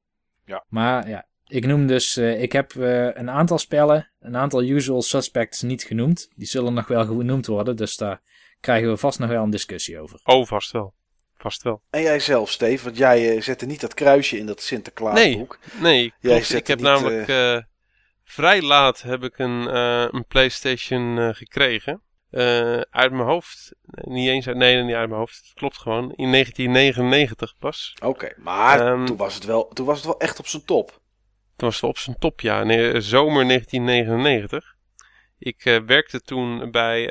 Ja. 0.45 0.65
Maar 0.67 1.09
ja, 1.09 1.27
ik 1.47 1.65
noem 1.65 1.87
dus... 1.87 2.17
Uh, 2.17 2.41
ik 2.41 2.51
heb 2.51 2.73
uh, 2.73 3.05
een 3.13 3.29
aantal 3.29 3.57
spellen, 3.57 4.09
een 4.19 4.37
aantal 4.37 4.63
usual 4.63 5.01
suspects 5.01 5.61
niet 5.61 5.83
genoemd. 5.83 6.29
Die 6.35 6.47
zullen 6.47 6.73
nog 6.73 6.87
wel 6.87 7.05
genoemd 7.05 7.45
worden. 7.45 7.75
Dus 7.75 7.97
daar 7.97 8.21
krijgen 8.59 8.89
we 8.89 8.97
vast 8.97 9.19
nog 9.19 9.29
wel 9.29 9.43
een 9.43 9.49
discussie 9.49 9.99
over. 9.99 10.19
Oh, 10.23 10.45
vast 10.45 10.71
wel. 10.71 10.93
Vast 11.43 11.63
wel. 11.63 11.81
En 11.89 12.01
jij 12.01 12.19
zelf, 12.19 12.51
Steve, 12.51 12.83
want 12.83 12.97
jij 12.97 13.35
uh, 13.35 13.41
zette 13.41 13.65
niet 13.65 13.81
dat 13.81 13.93
kruisje 13.93 14.37
in 14.37 14.45
dat 14.45 14.61
Sinterklaasboek. 14.61 15.59
Nee, 15.73 15.81
nee 15.81 16.13
jij 16.19 16.37
ik 16.37 16.67
heb 16.67 16.77
niet, 16.77 16.87
namelijk 16.87 17.27
uh... 17.27 17.57
vrij 18.23 18.61
laat 18.61 19.01
heb 19.01 19.23
ik 19.23 19.37
een, 19.37 19.61
uh, 19.61 20.07
een 20.09 20.25
PlayStation 20.25 21.33
gekregen. 21.35 22.01
uit 22.89 23.11
mijn 23.11 23.27
hoofd, 23.27 23.71
niet 23.85 24.27
eens 24.27 24.47
uit, 24.47 24.57
nee, 24.57 24.83
niet 24.83 24.95
uit 24.95 25.07
mijn 25.07 25.19
hoofd, 25.19 25.37
het 25.37 25.53
klopt 25.53 25.77
gewoon, 25.77 26.03
in 26.15 26.31
1999 26.31 27.53
pas. 27.59 27.93
Oké, 27.95 28.07
okay, 28.07 28.33
maar 28.37 28.87
um, 28.87 29.05
toen, 29.05 29.17
was 29.17 29.33
het 29.33 29.45
wel, 29.45 29.67
toen 29.67 29.85
was 29.85 29.97
het 29.97 30.05
wel 30.05 30.19
echt 30.19 30.39
op 30.39 30.47
zijn 30.47 30.65
top. 30.65 30.89
Toen 31.55 31.67
was 31.69 31.75
het 31.75 31.89
op 31.89 31.97
zijn 31.97 32.15
top, 32.19 32.41
ja, 32.41 32.63
nee, 32.63 33.01
zomer 33.01 33.47
1999. 33.47 34.75
Ik 35.39 35.81
werkte 35.85 36.21
toen 36.21 36.71
bij 36.71 37.09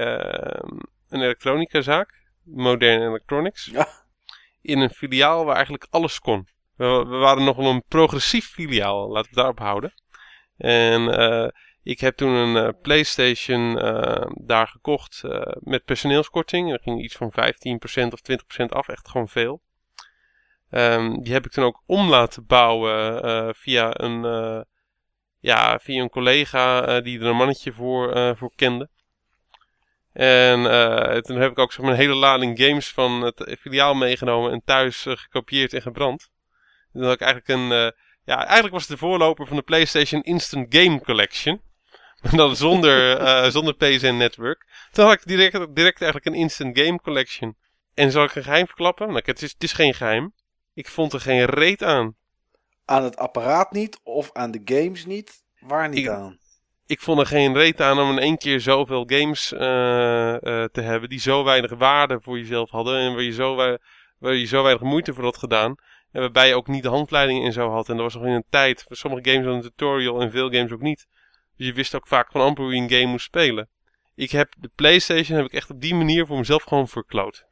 een 1.08 1.20
elektronicazaak, 1.20 2.14
Modern 2.42 3.02
Electronics. 3.02 3.64
Ja 3.72 4.00
in 4.62 4.78
een 4.78 4.90
filiaal 4.90 5.44
waar 5.44 5.54
eigenlijk 5.54 5.86
alles 5.90 6.18
kon. 6.18 6.48
We, 6.76 7.04
we 7.08 7.16
waren 7.16 7.44
nog 7.44 7.56
wel 7.56 7.70
een 7.70 7.84
progressief 7.88 8.46
filiaal, 8.46 9.08
laten 9.08 9.22
we 9.22 9.26
het 9.26 9.34
daarop 9.34 9.58
houden. 9.58 9.94
En 10.56 11.02
uh, 11.02 11.48
ik 11.82 12.00
heb 12.00 12.16
toen 12.16 12.32
een 12.32 12.64
uh, 12.66 12.68
PlayStation 12.82 13.78
uh, 13.78 14.26
daar 14.34 14.68
gekocht 14.68 15.22
met 15.60 15.84
personeelskorting. 15.84 16.72
Er 16.72 16.80
ging 16.82 17.02
iets 17.02 17.16
van 17.16 17.32
15% 17.32 17.34
of 18.08 18.20
20% 18.62 18.66
af, 18.68 18.88
echt 18.88 19.08
gewoon 19.08 19.28
veel. 19.28 19.60
Um, 20.70 21.22
die 21.22 21.32
heb 21.32 21.44
ik 21.44 21.50
toen 21.50 21.64
ook 21.64 21.82
om 21.86 22.08
laten 22.08 22.46
bouwen 22.46 23.54
via, 23.54 24.00
een, 24.00 24.22
ja, 25.38 25.78
via 25.78 26.02
een 26.02 26.10
collega 26.10 27.00
die 27.00 27.20
er 27.20 27.26
een 27.26 27.36
mannetje 27.36 27.72
voor, 27.72 28.36
voor 28.36 28.52
kende. 28.54 28.88
En 30.12 30.60
uh, 30.60 31.16
toen 31.16 31.36
heb 31.36 31.50
ik 31.50 31.58
ook 31.58 31.72
zeg 31.72 31.84
maar, 31.84 31.94
een 31.94 32.00
hele 32.00 32.14
lading 32.14 32.58
games 32.58 32.90
van 32.90 33.22
het 33.22 33.56
filiaal 33.60 33.94
meegenomen 33.94 34.52
en 34.52 34.62
thuis 34.64 35.06
uh, 35.06 35.16
gekopieerd 35.16 35.72
en 35.72 35.82
gebrand. 35.82 36.30
En 36.92 37.00
toen 37.00 37.02
had 37.02 37.12
ik 37.12 37.20
eigenlijk 37.20 37.60
een, 37.60 37.70
uh, 37.70 37.90
ja, 38.24 38.36
eigenlijk 38.44 38.72
was 38.72 38.82
het 38.82 38.90
de 38.90 38.96
voorloper 39.06 39.46
van 39.46 39.56
de 39.56 39.62
PlayStation 39.62 40.22
Instant 40.22 40.66
Game 40.68 41.00
Collection. 41.00 41.60
Maar 42.22 42.36
dan 42.36 42.56
zonder, 42.56 43.50
zonder 43.52 43.74
PSN 43.74 44.16
Network. 44.16 44.66
Toen 44.92 45.04
had 45.04 45.14
ik 45.14 45.26
direct, 45.26 45.74
direct 45.74 46.02
eigenlijk 46.02 46.26
een 46.26 46.40
Instant 46.40 46.78
Game 46.78 47.00
Collection. 47.00 47.56
En 47.94 48.10
zal 48.10 48.24
ik 48.24 48.34
een 48.34 48.42
geheim 48.42 48.66
verklappen? 48.66 49.06
Nou, 49.06 49.22
het 49.24 49.42
is, 49.42 49.52
het 49.52 49.62
is 49.62 49.72
geen 49.72 49.94
geheim. 49.94 50.34
Ik 50.74 50.88
vond 50.88 51.12
er 51.12 51.20
geen 51.20 51.44
reet 51.44 51.82
aan. 51.82 52.16
Aan 52.84 53.04
het 53.04 53.16
apparaat 53.16 53.72
niet 53.72 54.00
of 54.02 54.32
aan 54.32 54.50
de 54.50 54.60
games 54.64 55.04
niet? 55.04 55.44
Waar 55.58 55.88
niet 55.88 55.98
ik, 55.98 56.08
aan? 56.08 56.38
Ik 56.92 57.00
vond 57.00 57.20
er 57.20 57.26
geen 57.26 57.54
reet 57.54 57.80
aan 57.80 57.98
om 57.98 58.10
in 58.10 58.18
één 58.18 58.38
keer 58.38 58.60
zoveel 58.60 59.04
games 59.06 59.52
uh, 59.52 59.60
uh, 59.60 60.64
te 60.64 60.80
hebben 60.80 61.08
die 61.08 61.20
zo 61.20 61.44
weinig 61.44 61.70
waarde 61.70 62.20
voor 62.20 62.38
jezelf 62.38 62.70
hadden 62.70 62.98
en 62.98 63.12
waar 63.14 63.22
je 63.22 63.32
zo, 63.32 63.78
waar 64.18 64.34
je 64.34 64.44
zo 64.44 64.62
weinig 64.62 64.82
moeite 64.82 65.14
voor 65.14 65.24
had 65.24 65.36
gedaan. 65.36 65.74
En 66.10 66.20
waarbij 66.20 66.48
je 66.48 66.54
ook 66.54 66.66
niet 66.66 66.82
de 66.82 66.88
handleidingen 66.88 67.44
en 67.44 67.52
zo 67.52 67.70
had. 67.70 67.88
En 67.88 67.94
dat 67.96 68.04
was 68.04 68.14
nog 68.14 68.24
in 68.24 68.30
een 68.30 68.44
tijd, 68.50 68.82
voor 68.86 68.96
sommige 68.96 69.30
games 69.30 69.46
een 69.46 69.60
tutorial 69.60 70.20
en 70.20 70.30
veel 70.30 70.50
games 70.50 70.72
ook 70.72 70.80
niet. 70.80 71.06
Dus 71.56 71.66
je 71.66 71.72
wist 71.72 71.94
ook 71.94 72.06
vaak 72.06 72.30
van 72.30 72.40
amper 72.40 72.64
hoe 72.64 72.74
je 72.74 72.80
een 72.80 72.90
game 72.90 73.06
moest 73.06 73.24
spelen. 73.24 73.68
Ik 74.14 74.30
heb 74.30 74.54
de 74.58 74.70
Playstation 74.74 75.36
heb 75.36 75.46
ik 75.46 75.52
echt 75.52 75.70
op 75.70 75.80
die 75.80 75.94
manier 75.94 76.26
voor 76.26 76.38
mezelf 76.38 76.62
gewoon 76.62 76.88
verkloot. 76.88 77.44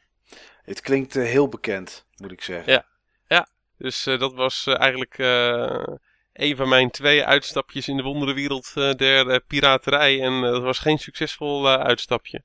Het 0.63 0.81
klinkt 0.81 1.17
uh, 1.17 1.25
heel 1.25 1.49
bekend, 1.49 2.07
moet 2.17 2.33
ik 2.33 2.43
zeggen. 2.43 2.73
Ja, 2.73 2.87
ja. 3.27 3.49
dus 3.79 4.03
dat 4.03 4.35
was 4.35 4.67
eigenlijk 4.67 5.19
een 6.33 6.57
van 6.57 6.69
mijn 6.69 6.91
twee 6.91 7.25
uitstapjes 7.25 7.89
in 7.89 7.97
de 7.97 8.03
wonderenwereld 8.03 8.73
uh, 8.75 8.93
der 8.93 9.27
uh, 9.27 9.37
piraterij. 9.47 10.23
En 10.23 10.33
uh, 10.33 10.43
dat 10.43 10.63
was 10.63 10.79
geen 10.79 10.99
succesvol 10.99 11.69
uitstapje. 11.69 12.43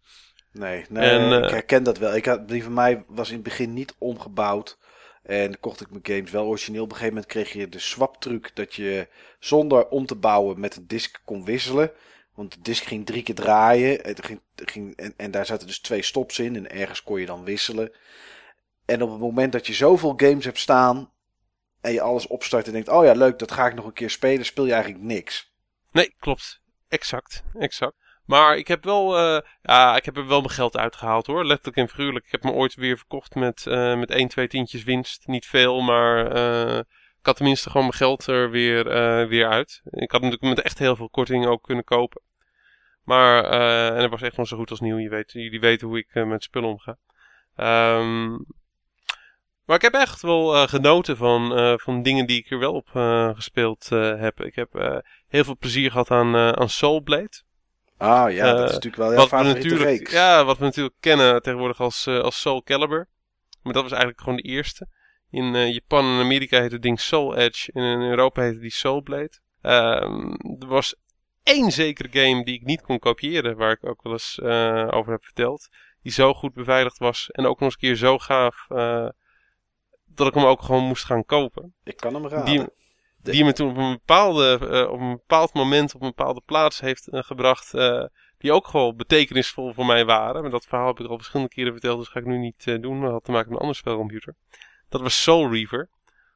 Nee, 0.51 0.85
nee 0.89 1.09
en, 1.09 1.43
ik 1.43 1.49
herken 1.49 1.83
dat 1.83 1.97
wel. 1.97 2.15
Ik 2.15 2.25
had, 2.25 2.47
die 2.47 2.63
van 2.63 2.73
mij 2.73 3.03
was 3.07 3.27
in 3.27 3.33
het 3.33 3.43
begin 3.43 3.73
niet 3.73 3.95
omgebouwd. 3.97 4.77
En 5.23 5.59
kocht 5.59 5.81
ik 5.81 5.89
mijn 5.89 6.05
games 6.05 6.31
wel 6.31 6.45
origineel. 6.45 6.83
Op 6.83 6.89
een 6.89 6.95
gegeven 6.95 7.13
moment 7.15 7.31
kreeg 7.31 7.53
je 7.53 7.69
de 7.69 7.79
swap 7.79 8.21
truc 8.21 8.51
dat 8.53 8.73
je 8.73 9.07
zonder 9.39 9.87
om 9.87 10.05
te 10.05 10.15
bouwen 10.15 10.59
met 10.59 10.75
een 10.75 10.87
disk 10.87 11.21
kon 11.25 11.45
wisselen. 11.45 11.91
Want 12.33 12.53
de 12.53 12.61
disk 12.61 12.83
ging 12.83 13.05
drie 13.05 13.23
keer 13.23 13.35
draaien. 13.35 13.99
Het 14.01 14.25
ging, 14.25 14.41
ging, 14.55 14.95
en, 14.95 15.13
en 15.17 15.31
daar 15.31 15.45
zaten 15.45 15.67
dus 15.67 15.79
twee 15.79 16.01
stops 16.01 16.39
in. 16.39 16.55
En 16.55 16.71
ergens 16.71 17.03
kon 17.03 17.19
je 17.19 17.25
dan 17.25 17.43
wisselen. 17.43 17.91
En 18.85 19.01
op 19.01 19.09
het 19.09 19.19
moment 19.19 19.51
dat 19.51 19.67
je 19.67 19.73
zoveel 19.73 20.13
games 20.17 20.45
hebt 20.45 20.59
staan, 20.59 21.11
en 21.85 21.93
je 21.93 22.01
alles 22.01 22.27
opstart 22.27 22.67
en 22.67 22.73
denkt, 22.73 22.87
oh 22.87 23.05
ja, 23.05 23.13
leuk, 23.13 23.39
dat 23.39 23.51
ga 23.51 23.67
ik 23.67 23.73
nog 23.73 23.85
een 23.85 23.93
keer 23.93 24.09
spelen, 24.09 24.45
speel 24.45 24.65
je 24.65 24.73
eigenlijk 24.73 25.03
niks. 25.03 25.53
Nee, 25.91 26.15
klopt. 26.19 26.61
Exact, 26.87 27.43
exact. 27.53 27.95
Maar 28.25 28.57
ik 28.57 28.67
heb 28.67 28.83
wel, 28.83 29.17
eh, 29.17 29.41
ja, 29.61 29.95
ik 29.95 30.05
heb 30.05 30.17
er 30.17 30.27
wel 30.27 30.41
mijn 30.41 30.53
geld 30.53 30.77
uitgehaald 30.77 31.27
hoor. 31.27 31.45
Letterlijk 31.45 31.77
en 31.77 31.89
figuurlijk. 31.89 32.25
Ik 32.25 32.31
heb 32.31 32.43
me 32.43 32.51
ooit 32.51 32.75
weer 32.75 32.97
verkocht 32.97 33.35
met, 33.35 33.67
eh, 33.67 33.97
met 33.97 34.11
1, 34.11 34.27
2 34.27 34.47
tientjes 34.47 34.83
winst. 34.83 35.27
Niet 35.27 35.45
veel, 35.45 35.81
maar 35.81 36.31
eh, 36.31 36.77
ik 37.19 37.25
had 37.25 37.35
tenminste 37.35 37.69
gewoon 37.69 37.85
mijn 37.85 37.97
geld 37.97 38.27
er 38.27 38.49
weer, 38.49 38.83
weer 39.27 39.47
uit. 39.49 39.81
Ik 39.83 40.11
had 40.11 40.21
natuurlijk 40.21 40.55
met 40.55 40.65
echt 40.65 40.79
heel 40.79 40.95
veel 40.95 41.09
korting 41.09 41.45
ook 41.45 41.63
kunnen 41.63 41.83
kopen. 41.83 42.21
Maar, 43.03 43.43
en 43.93 44.01
het 44.01 44.11
was 44.11 44.21
echt 44.21 44.37
nog 44.37 44.47
zo 44.47 44.57
goed 44.57 44.69
als 44.69 44.79
nieuw. 44.79 44.97
Je 44.97 45.09
weet, 45.09 45.31
jullie 45.31 45.59
weten 45.59 45.87
hoe 45.87 45.97
ik 45.97 46.25
met 46.25 46.43
spullen 46.43 46.69
omga. 46.69 46.97
Ehm, 47.55 48.37
maar 49.65 49.75
ik 49.75 49.81
heb 49.81 49.93
echt 49.93 50.21
wel 50.21 50.55
eh, 50.55 50.67
genoten 50.67 51.17
van, 51.17 51.57
eh, 51.57 51.73
van 51.77 52.01
dingen 52.01 52.25
die 52.25 52.37
ik 52.37 52.51
er 52.51 52.59
wel 52.59 52.73
op 52.73 52.89
eh, 52.93 53.29
gespeeld 53.35 53.89
heb. 53.89 54.41
Ik 54.41 54.55
heb 54.55 55.01
heel 55.27 55.43
veel 55.43 55.57
plezier 55.57 55.91
gehad 55.91 56.11
aan, 56.11 56.35
aan 56.35 56.69
Soul 56.69 57.01
Blade. 57.01 57.43
Ah 57.97 58.31
ja, 58.31 58.53
dat 58.53 58.69
is 58.69 58.73
natuurlijk 58.73 58.95
wel 58.95 59.09
we, 59.09 59.27
favoriete 59.27 59.75
reeks. 59.75 60.11
ja, 60.11 60.45
wat 60.45 60.57
we 60.57 60.63
natuurlijk 60.63 60.95
kennen 60.99 61.41
tegenwoordig 61.41 61.79
als, 61.79 62.07
als 62.07 62.41
Soul 62.41 62.63
Calibur. 62.63 63.07
Maar 63.61 63.73
dat 63.73 63.81
was 63.81 63.91
eigenlijk 63.91 64.21
gewoon 64.21 64.37
de 64.37 64.43
eerste. 64.43 64.87
In 65.29 65.71
Japan 65.71 66.05
en 66.05 66.19
Amerika 66.19 66.59
heette 66.59 66.73
het 66.73 66.83
ding 66.83 66.99
Soul 66.99 67.35
Edge. 67.35 67.71
En 67.71 67.83
in 67.83 68.01
Europa 68.01 68.41
heette 68.41 68.59
die 68.59 68.71
Soul 68.71 69.01
Blade. 69.01 69.39
Ehm, 69.61 70.31
er 70.59 70.67
was 70.67 70.95
één 71.43 71.71
zekere 71.71 72.09
game 72.11 72.43
die 72.43 72.55
ik 72.55 72.63
niet 72.63 72.81
kon 72.81 72.99
kopiëren. 72.99 73.55
Waar 73.55 73.71
ik 73.71 73.85
ook 73.85 74.03
wel 74.03 74.13
eens 74.13 74.41
over 74.91 75.11
heb 75.11 75.23
verteld. 75.23 75.69
Die 76.01 76.11
zo 76.11 76.33
goed 76.33 76.53
beveiligd 76.53 76.97
was. 76.97 77.29
En 77.31 77.45
ook 77.45 77.59
nog 77.59 77.69
eens 77.69 77.73
een 77.73 77.87
keer 77.87 77.95
zo 77.95 78.17
gaaf. 78.17 78.67
Dat 80.15 80.27
ik 80.27 80.33
hem 80.33 80.43
ook 80.43 80.61
gewoon 80.61 80.83
moest 80.83 81.05
gaan 81.05 81.25
kopen. 81.25 81.73
Ik 81.83 81.97
kan 81.97 82.13
hem 82.13 82.27
raden. 82.27 82.45
Die, 82.45 83.33
die 83.33 83.43
me 83.43 83.53
toen 83.53 83.69
op 83.69 83.77
een, 83.77 83.91
bepaalde, 83.91 84.67
eh, 84.71 84.91
op 84.91 84.99
een 84.99 85.11
bepaald 85.11 85.53
moment 85.53 85.95
op 85.95 86.01
een 86.01 86.13
bepaalde 86.15 86.41
plaats 86.45 86.79
heeft 86.79 87.07
eh, 87.07 87.23
gebracht. 87.23 87.73
eh, 87.73 88.03
die 88.37 88.51
ook 88.53 88.67
gewoon 88.67 88.95
betekenisvol 88.95 89.73
voor 89.73 89.85
mij 89.85 90.05
waren. 90.05 90.41
Maar 90.41 90.51
dat 90.51 90.65
verhaal 90.65 90.87
heb 90.87 90.99
ik 90.99 91.07
al 91.07 91.17
verschillende 91.17 91.53
keren 91.53 91.71
verteld, 91.71 91.99
dus 91.99 92.07
ga 92.07 92.19
ik 92.19 92.25
nu 92.25 92.37
niet 92.37 92.81
doen. 92.81 93.01
Dat 93.01 93.11
had 93.11 93.23
te 93.23 93.31
maken 93.31 93.47
met 93.47 93.55
een 93.55 93.61
ander 93.61 93.75
spelcomputer. 93.75 94.35
Dat 94.89 95.01
was 95.01 95.21
Soul 95.21 95.51
Reaver. 95.51 95.89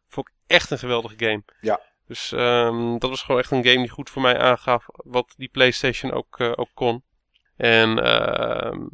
Vond 0.07 0.27
ik 0.27 0.34
echt 0.47 0.71
een 0.71 0.77
geweldige 0.77 1.15
game. 1.17 1.43
Ja. 1.61 1.82
Dus 2.07 2.32
ehm, 2.32 2.97
dat 2.97 3.09
was 3.09 3.21
gewoon 3.21 3.41
echt 3.41 3.51
een 3.51 3.65
game 3.65 3.77
die 3.77 3.89
goed 3.89 4.09
voor 4.09 4.21
mij 4.21 4.38
aangaf 4.39 4.86
wat 4.88 5.34
die 5.38 5.49
PlayStation 5.49 6.11
ook, 6.11 6.39
ook 6.39 6.69
kon. 6.73 7.03
En 7.55 8.03
ehm, 8.03 8.88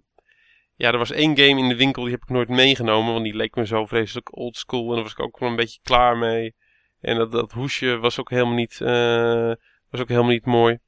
ja, 0.76 0.92
er 0.92 0.98
was 0.98 1.12
één 1.12 1.38
game 1.38 1.60
in 1.60 1.70
de 1.70 1.76
winkel 1.76 2.04
die 2.04 2.12
heb 2.12 2.22
ik 2.22 2.30
nooit 2.30 2.50
meegenomen, 2.50 3.12
want 3.12 3.24
die 3.24 3.36
leek 3.36 3.56
me 3.56 3.66
zo 3.66 3.86
vreselijk 3.86 4.38
oldschool. 4.38 4.88
En 4.88 4.94
daar 4.94 5.04
was 5.04 5.12
ik 5.12 5.20
ook 5.20 5.40
wel 5.40 5.50
een 5.50 5.56
beetje 5.56 5.80
klaar 5.84 6.18
mee. 6.18 6.56
En 7.02 7.18
dat, 7.18 7.32
dat 7.32 7.52
hoesje 7.52 7.98
was 7.98 8.20
ook 8.20 8.30
helemaal 8.30 8.54
niet, 8.54 8.82
eh, 8.82 9.52
was 9.90 10.02
ook 10.02 10.08
helemaal 10.08 10.30
niet 10.32 10.46
mooi. 10.46 10.80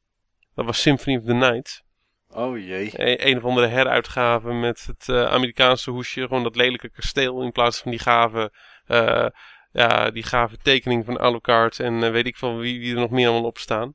Dat 0.56 0.66
was 0.66 0.82
Symphony 0.82 1.18
of 1.18 1.24
the 1.24 1.34
Night. 1.34 1.84
Oh 2.30 2.58
jee. 2.58 2.92
E- 2.94 3.30
een 3.30 3.38
of 3.38 3.44
andere 3.44 3.68
heruitgave 3.68 4.54
met 4.54 4.86
het 4.86 5.10
eh, 5.10 5.26
Amerikaanse 5.26 5.92
hoesje. 5.92 6.22
Gewoon 6.22 6.44
dat 6.44 6.56
lelijke 6.56 6.90
kasteel 6.90 7.42
in 7.42 7.52
plaats 7.52 7.82
van 7.82 7.92
die 7.92 8.00
gave, 8.00 8.52
eh, 8.86 9.28
ja, 9.72 10.12
die 10.12 10.24
gave 10.24 10.58
tekening 10.58 11.06
van 11.06 11.20
Alucard. 11.20 11.80
En 11.80 12.12
weet 12.12 12.26
ik 12.26 12.36
van 12.36 12.58
wie, 12.58 12.80
wie 12.80 12.94
er 12.94 13.00
nog 13.00 13.10
meer 13.10 13.28
allemaal 13.28 13.50
op 13.50 13.58
staan. 13.58 13.94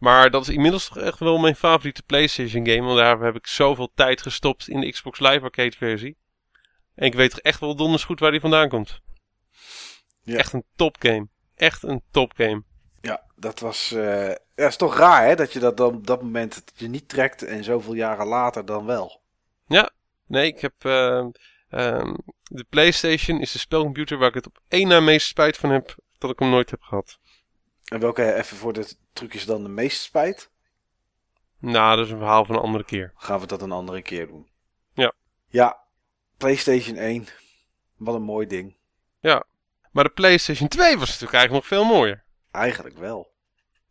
Maar 0.00 0.30
dat 0.30 0.42
is 0.42 0.54
inmiddels 0.54 0.88
toch 0.88 0.98
echt 0.98 1.18
wel 1.18 1.38
mijn 1.38 1.56
favoriete 1.56 2.02
PlayStation 2.02 2.66
game. 2.66 2.82
Want 2.82 2.98
daar 2.98 3.20
heb 3.20 3.36
ik 3.36 3.46
zoveel 3.46 3.90
tijd 3.94 4.22
gestopt 4.22 4.68
in 4.68 4.80
de 4.80 4.90
Xbox 4.90 5.18
Live 5.18 5.40
Arcade 5.40 5.76
versie. 5.76 6.16
En 6.94 7.06
ik 7.06 7.14
weet 7.14 7.30
toch 7.30 7.40
echt 7.40 7.60
wel 7.60 7.76
donders 7.76 8.04
goed 8.04 8.20
waar 8.20 8.30
die 8.30 8.40
vandaan 8.40 8.68
komt. 8.68 9.00
Ja. 10.22 10.36
Echt 10.36 10.52
een 10.52 10.64
topgame. 10.76 11.28
Echt 11.56 11.82
een 11.82 12.02
topgame. 12.10 12.62
Ja, 13.00 13.22
dat 13.36 13.60
was. 13.60 13.92
eh 13.92 14.28
ja, 14.54 14.66
is 14.66 14.76
toch 14.76 14.96
raar 14.96 15.26
hè, 15.26 15.34
dat 15.36 15.52
je 15.52 15.58
dat 15.58 15.76
dan 15.76 15.94
op 15.94 16.06
dat 16.06 16.22
moment 16.22 16.54
het 16.54 16.72
je 16.76 16.88
niet 16.88 17.08
trekt 17.08 17.42
en 17.42 17.64
zoveel 17.64 17.94
jaren 17.94 18.26
later 18.26 18.64
dan 18.64 18.86
wel. 18.86 19.20
Nee, 20.26 20.46
ik 20.46 20.60
heb. 20.60 20.74
ehm, 20.78 21.28
ehm, 21.68 22.14
de 22.42 22.64
PlayStation 22.68 23.40
is 23.40 23.52
de 23.52 23.58
spelcomputer 23.58 24.18
waar 24.18 24.28
ik 24.28 24.34
het 24.34 24.46
op 24.46 24.60
één 24.68 24.88
na 24.88 25.00
meest 25.00 25.26
spijt 25.26 25.56
van 25.56 25.70
heb 25.70 25.94
dat 26.18 26.30
ik 26.30 26.38
hem 26.38 26.50
nooit 26.50 26.70
heb 26.70 26.82
gehad. 26.82 27.18
En 27.90 28.00
welke 28.00 28.34
even 28.34 28.56
voor 28.56 28.72
de 28.72 28.94
trucjes 29.12 29.44
dan 29.44 29.62
de 29.62 29.68
meest 29.68 30.02
spijt? 30.02 30.50
Nou, 31.58 31.96
dat 31.96 32.06
is 32.06 32.12
een 32.12 32.18
verhaal 32.18 32.44
van 32.44 32.54
een 32.54 32.62
andere 32.62 32.84
keer. 32.84 33.12
Gaan 33.16 33.40
we 33.40 33.46
dat 33.46 33.62
een 33.62 33.72
andere 33.72 34.02
keer 34.02 34.26
doen. 34.26 34.48
Ja. 34.92 35.12
Ja, 35.48 35.78
PlayStation 36.36 36.96
1. 36.96 37.26
Wat 37.96 38.14
een 38.14 38.22
mooi 38.22 38.46
ding. 38.46 38.78
Maar 39.90 40.04
de 40.04 40.10
PlayStation 40.10 40.68
2 40.68 40.98
was 40.98 41.08
natuurlijk 41.08 41.34
eigenlijk 41.34 41.52
nog 41.52 41.78
veel 41.78 41.96
mooier. 41.96 42.24
Eigenlijk 42.50 42.98
wel. 42.98 43.32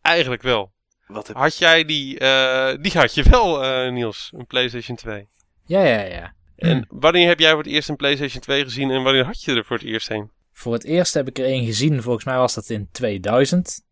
Eigenlijk 0.02 0.42
wel. 0.42 0.72
Wat 1.08 1.28
heb 1.28 1.36
Had 1.36 1.58
jij 1.58 1.86
die, 1.86 2.20
eh, 2.20 2.78
die 2.82 2.92
had 2.92 3.14
je 3.14 3.24
wel, 3.24 3.64
eh, 3.64 3.92
Niels, 3.92 4.32
een 4.36 4.46
PlayStation 4.46 4.98
2. 4.98 5.28
Ja, 5.66 5.84
ja, 5.84 6.02
ja. 6.02 6.34
En 6.56 6.86
wanneer 6.90 7.28
heb 7.28 7.40
jij 7.40 7.50
voor 7.50 7.64
het 7.64 7.72
eerst 7.72 7.90
een 7.90 7.96
PlayStation 7.96 8.42
2 8.42 8.64
gezien 8.64 8.92
en 8.92 9.04
wanneer 9.04 9.26
had 9.26 9.42
je 9.42 9.56
er 9.56 9.66
voor 9.66 9.78
het 9.78 9.86
eerst 9.86 10.10
een? 10.10 10.32
Voor 10.52 10.74
het 10.74 10.84
eerst 10.84 11.14
heb 11.14 11.28
ik 11.28 11.38
er 11.38 11.46
één 11.46 11.66
gezien. 11.66 12.02
Volgens 12.02 12.26
mij 12.26 12.38
was 12.38 12.54
dat 12.54 12.70
in 12.70 12.90
2000. 12.92 13.88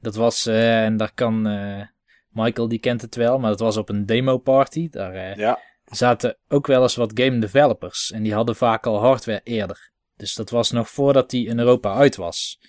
Dat 0.00 0.14
was, 0.14 0.46
eh, 0.46 0.84
en 0.84 0.96
daar 0.96 1.12
kan 1.14 1.46
eh, 1.46 1.86
Michael, 2.28 2.68
die 2.68 2.78
kent 2.78 3.02
het 3.02 3.14
wel, 3.14 3.38
maar 3.38 3.50
dat 3.50 3.60
was 3.60 3.76
op 3.76 3.88
een 3.88 4.06
demo 4.06 4.38
party. 4.38 4.88
Daar 4.88 5.14
eh, 5.14 5.36
Ja, 5.36 5.58
zaten 5.84 6.38
ook 6.48 6.66
wel 6.66 6.82
eens 6.82 6.96
wat 6.96 7.20
game 7.20 7.38
developers. 7.38 8.10
En 8.10 8.22
die 8.22 8.34
hadden 8.34 8.56
vaak 8.56 8.86
al 8.86 9.00
hardware 9.00 9.40
eerder. 9.44 9.90
Dus 10.16 10.34
dat 10.34 10.50
was 10.50 10.70
nog 10.70 10.88
voordat 10.88 11.30
die 11.30 11.46
in 11.46 11.58
Europa 11.58 11.94
uit 11.94 12.16
was. 12.16 12.60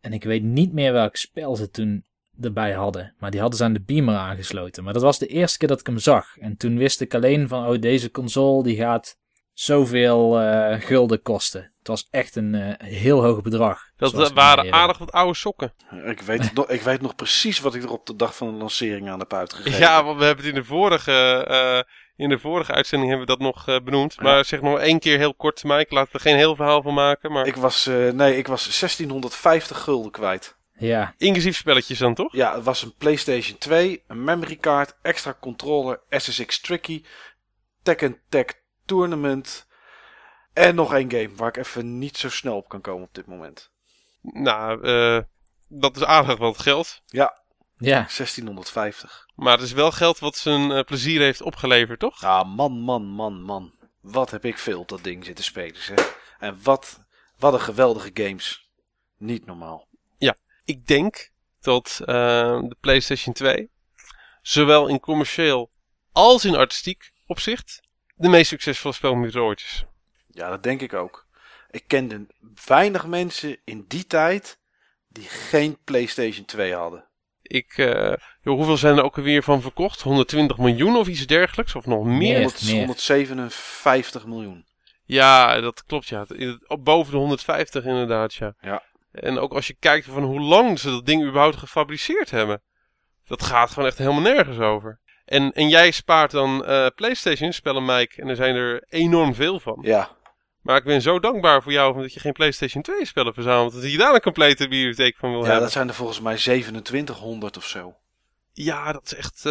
En 0.00 0.12
ik 0.12 0.24
weet 0.24 0.42
niet 0.42 0.72
meer 0.72 0.92
welk 0.92 1.16
spel 1.16 1.56
ze 1.56 1.70
toen 1.70 2.04
erbij 2.40 2.72
hadden. 2.72 3.14
Maar 3.18 3.30
die 3.30 3.40
hadden 3.40 3.58
ze 3.58 3.64
aan 3.64 3.72
de 3.72 3.82
beamer 3.82 4.14
aangesloten. 4.14 4.84
Maar 4.84 4.92
dat 4.92 5.02
was 5.02 5.18
de 5.18 5.26
eerste 5.26 5.58
keer 5.58 5.68
dat 5.68 5.80
ik 5.80 5.86
hem 5.86 5.98
zag. 5.98 6.36
En 6.38 6.56
toen 6.56 6.78
wist 6.78 7.00
ik 7.00 7.14
alleen 7.14 7.48
van, 7.48 7.66
oh 7.66 7.80
deze 7.80 8.10
console 8.10 8.62
die 8.62 8.76
gaat 8.76 9.18
zoveel 9.54 10.40
eh, 10.40 10.80
gulden 10.80 11.22
kosten. 11.22 11.72
Het 11.78 11.88
was 11.88 12.08
echt 12.10 12.36
een 12.36 12.54
eh, 12.54 12.88
heel 12.88 13.22
hoog 13.22 13.42
bedrag. 13.42 13.82
Dat 13.96 14.32
waren 14.32 14.72
aardig 14.72 14.98
wat 14.98 15.12
oude 15.12 15.34
sokken. 15.34 15.74
ik 16.04 16.20
weet, 16.20 16.54
nog, 16.54 16.68
ik 16.68 16.80
weet 16.80 17.00
nog 17.00 17.14
precies 17.14 17.60
wat 17.60 17.74
ik 17.74 17.82
er 17.82 17.90
op 17.90 18.06
de 18.06 18.16
dag 18.16 18.36
van 18.36 18.52
de 18.52 18.58
lancering 18.58 19.10
aan 19.10 19.18
heb 19.18 19.32
uitgegeven. 19.32 19.78
Ja, 19.78 20.04
want 20.04 20.18
we 20.18 20.24
hebben 20.24 20.44
het 20.44 20.54
in 20.54 20.60
de 20.60 20.66
vorige, 20.66 21.44
eh, 21.48 21.80
in 22.16 22.28
de 22.28 22.38
vorige 22.38 22.72
uitzending 22.72 23.10
hebben 23.10 23.28
we 23.28 23.36
dat 23.36 23.52
nog 23.52 23.68
eh, 23.68 23.80
benoemd. 23.84 24.20
Maar 24.20 24.44
zeg 24.44 24.60
nog 24.60 24.78
één 24.78 24.98
keer 24.98 25.18
heel 25.18 25.34
kort, 25.34 25.64
Mike. 25.64 25.94
Laten 25.94 26.12
we 26.12 26.18
er 26.18 26.24
geen 26.24 26.36
heel 26.36 26.56
verhaal 26.56 26.82
van 26.82 26.94
maken. 26.94 27.32
Maar 27.32 27.46
Ik 27.46 27.56
was, 27.56 27.86
eh, 27.86 28.10
nee, 28.10 28.36
ik 28.36 28.46
was 28.46 28.78
1650 28.78 29.80
gulden 29.82 30.10
kwijt. 30.10 30.56
Ja, 30.78 31.14
inclusief 31.18 31.56
spelletjes 31.56 31.98
dan, 31.98 32.14
toch? 32.14 32.32
Ja, 32.32 32.54
het 32.54 32.64
was 32.64 32.82
een 32.82 32.94
PlayStation 32.98 33.58
2, 33.58 34.02
een 34.06 34.24
memory 34.24 34.56
card, 34.56 34.96
extra 35.02 35.36
controller, 35.40 36.00
SSX 36.08 36.60
Tricky, 36.60 37.04
Tekken 37.82 38.20
Tag 38.28 38.44
Tournament 38.86 39.66
en 40.52 40.74
nog 40.74 40.94
één 40.94 41.10
game 41.10 41.34
waar 41.34 41.48
ik 41.48 41.56
even 41.56 41.98
niet 41.98 42.16
zo 42.16 42.30
snel 42.30 42.56
op 42.56 42.68
kan 42.68 42.80
komen 42.80 43.06
op 43.06 43.14
dit 43.14 43.26
moment. 43.26 43.70
Nou, 44.20 44.82
eh, 44.82 45.22
dat 45.68 45.96
is 45.96 46.04
aardig 46.04 46.38
wat 46.38 46.58
geld. 46.58 47.02
Ja, 47.06 47.42
ja. 47.78 48.06
1650. 48.06 49.26
Maar 49.34 49.52
het 49.52 49.62
is 49.66 49.72
wel 49.72 49.90
geld 49.90 50.18
wat 50.18 50.36
zijn 50.36 50.70
eh, 50.70 50.84
plezier 50.84 51.20
heeft 51.20 51.42
opgeleverd, 51.42 52.00
toch? 52.00 52.24
Ah, 52.24 52.54
man, 52.54 52.72
man, 52.72 53.04
man, 53.06 53.42
man. 53.42 53.74
Wat 54.00 54.30
heb 54.30 54.44
ik 54.44 54.58
veel 54.58 54.80
op 54.80 54.88
dat 54.88 55.04
ding 55.04 55.24
zitten 55.24 55.44
spelen, 55.44 55.82
zeg. 55.82 56.18
En 56.38 56.58
wat, 56.62 57.00
wat 57.38 57.52
een 57.52 57.60
geweldige 57.60 58.10
games. 58.14 58.68
Niet 59.18 59.46
normaal. 59.46 59.88
Ik 60.64 60.86
denk 60.86 61.30
dat 61.60 62.00
eh, 62.00 62.06
de 62.62 62.76
PlayStation 62.80 63.34
2, 63.34 63.70
zowel 64.42 64.88
in 64.88 65.00
commercieel 65.00 65.70
als 66.12 66.44
in 66.44 66.54
artistiek 66.54 67.12
opzicht, 67.26 67.82
de 68.14 68.28
meest 68.28 68.48
succesvolle 68.48 68.94
spelcomputer 68.94 69.40
ooit 69.40 69.60
is. 69.60 69.84
Ja, 70.30 70.48
dat 70.48 70.62
denk 70.62 70.80
ik 70.80 70.92
ook. 70.92 71.26
Ik 71.70 71.84
kende 71.86 72.26
weinig 72.64 73.06
mensen 73.06 73.56
in 73.64 73.84
die 73.88 74.06
tijd 74.06 74.58
die 75.08 75.24
geen 75.24 75.78
PlayStation 75.84 76.44
2 76.44 76.74
hadden. 76.74 77.04
Ik, 77.42 77.78
eh, 77.78 78.12
joh, 78.42 78.56
hoeveel 78.56 78.76
zijn 78.76 78.96
er 78.96 79.04
ook 79.04 79.16
alweer 79.16 79.42
van 79.42 79.62
verkocht? 79.62 80.00
120 80.00 80.58
miljoen 80.58 80.96
of 80.96 81.06
iets 81.06 81.26
dergelijks? 81.26 81.74
Of 81.74 81.86
nog 81.86 82.04
meer? 82.04 82.16
Meer. 82.16 82.38
100 82.38 82.60
157 82.60 84.26
miljoen. 84.26 84.66
Ja, 85.04 85.60
dat 85.60 85.84
klopt 85.84 86.06
ja. 86.06 86.26
Boven 86.80 87.12
de 87.12 87.18
150 87.18 87.84
inderdaad, 87.84 88.34
ja. 88.34 88.54
Ja. 88.60 88.82
En 89.10 89.38
ook 89.38 89.52
als 89.52 89.66
je 89.66 89.76
kijkt 89.78 90.06
van 90.06 90.22
hoe 90.22 90.40
lang 90.40 90.78
ze 90.78 90.90
dat 90.90 91.06
ding 91.06 91.24
überhaupt 91.24 91.56
gefabriceerd 91.56 92.30
hebben. 92.30 92.62
Dat 93.24 93.42
gaat 93.42 93.70
gewoon 93.70 93.88
echt 93.88 93.98
helemaal 93.98 94.20
nergens 94.20 94.58
over. 94.58 95.00
En, 95.24 95.52
en 95.52 95.68
jij 95.68 95.90
spaart 95.90 96.30
dan 96.30 96.64
eh, 96.64 96.86
PlayStation 96.94 97.52
spellen, 97.52 97.84
Mike. 97.84 98.22
En 98.22 98.28
er 98.28 98.36
zijn 98.36 98.54
er 98.54 98.84
enorm 98.88 99.34
veel 99.34 99.60
van. 99.60 99.78
Ja, 99.82 100.10
Maar 100.60 100.76
ik 100.76 100.84
ben 100.84 101.02
zo 101.02 101.18
dankbaar 101.20 101.62
voor 101.62 101.72
jou 101.72 102.00
dat 102.00 102.12
je 102.12 102.20
geen 102.20 102.32
PlayStation 102.32 102.82
2 102.82 103.04
spellen 103.04 103.34
verzamelt. 103.34 103.72
Dat 103.72 103.90
je 103.90 103.98
daar 103.98 104.14
een 104.14 104.20
complete 104.20 104.68
bibliotheek 104.68 105.16
van 105.16 105.30
wil 105.30 105.38
ja 105.38 105.44
hebben. 105.44 105.62
dat 105.62 105.72
zijn 105.72 105.88
er 105.88 105.94
volgens 105.94 106.20
mij 106.20 106.36
2700 106.36 107.56
of 107.56 107.64
zo. 107.66 107.94
Ja, 108.52 108.92
dat 108.92 109.04
is 109.04 109.14
echt, 109.14 109.44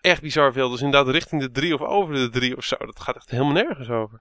echt 0.00 0.22
bizar 0.22 0.52
veel. 0.52 0.70
Dus 0.70 0.80
inderdaad 0.80 1.14
richting 1.14 1.40
de 1.40 1.50
drie 1.50 1.74
of 1.74 1.80
over 1.80 2.14
de 2.14 2.28
drie 2.30 2.56
of 2.56 2.64
zo. 2.64 2.76
Dat 2.78 3.00
gaat 3.00 3.16
echt 3.16 3.30
helemaal 3.30 3.52
nergens 3.52 3.88
over. 3.88 4.20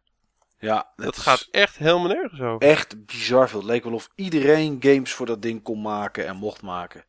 Ja, 0.59 0.91
Dat, 0.95 1.17
gaat 1.17 1.47
echt 1.51 1.77
helemaal 1.77 2.07
nergens 2.07 2.41
over. 2.41 2.67
echt 2.67 3.05
bizar 3.05 3.49
veel. 3.49 3.59
Het 3.59 3.67
leek 3.67 3.83
wel 3.83 3.93
of 3.93 4.09
iedereen 4.15 4.77
games 4.79 5.13
voor 5.13 5.25
dat 5.25 5.41
ding 5.41 5.63
kon 5.63 5.81
maken 5.81 6.27
en 6.27 6.35
mocht 6.35 6.61
maken. 6.61 7.03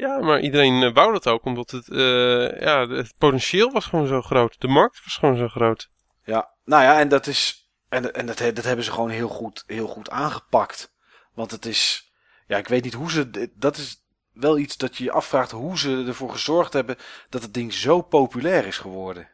Ja, 0.00 0.18
maar 0.18 0.40
iedereen 0.40 0.82
eh, 0.82 0.92
wou 0.92 1.12
dat 1.12 1.26
ook, 1.26 1.44
omdat 1.44 1.70
het, 1.70 1.88
eh, 1.88 2.60
ja, 2.60 2.88
het 2.88 3.14
potentieel 3.18 3.70
was 3.70 3.86
gewoon 3.86 4.06
zo 4.06 4.22
groot. 4.22 4.60
De 4.60 4.68
markt 4.68 5.04
was 5.04 5.16
gewoon 5.16 5.36
zo 5.36 5.48
groot. 5.48 5.90
Ja, 6.24 6.50
nou 6.64 6.82
ja, 6.82 6.98
en 6.98 7.08
dat 7.08 7.26
is. 7.26 7.70
En, 7.88 8.14
en 8.14 8.26
dat, 8.26 8.38
dat 8.38 8.64
hebben 8.64 8.84
ze 8.84 8.92
gewoon 8.92 9.10
heel 9.10 9.28
goed, 9.28 9.64
heel 9.66 9.86
goed 9.86 10.10
aangepakt. 10.10 10.94
Want 11.34 11.50
het 11.50 11.66
is. 11.66 12.12
Ja, 12.46 12.56
ik 12.56 12.68
weet 12.68 12.84
niet 12.84 12.94
hoe 12.94 13.10
ze. 13.10 13.50
Dat 13.54 13.76
is 13.76 14.04
wel 14.32 14.58
iets 14.58 14.76
dat 14.76 14.96
je 14.96 15.04
je 15.04 15.12
afvraagt 15.12 15.50
hoe 15.50 15.78
ze 15.78 16.04
ervoor 16.06 16.30
gezorgd 16.30 16.72
hebben 16.72 16.96
dat 17.28 17.42
het 17.42 17.54
ding 17.54 17.72
zo 17.72 18.02
populair 18.02 18.66
is 18.66 18.78
geworden. 18.78 19.28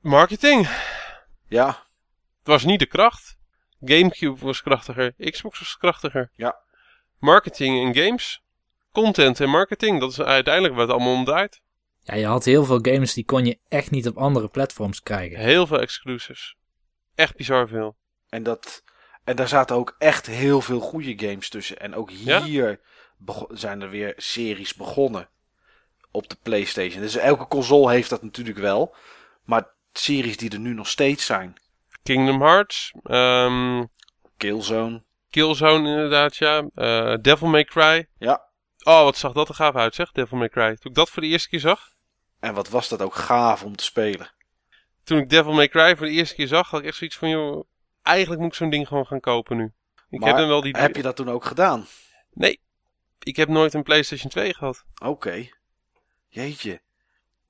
Marketing. 0.00 0.68
Ja, 1.48 1.66
Het 2.38 2.46
was 2.46 2.64
niet 2.64 2.78
de 2.78 2.86
kracht. 2.86 3.36
Gamecube 3.80 4.44
was 4.44 4.62
krachtiger. 4.62 5.14
Xbox 5.30 5.58
was 5.58 5.76
krachtiger. 5.76 6.30
Ja. 6.32 6.56
Marketing 7.18 7.86
en 7.86 8.04
games. 8.04 8.44
Content 9.02 9.40
en 9.40 9.48
marketing. 9.48 10.00
Dat 10.00 10.10
is 10.10 10.20
uiteindelijk 10.20 10.74
wat 10.74 10.82
het 10.82 10.96
allemaal 10.96 11.14
om 11.14 11.24
draait. 11.24 11.60
Ja, 12.02 12.14
je 12.14 12.26
had 12.26 12.44
heel 12.44 12.64
veel 12.64 12.78
games 12.82 13.14
die 13.14 13.24
kon 13.24 13.44
je 13.44 13.58
echt 13.68 13.90
niet 13.90 14.08
op 14.08 14.16
andere 14.16 14.48
platforms 14.48 15.02
krijgen. 15.02 15.38
Heel 15.38 15.66
veel 15.66 15.80
exclusives. 15.80 16.56
Echt 17.14 17.36
bizar 17.36 17.68
veel. 17.68 17.96
en, 18.28 18.42
dat, 18.42 18.82
en 19.24 19.36
daar 19.36 19.48
zaten 19.48 19.76
ook 19.76 19.94
echt 19.98 20.26
heel 20.26 20.60
veel 20.60 20.80
goede 20.80 21.28
games 21.28 21.48
tussen. 21.48 21.78
En 21.78 21.94
ook 21.94 22.10
hier 22.10 22.80
zijn 23.48 23.82
er 23.82 23.90
weer 23.90 24.12
series 24.16 24.74
begonnen 24.74 25.28
op 26.10 26.28
de 26.28 26.36
PlayStation. 26.42 27.00
Dus 27.00 27.16
elke 27.16 27.46
console 27.46 27.90
heeft 27.90 28.10
dat 28.10 28.22
natuurlijk 28.22 28.58
wel. 28.58 28.94
Maar 29.44 29.74
series 29.92 30.36
die 30.36 30.50
er 30.50 30.60
nu 30.60 30.74
nog 30.74 30.88
steeds 30.88 31.26
zijn. 31.26 31.54
Kingdom 32.02 32.40
Hearts. 32.42 32.92
ehm, 33.02 33.84
Killzone. 34.36 35.04
Killzone 35.30 35.88
inderdaad, 35.88 36.36
ja. 36.36 36.68
Eh, 36.74 37.14
Devil 37.20 37.48
May 37.48 37.64
Cry. 37.64 38.06
Ja. 38.18 38.44
Oh, 38.86 39.02
wat 39.02 39.16
zag 39.16 39.32
dat 39.32 39.48
er 39.48 39.54
gaaf 39.54 39.74
uit, 39.74 39.94
zeg. 39.94 40.12
Devil 40.12 40.38
May 40.38 40.48
Cry. 40.48 40.76
Toen 40.76 40.90
ik 40.90 40.94
dat 40.94 41.10
voor 41.10 41.22
de 41.22 41.28
eerste 41.28 41.48
keer 41.48 41.60
zag. 41.60 41.92
En 42.40 42.54
wat 42.54 42.68
was 42.68 42.88
dat 42.88 43.02
ook 43.02 43.14
gaaf 43.14 43.62
om 43.62 43.76
te 43.76 43.84
spelen. 43.84 44.30
Toen 45.04 45.18
ik 45.18 45.28
Devil 45.28 45.52
May 45.52 45.68
Cry 45.68 45.96
voor 45.96 46.06
de 46.06 46.12
eerste 46.12 46.34
keer 46.34 46.46
zag, 46.46 46.70
had 46.70 46.80
ik 46.80 46.86
echt 46.86 46.96
zoiets 46.96 47.16
van, 47.16 47.28
joh, 47.28 47.64
eigenlijk 48.02 48.40
moet 48.40 48.50
ik 48.50 48.56
zo'n 48.56 48.70
ding 48.70 48.88
gewoon 48.88 49.06
gaan 49.06 49.20
kopen 49.20 49.56
nu. 49.56 49.72
Ik 50.10 50.18
Maar 50.20 50.28
heb 50.28 50.38
dan 50.38 50.48
wel 50.48 50.60
die... 50.60 50.76
Heb 50.76 50.96
je 50.96 51.02
dat 51.02 51.16
toen 51.16 51.28
ook 51.28 51.44
gedaan? 51.44 51.86
Nee, 52.32 52.60
ik 53.22 53.36
heb 53.36 53.48
nooit 53.48 53.74
een 53.74 53.82
PlayStation 53.82 54.30
2 54.30 54.54
gehad. 54.54 54.84
Oké. 55.02 55.48
Jeetje. 56.28 56.80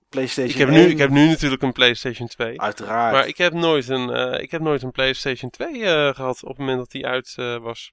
PlayStation 0.08 0.52
Ik 0.52 0.58
heb, 0.58 0.68
1, 0.68 0.84
nu, 0.84 0.90
ik 0.90 0.98
heb 0.98 1.10
nu 1.10 1.28
natuurlijk 1.28 1.62
een 1.62 1.72
PlayStation 1.72 2.28
2. 2.28 2.60
Uiteraard. 2.60 3.12
Maar 3.12 3.26
ik 3.26 3.36
heb 3.36 3.52
nooit 3.52 3.88
een, 3.88 4.10
eh, 4.10 4.42
ik 4.42 4.50
heb 4.50 4.60
nooit 4.60 4.82
een 4.82 4.90
PlayStation 4.90 5.50
2 5.50 5.84
eh, 5.84 6.14
gehad 6.14 6.42
op 6.42 6.48
het 6.48 6.58
moment 6.58 6.78
dat 6.78 6.90
die 6.90 7.06
uit 7.06 7.34
eh, 7.36 7.56
was. 7.56 7.92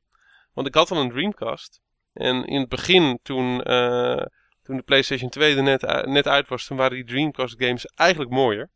Want 0.54 0.68
ik 0.68 0.76
had 0.76 0.92
al 0.92 0.98
een 0.98 1.10
Dreamcast. 1.10 1.82
En 2.14 2.46
in 2.46 2.60
het 2.60 2.70
begin, 2.70 3.20
toen, 3.24 3.64
eh, 3.64 4.26
toen 4.64 4.76
de 4.78 4.84
PlayStation 4.84 5.30
2 5.30 5.56
er 5.56 5.64
net, 5.64 5.84
u- 5.84 6.10
net 6.12 6.28
uit 6.28 6.48
was, 6.48 6.66
toen 6.66 6.78
waren 6.78 6.96
die 6.96 7.06
Dreamcast 7.06 7.56
games 7.58 7.86
eigenlijk 7.86 8.32
mooier. 8.32 8.70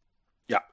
Ja. 0.46 0.66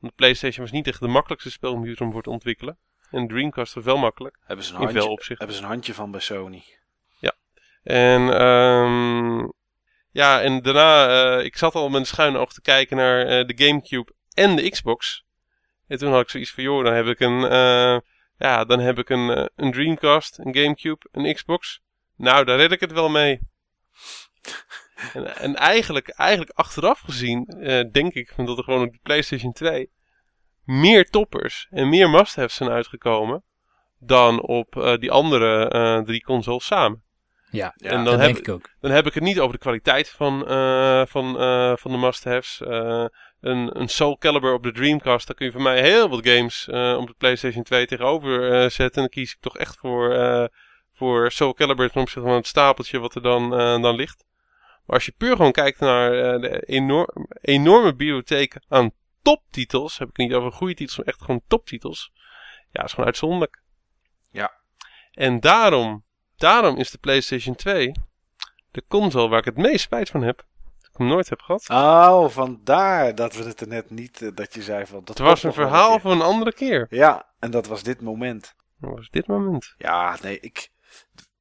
Want 0.00 0.12
de 0.12 0.16
PlayStation 0.16 0.64
was 0.64 0.72
niet 0.74 0.86
echt 0.86 1.00
de 1.00 1.08
makkelijkste 1.08 1.50
spelcomputer 1.50 2.04
om 2.06 2.12
voor 2.12 2.22
te 2.22 2.30
ontwikkelen. 2.30 2.78
En 3.10 3.28
Dreamcast 3.28 3.74
was 3.74 3.84
wel 3.84 3.96
makkelijk. 3.98 4.36
hebben, 4.44 4.64
ze 4.64 4.72
een 4.72 4.78
handje, 4.78 5.00
hebben 5.38 5.56
ze 5.56 5.62
een 5.62 5.68
handje 5.68 5.94
van 5.94 6.10
bij 6.10 6.20
Sony. 6.20 6.64
En 7.82 8.38
ehm 8.38 9.48
ja, 10.10 10.40
en 10.42 10.62
daarna, 10.62 11.08
eh, 11.38 11.44
ik 11.44 11.56
zat 11.56 11.74
al 11.74 11.88
met 11.88 12.00
een 12.00 12.06
schuin 12.06 12.36
oog 12.36 12.52
te 12.52 12.60
kijken 12.60 12.96
naar 12.96 13.26
eh, 13.26 13.46
de 13.46 13.64
Gamecube 13.64 14.12
en 14.34 14.56
de 14.56 14.70
Xbox. 14.70 15.24
En 15.86 15.98
toen 15.98 16.10
had 16.12 16.20
ik 16.20 16.28
zoiets 16.30 16.50
van, 16.52 16.62
joh, 16.64 16.84
dan 16.84 16.94
heb 16.94 17.06
ik 17.06 17.20
een, 17.20 17.44
eh, 17.44 17.98
ja, 18.38 18.64
dan 18.64 18.80
heb 18.80 18.98
ik 18.98 19.08
een, 19.08 19.30
eh, 19.30 19.44
een 19.56 19.72
Dreamcast, 19.72 20.38
een 20.38 20.54
Gamecube, 20.56 21.06
een 21.12 21.34
Xbox. 21.34 21.80
Nou, 22.16 22.44
daar 22.44 22.56
red 22.56 22.72
ik 22.72 22.80
het 22.80 22.92
wel 22.92 23.08
mee. 23.08 23.40
en, 25.14 25.36
en 25.36 25.54
eigenlijk, 25.56 26.08
eigenlijk 26.08 26.50
achteraf 26.50 27.00
gezien, 27.00 27.46
eh, 27.46 27.90
denk 27.90 28.14
ik 28.14 28.32
dat 28.36 28.58
er 28.58 28.64
gewoon 28.64 28.86
op 28.86 28.92
de 28.92 28.98
PlayStation 29.02 29.52
2 29.52 29.90
meer 30.64 31.04
toppers 31.10 31.66
en 31.70 31.88
meer 31.88 32.10
must-haves 32.10 32.54
zijn 32.54 32.70
uitgekomen 32.70 33.44
dan 33.98 34.42
op 34.42 34.76
eh, 34.76 34.96
die 34.96 35.10
andere 35.10 35.68
eh, 35.68 35.98
drie 35.98 36.22
consoles 36.22 36.66
samen. 36.66 37.02
Ja, 37.50 37.74
Ja, 37.76 37.90
en 37.90 37.96
dan 37.96 38.04
dat 38.04 38.14
heb, 38.14 38.24
denk 38.24 38.38
ik 38.38 38.48
ook. 38.48 38.70
dan 38.80 38.90
heb 38.90 39.06
ik 39.06 39.14
het 39.14 39.22
niet 39.22 39.40
over 39.40 39.52
de 39.52 39.58
kwaliteit 39.58 40.10
van, 40.10 40.48
eh, 40.48 41.02
van, 41.06 41.38
eh, 41.38 41.76
van 41.76 41.90
de 41.90 41.96
must-haves. 41.96 42.60
Eh, 42.60 43.04
een, 43.40 43.80
een 43.80 43.88
Soul 43.88 44.18
Calibur 44.18 44.52
op 44.52 44.62
de 44.62 44.72
Dreamcast, 44.72 45.26
daar 45.26 45.36
kun 45.36 45.46
je 45.46 45.52
voor 45.52 45.62
mij 45.62 45.82
heel 45.82 46.08
wat 46.08 46.28
games 46.28 46.68
eh, 46.68 46.96
op 47.00 47.06
de 47.06 47.14
PlayStation 47.18 47.62
2 47.62 47.86
tegenover 47.86 48.52
eh, 48.52 48.60
zetten. 48.60 48.84
En 48.84 49.00
dan 49.00 49.08
kies 49.08 49.32
ik 49.32 49.40
toch 49.40 49.58
echt 49.58 49.78
voor, 49.78 50.14
eh, 50.14 50.44
voor 51.04 51.32
Soul 51.32 51.54
Calibur 51.54 51.90
ten 51.90 52.00
opzichte 52.00 52.28
van 52.28 52.36
het 52.36 52.46
stapeltje 52.46 52.98
wat 52.98 53.14
er 53.14 53.22
dan, 53.22 53.52
eh, 53.52 53.82
dan 53.82 53.94
ligt. 53.94 54.24
Maar 54.86 54.96
als 54.96 55.04
je 55.04 55.14
puur 55.16 55.36
gewoon 55.36 55.52
kijkt 55.52 55.80
naar 55.80 56.12
eh, 56.12 56.40
de 56.40 56.60
enorm, 56.60 57.28
enorme 57.40 57.94
bibliotheek 57.94 58.56
aan 58.68 58.90
toptitels, 59.22 59.98
heb 59.98 60.08
ik 60.08 60.16
niet 60.16 60.32
over 60.32 60.52
goede 60.52 60.74
titels, 60.74 60.96
maar 60.96 61.06
echt 61.06 61.22
gewoon 61.22 61.42
toptitels. 61.48 62.12
Ja, 62.70 62.84
is 62.84 62.90
gewoon 62.90 63.06
uitzonderlijk. 63.06 63.62
Ja. 64.30 64.52
En 65.12 65.40
daarom, 65.40 66.04
daarom 66.36 66.76
is 66.76 66.90
de 66.90 66.98
PlayStation 66.98 67.54
2 67.54 67.92
de 68.70 68.84
console 68.88 69.28
waar 69.28 69.38
ik 69.38 69.44
het 69.44 69.56
meest 69.56 69.80
spijt 69.80 70.08
van 70.10 70.22
heb. 70.22 70.36
Dat 70.36 70.90
ik 70.92 70.98
hem 70.98 71.06
nooit 71.06 71.28
heb 71.28 71.40
gehad. 71.40 71.68
Oh, 71.68 72.28
vandaar 72.28 73.14
dat 73.14 73.34
we 73.34 73.44
het 73.44 73.60
er 73.60 73.68
net 73.68 73.90
niet, 73.90 74.22
eh, 74.22 74.28
dat 74.34 74.54
je 74.54 74.62
zei 74.62 74.86
van... 74.86 74.98
Dat 75.04 75.18
Het 75.18 75.26
was 75.26 75.42
een 75.42 75.52
verhaal 75.52 75.98
voor 75.98 76.12
een 76.12 76.20
andere 76.20 76.52
keer. 76.52 76.86
Ja, 76.90 77.28
en 77.38 77.50
dat 77.50 77.66
was 77.66 77.82
dit 77.82 78.00
moment. 78.00 78.54
Dat 78.78 78.90
was 78.90 79.10
dit 79.10 79.26
moment. 79.26 79.74
Ja, 79.78 80.18
nee, 80.22 80.40
ik... 80.40 80.72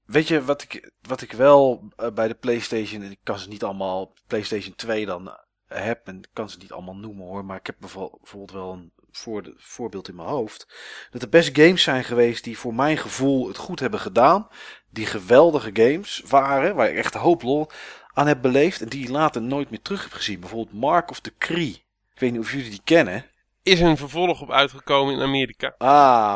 Weet 0.05 0.27
je 0.27 0.43
wat 0.43 0.61
ik, 0.61 0.91
wat 1.01 1.21
ik 1.21 1.31
wel 1.31 1.89
eh, 1.95 2.11
bij 2.11 2.27
de 2.27 2.33
PlayStation... 2.33 3.01
en 3.01 3.11
Ik 3.11 3.19
kan 3.23 3.39
ze 3.39 3.47
niet 3.47 3.63
allemaal... 3.63 4.13
PlayStation 4.27 4.75
2 4.75 5.05
dan 5.05 5.27
eh, 5.27 5.35
heb 5.67 6.07
en 6.07 6.17
ik 6.17 6.29
kan 6.33 6.49
ze 6.49 6.57
niet 6.57 6.71
allemaal 6.71 6.95
noemen 6.95 7.25
hoor. 7.25 7.45
Maar 7.45 7.57
ik 7.57 7.65
heb 7.65 7.75
bijvoorbeeld 7.79 8.51
wel 8.51 8.71
een 8.71 8.91
voor 9.15 9.53
voorbeeld 9.57 10.07
in 10.07 10.15
mijn 10.15 10.27
hoofd. 10.27 10.67
Dat 11.11 11.21
er 11.21 11.29
best 11.29 11.57
games 11.57 11.83
zijn 11.83 12.03
geweest 12.03 12.43
die 12.43 12.57
voor 12.57 12.73
mijn 12.73 12.97
gevoel 12.97 13.47
het 13.47 13.57
goed 13.57 13.79
hebben 13.79 13.99
gedaan. 13.99 14.47
Die 14.89 15.05
geweldige 15.05 15.69
games 15.73 16.23
waren. 16.27 16.75
Waar 16.75 16.89
ik 16.89 16.97
echt 16.97 17.15
een 17.15 17.21
hoop 17.21 17.41
lol 17.41 17.67
aan 18.13 18.27
heb 18.27 18.41
beleefd. 18.41 18.81
En 18.81 18.89
die 18.89 19.03
ik 19.03 19.09
later 19.09 19.41
nooit 19.41 19.69
meer 19.69 19.81
terug 19.81 20.03
heb 20.03 20.11
gezien. 20.11 20.39
Bijvoorbeeld 20.39 20.79
Mark 20.79 21.09
of 21.09 21.19
the 21.19 21.33
Cree. 21.37 21.83
Ik 22.13 22.19
weet 22.19 22.31
niet 22.31 22.41
of 22.41 22.51
jullie 22.51 22.69
die 22.69 22.81
kennen. 22.83 23.25
Is 23.63 23.79
er 23.79 23.87
een 23.87 23.97
vervolg 23.97 24.41
op 24.41 24.51
uitgekomen 24.51 25.13
in 25.13 25.21
Amerika. 25.21 25.75
Ah, 25.77 25.87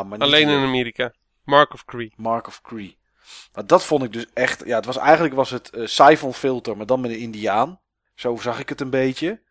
maar 0.08 0.18
niet 0.18 0.22
Alleen 0.22 0.50
in 0.50 0.64
Amerika. 0.64 1.14
Mark 1.44 1.74
of 1.74 1.86
Cree. 1.86 2.14
Mark 2.16 2.48
of 2.48 2.62
Cree. 2.62 2.98
Maar 3.54 3.66
dat 3.68 3.84
vond 3.84 4.04
ik 4.04 4.14
dus 4.14 4.26
echt. 4.34 4.64
Ja, 4.66 4.76
het 4.76 4.86
was 4.86 4.98
eigenlijk 4.98 5.36
was 5.36 5.50
het 5.50 5.70
eh 5.70 5.86
Siphon 5.86 6.34
filter, 6.34 6.78
maar 6.78 6.86
dan 6.86 7.02
met 7.02 7.12
een 7.12 7.18
Indiaan. 7.20 7.80
Zo 8.16 8.36
zag 8.36 8.60
ik 8.60 8.70
het 8.70 8.82
een 8.82 8.90
beetje. 8.90 9.42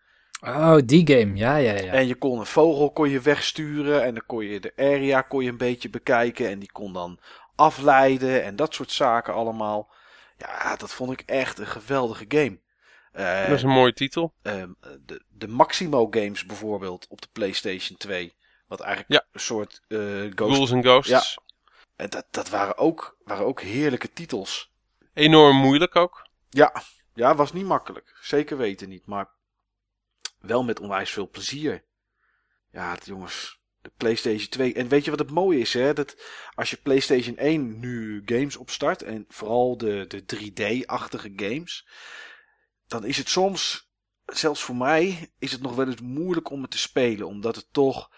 Oh, 0.40 0.76
die 0.84 1.06
game. 1.18 1.36
Ja, 1.36 1.56
ja, 1.56 1.72
ja. 1.72 1.92
En 1.92 2.06
je 2.06 2.14
kon 2.14 2.38
een 2.38 2.46
vogel 2.46 2.90
kon 2.92 3.08
je 3.10 3.20
wegsturen 3.20 4.02
en 4.04 4.14
dan 4.14 4.22
kon 4.26 4.44
je 4.44 4.60
de 4.60 4.72
area 4.76 5.20
kon 5.22 5.44
je 5.44 5.50
een 5.50 5.56
beetje 5.56 5.90
bekijken 5.90 6.48
en 6.48 6.58
die 6.58 6.72
kon 6.72 6.92
dan 6.92 7.18
afleiden 7.54 8.44
en 8.44 8.56
dat 8.56 8.74
soort 8.74 8.92
zaken 8.92 9.34
allemaal. 9.34 9.90
Ja, 10.38 10.76
dat 10.76 10.92
vond 10.92 11.12
ik 11.12 11.22
echt 11.26 11.58
een 11.58 11.66
geweldige 11.66 12.24
game. 12.28 12.58
Eh, 13.12 13.46
Dat 13.48 13.56
is 13.56 13.62
een 13.62 13.68
mooie 13.68 13.92
titel. 13.92 14.32
ehm, 14.42 14.70
de, 15.06 15.22
de 15.28 15.48
Maximo 15.48 16.06
games 16.10 16.46
bijvoorbeeld 16.46 17.06
op 17.08 17.20
de 17.20 17.28
PlayStation 17.32 17.98
2. 17.98 18.34
Wat 18.68 18.80
eigenlijk 18.80 19.12
Ja. 19.12 19.28
een 19.32 19.40
soort 19.40 19.82
eh 19.88 19.98
Ghost. 20.34 20.34
Ghouls 20.34 20.72
and 20.72 20.84
Ghosts. 20.84 21.10
En 21.12 21.45
dat, 21.96 22.26
dat 22.30 22.48
waren, 22.48 22.76
ook, 22.76 23.16
waren 23.24 23.46
ook 23.46 23.60
heerlijke 23.60 24.12
titels. 24.12 24.74
Enorm 25.14 25.56
moeilijk 25.56 25.96
ook. 25.96 26.28
Ja, 26.50 26.82
ja, 27.14 27.34
was 27.34 27.52
niet 27.52 27.64
makkelijk. 27.64 28.18
Zeker 28.20 28.56
weten 28.56 28.88
niet, 28.88 29.06
maar 29.06 29.28
wel 30.40 30.64
met 30.64 30.80
onwijs 30.80 31.10
veel 31.10 31.28
plezier. 31.28 31.84
Ja, 32.70 32.90
het- 32.90 33.06
jongens, 33.06 33.60
de 33.82 33.92
PlayStation 33.96 34.48
2. 34.48 34.74
En 34.74 34.88
weet 34.88 35.04
je 35.04 35.10
wat 35.10 35.18
het 35.18 35.30
mooie 35.30 35.58
is, 35.58 35.72
hè? 35.72 35.92
Dat 35.92 36.16
als 36.54 36.70
je 36.70 36.76
PlayStation 36.76 37.36
1 37.36 37.80
nu 37.80 38.22
games 38.24 38.56
opstart, 38.56 39.02
en 39.02 39.24
vooral 39.28 39.76
de, 39.76 40.04
de 40.08 40.22
3D-achtige 40.36 41.32
games, 41.36 41.88
dan 42.86 43.04
is 43.04 43.16
het 43.16 43.28
soms, 43.28 43.90
zelfs 44.24 44.62
voor 44.62 44.76
mij, 44.76 45.32
is 45.38 45.52
het 45.52 45.62
nog 45.62 45.74
wel 45.74 45.86
eens 45.86 46.00
moeilijk 46.00 46.50
om 46.50 46.62
het 46.62 46.70
te 46.70 46.78
spelen, 46.78 47.26
omdat 47.26 47.56
het 47.56 47.72
toch 47.72 48.10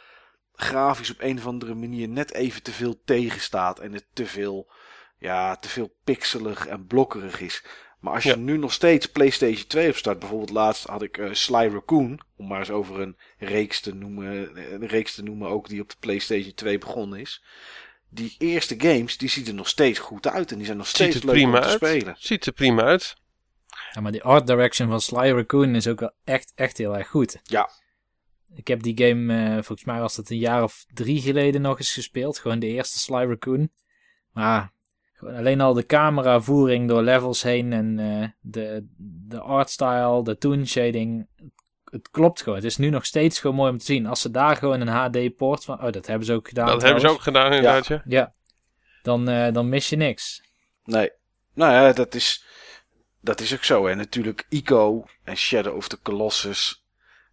grafisch 0.61 1.11
op 1.11 1.17
een 1.21 1.39
of 1.39 1.47
andere 1.47 1.75
manier 1.75 2.09
net 2.09 2.33
even 2.33 2.63
te 2.63 2.73
veel 2.73 3.01
tegenstaat 3.05 3.79
en 3.79 3.93
het 3.93 4.05
te 4.13 4.27
veel, 4.27 4.71
ja, 5.19 5.57
te 5.57 5.69
veel 5.69 5.95
pixelig 6.05 6.67
en 6.67 6.87
blokkerig 6.87 7.41
is. 7.41 7.65
Maar 8.01 8.15
als 8.15 8.23
je 8.23 8.29
Ja. 8.29 8.37
nu 8.37 8.57
nog 8.57 8.73
steeds 8.73 9.07
PlayStation 9.07 9.67
2 9.67 9.89
opstart, 9.89 10.19
bijvoorbeeld 10.19 10.51
laatst 10.51 10.85
had 10.87 11.03
ik 11.03 11.19
eh, 11.19 11.33
Sly 11.33 11.69
Raccoon, 11.73 12.21
om 12.37 12.47
maar 12.47 12.59
eens 12.59 12.71
over 12.71 13.01
een 13.01 13.17
reeks 13.39 13.81
te 13.81 13.95
noemen, 13.95 14.51
een 14.73 14.87
reeks 14.87 15.15
te 15.15 15.23
noemen 15.23 15.49
ook 15.49 15.69
die 15.69 15.81
op 15.81 15.89
de 15.89 15.97
PlayStation 16.01 16.55
2 16.55 16.79
begonnen 16.79 17.21
is. 17.21 17.43
Die 18.11 18.35
eerste 18.39 18.75
games, 18.79 19.17
die 19.19 19.29
zien 19.29 19.47
er 19.47 19.55
nog 19.55 19.69
steeds 19.69 19.99
goed 19.99 20.27
uit 20.27 20.51
en 20.51 20.57
die 20.57 20.67
zijn 20.67 20.79
nog 20.79 20.87
Ziet 20.87 20.97
steeds 20.97 21.15
leuk 21.15 21.25
om 21.25 21.31
prima 21.41 21.61
te 21.61 21.67
uit. 21.67 21.77
spelen. 21.77 22.15
Ziet 22.19 22.47
er 22.47 22.53
prima 22.53 22.83
uit. 22.83 23.17
Ja, 23.93 24.01
maar 24.01 24.13
die 24.13 24.23
art 24.23 24.47
direction 24.47 24.89
van 24.89 25.01
Sly 25.01 25.31
Raccoon 25.31 25.75
is 25.75 25.87
ook 25.87 26.01
wel 26.01 26.13
echt, 26.25 26.53
echt 26.55 26.79
heel 26.79 26.97
erg 26.97 27.09
goed. 27.09 27.39
Ja. 27.43 27.71
Ik 28.55 28.69
heb 28.69 28.83
die 28.83 29.07
game, 29.07 29.35
eh, 29.35 29.53
volgens 29.53 29.85
mij 29.85 30.01
was 30.01 30.17
dat 30.17 30.31
een 30.31 30.39
jaar 30.39 30.63
of 30.63 30.85
drie 30.93 31.21
geleden 31.21 31.61
nog 31.61 31.79
eens 31.79 31.93
gespeeld. 31.93 32.39
Gewoon 32.39 32.59
de 32.59 32.67
eerste 32.67 32.99
Sly 32.99 33.25
Raccoon. 33.25 33.71
Maar 34.33 34.73
Gewoon 35.13 35.35
alleen 35.35 35.61
al 35.61 35.75
de 35.75 35.87
cameravoering 35.87 36.89
door 36.89 37.03
levels 37.03 37.43
heen 37.43 37.73
en 37.73 37.99
eh, 37.99 38.29
de, 38.41 38.87
de 39.29 39.41
artstyle, 39.41 40.23
de 40.25 40.39
toon 40.39 40.67
shading. 40.67 41.27
Het 41.85 42.11
klopt 42.11 42.43
gewoon. 42.43 42.59
Het 42.59 42.67
is 42.67 42.77
nu 42.77 42.91
nog 42.91 43.07
steeds 43.07 43.41
gewoon 43.41 43.57
mooi 43.57 43.71
om 43.71 43.79
te 43.79 43.85
zien. 43.85 44.07
Als 44.07 44.21
ze 44.21 44.31
daar 44.31 44.57
gewoon 44.57 44.81
een 44.81 44.89
HD-poort 44.89 45.65
van. 45.65 45.83
Oh, 45.83 45.93
dat 45.93 46.07
hebben 46.07 46.27
ze 46.27 46.33
ook 46.33 46.49
gedaan. 46.49 46.67
dat 46.67 46.83
hebben 46.83 47.01
ze 47.01 47.09
ook 47.09 47.23
gedaan 47.23 47.53
inderdaad, 47.53 47.87
ja. 47.87 48.03
Ja. 48.05 48.35
Dan, 49.03 49.29
eh, 49.29 49.53
dan 49.53 49.69
mis 49.69 49.89
je 49.89 49.97
niks. 49.97 50.43
Nee. 50.85 51.11
Nou 51.55 51.73
ja, 51.73 51.93
dat 51.93 52.15
is, 52.15 52.45
dat 53.21 53.41
is 53.41 53.55
ook 53.55 53.65
zo. 53.65 53.87
En 53.87 53.97
natuurlijk 53.97 54.47
Ico 54.49 55.05
en 55.25 55.37
Shadow 55.37 55.77
of 55.77 55.89
the 55.89 56.01
Colossus. 56.03 56.87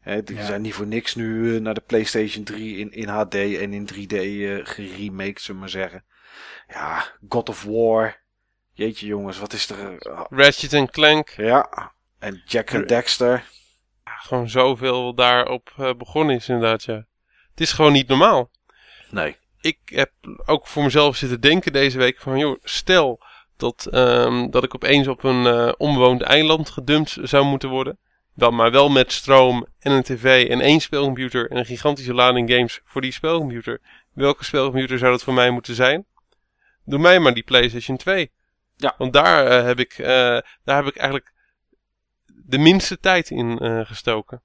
Hè, 0.05 0.23
die 0.23 0.35
Ja. 0.35 0.45
zijn 0.45 0.61
niet 0.61 0.73
voor 0.73 0.87
niks 0.87 1.15
nu 1.15 1.55
eh, 1.55 1.61
naar 1.61 1.73
de 1.73 1.83
PlayStation 1.85 2.43
3 2.43 2.77
in, 2.77 2.91
in 2.91 3.07
HD 3.07 3.33
en 3.35 3.73
in 3.73 3.89
3D 3.93 4.13
eh 4.13 4.59
geremaked, 4.65 5.41
zullen 5.41 5.45
we 5.47 5.53
maar 5.53 5.69
zeggen. 5.69 6.03
Ja, 6.67 7.05
God 7.29 7.49
of 7.49 7.63
War. 7.63 8.21
Jeetje 8.73 9.05
jongens, 9.05 9.39
wat 9.39 9.53
is 9.53 9.69
er... 9.69 9.97
eh, 9.97 10.21
Ratchet 10.29 10.73
en 10.73 10.89
Clank. 10.89 11.29
ja, 11.29 11.91
en 12.19 12.41
Jack 12.45 12.73
and 12.73 12.87
Dexter. 12.89 13.43
Gewoon 14.03 14.49
zoveel 14.49 15.13
daarop 15.15 15.93
begonnen 15.97 16.35
is 16.35 16.49
inderdaad, 16.49 16.83
ja. 16.83 17.05
Het 17.51 17.59
is 17.61 17.71
gewoon 17.71 17.91
niet 17.91 18.07
normaal. 18.07 18.49
Nee. 19.09 19.35
ik 19.61 19.79
heb 19.85 20.11
ook 20.45 20.67
voor 20.67 20.83
mezelf 20.83 21.15
zitten 21.15 21.41
denken 21.41 21.73
deze 21.73 21.97
week 21.97 22.19
van, 22.19 22.37
joh, 22.37 22.59
stel 22.63 23.23
dat, 23.57 23.85
ehm, 23.91 24.49
dat 24.49 24.63
ik 24.63 24.75
opeens 24.75 25.07
op 25.07 25.23
een 25.23 25.45
eh, 25.45 25.73
onbewoond 25.77 26.21
eiland 26.21 26.69
gedumpt 26.69 27.17
zou 27.21 27.45
moeten 27.45 27.69
worden. 27.69 27.97
Dan 28.35 28.55
maar 28.55 28.71
wel 28.71 28.89
met 28.89 29.11
stroom 29.11 29.67
en 29.79 29.91
een 29.91 30.03
tv 30.03 30.49
en 30.49 30.61
één 30.61 30.79
speelcomputer 30.79 31.51
en 31.51 31.57
een 31.57 31.65
gigantische 31.65 32.13
lading 32.13 32.51
games 32.51 32.81
voor 32.85 33.01
die 33.01 33.11
speelcomputer. 33.11 33.81
Welke 34.13 34.43
speelcomputer 34.43 34.97
zou 34.97 35.11
dat 35.11 35.23
voor 35.23 35.33
mij 35.33 35.49
moeten 35.49 35.75
zijn? 35.75 36.05
Doe 36.85 36.99
mij 36.99 37.19
maar 37.19 37.33
die 37.33 37.43
PlayStation 37.43 37.97
2. 37.97 38.31
Ja. 38.75 38.95
Want 38.97 39.13
daar, 39.13 39.47
eh, 39.47 39.63
heb, 39.65 39.79
ik, 39.79 39.93
eh, 39.93 40.05
daar 40.63 40.75
heb 40.75 40.85
ik 40.85 40.95
eigenlijk 40.95 41.33
de 42.25 42.57
minste 42.57 42.99
tijd 42.99 43.29
in 43.29 43.59
eh, 43.59 43.85
gestoken. 43.85 44.41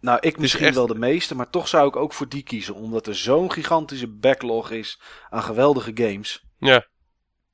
Nou, 0.00 0.18
ik 0.20 0.34
is 0.34 0.40
misschien 0.40 0.66
echt- 0.66 0.74
wel 0.74 0.86
de 0.86 0.94
meeste, 0.94 1.34
maar 1.34 1.50
toch 1.50 1.68
zou 1.68 1.88
ik 1.88 1.96
ook 1.96 2.12
voor 2.12 2.28
die 2.28 2.42
kiezen. 2.42 2.74
Omdat 2.74 3.06
er 3.06 3.14
zo'n 3.14 3.52
gigantische 3.52 4.08
backlog 4.08 4.70
is 4.70 5.00
aan 5.30 5.42
geweldige 5.42 5.90
games. 5.94 6.44
Ja. 6.58 6.86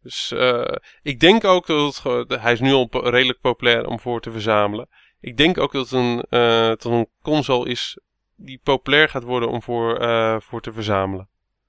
Dus 0.03 0.35
ik 1.03 1.21
denk 1.21 1.45
ook 1.45 1.67
dat 1.67 2.03
het, 2.03 2.41
hij 2.41 2.53
is 2.53 2.61
nu 2.61 2.73
al 2.73 2.89
redelijk 2.91 3.41
populair 3.41 3.87
om 3.87 4.01
voor 4.01 4.21
te 4.21 4.31
verzamelen. 4.31 4.89
Ik 5.25 5.37
denk 5.37 5.59
ook 5.59 5.73
dat 5.73 5.91
het 5.91 5.93
een, 5.93 6.25
eh, 6.29 6.67
dat 6.67 6.85
een 6.85 7.09
console 7.23 7.69
is 7.69 7.99
die 8.37 8.61
populair 8.63 9.09
gaat 9.09 9.23
worden 9.23 9.49
om 9.49 9.63
voor, 9.63 9.99
eh, 9.99 10.37
voor 10.41 10.61
te 10.61 10.73
verzamelen. 10.73 11.29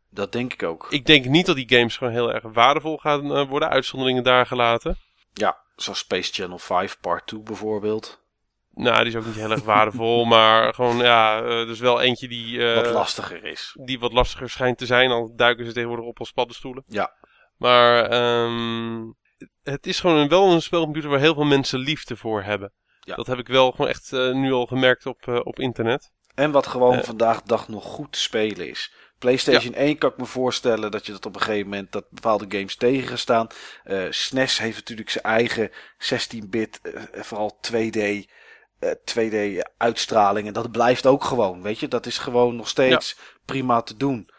Dat 0.10 0.32
denk 0.32 0.54
ik 0.54 0.64
ook. 0.64 0.88
Ik 0.90 1.06
denk 1.06 1.26
niet 1.26 1.46
dat 1.46 1.56
die 1.56 1.70
games 1.70 1.98
gewoon 1.98 2.14
heel 2.14 2.34
erg 2.34 2.44
waardevol 2.44 2.98
gaan 2.98 3.36
eh, 3.36 3.48
worden, 3.48 3.70
uitzonderingen 3.70 4.24
daar 4.24 4.46
gelaten. 4.46 4.98
Ja, 5.34 5.58
zoals 5.76 6.00
Space 6.00 6.34
Channel 6.34 6.58
5 6.58 7.00
Part 7.00 7.28
2 7.28 7.42
bijvoorbeeld. 7.42 8.24
Nou, 8.74 8.98
die 8.98 9.08
is 9.08 9.16
ook 9.16 9.26
niet 9.26 9.36
heel 9.36 9.52
erg 9.52 9.64
waardevol, 9.64 10.26
maar 10.36 10.74
gewoon 10.74 10.98
ja, 10.98 11.42
eh, 11.42 11.68
dus 11.68 11.80
wel 11.80 12.02
eentje 12.02 12.28
die, 12.28 12.74
wat 12.76 12.92
lastiger 12.92 13.46
is. 13.46 13.78
die 13.84 14.00
wat 14.00 14.14
lastiger 14.14 14.50
schijnt 14.50 14.78
te 14.78 14.86
zijn, 14.86 15.12
al 15.12 15.36
duiken 15.36 15.66
ze 15.66 15.74
tegenwoordig 15.74 16.06
op 16.06 16.20
als 16.20 16.32
paddenstoelen. 16.32 16.84
Ja. 16.88 17.14
Maar 17.58 18.10
ehm, 18.10 19.12
het 19.64 19.88
is 19.88 20.00
gewoon 20.00 20.18
een, 20.18 20.30
wel 20.30 20.52
een 20.52 20.62
spelcomputer 20.62 21.10
waar 21.10 21.20
heel 21.20 21.34
veel 21.34 21.44
mensen 21.44 21.80
liefde 21.80 22.18
voor 22.18 22.44
hebben. 22.44 22.74
Ja. 23.06 23.16
Dat 23.16 23.28
heb 23.28 23.40
ik 23.40 23.48
wel 23.48 23.72
gewoon 23.72 23.88
echt 23.88 24.14
eh, 24.14 24.32
nu 24.32 24.52
al 24.52 24.66
gemerkt 24.66 25.06
op, 25.06 25.28
eh, 25.28 25.40
op 25.44 25.60
internet. 25.60 26.12
En 26.36 26.52
wat 26.52 26.68
gewoon 26.68 26.94
Eh. 26.98 27.04
vandaag 27.04 27.42
de 27.42 27.48
dag 27.48 27.68
nog 27.68 27.84
goed 27.84 28.12
te 28.12 28.20
spelen 28.20 28.70
is. 28.70 28.94
PlayStation 29.20 29.74
1 29.74 29.98
kan 29.98 30.10
ik 30.10 30.18
me 30.18 30.26
voorstellen 30.26 30.92
dat 30.92 31.06
je 31.06 31.12
dat 31.12 31.26
op 31.26 31.36
een 31.36 31.42
gegeven 31.42 31.70
moment 31.70 31.92
dat 31.92 32.06
bepaalde 32.10 32.46
games 32.50 32.76
tegen 32.76 33.08
gaan 33.08 33.18
staan. 33.18 33.48
SNES 34.10 34.58
heeft 34.58 34.76
natuurlijk 34.76 35.10
zijn 35.10 35.24
eigen 35.24 35.72
16-bit, 35.98 36.80
eh, 36.82 37.22
vooral 37.22 37.58
2D, 37.62 37.96
eh, 38.80 38.90
2D 39.04 39.64
uitstraling. 39.78 40.48
En 40.48 40.54
dat 40.54 40.72
blijft 40.72 41.06
ook 41.06 41.24
gewoon, 41.24 41.62
weet 41.62 41.80
je. 41.80 41.88
Dat 41.88 42.06
is 42.06 42.18
gewoon 42.18 42.56
nog 42.56 42.68
steeds 42.68 43.18
prima 43.46 43.82
te 43.82 43.98
doen. 43.98 44.30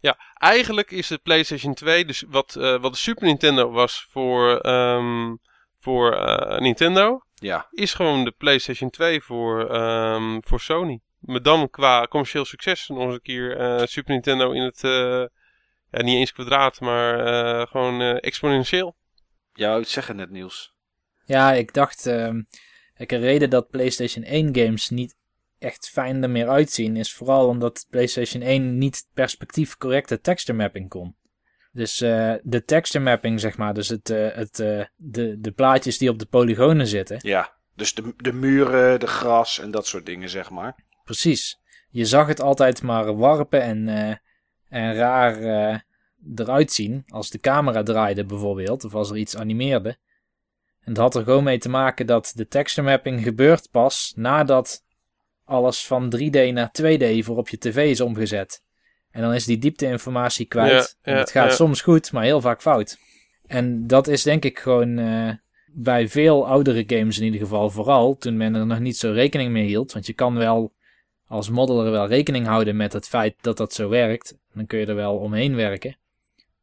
Ja, 0.00 0.16
eigenlijk 0.34 0.90
is 0.90 1.06
de 1.06 1.18
PlayStation 1.18 1.74
2, 1.74 2.04
dus 2.04 2.24
wat, 2.28 2.52
wat 2.54 2.92
de 2.92 2.98
Super 2.98 3.24
Nintendo 3.26 3.70
was 3.70 4.06
voor, 4.10 4.58
ehm, 4.58 5.34
voor 5.80 6.10
Nintendo, 6.60 7.20
Ja, 7.40 7.68
is 7.70 7.94
gewoon 7.94 8.24
de 8.24 8.30
PlayStation 8.30 8.90
2 8.90 9.22
voor, 9.22 9.70
ehm, 9.70 10.38
voor 10.40 10.60
Sony. 10.60 11.00
Maar 11.18 11.42
dan 11.42 11.70
qua 11.70 12.06
commercieel 12.06 12.44
succes 12.44 12.88
nog 12.88 12.98
eens 12.98 13.14
een 13.14 13.22
keer 13.22 13.56
eh, 13.56 13.86
Super 13.86 14.12
Nintendo 14.12 14.52
in 14.52 14.62
het, 14.62 14.84
eh, 14.84 15.24
ja, 15.90 16.02
niet 16.02 16.16
eens 16.16 16.32
kwadraat, 16.32 16.80
maar 16.80 17.26
eh, 17.26 17.66
gewoon 17.66 18.00
eh, 18.00 18.16
exponentieel. 18.20 18.96
jij 19.52 19.68
wou 19.68 19.80
iets 19.80 19.92
zeggen 19.92 20.16
net 20.16 20.30
Niels. 20.30 20.74
Ja, 21.24 21.52
ik 21.52 21.72
dacht. 21.72 22.06
ehm 22.06 22.40
ik 22.96 23.12
een 23.12 23.20
reden 23.20 23.50
dat 23.50 23.68
PlayStation 23.70 24.24
1 24.24 24.56
games 24.56 24.90
niet 24.90 25.16
echt 25.58 25.88
fijn 25.88 26.22
er 26.22 26.30
meer 26.30 26.48
uitzien. 26.48 26.96
Is 26.96 27.12
vooral 27.12 27.48
omdat 27.48 27.86
PlayStation 27.90 28.42
1 28.42 28.78
niet 28.78 29.06
perspectief 29.14 29.76
correcte 29.76 30.20
texture 30.20 30.58
mapping 30.58 30.88
kon. 30.88 31.16
Dus 31.76 32.00
eh, 32.00 32.34
de 32.42 32.64
texture 32.64 33.04
mapping, 33.04 33.40
zeg 33.40 33.56
maar. 33.56 33.74
Dus 33.74 33.88
het, 33.88 34.10
eh, 34.10 34.28
het, 34.32 34.60
eh, 34.60 34.84
de, 34.96 35.40
de 35.40 35.50
plaatjes 35.50 35.98
die 35.98 36.08
op 36.08 36.18
de 36.18 36.26
polygonen 36.26 36.86
zitten. 36.86 37.18
Ja, 37.20 37.56
dus 37.74 37.94
de, 37.94 38.14
de 38.16 38.32
muren, 38.32 39.00
de 39.00 39.06
gras 39.06 39.58
en 39.58 39.70
dat 39.70 39.86
soort 39.86 40.06
dingen, 40.06 40.28
zeg 40.28 40.50
maar. 40.50 40.84
Precies. 41.04 41.60
Je 41.90 42.04
zag 42.04 42.26
het 42.26 42.40
altijd 42.40 42.82
maar 42.82 43.16
warpen 43.16 43.62
en, 43.62 43.88
en 44.68 44.94
raar 44.94 45.36
eruit 46.34 46.72
zien. 46.72 47.04
Als 47.06 47.30
de 47.30 47.38
camera 47.38 47.82
draaide 47.82 48.24
bijvoorbeeld, 48.24 48.84
of 48.84 48.94
als 48.94 49.10
er 49.10 49.16
iets 49.16 49.36
animeerde. 49.36 49.96
En 50.80 50.92
dat 50.92 51.02
had 51.02 51.14
er 51.14 51.22
gewoon 51.22 51.44
mee 51.44 51.58
te 51.58 51.68
maken 51.68 52.06
dat 52.06 52.32
de 52.34 52.48
texture 52.48 52.88
mapping 52.88 53.22
gebeurt 53.22 53.70
pas 53.70 54.12
nadat 54.16 54.84
alles 55.44 55.86
van 55.86 56.14
3D 56.16 56.52
naar 56.52 56.70
2D 56.82 57.18
voor 57.18 57.36
op 57.36 57.48
je 57.48 57.58
tv 57.58 57.90
is 57.90 58.00
omgezet. 58.00 58.64
En 59.16 59.22
dan 59.22 59.34
is 59.34 59.44
die 59.44 59.58
diepteinformatie 59.58 60.46
kwijt. 60.46 60.72
Ja, 60.72 61.10
en 61.10 61.12
ja, 61.12 61.18
het 61.18 61.30
gaat 61.30 61.48
ja. 61.48 61.54
soms 61.54 61.80
goed, 61.80 62.12
maar 62.12 62.22
heel 62.22 62.40
vaak 62.40 62.60
fout. 62.60 62.98
En 63.46 63.86
dat 63.86 64.08
is 64.08 64.22
denk 64.22 64.44
ik 64.44 64.58
gewoon 64.58 64.98
eh, 64.98 65.32
bij 65.66 66.08
veel 66.08 66.46
oudere 66.46 66.84
games 66.86 67.18
in 67.18 67.24
ieder 67.24 67.40
geval 67.40 67.70
vooral, 67.70 68.16
toen 68.16 68.36
men 68.36 68.54
er 68.54 68.66
nog 68.66 68.78
niet 68.78 68.96
zo 68.96 69.12
rekening 69.12 69.50
mee 69.50 69.66
hield. 69.66 69.92
Want 69.92 70.06
je 70.06 70.12
kan 70.12 70.34
wel 70.34 70.72
als 71.26 71.50
modeler 71.50 71.90
wel 71.90 72.06
rekening 72.06 72.46
houden 72.46 72.76
met 72.76 72.92
het 72.92 73.08
feit 73.08 73.34
dat 73.40 73.56
dat 73.56 73.72
zo 73.72 73.88
werkt. 73.88 74.36
Dan 74.54 74.66
kun 74.66 74.78
je 74.78 74.86
er 74.86 74.94
wel 74.94 75.16
omheen 75.16 75.54
werken. 75.54 75.96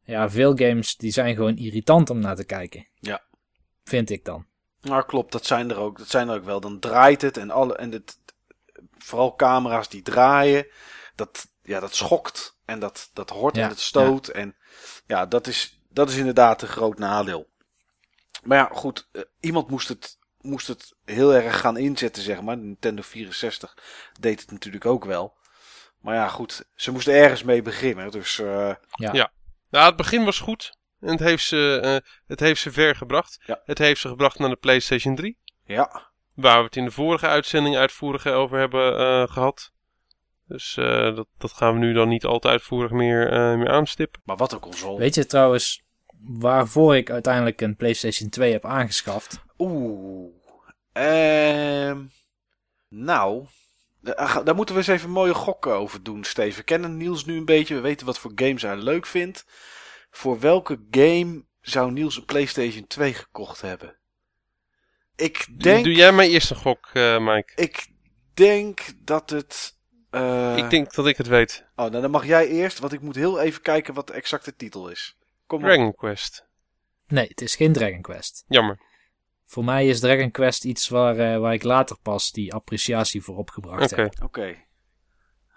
Ja, 0.04 0.30
veel 0.30 0.56
games 0.56 0.96
die 0.96 1.12
zijn 1.12 1.34
gewoon 1.34 1.56
irritant 1.56 2.10
om 2.10 2.18
naar 2.18 2.36
te 2.36 2.44
kijken. 2.44 2.86
Ja. 3.00 3.22
Vind 3.84 4.10
ik 4.10 4.24
dan. 4.24 4.46
Nou, 4.80 5.04
klopt, 5.04 5.32
dat 5.32 5.46
zijn 5.46 5.70
er 5.70 5.76
ook, 5.76 5.98
dat 5.98 6.08
zijn 6.08 6.28
er 6.28 6.36
ook 6.36 6.44
wel. 6.44 6.60
Dan 6.60 6.78
draait 6.78 7.22
het 7.22 7.36
en, 7.36 7.50
alle, 7.50 7.76
en 7.76 7.92
het, 7.92 8.18
vooral 8.98 9.36
camera's 9.36 9.88
die 9.88 10.02
draaien, 10.02 10.66
dat, 11.14 11.52
ja, 11.64 11.80
dat 11.80 11.94
schokt 11.94 12.58
en 12.64 12.78
dat, 12.78 13.10
dat 13.12 13.30
hoort 13.30 13.56
Ja, 13.56 13.62
en 13.62 13.68
het 13.68 13.80
stoot. 13.80 14.28
En 14.28 14.56
ja, 15.06 15.26
dat 15.26 15.46
is, 15.46 15.80
dat 15.88 16.10
is 16.10 16.16
inderdaad 16.16 16.62
een 16.62 16.68
groot 16.68 16.98
nadeel. 16.98 17.48
Maar 18.42 18.58
ja, 18.58 18.68
goed, 18.72 19.08
eh, 19.12 19.22
iemand 19.40 19.68
moest 19.68 19.88
het, 19.88 20.18
moest 20.40 20.66
het 20.66 20.94
heel 21.04 21.34
erg 21.34 21.60
gaan 21.60 21.76
inzetten, 21.76 22.22
zeg 22.22 22.40
maar. 22.40 22.56
De 22.56 22.62
Nintendo 22.62 23.02
64 23.02 23.76
deed 24.20 24.40
het 24.40 24.50
natuurlijk 24.50 24.86
ook 24.86 25.04
wel. 25.04 25.36
Maar 26.00 26.14
ja, 26.14 26.28
goed, 26.28 26.64
ze 26.74 26.92
moesten 26.92 27.14
ergens 27.14 27.42
mee 27.42 27.62
beginnen. 27.62 28.10
Dus 28.10 28.38
eh, 28.38 28.74
Nou, 29.70 29.86
het 29.86 29.96
begin 29.96 30.24
was 30.24 30.40
goed. 30.40 30.78
En 31.00 31.10
het 31.10 31.20
heeft 31.20 31.44
ze, 31.44 31.80
eh, 31.82 32.10
het 32.26 32.40
heeft 32.40 32.60
ze 32.60 32.72
ver 32.72 32.96
gebracht. 32.96 33.40
Ja. 33.46 33.60
Het 33.64 33.78
heeft 33.78 34.00
ze 34.00 34.08
gebracht 34.08 34.38
naar 34.38 34.48
de 34.48 34.56
PlayStation 34.56 35.16
3. 35.16 35.38
ja, 35.64 36.12
Waar 36.34 36.58
we 36.58 36.64
het 36.64 36.76
in 36.76 36.84
de 36.84 36.90
vorige 36.90 37.26
uitzending 37.26 37.76
uitvoerig 37.76 38.26
over 38.26 38.58
hebben 38.58 38.98
eh, 38.98 39.32
gehad. 39.32 39.72
Dus 40.46 40.76
eh, 40.76 41.16
dat, 41.16 41.26
dat 41.38 41.52
gaan 41.52 41.72
we 41.72 41.78
nu 41.78 41.92
dan 41.92 42.08
niet 42.08 42.24
al 42.24 42.38
te 42.38 42.48
uitvoerig 42.48 42.90
meer, 42.90 43.32
eh, 43.32 43.56
meer 43.56 43.70
aanstippen. 43.70 44.20
maar 44.24 44.36
wat 44.36 44.52
een 44.52 44.60
console. 44.60 44.98
Weet 44.98 45.14
je 45.14 45.26
trouwens 45.26 45.82
waarvoor 46.20 46.96
ik 46.96 47.10
uiteindelijk 47.10 47.60
een 47.60 47.76
PlayStation 47.76 48.28
2 48.28 48.52
heb 48.52 48.64
aangeschaft? 48.64 49.42
Oeh. 49.58 50.32
Ehm 50.92 52.02
nou, 52.88 53.46
daar 54.00 54.44
daar 54.44 54.54
moeten 54.54 54.74
we 54.74 54.80
eens 54.80 54.90
even 54.90 55.10
mooie 55.10 55.34
gokken 55.34 55.72
over 55.72 56.02
doen, 56.02 56.24
Steven. 56.24 56.58
We 56.58 56.62
kennen 56.62 56.96
Niels 56.96 57.24
nu 57.24 57.36
een 57.36 57.44
beetje. 57.44 57.74
We 57.74 57.80
weten 57.80 58.06
wat 58.06 58.18
voor 58.18 58.32
games 58.34 58.62
hij 58.62 58.76
leuk 58.76 59.06
vindt. 59.06 59.46
Voor 60.10 60.40
welke 60.40 60.78
game 60.90 61.44
zou 61.60 61.92
Niels 61.92 62.16
een 62.16 62.24
PlayStation 62.24 62.86
2 62.86 63.14
gekocht 63.14 63.60
hebben? 63.60 63.96
Ik 65.16 65.46
denk, 65.62 65.84
Doe 65.84 65.94
jij 65.94 66.12
maar 66.12 66.24
eerst 66.24 66.50
een 66.50 66.56
gok, 66.56 66.90
eh, 66.92 67.18
Mike. 67.18 67.52
ik 67.54 67.86
denk 68.34 68.80
dat 68.98 69.30
het... 69.30 69.78
eh, 70.14 70.56
ik 70.56 70.70
denk 70.70 70.94
dat 70.94 71.06
ik 71.06 71.16
het 71.16 71.26
weet. 71.26 71.64
Oh, 71.76 71.86
nou, 71.90 72.00
dan 72.00 72.10
mag 72.10 72.26
jij 72.26 72.48
eerst, 72.48 72.78
want 72.78 72.92
ik 72.92 73.00
moet 73.00 73.14
heel 73.14 73.40
even 73.40 73.62
kijken 73.62 73.94
wat 73.94 74.06
de 74.06 74.12
exacte 74.12 74.56
titel 74.56 74.88
is. 74.88 75.16
Kom 75.46 75.58
op. 75.58 75.64
Dragon 75.64 75.94
Quest. 75.94 76.46
Nee, 77.06 77.28
het 77.28 77.40
is 77.40 77.56
geen 77.56 77.72
Dragon 77.72 78.00
Quest. 78.02 78.44
Jammer. 78.46 78.78
Voor 79.46 79.64
mij 79.64 79.88
is 79.88 80.00
Dragon 80.00 80.30
Quest 80.30 80.64
iets 80.64 80.88
waar, 80.88 81.18
eh, 81.18 81.38
waar 81.38 81.52
ik 81.52 81.62
later 81.62 81.96
pas 82.02 82.30
die 82.30 82.52
appreciatie 82.52 83.22
voor 83.22 83.36
opgebracht 83.36 83.92
Oké. 83.92 84.02
heb. 84.02 84.14
Oké. 84.22 84.56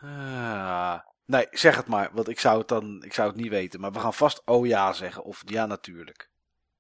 Ah, 0.02 1.00
Nee, 1.28 1.48
zeg 1.52 1.76
het 1.76 1.88
maar, 1.88 2.10
want 2.14 2.30
ik 2.30 2.40
zou 2.40 2.60
het 2.60 2.68
dan 2.68 3.04
ik 3.04 3.14
zou 3.14 3.28
het 3.28 3.38
niet 3.38 3.50
weten. 3.50 3.80
Maar 3.80 3.92
we 3.92 4.00
gaan 4.00 4.14
vast 4.14 4.42
oh 4.46 4.68
ja 4.68 4.94
zeggen, 4.94 5.24
of 5.24 5.44
ja 5.46 5.66
natuurlijk. 5.66 6.30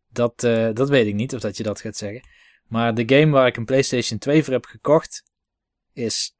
Dat, 0.07 0.43
eh, 0.43 0.69
dat 0.73 0.89
weet 0.89 1.07
ik 1.07 1.13
niet, 1.13 1.35
of 1.35 1.41
dat 1.41 1.57
je 1.57 1.63
dat 1.63 1.81
gaat 1.81 1.95
zeggen. 1.95 2.27
Maar 2.67 2.93
de 2.93 3.15
game 3.15 3.31
waar 3.31 3.47
ik 3.47 3.57
een 3.57 3.65
PlayStation 3.65 4.19
2 4.19 4.43
voor 4.43 4.53
heb 4.53 4.65
gekocht, 4.65 5.23
is 5.93 6.36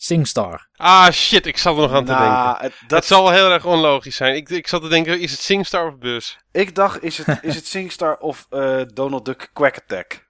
SingStar. 0.00 0.68
Ah 0.76 1.10
shit, 1.10 1.46
ik 1.46 1.56
zat 1.58 1.74
er 1.76 1.80
nog 1.82 1.92
aan 1.92 2.04
te 2.04 2.10
denken. 2.12 2.26
Nou, 2.28 2.62
het- 2.62 2.72
Dat 2.80 2.88
dat, 2.88 3.04
zal 3.04 3.22
wel 3.22 3.32
heel 3.32 3.50
erg 3.50 3.64
onlogisch 3.64 4.16
zijn. 4.16 4.34
Ik, 4.36 4.48
ik 4.48 4.68
zat 4.68 4.82
te 4.82 4.88
denken, 4.88 5.20
is 5.20 5.30
het 5.30 5.40
SingStar 5.40 5.86
of 5.86 5.98
Bus? 5.98 6.38
Ik 6.52 6.74
dacht, 6.74 7.02
is 7.02 7.18
het, 7.18 7.38
is 7.42 7.54
het 7.54 7.66
SingStar 7.66 8.16
of 8.18 8.46
eh, 8.50 8.80
Donald 8.94 9.24
Duck 9.24 9.50
Quack 9.52 9.76
Attack? 9.76 10.26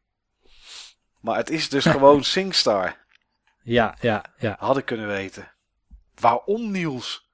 Maar 1.20 1.36
het 1.36 1.51
is 1.51 1.69
dus 1.69 1.85
gewoon 1.95 2.24
SingStar. 2.24 3.07
Ja, 3.62 3.97
ja, 4.01 4.24
ja. 4.39 4.57
Had 4.59 4.77
ik 4.77 4.85
kunnen 4.85 5.07
weten. 5.09 5.53
Waarom 6.20 6.70
Niels? 6.70 7.27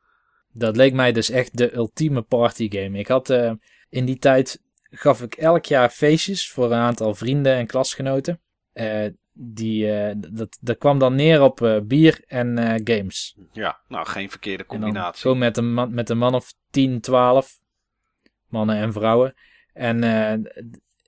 Dat 0.53 0.77
leek 0.77 0.93
mij 0.93 1.13
dus 1.13 1.31
echt 1.31 1.57
de 1.57 1.75
ultieme 1.75 2.23
partygame. 2.23 2.99
Ik 2.99 3.09
had 3.09 3.31
eh, 3.31 3.53
in 3.89 4.05
die 4.05 4.19
tijd 4.19 4.63
gaf 4.91 5.23
ik 5.23 5.35
elk 5.35 5.65
jaar 5.65 5.89
feestjes 5.91 6.51
voor 6.51 6.65
een 6.73 6.79
aantal 6.79 7.15
vrienden 7.15 7.55
en 7.55 7.67
klasgenoten. 7.67 8.41
Eh, 8.73 9.07
die, 9.35 9.93
eh, 9.93 10.15
dat, 10.31 10.59
dat 10.61 10.79
kwam 10.79 10.99
dan 10.99 11.15
neer 11.15 11.43
op 11.43 11.63
eh, 11.63 11.77
bier 11.83 12.21
en 12.27 12.59
eh, 12.59 12.81
games. 12.97 13.37
Ja, 13.53 13.81
nou 13.89 14.07
geen 14.07 14.31
verkeerde 14.31 14.67
combinatie. 14.67 15.21
gewoon 15.21 15.39
met 15.39 15.57
een, 15.57 15.73
man, 15.75 15.95
met 15.95 16.11
een 16.11 16.19
man 16.19 16.35
of 16.35 16.53
10, 16.71 17.01
12. 17.01 17.59
Mannen 18.49 18.77
en 18.77 18.93
vrouwen. 18.93 19.35
En 19.73 20.03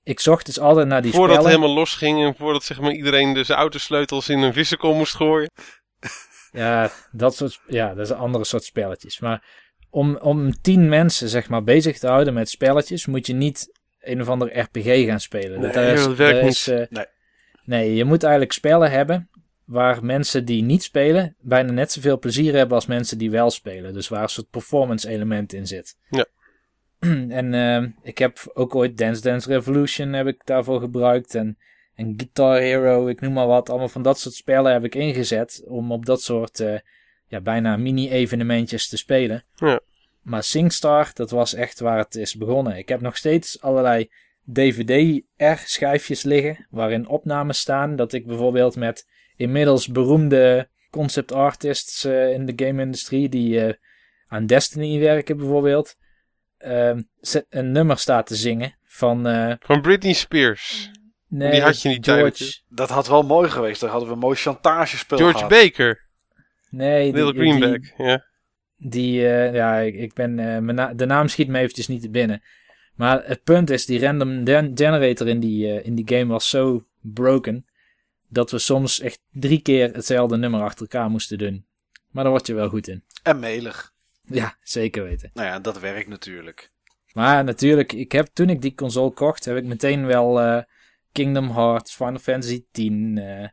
ik 0.03 0.21
zocht 0.21 0.47
dus 0.47 0.59
altijd 0.61 0.87
naar 0.87 1.03
die 1.03 1.13
voordat 1.13 1.37
het 1.37 1.45
spellen. 1.45 1.61
helemaal 1.61 1.81
losging 1.83 2.25
en 2.25 2.35
voordat 2.37 2.63
zeg 2.65 2.81
maar, 2.81 2.93
iedereen 2.93 3.33
de 3.33 3.45
zijn 3.45 3.59
autosleutels 3.59 4.29
in 4.29 4.39
een 4.39 4.53
vissenkom 4.53 4.97
moest 4.97 5.15
gooien. 5.15 5.51
Ja, 6.53 6.91
dat 7.13 7.37
soort, 7.37 7.61
ja, 7.67 7.89
dat 7.89 7.99
is 8.05 8.11
een 8.11 8.17
andere 8.17 8.45
soort 8.45 8.65
spelletjes. 8.65 9.21
Maar 9.21 9.45
om, 9.91 10.17
om 10.17 10.61
tien 10.61 10.89
mensen 10.89 11.29
zeg 11.29 11.49
maar 11.49 11.63
bezig 11.65 11.99
te 11.99 12.07
houden 12.07 12.35
met 12.35 12.49
spelletjes, 12.49 13.07
moet 13.07 13.27
je 13.27 13.33
niet 13.35 13.73
een 14.01 14.21
of 14.21 14.29
ander 14.29 14.59
RPG 14.59 15.07
gaan 15.07 15.21
spelen. 15.21 15.61
Nee, 15.61 15.93
is- 15.93 16.05
dat 16.05 16.15
werkt 16.17 16.47
is, 16.47 16.69
eh, 16.69 16.83
Nee. 16.89 17.05
Nee, 17.67 17.95
je 17.95 18.05
moet 18.05 18.23
eigenlijk 18.23 18.53
spellen 18.53 18.91
hebben 18.91 19.29
waar 19.67 20.05
mensen 20.05 20.45
die 20.45 20.63
niet 20.63 20.83
spelen 20.83 21.35
bijna 21.41 21.73
net 21.73 21.93
zoveel 21.93 22.19
plezier 22.19 22.55
hebben 22.55 22.75
als 22.75 22.87
mensen 22.87 23.19
die 23.19 23.31
wel 23.31 23.51
spelen. 23.51 23.95
Dus 23.95 24.09
waar 24.09 24.23
een 24.23 24.29
soort 24.29 24.51
performance 24.51 25.09
element 25.09 25.53
in 25.53 25.67
zit. 25.67 25.97
Ja. 26.11 26.27
En 27.29 27.55
eh, 27.55 27.89
ik 28.03 28.19
heb 28.19 28.51
ook 28.55 28.75
ooit 28.75 28.99
Dance 28.99 29.23
Dance 29.23 29.49
Revolution 29.49 30.13
heb 30.13 30.27
ik 30.27 30.41
daarvoor 30.45 30.81
gebruikt 30.81 31.35
en, 31.35 31.59
en 31.95 32.15
Guitar 32.17 32.59
Hero, 32.59 33.07
ik 33.07 33.21
noem 33.21 33.33
maar 33.33 33.47
wat. 33.47 33.69
Allemaal 33.69 33.89
van 33.89 34.03
dat 34.03 34.19
soort 34.19 34.35
spellen 34.35 34.73
heb 34.73 34.85
ik 34.85 34.95
ingezet 34.95 35.63
om 35.67 35.93
op 35.93 36.07
dat 36.07 36.23
soort 36.23 36.61
eh, 36.61 36.79
ja, 37.27 37.41
bijna 37.41 37.77
mini-evenementjes 37.77 38.89
te 38.89 38.97
spelen. 38.97 39.45
Ja. 39.55 39.81
Maar 40.23 40.43
SingStar, 40.43 41.11
dat 41.15 41.31
was 41.31 41.55
echt 41.55 41.81
waar 41.81 41.99
het 41.99 42.15
is 42.15 42.35
begonnen. 42.35 42.77
Ik 42.77 42.89
heb 42.89 43.01
nog 43.01 43.17
steeds 43.17 43.61
allerlei 43.61 44.11
DVD-R-schijfjes 44.53 46.23
liggen 46.23 46.67
waarin 46.71 47.09
opnames 47.09 47.59
staan. 47.59 47.97
Dat 47.97 48.13
ik 48.13 48.27
bijvoorbeeld 48.27 48.77
met 48.77 49.07
inmiddels 49.37 49.89
beroemde 49.89 50.69
concept 50.91 51.33
artists 51.33 52.05
eh, 52.05 52.33
in 52.33 52.47
de 52.47 52.53
game-industrie 52.65 53.29
die 53.29 53.61
eh, 53.67 53.75
aan 54.29 54.47
Destiny 54.47 54.99
werken 55.01 55.37
bijvoorbeeld, 55.37 55.97
eh, 56.59 56.97
zet- 57.21 57.47
een 57.49 57.73
nummer 57.73 57.99
staat 57.99 58.27
te 58.27 58.35
zingen 58.37 58.75
van... 58.85 59.27
eh, 59.27 59.53
Van 59.61 59.81
Britney 59.81 60.13
Spears. 60.13 60.91
nee, 61.29 61.51
Die 61.51 61.61
had 61.63 61.83
je 61.83 61.89
niet 61.89 62.05
George. 62.05 62.61
Dat 62.69 62.89
had 62.91 63.09
wel 63.09 63.23
mooi 63.23 63.51
geweest. 63.51 63.81
Dan 63.81 63.91
hadden 63.91 64.09
we 64.09 64.15
een 64.15 64.21
mooi 64.21 64.37
chantagespel 64.37 65.17
George 65.17 65.35
gehad. 65.37 65.51
Baker. 65.51 66.05
Nee, 66.71 67.13
die, 67.13 67.25
Little 67.25 67.41
Greenback. 67.43 67.81
die, 67.97 68.07
ja. 68.07 68.25
die 68.77 69.29
eh, 69.29 69.55
ja, 69.55 69.77
ik, 69.79 69.95
ik 69.95 70.15
ben, 70.15 70.39
eh, 70.39 70.45
mijn 70.59 70.75
na- 70.75 70.95
de 70.95 71.07
naam 71.07 71.29
schiet 71.29 71.49
me 71.49 71.59
eventjes 71.59 71.89
niet 71.89 72.03
te 72.03 72.11
binnen. 72.11 72.43
Maar 72.97 73.25
het 73.27 73.43
punt 73.45 73.71
is, 73.71 73.87
die 73.87 74.01
random 74.01 74.47
gen- 74.47 74.71
generator 74.75 75.29
in 75.29 75.41
die, 75.41 75.67
eh, 75.81 75.87
in 75.87 75.95
die 75.95 76.09
game 76.09 76.33
was 76.33 76.49
zo 76.49 76.85
broken, 77.01 77.67
dat 78.29 78.51
we 78.51 78.59
soms 78.59 79.01
echt 79.01 79.21
drie 79.33 79.61
keer 79.63 79.95
hetzelfde 79.95 80.37
nummer 80.37 80.61
achter 80.61 80.81
elkaar 80.81 81.11
moesten 81.11 81.39
doen. 81.39 81.67
Maar 82.11 82.23
daar 82.25 82.33
word 82.33 82.47
je 82.47 82.55
wel 82.55 82.69
goed 82.69 82.89
in. 82.89 83.05
En 83.23 83.39
melig. 83.39 83.95
Ja, 84.25 84.57
zeker 84.63 85.03
weten. 85.03 85.31
Nou 85.35 85.47
ja, 85.49 85.59
dat 85.59 85.81
werkt 85.81 86.09
natuurlijk. 86.09 86.71
Maar 87.13 87.45
natuurlijk, 87.45 87.93
ik 87.93 88.13
heb, 88.13 88.27
toen 88.33 88.51
ik 88.51 88.63
die 88.63 88.75
console 88.75 89.11
kocht, 89.11 89.45
heb 89.45 89.57
ik 89.57 89.65
meteen 89.65 90.07
wel 90.07 90.41
eh, 90.41 90.63
Kingdom 91.13 91.51
Hearts, 91.51 91.95
Final 91.95 92.19
Fantasy 92.19 92.65
X, 92.73 92.81
eh 93.15 93.49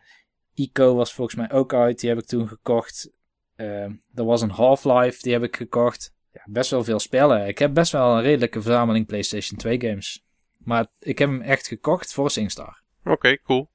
Ico 0.55 0.95
was 0.95 1.13
volgens 1.13 1.35
mij 1.37 1.51
ook 1.51 1.73
uit, 1.73 1.99
die 1.99 2.09
heb 2.09 2.19
ik 2.19 2.25
toen 2.25 2.47
gekocht. 2.47 3.11
Er 3.55 3.99
was 4.25 4.41
een 4.41 4.49
Half-Life, 4.49 5.21
die 5.21 5.33
heb 5.33 5.43
ik 5.43 5.55
gekocht. 5.55 6.13
Ja, 6.33 6.41
best 6.45 6.69
wel 6.71 6.83
veel 6.83 6.99
spellen. 6.99 7.47
Ik 7.47 7.59
heb 7.59 7.73
best 7.73 7.91
wel 7.91 8.15
een 8.15 8.21
redelijke 8.21 8.61
verzameling 8.61 9.05
PlayStation 9.05 9.59
2 9.59 9.81
games. 9.81 10.23
Maar 10.57 10.87
ik 10.99 11.17
heb 11.17 11.29
hem 11.29 11.41
echt 11.41 11.67
gekocht 11.67 12.13
voor 12.13 12.31
SingStar. 12.31 12.81
Oké, 13.03 13.37
cool. 13.37 13.69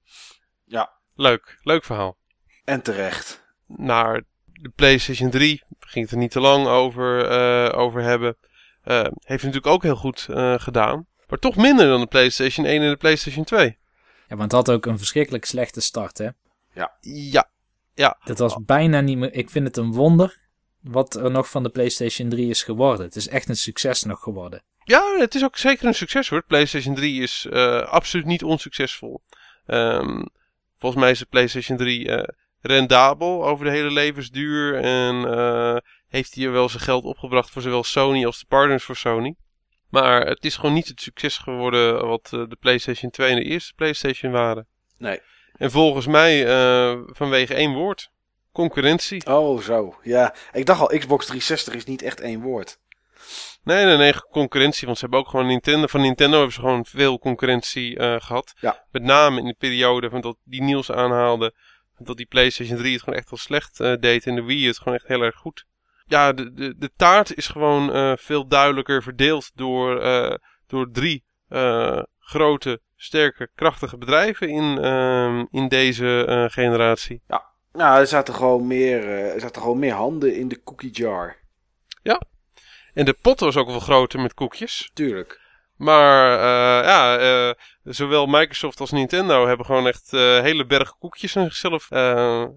Ja. 0.64 0.92
Leuk. 1.14 1.58
Leuk 1.62 1.84
verhaal. 1.84 2.16
En 2.64 2.82
terecht. 2.82 3.44
Naar 3.66 4.22
de 4.44 4.68
PlayStation 4.68 5.30
3. 5.30 5.62
We 5.68 5.86
gingen 5.86 6.08
het 6.08 6.16
er 6.16 6.22
niet 6.22 6.30
te 6.30 6.40
lang 6.40 6.66
over, 6.66 7.28
eh, 7.28 7.78
over 7.78 8.02
hebben. 8.02 8.36
Eh, 8.82 9.00
heeft 9.02 9.44
natuurlijk 9.44 9.66
ook 9.66 9.82
heel 9.82 9.96
goed 9.96 10.26
eh, 10.30 10.54
gedaan. 10.58 11.06
Maar 11.28 11.38
toch 11.38 11.56
minder 11.56 11.88
dan 11.88 12.00
de 12.00 12.06
PlayStation 12.06 12.66
1 12.66 12.82
en 12.82 12.90
de 12.90 12.96
PlayStation 12.96 13.44
2. 13.44 13.78
Ja, 14.28 14.36
want 14.36 14.42
het 14.42 14.52
had 14.52 14.70
ook 14.70 14.86
een 14.86 14.98
verschrikkelijk 14.98 15.44
slechte 15.44 15.80
start, 15.80 16.18
hè. 16.18 16.28
Ja, 17.94 18.18
Dat 18.24 18.38
was 18.38 18.56
bijna 18.64 19.00
niet 19.00 19.18
meer... 19.18 19.32
Ik 19.32 19.50
vind 19.50 19.66
het 19.66 19.76
een 19.76 19.92
wonder 19.92 20.47
wat 20.80 21.14
er 21.14 21.30
nog 21.30 21.50
van 21.50 21.62
de 21.62 21.68
PlayStation 21.68 22.28
3 22.28 22.48
is 22.48 22.62
geworden. 22.62 23.06
Het 23.06 23.16
is 23.16 23.28
echt 23.28 23.48
een 23.48 23.56
succes 23.56 24.02
nog 24.02 24.20
geworden. 24.20 24.62
Ja, 24.84 25.16
het 25.18 25.34
is 25.34 25.44
ook 25.44 25.56
zeker 25.56 25.86
een 25.86 25.94
succes 25.94 26.28
hoor. 26.28 26.42
PlayStation 26.46 26.94
3 26.94 27.22
is 27.22 27.46
eh, 27.50 27.82
absoluut 27.82 28.26
niet 28.26 28.44
onsuccesvol. 28.44 29.22
Ehm, 29.66 30.22
volgens 30.78 31.02
mij 31.02 31.10
is 31.10 31.18
de 31.18 31.26
PlayStation 31.26 31.78
3 31.78 32.08
eh, 32.08 32.28
rendabel 32.60 33.46
over 33.46 33.64
de 33.64 33.70
hele 33.70 33.90
levensduur. 33.90 34.74
En 34.74 35.24
eh, 35.24 35.76
heeft 36.08 36.34
hij 36.34 36.50
wel 36.50 36.68
zijn 36.68 36.82
geld 36.82 37.04
opgebracht 37.04 37.50
voor 37.50 37.62
zowel 37.62 37.84
Sony 37.84 38.24
als 38.24 38.38
de 38.38 38.46
partners 38.48 38.84
voor 38.84 38.96
Sony. 38.96 39.34
Maar 39.90 40.26
het 40.26 40.44
is 40.44 40.56
gewoon 40.56 40.74
niet 40.74 40.88
het 40.88 41.00
succes 41.00 41.38
geworden 41.38 42.06
wat 42.06 42.28
de 42.28 42.56
PlayStation 42.60 43.10
2 43.10 43.30
en 43.30 43.36
de 43.36 43.44
eerste 43.44 43.74
PlayStation 43.74 44.32
waren. 44.32 44.66
Nee. 44.98 45.20
En 45.58 45.70
volgens 45.70 46.06
mij 46.06 46.46
eh, 46.46 47.00
vanwege 47.06 47.54
één 47.54 47.72
woord. 47.72 48.10
Concurrentie. 48.58 49.26
Oh, 49.26 49.60
zo. 49.60 49.98
Ja, 50.02 50.34
ik 50.52 50.66
dacht 50.66 50.80
al, 50.80 50.98
Xbox 50.98 51.24
360 51.26 51.74
is 51.74 51.84
niet 51.84 52.02
echt 52.02 52.20
één 52.20 52.40
woord. 52.40 52.78
Nee, 53.62 53.84
nee, 53.84 53.96
nee, 53.96 54.12
concurrentie. 54.30 54.86
Want 54.86 54.98
ze 54.98 55.04
hebben 55.04 55.20
ook 55.20 55.28
gewoon 55.28 55.46
Nintendo. 55.46 55.86
Van 55.86 56.00
Nintendo 56.00 56.36
hebben 56.36 56.54
ze 56.54 56.60
gewoon 56.60 56.84
veel 56.84 57.18
concurrentie 57.18 57.98
eh, 57.98 58.20
gehad. 58.20 58.54
Ja. 58.60 58.84
Met 58.90 59.02
name 59.02 59.40
in 59.40 59.46
de 59.46 59.54
periode 59.58 60.10
van 60.10 60.20
dat 60.20 60.36
die 60.44 60.62
Niels 60.62 60.92
aanhaalde. 60.92 61.54
Dat 61.98 62.16
die 62.16 62.26
PlayStation 62.26 62.78
3 62.78 62.92
het 62.92 63.02
gewoon 63.02 63.18
echt 63.18 63.30
wel 63.30 63.38
slecht 63.38 63.80
eh, 63.80 63.94
deed. 64.00 64.26
En 64.26 64.34
de 64.34 64.42
Wii 64.42 64.66
het 64.66 64.78
gewoon 64.78 64.94
echt 64.94 65.06
heel 65.06 65.22
erg 65.22 65.36
goed. 65.36 65.64
Ja, 66.06 66.32
de, 66.32 66.52
de, 66.52 66.74
de 66.76 66.90
taart 66.96 67.36
is 67.36 67.46
gewoon 67.46 67.92
eh, 67.92 68.12
veel 68.16 68.48
duidelijker 68.48 69.02
verdeeld 69.02 69.50
door, 69.54 70.00
door 70.66 70.90
drie 70.90 71.24
grote, 72.18 72.80
sterke, 72.96 73.50
krachtige 73.54 73.96
bedrijven 73.96 74.48
in, 74.48 74.78
ehm, 74.78 75.44
in 75.50 75.68
deze 75.68 76.46
generatie. 76.50 77.22
Nou, 77.78 78.00
er 78.00 78.06
zaten 78.06 78.34
gewoon 78.34 78.66
meer, 78.66 79.02
eh, 79.02 79.34
er 79.34 79.40
zaten 79.40 79.62
gewoon 79.62 79.78
meer 79.78 79.92
handen 79.92 80.36
in 80.36 80.48
de 80.48 80.62
cookie 80.62 80.90
jar. 80.90 81.36
En 82.94 83.04
de 83.04 83.16
pot 83.22 83.40
was 83.40 83.56
ook 83.56 83.66
wel 83.66 83.80
groter 83.80 84.20
met 84.20 84.34
koekjes. 84.34 84.90
Tuurlijk. 84.94 85.40
Maar 85.76 86.32
eh, 86.32 86.86
ja, 86.86 87.18
eh, 87.18 87.54
zowel 87.84 88.26
Microsoft 88.26 88.80
als 88.80 88.90
Nintendo 88.90 89.46
hebben 89.46 89.66
gewoon 89.66 89.86
echt 89.86 90.10
hele 90.10 90.66
bergen 90.66 90.96
koekjes 90.98 91.36
aan 91.36 91.44
zichzelf 91.44 91.86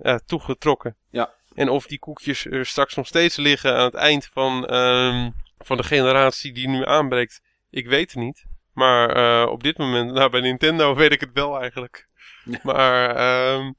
ja, 0.02 0.20
toegetrokken. 0.26 0.96
Ja. 1.10 1.34
En 1.54 1.70
of 1.70 1.86
die 1.86 2.00
koekjes 2.00 2.46
er 2.46 2.66
straks 2.66 2.96
nog 2.96 3.08
steeds 3.08 3.36
liggen 3.36 3.76
aan 3.76 3.86
het 3.86 3.94
eind 3.94 4.30
van, 4.34 4.66
ehm, 4.66 5.30
van 5.58 5.78
de 5.78 5.84
generatie 5.84 6.54
die 6.54 6.68
nu 6.68 6.86
aanbreekt, 6.86 7.42
ik 7.70 7.88
weet 7.88 8.12
het 8.12 8.24
niet. 8.24 8.46
Maar 8.74 9.48
op 9.48 9.64
dit 9.64 9.78
moment, 9.78 10.12
nou 10.12 10.30
bij 10.30 10.42
Nintendo 10.42 10.96
weet 11.02 11.12
ik 11.12 11.20
het 11.20 11.34
wel 11.34 11.60
eigenlijk. 11.60 12.10
Ja. 12.44 12.60
Maar 12.64 13.16
ehm, 13.16 13.72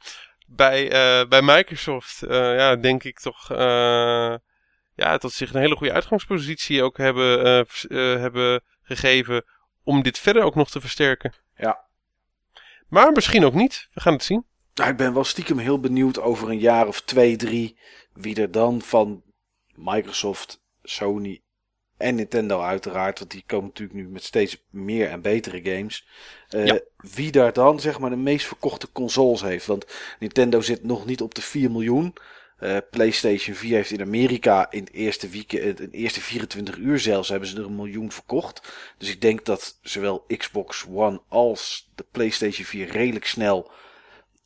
bij, 0.57 0.91
eh, 0.91 1.29
bij 1.29 1.43
Microsoft 1.43 2.23
eh, 2.23 2.57
ja, 2.57 2.77
denk 2.77 3.05
ik 3.05 3.21
toch 3.21 3.51
eh, 3.51 4.35
ja, 4.95 5.19
dat 5.19 5.33
zich 5.33 5.55
een 5.55 5.61
hele 5.61 5.77
goede 5.77 5.93
uitgangspositie 5.93 6.83
ook 6.83 6.97
hebben, 6.97 7.67
hebben 8.21 8.63
gegeven 8.83 9.45
om 9.85 10.03
dit 10.03 10.19
verder 10.19 10.43
ook 10.43 10.55
nog 10.55 10.71
te 10.71 10.81
versterken. 10.81 11.35
Ja. 11.57 11.81
Maar 12.89 13.13
misschien 13.13 13.45
ook 13.45 13.55
niet. 13.55 13.89
We 13.93 14.01
gaan 14.01 14.13
het 14.13 14.25
zien. 14.25 14.47
Nou, 14.75 14.91
ik 14.91 14.97
ben 14.97 15.15
wel 15.15 15.25
stiekem 15.25 15.59
heel 15.59 15.81
benieuwd 15.81 16.21
over 16.21 16.51
een 16.51 16.59
jaar 16.59 16.87
of 16.87 17.01
twee, 17.01 17.37
drie. 17.37 17.79
Wie 18.13 18.41
er 18.41 18.51
dan 18.51 18.81
van 18.81 19.23
Microsoft, 19.75 20.63
Sony 20.83 21.42
en 22.03 22.15
Nintendo 22.15 22.61
uiteraard. 22.61 23.19
Want 23.19 23.31
die 23.31 23.43
komen 23.47 23.67
natuurlijk 23.67 23.99
nu 23.99 24.09
met 24.09 24.25
steeds 24.25 24.63
meer 24.71 25.09
en 25.09 25.21
betere 25.21 25.61
games. 25.63 26.07
eh, 26.49 26.67
Ja. 26.67 26.81
Wie 26.97 27.31
daar 27.33 27.53
dan 27.53 27.81
zeg 27.81 27.99
maar 27.99 28.11
de 28.11 28.17
meest 28.17 28.47
verkochte 28.47 28.93
consoles 28.93 29.41
heeft. 29.43 29.67
Want 29.67 29.87
Nintendo 30.19 30.61
zit 30.61 30.85
nog 30.85 31.07
niet 31.07 31.21
op 31.23 31.35
de 31.35 31.43
4 31.43 31.71
miljoen. 31.71 32.15
Eh, 32.59 32.77
PlayStation 32.91 33.57
4 33.57 33.75
heeft 33.75 33.91
in 33.91 34.01
Amerika 34.01 34.71
in 34.71 34.81
het 34.85 34.93
eerste, 34.93 35.29
weekend, 35.29 35.81
in 35.81 35.91
de 35.91 35.97
eerste 35.97 36.21
24 36.21 36.77
uur 36.77 36.99
zelfs 36.99 37.29
hebben 37.29 37.49
ze 37.49 37.57
er 37.57 37.65
een 37.65 37.77
miljoen 37.77 38.13
verkocht. 38.13 38.73
Dus 38.99 39.09
ik 39.09 39.21
denk 39.21 39.45
dat 39.45 39.79
zowel 39.83 40.25
Xbox 40.37 40.87
One 40.95 41.21
als 41.29 41.91
de 41.95 42.05
PlayStation 42.11 42.67
4 42.67 42.87
redelijk 42.91 43.27
snel 43.27 43.71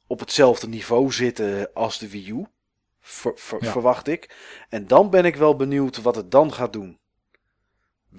op 0.07 0.21
hetzelfde 0.21 0.69
niveau 0.69 1.13
zitten 1.13 1.71
als 1.75 1.99
de 1.99 2.11
Wii 2.11 2.31
U. 2.31 2.47
Ver- 3.01 3.33
ver- 3.39 3.65
Ja. 3.65 3.71
Verwacht 3.71 4.09
ik. 4.09 4.37
En 4.69 4.87
dan 4.87 5.11
ben 5.11 5.25
ik 5.25 5.37
wel 5.37 5.57
benieuwd 5.57 6.03
wat 6.03 6.17
het 6.17 6.31
dan 6.31 6.53
gaat 6.53 6.73
doen. 6.73 6.99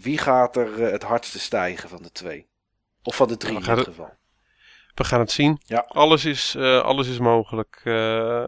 Wie 0.02 0.18
gaat 0.18 0.56
er 0.56 0.84
eh, 0.84 0.92
het 0.92 1.04
hardste 1.04 1.40
stijgen 1.40 1.90
van 1.90 2.02
de 2.04 2.12
twee? 2.12 2.48
Of 3.04 3.16
van 3.16 3.28
de 3.28 3.38
drie 3.38 3.56
in 3.56 3.62
het- 3.64 3.84
geval. 3.84 4.14
We 4.96 5.04
gaan 5.04 5.20
het 5.20 5.32
zien. 5.32 5.62
Ja. 5.66 5.86
Alles, 5.88 6.26
is, 6.26 6.56
eh, 6.56 6.82
alles 6.82 7.08
is 7.08 7.20
mogelijk. 7.20 7.82
Eh, 7.84 8.48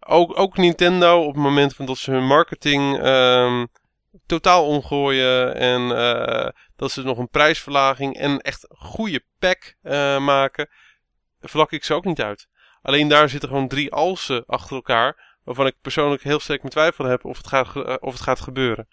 ook, 0.00 0.38
ook 0.38 0.56
Nintendo 0.56 1.20
op 1.20 1.34
het 1.34 1.42
moment 1.42 1.74
van 1.74 1.86
dat 1.86 1.98
ze 1.98 2.10
hun 2.10 2.26
marketing 2.26 2.98
ehm, 3.00 3.66
totaal 4.26 4.66
omgooien. 4.66 5.54
En 5.54 5.88
dat 6.76 6.90
ze 6.90 7.02
nog 7.02 7.18
een 7.18 7.28
prijsverlaging 7.28 8.16
en 8.16 8.38
echt 8.40 8.66
goede 8.70 9.24
pack 9.38 9.74
maken. 10.20 10.68
Vlak 11.40 11.72
ik 11.72 11.84
ze 11.84 11.94
ook 11.94 12.04
niet 12.04 12.22
uit. 12.22 12.48
Alleen 12.82 13.08
daar 13.08 13.28
zitten 13.28 13.48
gewoon 13.48 13.68
drie 13.68 13.92
alsen 13.92 14.44
achter 14.46 14.76
elkaar. 14.76 15.38
Waarvan 15.44 15.66
ik 15.66 15.74
persoonlijk 15.80 16.22
heel 16.22 16.40
sterk 16.40 16.60
mijn 16.60 16.72
twijfel 16.72 17.04
heb 17.04 17.24
of 17.24 17.36
het 17.36 17.46
gaat, 17.46 18.00
of 18.00 18.12
het 18.12 18.22
gaat 18.22 18.40
gebeuren. 18.40 18.88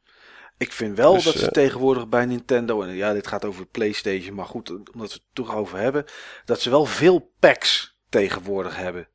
Ik 0.61 0.71
vind 0.71 0.97
wel 0.97 1.13
Dus, 1.13 1.23
dat 1.23 1.33
ze 1.33 1.45
eh, 1.45 1.51
tegenwoordig 1.51 2.07
bij 2.09 2.25
Nintendo, 2.25 2.81
en 2.81 2.95
ja, 2.95 3.13
dit 3.13 3.27
gaat 3.27 3.45
over 3.45 3.65
PlayStation, 3.65 4.35
maar 4.35 4.45
goed, 4.45 4.69
omdat 4.69 4.91
we 4.93 5.01
het 5.01 5.21
toch 5.33 5.55
over 5.55 5.77
hebben, 5.77 6.05
dat 6.45 6.61
ze 6.61 6.69
wel 6.69 6.85
veel 6.85 7.31
packs 7.39 7.97
tegenwoordig 8.09 8.75
hebben. 8.75 9.07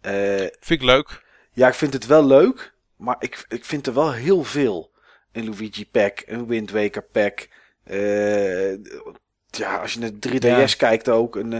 Eh, 0.00 0.36
Vind 0.60 0.80
ik 0.80 0.82
leuk. 0.82 1.22
ja, 1.52 1.68
ik 1.68 1.74
vind 1.74 1.92
het 1.92 2.06
wel 2.06 2.26
leuk, 2.26 2.74
maar 2.96 3.16
ik, 3.18 3.44
ik 3.48 3.64
vind 3.64 3.86
er 3.86 3.94
wel 3.94 4.12
heel 4.12 4.44
veel. 4.44 4.90
Een 5.32 5.44
Luigi 5.48 5.86
pack, 5.90 6.22
een 6.26 6.46
Wind 6.46 6.70
Waker 6.70 7.02
pack. 7.02 7.48
eh, 7.84 8.72
ja, 9.50 9.76
als 9.80 9.92
je 9.92 10.00
naar 10.00 10.10
3DS 10.10 10.76
kijkt 10.76 11.08
ook, 11.08 11.36
een, 11.36 11.52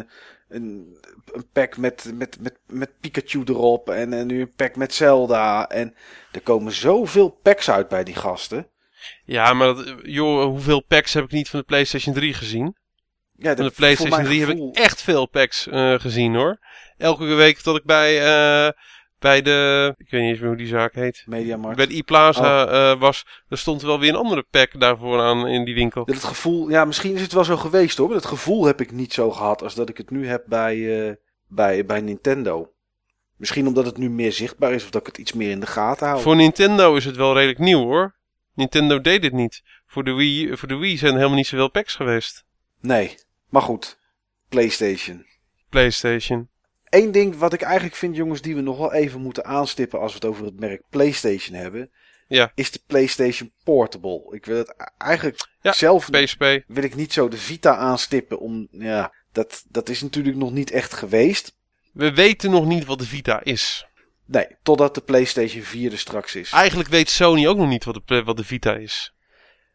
een, 0.49 0.99
een 1.33 1.49
pack 1.53 1.77
met, 1.77 2.11
met, 2.15 2.41
met, 2.41 2.59
met 2.67 2.91
Pikachu 3.01 3.43
erop 3.45 3.91
en, 3.91 4.13
en 4.13 4.27
nu 4.27 4.41
een 4.41 4.55
pack 4.55 4.77
met 4.77 4.95
Zelda. 4.95 5.69
En 5.69 5.95
er 6.33 6.41
komen 6.41 6.73
zoveel 6.73 7.29
packs 7.29 7.71
uit 7.71 7.89
bij 7.89 8.05
die 8.05 8.15
gasten. 8.15 8.69
Ja, 9.25 9.53
maar 9.53 9.75
dat, 9.75 9.95
joh, 10.03 10.45
hoeveel 10.45 10.83
packs 10.83 11.13
heb 11.13 11.25
ik 11.25 11.31
niet 11.31 11.49
van 11.49 11.61
de 11.61 11.67
PlayStation 11.67 12.15
3 12.15 12.35
gezien? 12.35 12.77
Ja, 13.41 13.57
Van 13.57 13.65
de 13.65 13.71
PlayStation 13.71 14.23
mijn 14.23 14.25
3 14.25 14.41
heb 14.41 14.57
ik 14.57 14.77
echt 14.77 15.03
veel 15.03 15.27
packs 15.27 15.69
eh, 15.69 15.95
gezien 15.95 16.35
hoor. 16.35 16.59
Elke 16.97 17.25
week 17.25 17.65
dat 17.65 17.77
ik 17.77 17.85
bij, 17.85 18.19
eh, 18.19 18.73
bij 19.19 19.43
de. 19.43 19.95
Ik 19.97 20.11
weet 20.11 20.21
niet 20.21 20.31
eens 20.31 20.39
meer 20.39 20.49
hoe 20.49 20.57
die 20.57 20.67
zaak 20.67 20.95
heet. 20.95 21.23
Mediamarkt. 21.27 21.77
Bij 21.77 21.87
de 21.87 21.97
e-Plaza 21.97 22.67
eh, 22.67 23.01
was. 23.01 23.27
Er 23.49 23.59
stond 23.59 23.83
wel 23.83 23.99
weer 23.99 24.09
een 24.09 24.17
andere 24.17 24.47
pack 24.51 24.81
daarvoor 24.81 25.21
aan 25.21 25.47
in 25.47 25.65
die 25.65 25.75
winkel. 25.75 26.05
Dat 26.05 26.15
het 26.15 26.25
gevoel, 26.25 26.69
ja, 26.69 26.85
misschien 26.85 27.15
is 27.15 27.21
het 27.21 27.33
wel 27.33 27.45
zo 27.45 27.57
geweest 27.57 27.97
hoor. 27.97 28.07
Maar 28.07 28.17
dat 28.17 28.27
gevoel 28.27 28.65
heb 28.65 28.81
ik 28.81 28.93
niet 28.93 29.13
zo 29.13 29.31
gehad 29.31 29.63
als 29.63 29.75
dat 29.75 29.89
ik 29.89 29.97
het 29.97 30.11
nu 30.11 30.27
heb 30.27 30.45
bij, 30.47 31.19
bij, 31.47 31.85
bij 31.85 32.01
Nintendo. 32.01 32.73
Misschien 33.37 33.67
omdat 33.67 33.87
het 33.87 33.97
nu 33.97 34.11
meer 34.11 34.33
zichtbaar 34.33 34.73
is 34.73 34.85
of 34.85 34.91
dat 34.91 35.01
ik 35.01 35.07
het 35.07 35.19
iets 35.19 35.33
meer 35.33 35.51
in 35.51 35.61
de 35.61 35.67
gaten 35.67 36.07
hou. 36.09 36.21
Voor 36.21 36.37
Nintendo 36.37 36.95
is 36.95 37.05
het 37.05 37.17
wel 37.17 37.35
redelijk 37.35 37.59
nieuw 37.59 37.85
hoor. 37.85 38.18
Nintendo 38.59 39.01
deed 39.01 39.23
dit 39.23 39.33
niet. 39.33 39.63
Voor 39.87 40.05
de 40.05 40.13
Wii, 40.13 40.57
voor 40.57 40.69
de 40.69 40.77
Wii 40.77 40.97
zijn 40.99 41.11
er 41.11 41.17
helemaal 41.17 41.37
niet 41.39 41.47
zoveel 41.47 41.71
packs 41.71 41.95
geweest. 41.95 42.45
Nee, 42.81 43.15
maar 43.49 43.63
goed. 43.63 43.99
PlayStation. 44.49 45.27
PlayStation. 45.71 46.49
Eén 46.89 47.13
ding 47.13 47.37
wat 47.37 47.53
ik 47.53 47.63
eigenlijk 47.63 47.95
vind, 47.97 48.17
jongens, 48.17 48.41
die 48.43 48.55
we 48.55 48.61
nog 48.61 48.79
wel 48.79 48.93
even 48.93 49.21
moeten 49.21 49.45
aanstippen 49.45 50.01
als 50.01 50.13
we 50.13 50.19
het 50.19 50.27
over 50.29 50.45
het 50.45 50.61
merk 50.61 50.83
PlayStation 50.91 51.57
hebben, 51.57 51.91
Ja. 52.29 52.53
is 52.55 52.71
de 52.71 52.81
PlayStation 52.87 53.53
Portable. 53.65 54.27
Ik 54.31 54.45
wil 54.45 54.57
het 54.57 54.91
eigenlijk 54.99 55.49
Ja, 55.63 55.73
zelf 55.73 56.11
PSP. 56.11 56.45
wil 56.67 56.83
ik 56.83 56.95
niet 56.95 57.13
zo 57.13 57.29
de 57.29 57.37
Vita 57.37 57.77
aanstippen, 57.77 58.39
om 58.39 58.69
ja, 58.71 59.13
dat, 59.33 59.65
dat 59.69 59.89
is 59.89 60.01
natuurlijk 60.03 60.37
nog 60.37 60.53
niet 60.53 60.71
echt 60.71 60.93
geweest. 60.95 61.57
We 61.93 62.13
weten 62.15 62.51
nog 62.51 62.67
niet 62.67 62.85
wat 62.85 62.99
de 62.99 63.07
Vita 63.07 63.41
is. 63.45 63.87
Nee, 64.31 64.47
totdat 64.63 64.95
de 64.95 65.01
PlayStation 65.01 65.63
4 65.63 65.93
er 65.93 65.99
straks 65.99 66.35
is. 66.35 66.53
Eigenlijk 66.53 66.89
weet 66.89 67.09
Sony 67.11 67.47
ook 67.47 67.57
nog 67.57 67.69
niet 67.69 67.85
wat 67.85 68.01
de, 68.05 68.23
wat 68.23 68.37
de 68.37 68.45
Vita 68.45 68.75
is. 68.75 69.15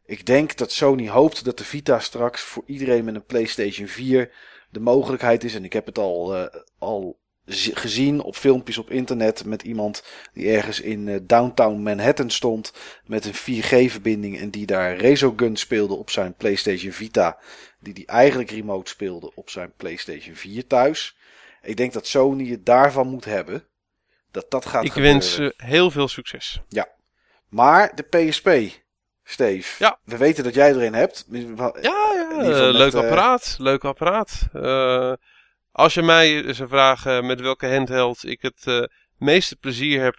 Ik 0.06 0.26
denk 0.26 0.58
dat 0.58 0.72
Sony 0.72 1.10
hoopt 1.10 1.46
dat 1.46 1.58
de 1.58 1.64
Vita 1.64 2.00
straks 2.00 2.42
voor 2.42 2.64
iedereen 2.66 3.04
met 3.06 3.16
een 3.16 3.26
PlayStation 3.26 3.88
4 3.88 4.32
de 4.70 4.80
mogelijkheid 4.80 5.44
is. 5.44 5.56
En 5.56 5.64
ik 5.64 5.74
heb 5.74 5.86
het 5.86 5.98
al, 5.98 6.36
eh, 6.36 6.60
al 6.80 7.20
zi- 7.46 7.76
gezien 7.76 8.22
op 8.22 8.36
filmpjes 8.36 8.78
op 8.78 8.90
internet 8.90 9.46
met 9.46 9.62
iemand 9.64 10.04
die 10.34 10.50
ergens 10.52 10.82
in 10.82 11.08
eh, 11.08 11.20
downtown 11.24 11.82
Manhattan 11.82 12.30
stond 12.30 12.74
met 13.06 13.26
een 13.26 13.34
4G-verbinding 13.64 14.40
en 14.40 14.50
die 14.50 14.66
daar 14.66 14.96
Resogun 14.96 15.56
speelde 15.56 15.94
op 15.96 16.10
zijn 16.10 16.36
PlayStation 16.36 16.92
Vita. 16.92 17.40
Die 17.80 17.94
die 17.94 18.06
eigenlijk 18.06 18.50
remote 18.52 18.90
speelde 18.90 19.32
op 19.36 19.50
zijn 19.50 19.74
PlayStation 19.78 20.36
4 20.36 20.68
thuis. 20.68 21.18
Ik 21.62 21.78
denk 21.78 21.94
dat 21.94 22.08
Sony 22.08 22.50
het 22.50 22.66
daarvan 22.66 23.08
moet 23.08 23.26
hebben. 23.26 23.68
Dat 24.34 24.52
dat 24.52 24.66
gaat 24.66 24.84
Ik 24.84 24.92
gebeuren. 24.92 25.20
wens 25.20 25.54
heel 25.58 25.92
veel 25.92 26.08
succes. 26.08 26.62
Maar 27.50 27.96
de 27.96 28.04
PSP, 28.04 28.50
Steve. 29.24 29.84
Ja. 29.84 30.00
We 30.04 30.18
weten 30.18 30.44
dat 30.44 30.54
jij 30.54 30.70
er 30.70 30.84
een 30.84 30.94
hebt. 30.94 31.26
Ja, 31.30 31.72
ja, 31.82 32.30
eh, 32.30 32.38
met, 32.38 32.74
leuk 32.74 32.94
eh, 32.94 33.00
apparaat. 33.00 33.56
Leuk 33.60 33.84
apparaat. 33.84 34.50
Eh, 34.54 35.14
als 35.72 35.94
je 35.94 36.02
mij 36.02 36.54
zou 36.54 36.70
vragen 36.70 37.26
met 37.26 37.42
welke 37.42 37.68
handheld 37.74 38.26
ik 38.26 38.42
het 38.42 38.90
meeste 39.18 39.56
plezier 39.56 40.02
heb 40.02 40.18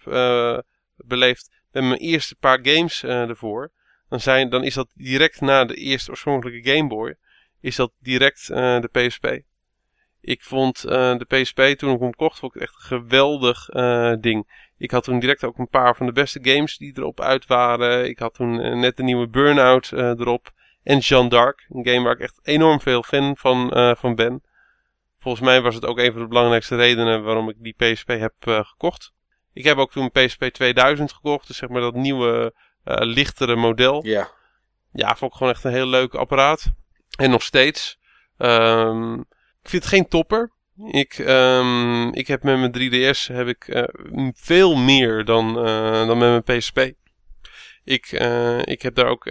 beleefd 0.95 1.49
met 1.71 1.83
mijn 1.83 1.99
eerste 1.99 2.35
paar 2.35 2.59
games 2.61 3.03
ervoor, 3.03 3.71
dan, 4.09 4.19
zijn, 4.19 4.49
dan 4.49 4.63
is 4.63 4.73
dat 4.73 4.87
direct 4.93 5.41
na 5.41 5.65
de 5.65 5.75
eerste 5.75 6.11
oorspronkelijke 6.11 6.71
Game 6.71 6.87
Boy, 6.87 7.15
is 7.61 7.75
dat 7.75 7.91
direct 7.99 8.47
de 8.47 8.89
PSP. 8.91 9.27
Ik 10.25 10.43
vond 10.43 10.83
eh, 10.83 11.17
de 11.17 11.25
PSP 11.25 11.61
toen 11.61 11.93
ik 11.93 11.99
hem 11.99 12.15
kocht, 12.15 12.39
vond 12.39 12.55
ik 12.55 12.61
echt 12.61 12.73
een 12.75 12.81
geweldig 12.81 13.69
eh, 13.69 14.13
ding. 14.19 14.69
Ik 14.77 14.91
had 14.91 15.03
toen 15.03 15.19
direct 15.19 15.43
ook 15.43 15.57
een 15.57 15.69
paar 15.69 15.95
van 15.95 16.05
de 16.05 16.11
beste 16.11 16.39
games 16.41 16.77
die 16.77 16.97
erop 16.97 17.21
uit 17.21 17.45
waren. 17.45 18.05
Ik 18.05 18.19
had 18.19 18.33
toen 18.33 18.59
eh, 18.59 18.75
net 18.75 18.97
de 18.97 19.03
nieuwe 19.03 19.27
Burnout 19.27 19.91
erop. 19.91 20.51
En 20.83 20.97
Jeanne 20.97 21.29
d'Arc, 21.29 21.65
een 21.69 21.87
game 21.87 22.03
waar 22.03 22.13
ik 22.13 22.19
echt 22.19 22.39
enorm 22.43 22.81
veel 22.81 23.03
fan 23.03 23.37
van, 23.37 23.69
van 23.97 24.15
ben. 24.15 24.43
Volgens 25.19 25.45
mij 25.45 25.61
was 25.61 25.75
het 25.75 25.85
ook 25.85 25.99
een 25.99 26.11
van 26.11 26.21
de 26.21 26.27
belangrijkste 26.27 26.75
redenen 26.75 27.23
waarom 27.23 27.49
ik 27.49 27.55
die 27.59 27.75
PSP 27.77 28.07
heb 28.07 28.33
gekocht. 28.43 29.13
Ik 29.53 29.63
heb 29.63 29.77
ook 29.77 29.91
toen 29.91 30.03
een 30.11 30.25
PSP 30.25 30.43
2000 30.43 31.13
gekocht, 31.13 31.47
dus 31.47 31.57
zeg 31.57 31.69
maar 31.69 31.81
dat 31.81 31.93
nieuwe, 31.93 32.53
lichtere 32.83 33.55
model. 33.55 34.05
Ja. 34.05 34.29
Ja, 34.91 35.15
vond 35.15 35.31
ik 35.31 35.37
gewoon 35.37 35.53
echt 35.53 35.63
een 35.63 35.71
heel 35.71 35.87
leuk 35.87 36.13
apparaat. 36.13 36.71
En 37.17 37.29
nog 37.29 37.43
steeds. 37.43 37.99
Ehm, 38.37 39.17
ik 39.65 39.71
vind 39.71 39.83
het 39.83 39.93
geen 39.93 40.07
topper. 40.07 40.51
Ik, 40.91 41.13
ehm, 41.13 42.07
ik 42.07 42.27
heb 42.27 42.43
met 42.43 42.57
mijn 42.59 42.71
3DS 42.71 43.27
heb 43.27 43.47
ik, 43.47 43.67
eh, 43.67 43.83
veel 44.33 44.75
meer 44.75 45.25
dan, 45.25 45.57
eh, 45.57 46.07
dan 46.07 46.17
met 46.17 46.45
mijn 46.45 46.59
PSP. 46.59 46.91
Ik, 47.83 48.05
eh, 48.05 48.59
ik 48.65 48.81
heb 48.81 48.95
daar 48.95 49.07
ook, 49.07 49.25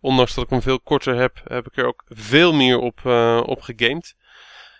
ondanks 0.00 0.34
dat 0.34 0.44
ik 0.44 0.50
hem 0.50 0.62
veel 0.62 0.80
korter 0.80 1.14
heb, 1.14 1.42
heb 1.44 1.66
ik 1.66 1.76
er 1.76 1.86
ook 1.86 2.04
veel 2.08 2.52
meer 2.52 2.78
op, 2.78 3.04
op 3.46 3.60
gegamed. 3.60 4.14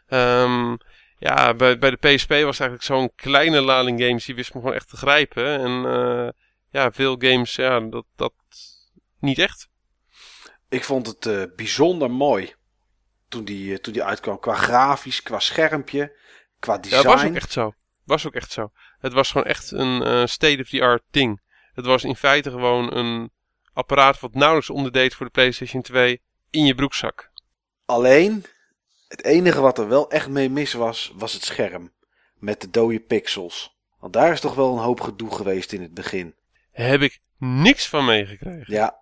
Ehm, 0.07 0.77
ja, 1.19 1.55
bij, 1.55 1.79
bij 1.79 1.91
de 1.91 1.97
PSP 1.97 2.29
was 2.29 2.61
eigenlijk 2.61 2.83
zo'n 2.83 3.13
kleine 3.15 3.61
lading 3.61 4.01
games, 4.01 4.25
die 4.25 4.35
wist 4.35 4.55
me 4.55 4.61
gewoon 4.61 4.75
echt 4.75 4.89
te 4.89 4.97
grijpen. 4.97 5.61
En 5.61 5.73
ja, 6.71 6.93
veel 6.93 7.17
games, 7.19 7.55
ja, 7.55 7.81
dat, 7.81 8.05
dat 8.17 8.33
niet 9.21 9.39
echt. 9.39 9.69
Ik 10.69 10.85
vond 10.85 11.07
het 11.07 11.57
bijzonder 11.57 12.11
mooi 12.11 12.59
toen 13.31 13.44
die, 13.44 13.73
eh, 13.73 13.78
toen 13.78 13.93
die 13.93 14.05
uitkwam. 14.05 14.39
Qua 14.40 14.55
grafisch, 14.55 15.23
qua 15.23 15.39
schermpje, 15.39 16.12
qua 16.59 16.73
Ja, 16.74 16.78
design. 16.81 17.02
dat 17.02 17.12
was 17.15 17.24
ook 17.24 17.35
echt 17.35 17.52
zo. 17.52 17.74
Was 18.05 18.27
ook 18.27 18.35
echt 18.35 18.52
zo. 18.52 18.70
Het 18.98 19.12
was 19.12 19.31
gewoon 19.31 19.47
echt 19.47 19.70
een 19.70 20.02
eh, 20.02 20.27
state-of-the-art 20.27 21.02
ding. 21.11 21.40
Het 21.74 21.85
was 21.86 22.05
in 22.05 22.16
feite 22.16 22.51
gewoon 22.51 22.97
een 22.97 23.31
apparaat 23.73 24.20
wat 24.20 24.35
nauwelijks 24.35 24.70
onderdeed 24.70 25.15
voor 25.15 25.27
de 25.27 25.32
PlayStation 25.32 25.82
2 25.82 26.20
in 26.51 26.65
je 26.65 26.74
broekzak. 26.74 27.31
Alleen, 27.86 28.44
het 29.09 29.24
enige 29.24 29.61
wat 29.61 29.78
er 29.78 29.89
wel 29.89 30.11
echt 30.11 30.28
mee 30.28 30.51
mis 30.51 30.73
was, 30.73 31.12
was 31.15 31.32
het 31.32 31.44
scherm. 31.44 31.93
Met 32.35 32.61
de 32.61 32.70
dode 32.70 33.01
pixels. 33.01 33.77
Want 33.98 34.12
daar 34.12 34.32
is 34.32 34.40
toch 34.40 34.55
wel 34.55 34.73
een 34.73 34.82
hoop 34.82 35.01
gedoe 35.01 35.35
geweest 35.35 35.73
in 35.73 35.82
het 35.82 35.94
begin. 35.94 36.35
Heb 36.73 37.01
ik 37.01 37.20
niks 37.39 37.89
van 37.89 38.05
meegekregen. 38.05 38.74
Ja. 38.74 39.00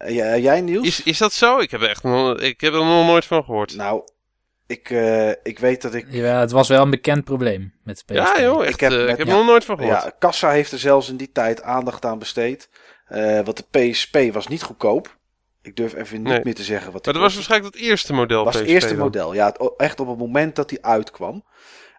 En 0.00 0.14
jij- 0.14 0.40
jij 0.40 0.60
Niels? 0.60 0.86
Is, 0.86 1.02
is 1.02 1.18
dat 1.18 1.32
zo? 1.32 1.58
Ik 1.58 1.70
heb, 1.70 1.80
er 1.80 1.88
echt 1.88 2.02
nog, 2.02 2.38
ik 2.40 2.60
heb 2.60 2.72
er 2.72 2.84
nog 2.84 3.06
nooit 3.06 3.24
van 3.24 3.44
gehoord. 3.44 3.74
Nou, 3.76 4.02
ik, 4.66 4.90
eh, 4.90 5.28
ik 5.30 5.58
weet 5.58 5.82
dat 5.82 5.94
ik... 5.94 6.06
Ja, 6.10 6.40
het 6.40 6.50
was 6.50 6.68
wel 6.68 6.82
een 6.82 6.90
bekend 6.90 7.24
probleem 7.24 7.74
met 7.84 7.96
de 7.96 8.02
PSP. 8.14 8.16
ja 8.36 8.40
joh, 8.42 8.64
echt, 8.64 8.74
Ik 8.74 8.80
heb 8.80 8.92
eh, 8.92 8.98
ik 9.00 9.06
met- 9.06 9.18
heb 9.18 9.26
ja. 9.26 9.32
er 9.32 9.38
nog 9.38 9.46
nooit 9.46 9.64
van 9.64 9.78
gehoord. 9.78 10.02
Ja, 10.02 10.12
Kassa 10.18 10.50
heeft 10.50 10.72
er 10.72 10.78
zelfs 10.78 11.08
in 11.08 11.16
die 11.16 11.32
tijd 11.32 11.62
aandacht 11.62 12.04
aan 12.04 12.18
besteed. 12.18 12.68
Eh 13.06 13.40
want 13.40 13.56
de 13.56 13.78
PSP 13.90 14.18
was 14.32 14.46
niet 14.48 14.62
goedkoop. 14.62 15.18
Ik 15.62 15.76
durf 15.76 15.94
even 15.94 16.16
niet 16.22 16.32
Nee. 16.32 16.40
meer 16.44 16.54
te 16.54 16.62
zeggen 16.62 16.92
wat 16.92 17.04
maar 17.04 17.14
dat 17.14 17.22
was 17.22 17.34
waarschijnlijk 17.34 17.74
het 17.74 17.84
eerste 17.84 18.12
model 18.12 18.44
was 18.44 18.54
het 18.54 18.66
eerste 18.66 18.88
dan. 18.94 18.98
model. 18.98 19.34
Ja, 19.34 19.46
het, 19.46 19.72
echt 19.76 20.00
op 20.00 20.08
het 20.08 20.18
moment 20.18 20.56
dat 20.56 20.68
die 20.68 20.84
uitkwam. 20.84 21.44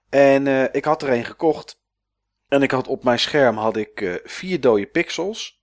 En 0.10 0.48
eh, 0.48 0.64
ik 0.72 0.86
had 0.86 1.02
er 1.04 1.10
een 1.10 1.26
gekocht. 1.26 1.80
En 2.48 2.62
ik 2.62 2.72
had 2.72 2.88
op 2.88 3.04
mijn 3.04 3.20
scherm 3.20 3.58
had 3.58 3.78
ik 3.78 4.02
eh, 4.02 4.14
vier 4.24 4.62
dode 4.62 4.86
pixels. 4.86 5.61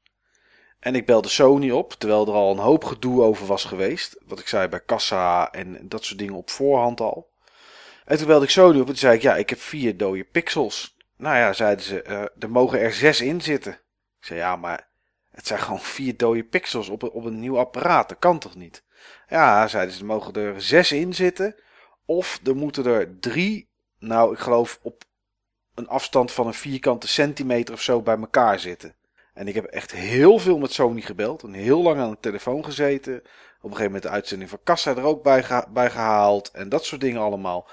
En 0.81 0.95
ik 0.95 1.07
belde 1.07 1.29
Sony 1.29 1.71
op, 1.71 1.93
terwijl 1.93 2.27
er 2.27 2.33
al 2.33 2.51
een 2.51 2.59
hoop 2.59 2.85
gedoe 2.85 3.23
over 3.23 3.47
was 3.47 3.65
geweest. 3.65 4.17
Wat 4.27 4.39
ik 4.39 4.49
zei 4.49 4.69
bij 4.69 4.81
kassa 4.81 5.53
en 5.53 5.89
dat 5.89 6.05
soort 6.05 6.19
dingen 6.19 6.35
op 6.35 6.51
voorhand 6.51 7.01
al. 7.01 7.31
En 8.05 8.17
toen 8.17 8.27
belde 8.27 8.45
ik 8.45 8.51
Sony 8.51 8.81
op 8.81 8.89
en 8.89 8.97
zei 8.97 9.17
ik, 9.17 9.23
ja, 9.23 9.37
ik 9.37 9.51
heb 9.51 9.61
vier 9.61 9.97
dode 9.97 10.25
pixels. 10.25 10.97
Nou 11.17 11.37
ja, 11.37 11.53
zeiden 11.53 11.85
ze, 11.85 12.03
eh, 12.03 12.23
er 12.39 12.51
mogen 12.51 12.81
er 12.81 12.93
zes 12.93 13.21
in 13.21 13.41
zitten. 13.41 13.73
Ik 14.21 14.27
zei, 14.27 14.39
ja, 14.39 14.57
maar 14.57 14.89
het 15.31 15.47
zijn 15.47 15.61
gewoon 15.69 15.81
vier 15.81 16.17
dode 16.17 16.45
pixels 16.45 16.89
op, 16.89 17.03
op 17.03 17.25
een 17.25 17.41
nieuw 17.41 17.59
apparaat. 17.59 18.09
Dat 18.09 18.19
kan 18.19 18.39
toch 18.39 18.55
niet? 18.55 18.85
Ja, 19.29 19.69
zeiden 19.69 19.95
ze, 19.95 20.01
er 20.01 20.07
mogen 20.07 20.35
er 20.35 20.63
zes 20.63 20.93
in 20.93 21.15
zitten. 21.15 21.55
Of 22.05 22.41
er 22.45 22.57
moeten 22.57 22.87
er 22.87 23.19
drie, 23.21 23.69
nou, 23.99 24.33
ik 24.33 24.39
geloof 24.39 24.79
op 24.83 25.05
een 25.75 25.89
afstand 25.89 26.33
van 26.33 26.47
een 26.47 26.55
vierkante 26.55 27.09
centimeter 27.09 27.75
of 27.75 27.83
zo 27.83 28.03
bij 28.03 28.17
elkaar 28.19 28.59
zitten. 28.59 28.95
En 29.39 29.48
ik 29.48 29.55
heb 29.55 29.65
echt 29.65 29.93
heel 29.93 30.39
veel 30.39 30.59
met 30.59 30.73
Sony 30.73 31.01
gebeld. 31.01 31.43
En 31.43 31.52
heel 31.52 31.82
lang 31.82 31.98
aan 31.98 32.10
de 32.10 32.16
telefoon 32.20 32.65
gezeten. 32.65 33.16
Op 33.16 33.23
een 33.62 33.70
gegeven 33.70 33.85
moment 33.85 34.02
de 34.02 34.09
uitzending 34.09 34.51
van 34.51 34.59
Kassa 34.65 34.97
er 34.97 35.02
ook 35.02 35.23
bij, 35.23 35.65
bij 35.69 35.90
gehaald. 35.90 36.51
En 36.51 36.69
dat 36.69 36.85
soort 36.85 37.01
dingen 37.01 37.20
allemaal. 37.20 37.69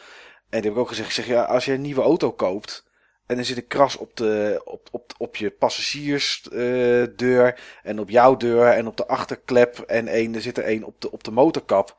En 0.49 0.61
die 0.61 0.63
heb 0.69 0.71
ik 0.71 0.77
ook 0.77 0.87
gezegd. 0.87 1.07
Ik 1.07 1.13
zeg, 1.13 1.27
ja, 1.27 1.43
als 1.43 1.65
je 1.65 1.73
een 1.73 1.81
nieuwe 1.81 2.01
auto 2.01 2.31
koopt. 2.31 2.85
En 3.25 3.37
er 3.37 3.45
zit 3.45 3.57
een 3.57 3.67
kras 3.67 3.97
op, 3.97 4.17
de, 4.17 4.61
op, 4.65 4.87
op, 4.91 5.13
op 5.17 5.35
je 5.35 5.51
passagiersdeur. 5.51 7.59
en 7.83 7.99
op 7.99 8.09
jouw 8.09 8.37
deur. 8.37 8.67
En 8.67 8.87
op 8.87 8.97
de 8.97 9.07
achterklep. 9.07 9.79
En 9.79 10.07
één, 10.07 10.35
er 10.35 10.41
zit 10.41 10.57
er 10.57 10.63
één 10.63 10.83
op 10.83 11.01
de, 11.01 11.11
op 11.11 11.23
de 11.23 11.31
motorkap. 11.31 11.97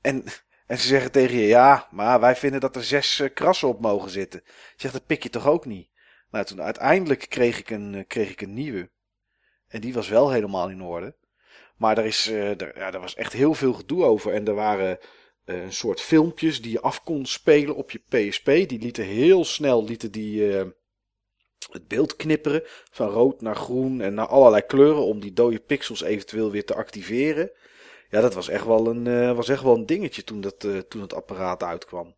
En, 0.00 0.24
en 0.66 0.78
ze 0.78 0.86
zeggen 0.86 1.12
tegen 1.12 1.36
je. 1.36 1.46
Ja, 1.46 1.88
maar 1.90 2.20
wij 2.20 2.36
vinden 2.36 2.60
dat 2.60 2.76
er 2.76 2.84
zes 2.84 3.20
eh, 3.20 3.28
krassen 3.34 3.68
op 3.68 3.80
mogen 3.80 4.10
zitten. 4.10 4.40
Ik 4.48 4.74
zeg, 4.76 4.92
dat 4.92 5.06
pik 5.06 5.22
je 5.22 5.30
toch 5.30 5.46
ook 5.46 5.64
niet? 5.64 5.90
Nou, 6.32 6.44
toen 6.44 6.62
uiteindelijk 6.62 7.26
kreeg 7.28 7.58
ik 7.58 7.70
een, 7.70 7.94
eh, 7.94 8.04
kreeg 8.06 8.30
ik 8.30 8.40
een 8.40 8.54
nieuwe. 8.54 8.90
En 9.68 9.80
die 9.80 9.94
was 9.94 10.08
wel 10.08 10.30
helemaal 10.30 10.70
in 10.70 10.82
orde. 10.82 11.16
Maar 11.76 11.98
er, 11.98 12.04
is, 12.04 12.28
eh, 12.28 12.60
er, 12.60 12.78
ja, 12.78 13.00
was 13.00 13.14
echt 13.14 13.32
heel 13.32 13.54
veel 13.54 13.72
gedoe 13.72 14.04
over. 14.04 14.32
En 14.32 14.46
er 14.46 14.54
waren 14.54 14.98
eh, 15.44 15.62
een 15.62 15.72
soort 15.72 16.00
filmpjes 16.00 16.62
die 16.62 16.72
je 16.72 16.80
af 16.80 17.02
kon 17.02 17.26
spelen 17.26 17.76
op 17.76 17.90
je 17.90 17.98
PSP. 18.08 18.46
Die 18.46 18.78
lieten 18.78 19.04
heel 19.04 19.44
snel 19.44 19.84
lieten 19.84 20.12
die, 20.12 20.42
het 21.70 21.88
beeld 21.88 22.16
knipperen. 22.16 22.62
Van 22.90 23.08
rood 23.08 23.40
naar 23.40 23.56
groen 23.56 24.00
en 24.00 24.14
naar 24.14 24.26
allerlei 24.26 24.62
kleuren. 24.62 25.04
Om 25.04 25.20
die 25.20 25.32
dode 25.32 25.60
pixels 25.60 26.02
eventueel 26.02 26.50
weer 26.50 26.64
te 26.64 26.74
activeren. 26.74 27.50
Ja, 28.08 28.20
dat 28.20 28.34
was 28.34 28.48
echt 28.48 28.64
wel 28.64 28.86
een, 28.86 29.34
was 29.34 29.48
echt 29.48 29.62
wel 29.62 29.74
een 29.74 29.86
dingetje 29.86 30.24
toen, 30.24 30.40
dat, 30.40 30.60
toen 30.88 31.00
het 31.00 31.14
apparaat 31.14 31.62
uitkwam. 31.62 32.14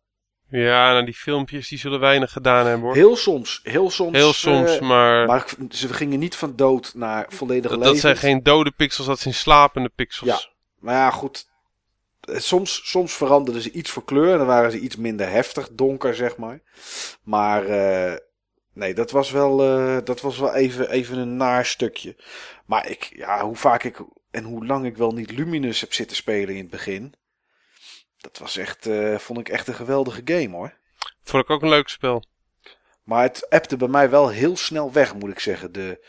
Ja, 0.49 0.91
nou 0.91 1.05
die 1.05 1.13
filmpjes 1.13 1.67
die 1.67 1.77
zullen 1.77 1.99
weinig 1.99 2.31
gedaan 2.31 2.65
hebben 2.65 2.85
hoor. 2.85 2.95
Heel 2.95 3.15
soms, 3.15 3.59
heel 3.63 3.89
soms. 3.89 4.17
Heel 4.17 4.33
soms, 4.33 4.77
eh, 4.77 4.81
maar, 4.81 5.25
Maar 5.25 5.45
ze 5.69 5.93
gingen 5.93 6.19
niet 6.19 6.35
van 6.35 6.55
dood 6.55 6.91
naar 6.95 7.25
volledig 7.29 7.69
dat, 7.69 7.79
leven. 7.79 7.93
dat 7.93 8.01
zijn 8.01 8.17
geen 8.17 8.43
dode 8.43 8.71
pixels, 8.71 9.07
dat 9.07 9.19
zijn 9.19 9.33
slapende 9.33 9.89
pixels. 9.95 10.29
Ja. 10.29 10.53
Maar 10.79 10.95
ja, 10.95 11.09
goed. 11.11 11.47
Eh, 12.21 12.37
Soms, 12.37 12.89
soms 12.89 13.13
veranderden 13.13 13.61
ze 13.61 13.71
iets 13.71 13.91
voor 13.91 14.05
kleur. 14.05 14.31
En 14.31 14.37
dan 14.37 14.47
waren 14.47 14.71
ze 14.71 14.79
iets 14.79 14.95
minder 14.95 15.29
heftig 15.29 15.69
donker, 15.71 16.15
zeg 16.15 16.37
maar. 16.37 16.61
Maar 17.23 17.65
eh, 17.65 18.17
nee, 18.73 18.93
dat 18.93 19.11
was 19.11 19.31
wel, 19.31 19.57
dat 20.03 20.21
was 20.21 20.37
wel 20.37 20.53
even, 20.53 20.89
even 20.89 21.17
een 21.17 21.37
naar 21.37 21.65
stukje. 21.65 22.15
Maar 22.65 22.89
ik, 22.89 23.11
ja, 23.15 23.45
hoe 23.45 23.55
vaak 23.55 23.83
ik 23.83 23.99
en 24.31 24.43
hoe 24.43 24.65
lang 24.65 24.85
ik 24.85 24.97
wel 24.97 25.11
niet 25.11 25.31
Luminous 25.31 25.81
heb 25.81 25.93
zitten 25.93 26.17
spelen 26.17 26.55
in 26.55 26.61
het 26.61 26.69
begin. 26.69 27.13
Dat 28.25 28.37
was 28.37 28.57
echt, 28.57 28.85
eh, 28.85 29.17
vond 29.17 29.39
ik 29.39 29.49
echt 29.49 29.67
een 29.67 29.73
geweldige 29.73 30.21
game 30.25 30.49
hoor. 30.55 30.73
Vond 31.23 31.43
ik 31.43 31.49
ook 31.49 31.61
een 31.61 31.69
leuk 31.69 31.87
spel. 31.87 32.23
Maar 33.03 33.23
het 33.23 33.49
appte 33.49 33.77
bij 33.77 33.87
mij 33.87 34.09
wel 34.09 34.29
heel 34.29 34.57
snel 34.57 34.91
weg, 34.91 35.15
moet 35.15 35.29
ik 35.29 35.39
zeggen. 35.39 35.71
De, 35.71 36.05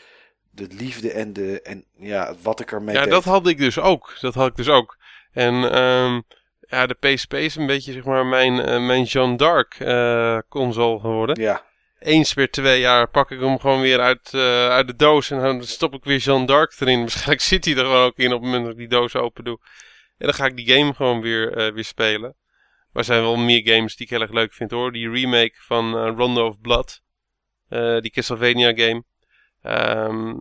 de 0.51 0.67
liefde 0.69 1.11
en, 1.11 1.33
de, 1.33 1.61
en 1.61 1.85
ja, 1.97 2.35
wat 2.41 2.59
ik 2.59 2.71
ermee 2.71 2.95
Ja, 2.95 3.01
deed. 3.01 3.11
dat 3.11 3.23
had 3.23 3.47
ik 3.47 3.57
dus 3.57 3.79
ook. 3.79 4.17
Dat 4.21 4.33
had 4.33 4.47
ik 4.47 4.55
dus 4.55 4.69
ook. 4.69 4.97
En 5.31 5.53
ehm, 5.71 6.21
ja, 6.59 6.85
de 6.87 6.93
PSP 6.99 7.33
is 7.33 7.55
een 7.55 7.65
beetje 7.67 7.91
zeg 7.91 8.03
maar 8.03 8.25
mijn, 8.25 8.59
eh, 8.59 8.85
mijn 8.85 9.03
Jeanne 9.03 9.37
d'Arc 9.37 9.75
eh, 9.79 10.37
console 10.49 10.99
geworden. 10.99 11.41
Ja, 11.41 11.65
Eens 11.99 12.33
per 12.33 12.51
twee 12.51 12.79
jaar 12.79 13.07
pak 13.09 13.31
ik 13.31 13.39
hem 13.39 13.59
gewoon 13.59 13.81
weer 13.81 13.99
uit, 13.99 14.33
uit 14.69 14.87
de 14.87 14.95
doos 14.95 15.31
en 15.31 15.39
dan 15.41 15.63
stop 15.63 15.93
ik 15.93 16.03
weer 16.03 16.17
Jeanne 16.17 16.45
d'Arc 16.45 16.75
erin. 16.79 16.99
Waarschijnlijk 17.07 17.41
zit 17.41 17.65
hij 17.65 17.75
er 17.75 17.85
gewoon 17.85 18.05
ook 18.05 18.17
in 18.17 18.33
op 18.33 18.41
het 18.41 18.41
moment 18.41 18.63
dat 18.63 18.71
ik 18.71 18.77
die 18.77 18.87
doos 18.87 19.15
open 19.15 19.43
doe. 19.43 19.59
En 20.17 20.25
dan 20.25 20.33
ga 20.33 20.45
ik 20.45 20.55
die 20.55 20.67
game 20.67 20.93
gewoon 20.93 21.21
weer, 21.21 21.57
eh, 21.57 21.73
weer 21.73 21.83
spelen. 21.83 22.35
Maar 22.91 23.01
er 23.01 23.03
zijn 23.03 23.21
wel 23.21 23.35
meer 23.37 23.61
games 23.73 23.95
die 23.95 24.05
ik 24.05 24.11
heel 24.11 24.21
erg 24.21 24.31
leuk 24.31 24.53
vind 24.53 24.71
hoor. 24.71 24.91
Die 24.91 25.09
remake 25.09 25.55
van 25.55 25.97
eh, 25.97 26.13
Rondo 26.15 26.47
of 26.47 26.59
Blood. 26.59 27.01
Eh, 27.69 27.99
die 27.99 28.11
Castlevania 28.11 28.73
game. 28.75 29.03
Ehm, 29.61 30.35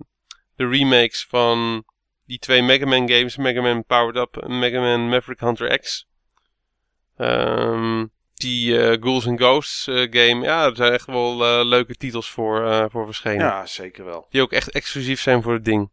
de 0.57 0.69
remakes 0.69 1.27
van 1.29 1.85
die 2.25 2.39
twee 2.39 2.63
Mega 2.63 2.87
Man 2.87 3.09
games. 3.11 3.37
Mega 3.37 3.61
Man 3.61 3.85
Powered 3.85 4.17
Up 4.17 4.43
en 4.43 4.59
Mega 4.59 4.81
Man 4.81 5.09
Maverick 5.09 5.41
Hunter 5.41 5.79
X. 5.79 6.07
Ehm, 7.17 8.05
die 8.35 8.79
eh, 8.81 9.01
Ghouls 9.01 9.27
and 9.27 9.41
Ghosts 9.41 9.87
eh, 9.87 9.95
game. 9.95 10.45
Ja, 10.45 10.65
er 10.65 10.77
zijn 10.77 10.93
echt 10.93 11.07
wel 11.07 11.45
eh, 11.45 11.65
leuke 11.65 11.95
titels 11.95 12.31
voor, 12.31 12.67
eh, 12.67 12.85
voor 12.89 13.07
verschenen. 13.07 13.47
ja, 13.47 13.67
zeker 13.67 14.05
wel. 14.05 14.27
Die 14.31 14.43
ook 14.43 14.53
echt 14.53 14.71
exclusief 14.71 15.21
zijn 15.21 15.43
voor 15.43 15.53
het 15.53 15.65
ding. 15.65 15.91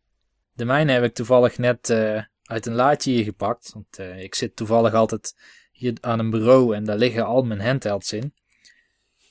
De 0.54 0.66
mijne 0.66 0.92
heb 0.92 1.04
ik 1.04 1.14
toevallig 1.14 1.58
net 1.58 1.90
eh, 1.90 2.24
uit 2.54 2.66
een 2.66 2.74
laadje 2.76 3.12
hier 3.12 3.24
gepakt. 3.24 3.72
Want 3.74 3.98
eh, 4.00 4.20
ik 4.24 4.36
zit 4.36 4.56
toevallig 4.56 4.94
altijd 4.94 5.36
hier 5.72 5.94
aan 6.02 6.20
een 6.20 6.30
bureau 6.30 6.76
en 6.76 6.84
daar 6.84 6.98
liggen 6.98 7.26
al 7.26 7.44
mijn 7.44 7.62
handhelds 7.62 8.14
in. 8.14 8.34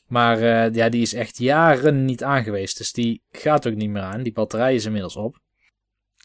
Maar 0.06 0.38
eh, 0.40 0.74
ja, 0.74 0.88
die 0.88 1.02
is 1.02 1.14
echt 1.14 1.38
jaren 1.38 2.04
niet 2.04 2.22
aangeweest. 2.24 2.78
Dus 2.78 2.92
die 2.92 3.22
gaat 3.30 3.66
ook 3.66 3.74
niet 3.74 3.90
meer 3.90 4.02
aan. 4.02 4.22
Die 4.22 4.32
batterij 4.32 4.74
is 4.74 4.84
inmiddels 4.84 5.16
op. 5.16 5.40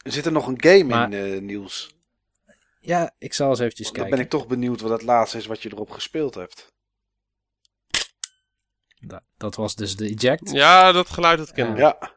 Er 0.02 0.12
zit 0.12 0.26
er 0.26 0.32
nog 0.32 0.46
een 0.46 0.62
game 0.62 0.84
Maar- 0.84 1.12
in, 1.12 1.34
eh 1.34 1.40
Niels. 1.40 1.96
Ja, 2.80 3.14
ik 3.18 3.34
zal 3.34 3.48
eens 3.48 3.58
eventjes 3.58 3.86
Dan 3.86 3.94
kijken. 3.94 4.14
ben 4.16 4.24
ik 4.24 4.30
toch 4.30 4.46
benieuwd 4.46 4.80
wat 4.80 4.90
het 4.90 5.02
laatste 5.02 5.36
is 5.38 5.46
wat 5.46 5.62
je 5.62 5.68
erop 5.72 5.90
gespeeld 5.90 6.34
hebt. 6.34 6.72
Da- 9.00 9.24
dat 9.36 9.54
was 9.54 9.74
dus 9.74 9.96
de 9.96 10.04
eject. 10.16 10.50
Ja, 10.50 10.92
dat 10.92 11.08
geluid 11.10 11.38
dat 11.38 11.52
kennen 11.52 11.74
we. 11.74 11.80
Ja, 11.80 12.12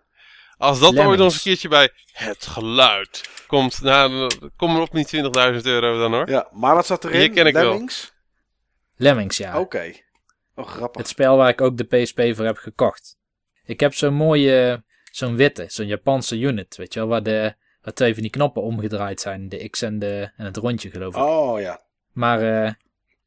Als 0.62 0.80
dat 0.80 0.88
ooit 0.90 0.96
nog 0.98 1.06
eens 1.06 1.16
Lemmings. 1.18 1.36
een 1.36 1.42
keertje 1.42 1.68
bij 1.70 1.90
het 2.14 2.46
geluid 2.46 3.30
komt. 3.48 3.82
Nou, 3.82 4.10
dan- 4.30 4.52
kom 4.58 4.76
er 4.76 4.82
op 4.82 4.94
niet 4.94 5.08
20.000 5.08 5.66
euro 5.66 6.00
dan 6.00 6.14
hoor. 6.14 6.30
ja, 6.30 6.48
maar 6.52 6.76
dat 6.76 6.86
zat 6.86 7.04
erin. 7.06 7.20
Die 7.20 7.30
ken 7.30 7.46
ik 7.46 7.54
wel. 7.54 7.70
Lemmings? 7.70 8.14
Lemmings, 8.96 9.38
ja. 9.38 9.60
Oké. 9.60 9.94
Oh, 10.56 10.68
grappig. 10.68 11.02
Het 11.02 11.10
spel 11.10 11.38
waar 11.38 11.50
ik 11.50 11.62
ook 11.62 11.78
de 11.78 11.84
PSP 11.84 12.22
voor 12.36 12.46
heb 12.46 12.58
gekocht. 12.58 13.18
Ik 13.66 13.80
heb 13.80 13.94
zo'n 13.94 14.14
mooie, 14.14 14.84
zo'n 15.12 15.36
witte, 15.36 15.66
zo'n 15.68 15.86
Japanse 15.88 16.38
unit, 16.40 16.76
weet 16.78 16.94
je 16.94 17.00
wel, 17.00 17.10
waar, 17.10 17.24
de, 17.24 17.54
waar 17.82 17.94
twee 17.94 18.14
van 18.14 18.22
die 18.22 18.32
knoppen 18.32 18.62
omgedraaid 18.62 19.22
zijn. 19.22 19.50
De 19.50 19.70
X 19.70 19.82
en, 19.82 20.00
de, 20.00 20.32
en 20.38 20.46
het 20.46 20.58
rondje, 20.58 20.90
geloof 20.90 21.16
ik. 21.16 21.22
Oh 21.22 21.60
ja. 21.60 21.82
Maar 22.12 22.64
eh, 22.66 22.72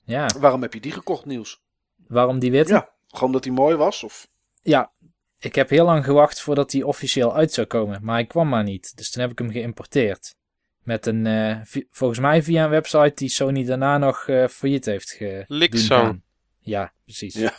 ja, 0.05 0.27
Waarom 0.39 0.63
heb 0.63 0.75
je 0.75 0.81
die 0.81 0.93
gekocht, 0.93 1.25
Niels? 1.25 1.63
waarom 2.09 2.39
die 2.39 2.51
witte? 2.51 2.73
Ja, 2.73 2.91
gewoon 3.09 3.33
dat 3.33 3.43
die 3.43 3.53
mooi 3.53 3.77
was? 3.77 4.03
Of? 4.03 4.29
Ja, 4.63 4.91
ik 5.39 5.55
heb 5.55 5.69
heel 5.71 5.85
lang 5.85 6.05
gewacht 6.05 6.41
voordat 6.41 6.71
die 6.71 6.87
officieel 6.87 7.35
uit 7.35 7.53
zou 7.53 7.67
komen, 7.67 8.05
maar 8.05 8.15
hij 8.15 8.27
kwam 8.27 8.49
maar 8.49 8.63
niet. 8.65 8.97
Dus 8.97 9.11
toen 9.11 9.23
heb 9.23 9.31
ik 9.31 9.39
hem 9.39 9.51
geïmporteerd. 9.51 10.35
Met 10.83 11.07
een, 11.07 11.27
eh, 11.27 11.61
volgens 11.91 12.19
mij 12.21 12.43
via 12.43 12.65
een 12.65 12.71
website 12.71 13.13
die 13.15 13.29
Sony 13.29 13.65
daarna 13.65 13.99
nog 13.99 14.29
eh 14.29 14.49
failliet 14.49 14.85
heeft 14.85 15.11
ge 15.11 15.45
doen 15.49 15.59
Liksang. 15.59 16.05
gaan. 16.07 16.23
Ja, 16.59 16.93
precies. 17.05 17.35
Ja. 17.35 17.53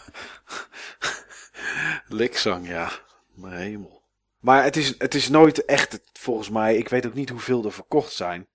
Liksang, 2.07 2.67
ja. 2.67 2.89
Mijn 3.35 3.53
hemel. 3.61 4.03
Maar 4.39 4.63
het 4.63 4.75
is, 4.75 4.93
het 4.97 5.15
is 5.15 5.29
nooit 5.29 5.65
echt, 5.65 5.91
het- 5.91 6.09
volgens 6.13 6.49
mij, 6.49 6.77
ik 6.77 6.89
weet 6.89 7.05
ook 7.05 7.13
niet 7.13 7.29
hoeveel 7.29 7.65
er 7.65 7.71
verkocht 7.71 8.11
zijn. 8.13 8.47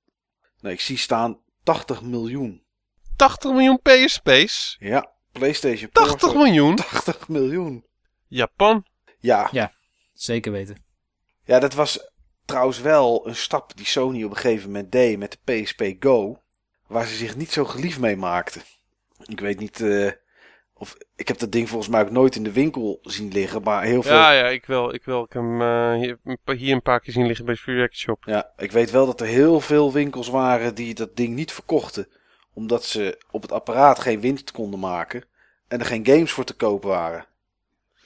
Nee, 0.61 0.73
ik 0.73 0.81
zie 0.81 0.97
staan 0.99 1.41
80 1.63 2.03
miljoen. 2.03 2.65
80 3.17 3.51
miljoen 3.53 3.81
PSP's? 3.83 4.77
Ja, 4.79 5.13
PlayStation 5.33 5.91
80 5.93 6.31
Pro- 6.33 6.43
miljoen? 6.43 6.75
80 6.77 7.29
miljoen. 7.29 7.85
Japan? 8.29 8.87
Ja, 9.21 9.49
Zeker 10.21 10.53
weten. 10.53 10.77
Ja, 11.45 11.59
dat 11.59 11.75
was 11.75 12.13
trouwens 12.45 12.81
wel 12.81 13.27
een 13.27 13.37
stap 13.37 13.77
die 13.77 13.87
Sony 13.87 14.23
op 14.23 14.31
een 14.31 14.37
gegeven 14.37 14.67
moment 14.67 14.93
deed 14.93 15.19
met 15.19 15.39
de 15.45 15.53
PSP 15.53 15.83
Go. 16.01 16.43
Waar 16.87 17.07
ze 17.07 17.15
zich 17.15 17.37
niet 17.37 17.53
zo 17.53 17.65
geliefd 17.65 17.99
mee 17.99 18.17
maakten. 18.17 18.63
Ik 19.25 19.41
weet 19.41 19.59
niet 19.59 19.81
eh, 19.81 20.11
of... 20.75 20.97
Ik 21.17 21.29
heb 21.29 21.39
dat 21.39 21.53
ding 21.53 21.69
volgens 21.69 21.91
mij 21.91 22.01
ook 22.01 22.11
nooit 22.11 22.37
in 22.37 22.43
de 22.43 22.53
winkel 22.53 22.99
zien 23.03 23.33
liggen. 23.33 23.63
Maar 23.63 23.83
heel 23.83 24.03
veel... 24.03 24.15
Ja, 24.15 24.33
ja, 24.33 24.47
ik 24.47 24.67
wel. 24.67 24.95
Ik 24.95 25.05
wel. 25.05 25.25
Ik 25.25 25.33
heb 25.33 25.43
hem 25.43 25.63
eh, 25.63 25.95
hier, 25.95 26.19
hier 26.57 26.75
een 26.75 26.83
paar 26.83 27.01
keer 27.01 27.13
zien 27.13 27.27
liggen 27.27 27.45
bij 27.45 27.55
de 27.55 27.61
Free 27.61 27.89
Shop. 27.91 28.25
Ja, 28.25 28.53
ik 28.57 28.73
weet 28.73 28.91
wel 28.91 29.07
dat 29.07 29.21
er 29.21 29.27
heel 29.27 29.61
veel 29.61 29.93
winkels 29.93 30.29
waren 30.29 30.75
die 30.75 30.95
dat 30.95 31.17
ding 31.17 31.35
niet 31.35 31.53
verkochten. 31.53 32.09
Omdat 32.55 32.85
ze 32.85 33.21
op 33.31 33.43
het 33.43 33.53
apparaat 33.53 33.99
geen 33.99 34.21
winst 34.21 34.51
konden 34.51 34.81
maken. 34.81 35.25
En 35.69 35.81
er 35.81 35.87
geen 35.87 36.07
games 36.07 36.33
voor 36.33 36.45
te 36.45 36.55
koop 36.55 36.83
waren. 36.83 37.27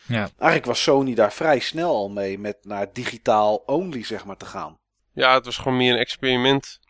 Ja. 0.06 0.20
Eigenlijk 0.38 0.64
was 0.64 0.82
Sony 0.82 1.14
daar 1.14 1.32
vrij 1.32 1.58
snel 1.58 1.94
al 1.94 2.08
mee 2.10 2.38
met 2.38 2.56
naar 2.62 2.92
digitaal 2.92 3.56
only 3.56 4.04
zeg 4.04 4.24
maar 4.24 4.36
te 4.36 4.44
gaan. 4.46 4.78
Ja, 5.12 5.34
het 5.34 5.44
was 5.44 5.56
gewoon 5.56 5.76
meer 5.76 5.92
een 5.92 5.98
experiment. 5.98 6.80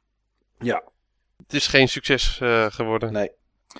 Ja. 0.59 0.83
Het 1.37 1.55
is 1.55 1.67
geen 1.67 1.89
succes 1.89 2.39
eh, 2.41 2.67
geworden. 2.69 3.13
Nee. 3.13 3.31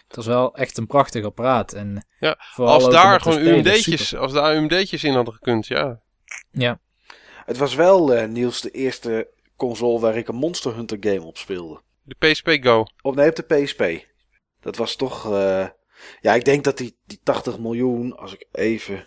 Het 0.07 0.17
was 0.17 0.27
wel 0.27 0.55
echt 0.55 0.79
een 0.79 0.87
prachtig 0.87 1.25
apparaat. 1.25 1.73
En 1.73 2.07
Ja, 2.19 2.37
vooral 2.39 2.75
Als 2.75 2.91
daar 2.91 3.15
op 3.15 3.21
gewoon 3.23 3.39
UMD'tjes, 3.39 4.17
als 4.17 4.33
daar 4.33 4.57
UMD'tjes 4.57 5.05
in 5.05 5.13
hadden 5.15 5.35
gekund, 5.35 5.67
ja. 5.67 6.01
Ja, 6.51 6.81
Het 7.45 7.57
was 7.57 7.75
wel, 7.75 8.15
eh, 8.15 8.29
Niels, 8.29 8.61
de 8.61 8.71
eerste 8.71 9.29
console 9.57 10.01
waar 10.01 10.17
ik 10.17 10.29
een 10.29 10.35
Monster 10.35 10.75
Hunter 10.75 10.97
game 11.01 11.23
op 11.23 11.39
speelde. 11.39 11.81
De 12.03 12.15
PSP 12.31 12.49
Go. 12.61 12.85
Of 13.03 13.15
nee, 13.15 13.29
op 13.29 13.37
de 13.37 13.43
PSP. 13.43 14.07
Dat 14.61 14.77
was 14.77 14.97
toch... 14.97 15.33
eh, 15.33 15.67
Ja, 16.21 16.35
ik 16.35 16.45
denk 16.45 16.65
dat 16.65 16.79
die, 16.79 16.99
die 17.05 17.21
80 17.23 17.59
miljoen, 17.59 18.17
als 18.17 18.33
ik 18.33 18.47
even... 18.53 19.07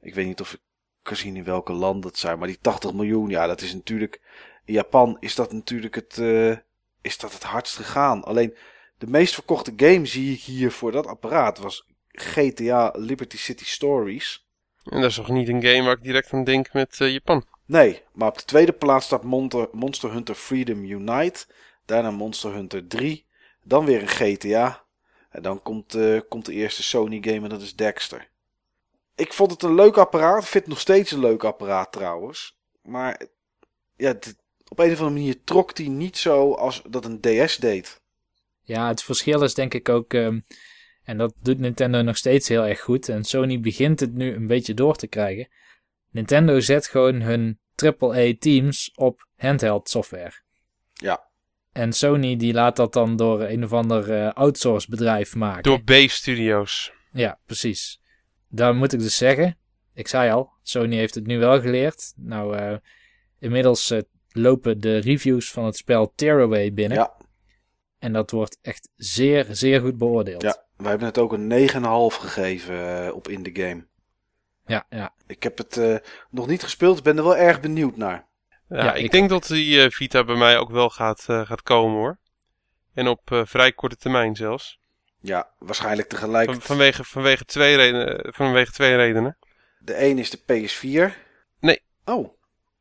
Ik 0.00 0.14
weet 0.14 0.26
niet 0.26 0.40
of 0.40 0.52
ik 0.52 0.60
kan 1.02 1.16
zien 1.16 1.36
in 1.36 1.44
welke 1.44 1.72
land 1.72 2.02
dat 2.02 2.18
zijn, 2.18 2.38
maar 2.38 2.48
die 2.48 2.58
80 2.60 2.92
miljoen, 2.92 3.28
ja, 3.28 3.46
dat 3.46 3.60
is 3.60 3.74
natuurlijk... 3.74 4.20
In 4.64 4.74
Japan 4.74 5.16
is 5.20 5.34
dat 5.34 5.52
natuurlijk 5.52 5.94
het, 5.94 6.18
eh, 6.18 6.56
is 7.00 7.18
dat 7.18 7.32
het 7.32 7.42
hardst 7.42 7.76
gegaan. 7.76 8.24
Alleen, 8.24 8.54
de 8.98 9.06
meest 9.06 9.34
verkochte 9.34 9.72
game 9.76 10.06
zie 10.06 10.32
ik 10.32 10.40
hier 10.40 10.72
voor 10.72 10.92
dat 10.92 11.06
apparaat 11.06 11.58
was 11.58 11.86
GTA 12.12 12.92
Liberty 12.96 13.36
City 13.36 13.64
Stories. 13.64 14.46
En 14.84 15.00
dat 15.00 15.10
is 15.10 15.16
toch 15.16 15.28
niet 15.28 15.48
een 15.48 15.62
game 15.62 15.82
waar 15.82 15.96
ik 15.96 16.02
direct 16.02 16.32
aan 16.32 16.44
denk 16.44 16.72
met 16.72 17.00
eh, 17.00 17.12
Japan. 17.12 17.44
Nee, 17.64 18.02
maar 18.12 18.28
op 18.28 18.38
de 18.38 18.44
tweede 18.44 18.72
plaats 18.72 19.06
staat 19.06 19.22
Monster, 19.22 19.68
Monster 19.72 20.12
Hunter 20.12 20.34
Freedom 20.34 20.84
Unite. 20.84 21.46
Daarna 21.84 22.10
Monster 22.10 22.52
Hunter 22.52 22.86
3. 22.86 23.26
Dan 23.62 23.84
weer 23.84 24.02
een 24.02 24.08
GTA. 24.08 24.82
En 25.30 25.42
dan 25.42 25.62
komt, 25.62 25.94
eh, 25.94 26.20
komt 26.28 26.46
de 26.46 26.52
eerste 26.52 26.82
Sony 26.82 27.18
game 27.20 27.42
en 27.42 27.48
dat 27.48 27.62
is 27.62 27.76
Dexter. 27.76 28.28
Ik 29.18 29.32
vond 29.32 29.50
het 29.50 29.62
een 29.62 29.74
leuk 29.74 29.96
apparaat. 29.96 30.42
Ik 30.42 30.48
vind 30.48 30.64
het 30.64 30.72
nog 30.72 30.80
steeds 30.80 31.10
een 31.10 31.20
leuk 31.20 31.44
apparaat 31.44 31.92
trouwens. 31.92 32.58
Maar 32.82 33.26
ja, 33.96 34.10
op 34.68 34.78
een 34.78 34.92
of 34.92 34.98
andere 34.98 35.10
manier 35.10 35.44
trok 35.44 35.76
die 35.76 35.88
niet 35.90 36.16
zo 36.16 36.52
als 36.52 36.82
dat 36.88 37.04
een 37.04 37.20
DS 37.20 37.56
deed. 37.56 38.00
ja, 38.62 38.88
het 38.88 39.02
verschil 39.02 39.42
is 39.42 39.54
denk 39.54 39.74
ik 39.74 39.88
ook... 39.88 40.14
ehm, 40.14 40.40
en 41.04 41.18
dat 41.18 41.34
doet 41.42 41.58
Nintendo 41.58 42.02
nog 42.02 42.16
steeds 42.16 42.48
heel 42.48 42.66
erg 42.66 42.80
goed. 42.80 43.08
En 43.08 43.24
Sony 43.24 43.60
begint 43.60 44.00
het 44.00 44.14
nu 44.14 44.34
een 44.34 44.46
beetje 44.46 44.74
door 44.74 44.96
te 44.96 45.06
krijgen. 45.06 45.48
Nintendo 46.10 46.60
zet 46.60 46.86
gewoon 46.86 47.20
hun 47.20 47.58
AAA-teams 47.74 48.92
op 48.94 49.26
handheld 49.36 49.88
software. 49.88 50.32
Ja. 50.92 51.28
En 51.72 51.92
Sony 51.92 52.36
die 52.36 52.52
laat 52.52 52.76
dat 52.76 52.92
dan 52.92 53.16
door 53.16 53.42
een 53.42 53.64
of 53.64 53.72
ander 53.72 54.12
eh, 54.12 54.32
outsource 54.32 54.90
bedrijf 54.90 55.34
maken. 55.34 55.62
Door 55.62 55.82
B-studios. 55.82 56.92
Ja, 57.12 57.38
precies. 57.46 58.00
Daar 58.48 58.74
moet 58.74 58.92
ik 58.92 58.98
dus 58.98 59.16
zeggen, 59.16 59.58
ik 59.94 60.08
zei 60.08 60.30
al, 60.30 60.50
Sony 60.62 60.96
heeft 60.96 61.14
het 61.14 61.26
nu 61.26 61.38
wel 61.38 61.60
geleerd. 61.60 62.12
Nou, 62.16 62.56
eh, 62.56 62.76
inmiddels 63.38 63.90
eh, 63.90 64.00
lopen 64.32 64.80
de 64.80 64.98
reviews 64.98 65.50
van 65.50 65.64
het 65.64 65.76
spel 65.76 66.12
Tearaway 66.14 66.72
binnen. 66.72 66.98
Ja. 66.98 67.16
En 67.98 68.12
dat 68.12 68.30
wordt 68.30 68.58
echt 68.62 68.88
zeer, 68.96 69.46
zeer 69.50 69.80
goed 69.80 69.98
beoordeeld. 69.98 70.42
Ja, 70.42 70.64
wij 70.76 70.88
hebben 70.88 71.08
het 71.08 71.18
ook 71.18 71.32
een 71.32 71.48
9,5 71.48 72.16
gegeven 72.16 73.04
eh, 73.06 73.14
op 73.14 73.28
in 73.28 73.42
de 73.42 73.50
game. 73.54 73.86
ja, 74.66 74.86
ja. 74.90 75.14
Ik 75.26 75.42
heb 75.42 75.58
het 75.58 75.76
eh, 75.76 75.96
nog 76.30 76.46
niet 76.46 76.62
gespeeld, 76.62 77.02
ben 77.02 77.16
er 77.16 77.22
wel 77.22 77.36
erg 77.36 77.60
benieuwd 77.60 77.96
naar. 77.96 78.26
Ja, 78.68 78.84
Ja, 78.84 78.94
ik, 78.94 79.04
ik 79.04 79.10
denk 79.10 79.28
dat 79.28 79.46
die 79.46 79.82
eh, 79.82 79.90
Vita 79.90 80.24
bij 80.24 80.36
mij 80.36 80.58
ook 80.58 80.70
wel 80.70 80.90
gaat, 80.90 81.24
eh, 81.28 81.46
gaat 81.46 81.62
komen 81.62 81.96
hoor. 81.96 82.18
En 82.94 83.08
op 83.08 83.30
eh, 83.30 83.40
vrij 83.44 83.72
korte 83.72 83.96
termijn 83.96 84.36
zelfs. 84.36 84.78
Ja, 85.20 85.50
waarschijnlijk 85.58 86.08
tegelijk. 86.08 86.50
Van, 86.50 86.60
vanwege, 86.60 87.04
vanwege, 87.04 87.44
twee 87.44 87.76
redenen, 87.76 88.34
vanwege 88.34 88.72
twee 88.72 88.96
redenen. 88.96 89.36
De 89.78 90.04
een 90.04 90.18
is 90.18 90.30
de 90.30 90.38
PS4. 90.38 91.14
Nee. 91.60 91.82
Oh, 92.04 92.36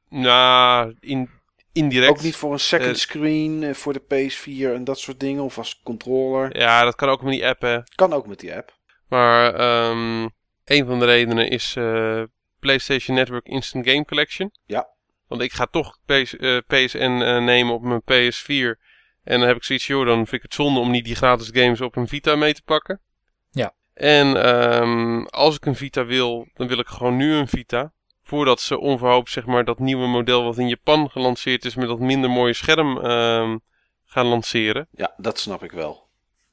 Nou, 0.09 0.95
in, 0.99 1.29
indirect. 1.73 2.11
ook 2.11 2.21
niet 2.21 2.35
voor 2.35 2.53
een 2.53 2.59
second 2.59 2.89
Eh, 2.89 2.95
screen, 2.95 3.63
eh, 3.63 3.73
voor 3.73 3.93
de 3.93 4.01
PS4 4.01 4.73
en 4.73 4.83
dat 4.83 4.99
soort 4.99 5.19
dingen. 5.19 5.43
Of 5.43 5.57
als 5.57 5.81
controller. 5.83 6.57
Ja, 6.57 6.83
dat 6.83 6.95
kan 6.95 7.09
ook 7.09 7.21
met 7.21 7.33
die 7.33 7.47
app 7.47 7.61
hè. 7.61 7.79
Kan 7.95 8.13
ook 8.13 8.27
met 8.27 8.39
die 8.39 8.55
app. 8.55 8.77
Maar 9.07 9.53
ehm, 9.53 10.21
een 10.65 10.85
van 10.85 10.99
de 10.99 11.05
redenen 11.05 11.49
is 11.49 11.75
eh, 11.75 12.23
PlayStation 12.59 13.15
Network 13.15 13.45
Instant 13.45 13.89
Game 13.89 14.05
Collection. 14.05 14.51
Ja. 14.65 14.89
Want 15.27 15.41
ik 15.41 15.53
ga 15.53 15.65
toch 15.65 15.97
PS, 16.05 16.35
PSN 16.67 17.17
nemen 17.43 17.73
op 17.73 17.81
mijn 17.81 18.01
PS4. 18.01 18.79
En 19.27 19.39
dan 19.39 19.47
heb 19.47 19.57
ik 19.57 19.63
zoiets, 19.63 19.87
joh, 19.87 20.05
dan 20.05 20.15
vind 20.15 20.31
ik 20.31 20.41
het 20.41 20.53
zonde 20.53 20.79
om 20.79 20.91
niet 20.91 21.05
die 21.05 21.15
gratis 21.15 21.49
games 21.53 21.81
op 21.81 21.95
een 21.95 22.07
Vita 22.07 22.35
mee 22.35 22.53
te 22.53 22.61
pakken. 22.65 23.01
Ja. 23.51 23.73
En 23.93 24.43
ehm, 24.43 25.23
als 25.23 25.55
ik 25.55 25.65
een 25.65 25.75
Vita 25.75 26.05
wil, 26.05 26.47
dan 26.53 26.67
wil 26.67 26.79
ik 26.79 26.87
gewoon 26.87 27.15
nu 27.17 27.33
een 27.33 27.47
Vita. 27.47 27.91
Voordat 28.23 28.61
ze 28.61 28.77
onverhoopt 28.79 29.29
zeg 29.29 29.45
maar 29.45 29.65
dat 29.65 29.79
nieuwe 29.79 30.07
model 30.07 30.43
wat 30.43 30.57
in 30.57 30.67
Japan 30.67 31.09
gelanceerd 31.09 31.65
is 31.65 31.75
met 31.75 31.87
dat 31.87 31.99
minder 31.99 32.29
mooie 32.29 32.53
scherm 32.53 32.97
ehm, 32.97 33.57
gaan 34.05 34.25
lanceren 34.25 34.87
Ja, 34.91 35.13
dat 35.17 35.39
snap 35.39 35.63
ik 35.63 35.71
wel. 35.71 36.07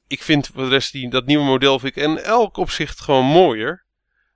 ik 0.07 0.21
vind 0.23 0.47
voor 0.47 0.63
de 0.63 0.69
rest 0.69 0.91
die, 0.91 1.09
dat 1.09 1.25
nieuwe 1.25 1.45
model 1.45 1.79
vind 1.79 1.95
ik 1.97 2.03
in 2.03 2.17
elk 2.17 2.57
opzicht 2.57 3.01
gewoon 3.01 3.25
mooier. 3.25 3.83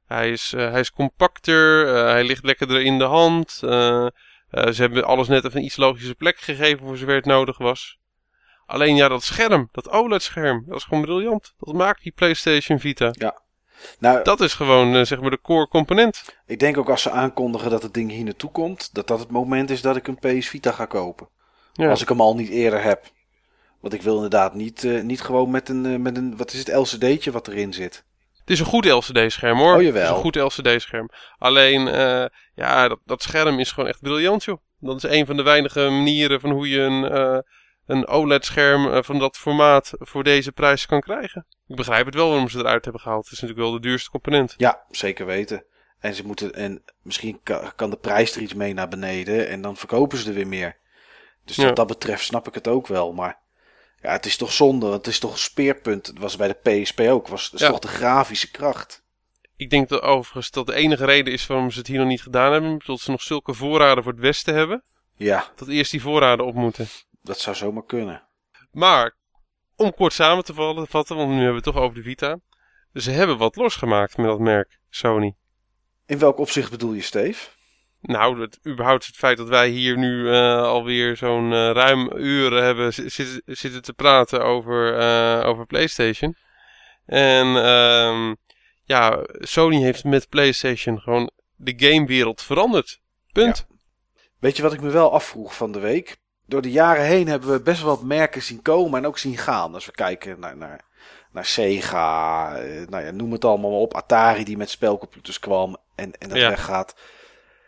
Hij 0.07 0.31
is, 0.31 0.53
eh, 0.53 0.71
hij 0.71 0.79
is 0.79 0.91
compacter, 0.91 1.87
eh, 1.95 2.03
hij 2.03 2.23
ligt 2.23 2.43
lekkerder 2.43 2.81
in 2.81 2.97
de 2.97 3.03
hand. 3.03 3.59
eh, 3.63 4.05
eh, 4.05 4.71
ze 4.71 4.81
hebben 4.81 5.03
alles 5.03 5.27
net 5.27 5.45
even 5.45 5.57
een 5.57 5.65
iets 5.65 5.77
logische 5.77 6.15
plek 6.15 6.39
gegeven 6.39 6.85
voor 6.87 6.97
zover 6.97 7.15
het 7.15 7.25
nodig 7.25 7.57
was. 7.57 7.97
Alleen 8.69 8.95
ja, 8.95 9.07
dat 9.07 9.23
scherm, 9.23 9.69
dat 9.71 9.89
OLED-scherm, 9.89 10.63
dat 10.67 10.77
is 10.77 10.83
gewoon 10.83 11.03
briljant. 11.03 11.53
Dat 11.59 11.75
maakt 11.75 12.03
die 12.03 12.11
PlayStation 12.11 12.79
Vita. 12.79 13.13
Nou, 13.99 14.23
Dat 14.23 14.41
is 14.41 14.53
gewoon 14.53 14.95
eh, 14.95 15.05
zeg 15.05 15.21
maar 15.21 15.29
de 15.29 15.41
core 15.41 15.67
component. 15.67 16.23
ik 16.45 16.59
denk 16.59 16.77
ook 16.77 16.89
als 16.89 17.01
ze 17.01 17.09
aankondigen 17.11 17.69
dat 17.69 17.83
het 17.83 17.93
ding 17.93 18.11
hier 18.11 18.23
naartoe 18.23 18.51
komt, 18.51 18.93
dat 18.93 19.07
dat 19.07 19.19
het 19.19 19.29
moment 19.29 19.69
is 19.69 19.81
dat 19.81 19.95
ik 19.95 20.07
een 20.07 20.19
PS 20.19 20.47
Vita 20.47 20.71
ga 20.71 20.85
kopen. 20.85 21.29
Ja. 21.73 21.89
Als 21.89 22.01
ik 22.01 22.09
hem 22.09 22.21
al 22.21 22.35
niet 22.35 22.49
eerder 22.49 22.83
heb. 22.83 23.05
Want 23.79 23.93
ik 23.93 24.01
wil 24.01 24.15
inderdaad 24.15 24.53
niet, 24.53 24.83
eh, 24.83 25.01
niet 25.01 25.21
gewoon 25.21 25.51
met 25.51 25.69
een, 25.69 25.85
eh, 25.85 25.95
met 25.95 26.17
een, 26.17 26.37
wat 26.37 26.53
is 26.53 26.59
het, 26.59 26.75
LCD'tje 26.75 27.31
wat 27.31 27.47
erin 27.47 27.73
zit. 27.73 28.03
Het 28.39 28.49
is 28.49 28.59
een 28.59 28.65
goed 28.65 28.85
LCD-scherm 28.85 29.57
hoor. 29.57 29.75
Oh, 29.75 29.81
jawel. 29.81 30.01
Het 30.01 30.09
is 30.09 30.15
een 30.15 30.21
goed 30.21 30.35
LCD-scherm. 30.35 31.09
Alleen, 31.37 31.85
ja, 32.55 32.87
dat, 32.87 32.99
dat 33.05 33.23
scherm 33.23 33.59
is 33.59 33.71
gewoon 33.71 33.89
echt 33.89 34.01
briljant, 34.01 34.43
joh. 34.43 34.57
Dat 34.79 35.03
is 35.03 35.11
een 35.11 35.25
van 35.25 35.37
de 35.37 35.43
weinige 35.43 35.79
manieren 35.79 36.39
van 36.39 36.49
hoe 36.49 36.69
je 36.69 36.79
een, 36.79 37.43
een 37.89 38.07
OLED-scherm 38.07 38.91
eh, 38.91 39.03
van 39.03 39.19
dat 39.19 39.37
formaat 39.37 39.91
voor 39.99 40.23
deze 40.23 40.51
prijs 40.51 40.85
kan 40.85 41.01
krijgen. 41.01 41.45
Ik 41.67 41.75
begrijp 41.75 42.05
het 42.05 42.15
wel 42.15 42.29
waarom 42.29 42.49
ze 42.49 42.57
eruit 42.59 42.83
hebben 42.83 43.01
gehaald. 43.01 43.23
Het 43.23 43.33
is 43.33 43.39
natuurlijk 43.41 43.67
wel 43.69 43.79
de 43.79 43.87
duurste 43.87 44.09
component. 44.09 44.53
Ja, 44.57 44.83
zeker 44.89 45.25
weten. 45.25 45.63
En 45.99 46.13
ze 46.13 46.25
moeten, 46.25 46.53
en 46.53 46.83
misschien 47.01 47.39
ka- 47.43 47.73
kan 47.75 47.89
de 47.89 47.97
prijs 47.97 48.35
er 48.35 48.41
iets 48.41 48.53
mee 48.53 48.73
naar 48.73 48.87
beneden 48.87 49.47
en 49.47 49.61
dan 49.61 49.75
verkopen 49.77 50.17
ze 50.17 50.27
er 50.29 50.35
weer 50.35 50.47
meer. 50.47 50.77
Dus 51.45 51.55
Ja. 51.55 51.65
wat 51.65 51.75
dat 51.75 51.87
betreft 51.87 52.23
snap 52.23 52.47
ik 52.47 52.53
het 52.53 52.67
ook 52.67 52.87
wel. 52.87 53.13
Maar 53.13 53.39
ja, 54.01 54.11
het 54.11 54.25
is 54.25 54.37
toch 54.37 54.51
zonde. 54.51 54.91
Het 54.91 55.07
is 55.07 55.19
toch 55.19 55.31
een 55.31 55.37
speerpunt. 55.37 56.07
Het 56.07 56.19
was 56.19 56.35
bij 56.35 56.47
de 56.47 56.81
PSP 56.81 56.99
ook. 56.99 57.27
Was, 57.27 57.43
het 57.45 57.53
is 57.53 57.59
Ja. 57.59 57.67
toch 57.67 57.79
de 57.79 57.87
grafische 57.87 58.51
kracht. 58.51 59.03
Ik 59.55 59.69
denk 59.69 59.89
dat 59.89 60.01
overigens 60.01 60.51
dat 60.51 60.65
de 60.65 60.73
enige 60.73 61.05
reden 61.05 61.33
is 61.33 61.47
waarom 61.47 61.71
ze 61.71 61.77
het 61.79 61.87
hier 61.87 61.99
nog 61.99 62.07
niet 62.07 62.21
gedaan 62.21 62.51
hebben. 62.51 62.81
Dat 62.85 62.99
ze 62.99 63.11
nog 63.11 63.21
zulke 63.21 63.53
voorraden 63.53 64.03
voor 64.03 64.11
het 64.11 64.21
Westen 64.21 64.55
hebben. 64.55 64.83
Ja, 65.15 65.47
Dat 65.55 65.67
eerst 65.67 65.91
die 65.91 66.01
voorraden 66.01 66.45
op 66.45 66.53
moeten. 66.55 66.87
Dat 67.21 67.39
zou 67.39 67.55
zomaar 67.55 67.85
kunnen. 67.85 68.27
Maar, 68.71 69.15
om 69.75 69.93
kort 69.93 70.13
samen 70.13 70.43
te 70.43 70.53
vallen- 70.53 70.87
vatten, 70.87 71.15
want 71.15 71.29
nu 71.29 71.35
hebben 71.35 71.51
we 71.51 71.55
het 71.69 71.73
toch 71.75 71.83
over 71.83 71.95
de 71.95 72.01
Vita. 72.03 72.39
Ze 72.93 73.11
hebben 73.11 73.37
wat 73.37 73.55
losgemaakt 73.55 74.17
met 74.17 74.25
dat 74.25 74.39
merk, 74.39 74.79
Sony. 74.89 75.35
In 76.05 76.19
welk 76.19 76.37
opzicht 76.37 76.71
bedoel 76.71 76.93
je, 76.93 77.01
Steve? 77.01 77.49
Nou, 78.01 78.41
het, 78.41 78.59
überhaupt 78.67 79.05
het 79.05 79.15
feit 79.15 79.37
dat 79.37 79.47
wij 79.47 79.69
hier 79.69 79.97
nu 79.97 80.31
eh, 80.31 80.61
alweer 80.61 81.17
zo'n 81.17 81.53
eh, 81.53 81.71
ruim 81.71 82.11
uren 82.17 82.63
hebben 82.63 82.93
zi- 82.93 83.09
zitten, 83.09 83.41
zitten 83.45 83.81
te 83.81 83.93
praten 83.93 84.43
over, 84.43 84.97
eh, 84.97 85.47
over 85.47 85.65
PlayStation. 85.65 86.35
En 87.05 87.45
ehm, 87.55 88.35
ja, 88.83 89.19
Sony 89.25 89.81
heeft 89.81 90.03
met 90.03 90.29
PlayStation 90.29 90.99
gewoon 90.99 91.31
de 91.55 91.73
gamewereld 91.77 92.41
veranderd. 92.41 92.99
Punt. 93.31 93.67
Weet 94.39 94.55
je 94.57 94.63
wat 94.63 94.73
ik 94.73 94.81
me 94.81 94.89
wel 94.89 95.11
afvroeg 95.13 95.55
van 95.55 95.71
de 95.71 95.79
week? 95.79 96.17
Door 96.49 96.61
de 96.61 96.71
jaren 96.71 97.03
heen 97.05 97.27
hebben 97.27 97.51
we 97.51 97.61
best 97.61 97.81
wel 97.81 97.95
wat 97.95 98.03
merken 98.03 98.41
zien 98.41 98.61
komen 98.61 98.99
en 98.99 99.05
ook 99.07 99.17
zien 99.17 99.37
gaan. 99.37 99.73
Als 99.73 99.85
we 99.85 99.91
kijken 99.91 100.39
naar, 100.39 100.57
naar, 100.57 100.81
naar 101.31 101.45
Sega, 101.45 102.55
eh, 102.55 102.87
nou 102.87 103.05
ja, 103.05 103.11
noem 103.11 103.31
het 103.31 103.45
allemaal 103.45 103.69
maar 103.71 103.79
op. 103.79 103.93
Atari 103.93 104.43
die 104.43 104.57
met 104.57 104.69
spelcomputers 104.69 105.39
kwam 105.39 105.77
en, 105.95 106.11
en 106.17 106.29
dat 106.29 106.37
Ja. 106.37 106.49
weggaat. 106.49 106.95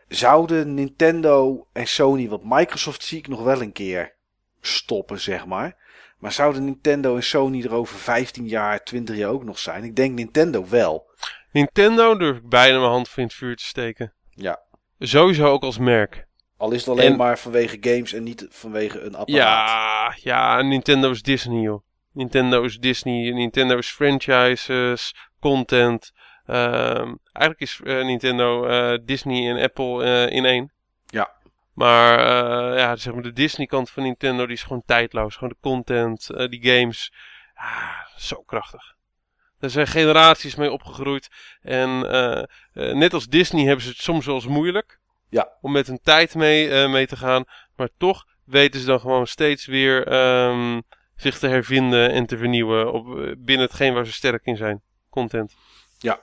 Zouden 0.08 0.74
Nintendo 0.74 1.68
en 1.74 1.88
Sony, 1.88 2.30
want 2.30 2.44
Microsoft 2.46 3.04
zie 3.04 3.18
ik 3.18 3.28
nog 3.28 3.44
wel 3.44 3.62
een 3.62 3.72
keer 3.72 4.14
stoppen, 4.62 5.20
zeg 5.20 5.46
maar. 5.46 5.76
Maar 6.18 6.32
zouden 6.32 6.66
Nintendo 6.66 7.16
en 7.16 7.24
Sony 7.24 7.64
er 7.64 7.74
over 7.74 7.98
15 7.98 8.48
jaar, 8.48 8.84
20 8.84 9.16
jaar 9.16 9.30
ook 9.30 9.44
nog 9.44 9.60
zijn? 9.60 9.84
Ik 9.84 9.96
denk 9.96 10.16
Nintendo 10.16 10.66
wel. 10.70 11.10
Nintendo 11.52 12.18
durf 12.18 12.38
ik 12.38 12.50
bijna 12.50 12.78
mijn 12.80 12.92
hand 12.92 13.10
voor 13.10 13.20
in 13.20 13.28
het 13.28 13.38
vuur 13.38 13.56
te 13.56 13.66
steken. 13.66 14.14
Ja. 14.30 14.60
Sowieso 15.00 15.46
ook 15.46 15.64
als 15.64 15.78
merk. 15.78 16.28
Al 16.62 16.72
is 16.72 16.80
het 16.80 16.90
alleen 16.90 17.12
En- 17.12 17.18
maar 17.18 17.40
vanwege 17.40 17.78
games 17.80 18.14
en 18.14 18.24
niet 18.24 18.46
vanwege 18.50 19.00
een 19.00 19.16
apparaat. 19.16 19.28
Ja, 19.28 20.16
ja, 20.18 20.62
Nintendo 20.62 21.10
is 21.10 21.22
Disney, 21.22 21.62
joh. 21.62 21.82
Nintendo 22.14 22.64
is 22.64 22.78
Disney, 22.78 23.32
Nintendo 23.32 23.78
is 23.78 23.90
franchises, 23.90 25.16
content. 25.40 26.12
Ehm, 26.46 27.16
eigenlijk 27.34 27.60
is 27.60 27.80
eh, 27.84 28.04
Nintendo 28.04 28.66
eh, 28.66 29.00
Disney 29.06 29.50
en 29.50 29.64
Apple 29.64 30.04
eh, 30.04 30.36
in 30.36 30.46
één. 30.46 30.72
Ja. 31.06 31.32
Maar 31.74 32.20
ja, 32.78 32.96
zeg 32.96 33.14
maar 33.14 33.24
de 33.24 33.34
Disney 33.34 33.68
kant 33.68 33.90
van 33.90 34.04
Nintendo 34.04 34.46
die 34.46 34.56
is 34.56 34.64
gewoon 34.64 34.84
tijdloos. 34.86 35.34
Gewoon 35.34 35.50
de 35.50 35.70
content, 35.70 36.28
die 36.50 36.64
games. 36.64 37.14
Ah, 37.56 38.18
zo 38.18 38.42
krachtig. 38.42 38.96
Er 39.60 39.70
zijn 39.70 39.88
generaties 39.88 40.56
mee 40.56 40.72
opgegroeid. 40.72 41.30
En 41.62 42.00
net 42.74 43.14
als 43.14 43.28
Disney 43.28 43.66
hebben 43.66 43.84
ze 43.84 43.90
het 43.90 44.02
soms 44.02 44.26
wel 44.26 44.36
eens 44.36 44.48
moeilijk. 44.48 45.00
Ja. 45.32 45.52
Om 45.62 45.72
met 45.72 45.88
hun 45.88 46.00
tijd 46.04 46.36
mee, 46.36 46.70
eh, 46.70 46.92
mee 46.92 47.08
te 47.08 47.16
gaan. 47.18 47.44
Maar 47.76 47.90
toch 47.98 48.26
weten 48.46 48.80
ze 48.80 48.86
dan 48.86 49.00
gewoon 49.00 49.28
steeds 49.28 49.66
weer 49.66 50.08
ehm, 50.08 50.82
zich 51.16 51.40
te 51.40 51.48
hervinden 51.48 52.12
en 52.12 52.26
te 52.26 52.38
vernieuwen. 52.38 52.94
Op, 52.94 53.08
eh, 53.08 53.32
binnen 53.38 53.66
hetgeen 53.66 53.94
waar 53.94 54.06
ze 54.06 54.12
sterk 54.14 54.46
in 54.46 54.58
zijn. 54.58 54.82
Content. 55.10 55.56
Ja. 56.00 56.20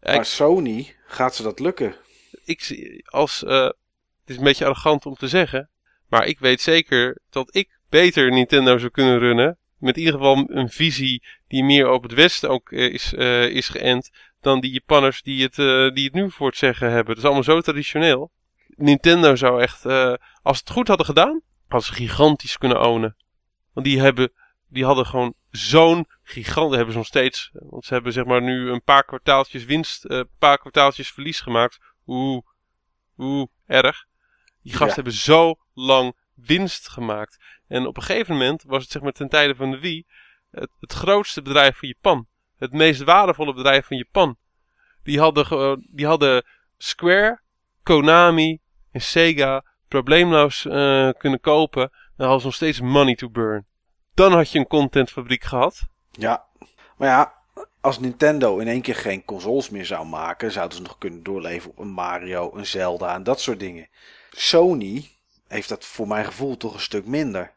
Ik- 0.00 0.14
Maar 0.14 0.24
Sony, 0.26 0.94
gaat 1.06 1.34
ze 1.34 1.42
dat 1.42 1.60
lukken? 1.60 1.96
ik 2.44 2.62
zie 2.62 3.08
als. 3.10 3.44
eh, 3.44 3.64
het 3.64 4.30
is 4.30 4.36
een 4.36 4.44
beetje 4.44 4.64
arrogant 4.64 5.06
om 5.06 5.14
te 5.14 5.28
zeggen. 5.28 5.70
Maar 6.08 6.26
ik 6.26 6.38
weet 6.38 6.60
zeker 6.60 7.20
dat 7.30 7.54
ik 7.56 7.78
beter 7.88 8.30
Nintendo 8.30 8.78
zou 8.78 8.90
kunnen 8.90 9.18
runnen. 9.18 9.58
Met 9.78 9.96
in 9.96 10.02
ieder 10.02 10.18
geval 10.18 10.44
een 10.50 10.68
visie 10.68 11.22
die 11.48 11.64
meer 11.64 11.90
op 11.90 12.02
het 12.02 12.12
Westen 12.14 12.48
ook 12.50 12.72
is, 12.72 13.14
eh, 13.14 13.44
is 13.48 13.68
geënt. 13.68 14.10
Dan 14.40 14.60
die 14.60 14.72
Japanners 14.72 15.22
die 15.22 15.42
het, 15.42 15.54
die 15.94 16.04
het 16.04 16.12
nu 16.12 16.30
voor 16.30 16.46
het 16.46 16.56
zeggen 16.56 16.90
hebben. 16.90 17.08
Het 17.08 17.18
is 17.18 17.24
allemaal 17.24 17.42
zo 17.42 17.60
traditioneel. 17.60 18.30
Nintendo 18.76 19.36
zou 19.36 19.60
echt. 19.62 19.86
eh, 19.86 20.14
als 20.42 20.56
ze 20.58 20.62
het 20.64 20.72
goed 20.72 20.88
hadden 20.88 21.06
gedaan. 21.06 21.40
Hadden 21.68 21.88
ze 21.88 21.94
gigantisch 21.94 22.58
kunnen 22.58 22.80
ownen. 22.80 23.16
Want 23.72 23.86
die 23.86 24.00
hebben. 24.00 24.32
Die 24.68 24.84
hadden 24.84 25.06
gewoon 25.06 25.34
zo'n 25.50 26.06
gigant. 26.22 26.74
Hebben 26.74 26.92
ze 26.92 26.98
nog 26.98 27.06
steeds. 27.06 27.50
Want 27.52 27.84
ze 27.84 27.94
hebben 27.94 28.12
zeg 28.12 28.24
maar 28.24 28.42
nu 28.42 28.70
een 28.70 28.82
paar 28.82 29.04
kwartaaltjes 29.04 29.64
winst. 29.64 30.04
eh, 30.04 30.16
Een 30.18 30.28
paar 30.38 30.58
kwartaaltjes 30.58 31.10
verlies 31.10 31.40
gemaakt. 31.40 31.78
Oeh, 32.06 32.42
oeh, 33.18 33.46
erg. 33.66 34.04
Die 34.62 34.70
gasten 34.72 34.88
Ja. 34.88 34.94
hebben 34.94 35.12
zo 35.12 35.54
lang 35.74 36.16
winst 36.34 36.88
gemaakt. 36.88 37.38
En 37.68 37.86
op 37.86 37.96
een 37.96 38.02
gegeven 38.02 38.32
moment 38.36 38.62
was 38.66 38.82
het 38.82 38.92
zeg 38.92 39.02
maar 39.02 39.12
ten 39.12 39.28
tijde 39.28 39.54
van 39.54 39.70
de 39.70 39.78
Wii 39.78 40.06
het, 40.50 40.70
het 40.80 40.92
grootste 40.92 41.42
bedrijf 41.42 41.76
van 41.78 41.88
Japan. 41.88 42.26
Het 42.58 42.72
meest 42.72 43.02
waardevolle 43.02 43.54
bedrijf 43.54 43.86
van 43.86 43.96
Japan. 43.96 44.36
Die 45.02 45.18
hadden, 45.20 45.86
die 45.90 46.06
hadden 46.06 46.44
Square, 46.78 47.40
Konami 47.82 48.60
en 48.92 49.00
Sega 49.00 49.64
probleemloos 49.88 50.66
eh, 50.66 51.08
kunnen 51.18 51.40
kopen. 51.40 51.82
En 51.82 52.24
hadden 52.24 52.40
ze 52.40 52.46
nog 52.46 52.54
steeds 52.54 52.80
money 52.80 53.14
to 53.14 53.30
burn. 53.30 53.66
Dan 54.14 54.32
had 54.32 54.50
je 54.50 54.58
een 54.58 54.66
contentfabriek 54.66 55.44
gehad. 55.44 55.80
Ja. 56.10 56.44
Maar 56.96 57.08
ja, 57.08 57.34
als 57.80 57.98
Nintendo 57.98 58.58
in 58.58 58.68
één 58.68 58.80
keer 58.80 58.96
geen 58.96 59.24
consoles 59.24 59.70
meer 59.70 59.86
zou 59.86 60.06
maken, 60.06 60.52
zouden 60.52 60.76
ze 60.76 60.82
nog 60.82 60.98
kunnen 60.98 61.22
doorleven 61.22 61.70
op 61.70 61.78
een 61.78 61.90
Mario, 61.90 62.50
een 62.54 62.66
Zelda 62.66 63.14
en 63.14 63.22
dat 63.22 63.40
soort 63.40 63.60
dingen. 63.60 63.88
Sony 64.30 65.10
heeft 65.48 65.68
dat 65.68 65.84
voor 65.84 66.08
mijn 66.08 66.24
gevoel 66.24 66.56
toch 66.56 66.74
een 66.74 66.80
stuk 66.80 67.06
minder. 67.06 67.52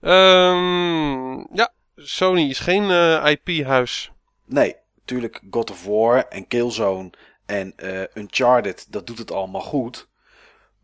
Ehm, 0.00 1.38
ja, 1.56 1.72
Sony 1.96 2.48
is 2.48 2.58
geen 2.58 2.90
eh, 2.90 3.30
IP-huis. 3.30 4.10
Nee, 4.44 4.76
natuurlijk 4.94 5.42
God 5.50 5.70
of 5.70 5.84
War 5.84 6.24
en 6.28 6.46
Killzone 6.46 7.10
en 7.46 7.72
eh, 7.76 8.02
Uncharted, 8.14 8.86
dat 8.92 9.06
doet 9.06 9.18
het 9.18 9.32
allemaal 9.32 9.60
goed. 9.60 10.08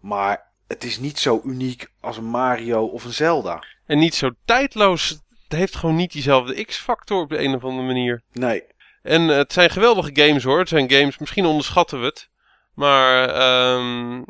Maar 0.07 0.53
het 0.67 0.85
is 0.85 0.99
niet 0.99 1.19
zo 1.19 1.41
uniek 1.45 1.87
als 2.01 2.17
een 2.17 2.25
Mario 2.25 2.85
of 2.85 3.05
een 3.05 3.13
Zelda. 3.13 3.65
En 3.87 3.99
niet 3.99 4.15
zo 4.15 4.31
tijdloos. 4.45 5.09
Het 5.09 5.59
heeft 5.59 5.77
gewoon 5.77 5.97
niet 5.97 6.13
diezelfde 6.13 6.65
X-factor 6.65 7.21
op 7.21 7.29
de 7.29 7.43
een 7.43 7.55
of 7.55 7.65
andere 7.65 7.87
manier. 7.87 8.23
Nee, 8.33 8.63
En 9.03 9.31
eh, 9.31 9.37
het 9.37 9.53
zijn 9.53 9.71
geweldige 9.71 10.11
games 10.13 10.45
hoor. 10.45 10.59
Het 10.59 10.69
zijn 10.69 10.91
games, 10.91 11.19
misschien 11.19 11.45
onderschatten 11.45 12.01
we 12.01 12.07
het. 12.07 12.29
Maar 12.75 13.29
ehm, 13.29 14.23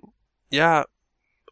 ja, 0.49 0.87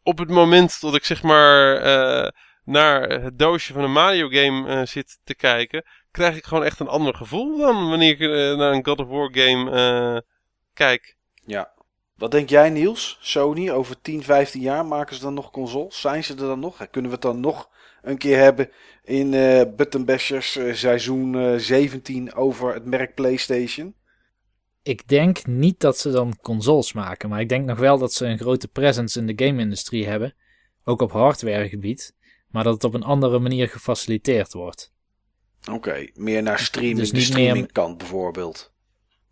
op 0.03 0.17
het 0.17 0.29
moment 0.29 0.81
dat 0.81 0.95
ik 0.95 1.05
zeg 1.05 1.23
maar 1.23 1.77
eh, 1.77 2.31
naar 2.63 3.09
het 3.09 3.39
doosje 3.39 3.73
van 3.73 3.83
een 3.83 3.91
Mario 3.91 4.29
game 4.29 4.69
eh, 4.69 4.85
zit 4.85 5.19
te 5.23 5.35
kijken, 5.35 5.85
krijg 6.11 6.35
ik 6.35 6.45
gewoon 6.45 6.63
echt 6.63 6.79
een 6.79 6.87
ander 6.87 7.15
gevoel 7.15 7.57
dan 7.57 7.89
wanneer 7.89 8.11
ik 8.11 8.19
naar 8.57 8.71
een 8.73 8.85
God 8.85 8.99
of 8.99 9.07
War 9.07 9.29
game 9.33 10.23
kijk. 10.73 11.15
ja. 11.45 11.74
Wat 12.15 12.31
denk 12.31 12.49
jij 12.49 12.69
Niels? 12.69 13.17
Sony, 13.21 13.69
over 13.69 14.01
10, 14.01 14.23
15 14.23 14.61
jaar 14.61 14.85
maken 14.85 15.15
ze 15.15 15.21
dan 15.21 15.33
nog 15.33 15.51
consoles? 15.51 16.01
Zijn 16.01 16.23
ze 16.23 16.31
er 16.33 16.39
dan 16.39 16.59
nog? 16.59 16.77
Kunnen 16.91 17.09
we 17.11 17.15
het 17.17 17.25
dan 17.25 17.39
nog 17.39 17.69
een 18.01 18.17
keer 18.17 18.37
hebben 18.37 18.69
in 19.03 19.33
eh 19.33 19.61
Button 19.75 20.05
Bashers 20.05 20.55
eh, 20.55 20.73
seizoen 20.73 21.35
eh, 21.35 21.55
17 21.57 22.33
over 22.33 22.73
het 22.73 22.85
merk 22.85 23.13
PlayStation? 23.15 23.95
Ik 24.83 25.07
denk 25.07 25.45
niet 25.45 25.79
dat 25.79 25.97
ze 25.97 26.11
dan 26.11 26.37
consoles 26.41 26.93
maken, 26.93 27.29
maar 27.29 27.39
ik 27.39 27.49
denk 27.49 27.65
nog 27.65 27.79
wel 27.79 27.97
dat 27.97 28.13
ze 28.13 28.25
een 28.25 28.37
grote 28.37 28.67
presence 28.67 29.19
in 29.19 29.27
de 29.27 29.45
game-industrie 29.45 30.07
hebben. 30.07 30.35
Ook 30.83 31.01
op 31.01 31.11
hardwaregebied, 31.11 32.15
maar 32.49 32.63
dat 32.63 32.73
het 32.73 32.83
op 32.83 32.93
een 32.93 33.03
andere 33.03 33.39
manier 33.39 33.67
gefaciliteerd 33.69 34.53
wordt. 34.53 34.93
Oké, 35.71 36.07
meer 36.13 36.43
naar 36.43 36.59
streaming, 36.59 36.97
Dus 36.97 37.09
de 37.09 37.15
meer- 37.15 37.25
streamingkant 37.25 37.97
bijvoorbeeld. 37.97 38.73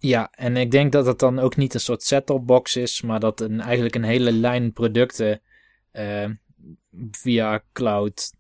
Ja, 0.06 0.30
en 0.32 0.58
ik 0.58 0.72
denk 0.72 0.92
dat 0.92 1.06
het 1.06 1.20
dan 1.20 1.40
ook 1.40 1.56
niet 1.56 1.74
een 1.74 1.80
soort 1.80 2.04
set-top 2.04 2.48
box 2.48 2.76
is, 2.76 3.02
maar 3.02 3.20
dat 3.20 3.40
een, 3.42 3.62
eigenlijk 3.62 3.96
een 3.96 4.04
hele 4.04 4.32
lijn 4.32 4.74
producten 4.74 5.42
eh, 5.92 6.30
via 7.12 7.62
cloud 7.74 8.32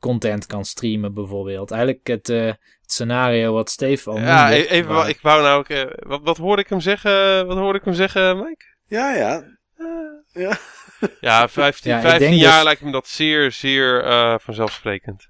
content 0.00 0.46
kan 0.46 0.64
streamen 0.64 1.14
bijvoorbeeld. 1.14 1.70
Eigenlijk 1.70 2.06
het, 2.06 2.28
eh, 2.28 2.44
het 2.46 2.92
scenario 2.92 3.52
wat 3.52 3.70
Steve 3.70 4.10
al 4.10 4.18
ja, 4.18 4.42
noemde, 4.42 4.56
e- 4.56 4.66
even, 4.66 4.94
wa- 4.94 5.06
ik 5.06 5.20
wou 5.20 5.42
nou 5.42 5.58
ook, 5.58 5.68
eh, 5.68 5.84
wat, 6.08 6.20
wat 6.22 6.36
hoorde 6.36 6.62
ik 6.62 6.68
hem 6.68 6.80
zeggen? 6.80 7.46
Wat 7.46 7.56
hoorde 7.56 7.78
ik 7.78 7.84
hem 7.84 7.94
zeggen, 7.94 8.36
Mike? 8.36 8.64
Ja, 8.86 9.14
ja. 9.14 9.44
ja. 10.32 10.58
Ja, 11.20 11.48
15, 11.48 11.90
Ja, 11.90 11.96
ik 11.96 12.02
15 12.02 12.28
denk 12.28 12.40
jaar 12.42 12.54
dus- 12.54 12.64
lijkt 12.64 12.82
me 12.82 12.90
dat 12.92 13.08
zeer, 13.08 13.52
zeer 13.52 14.04
eh, 14.04 14.34
vanzelfsprekend. 14.38 15.28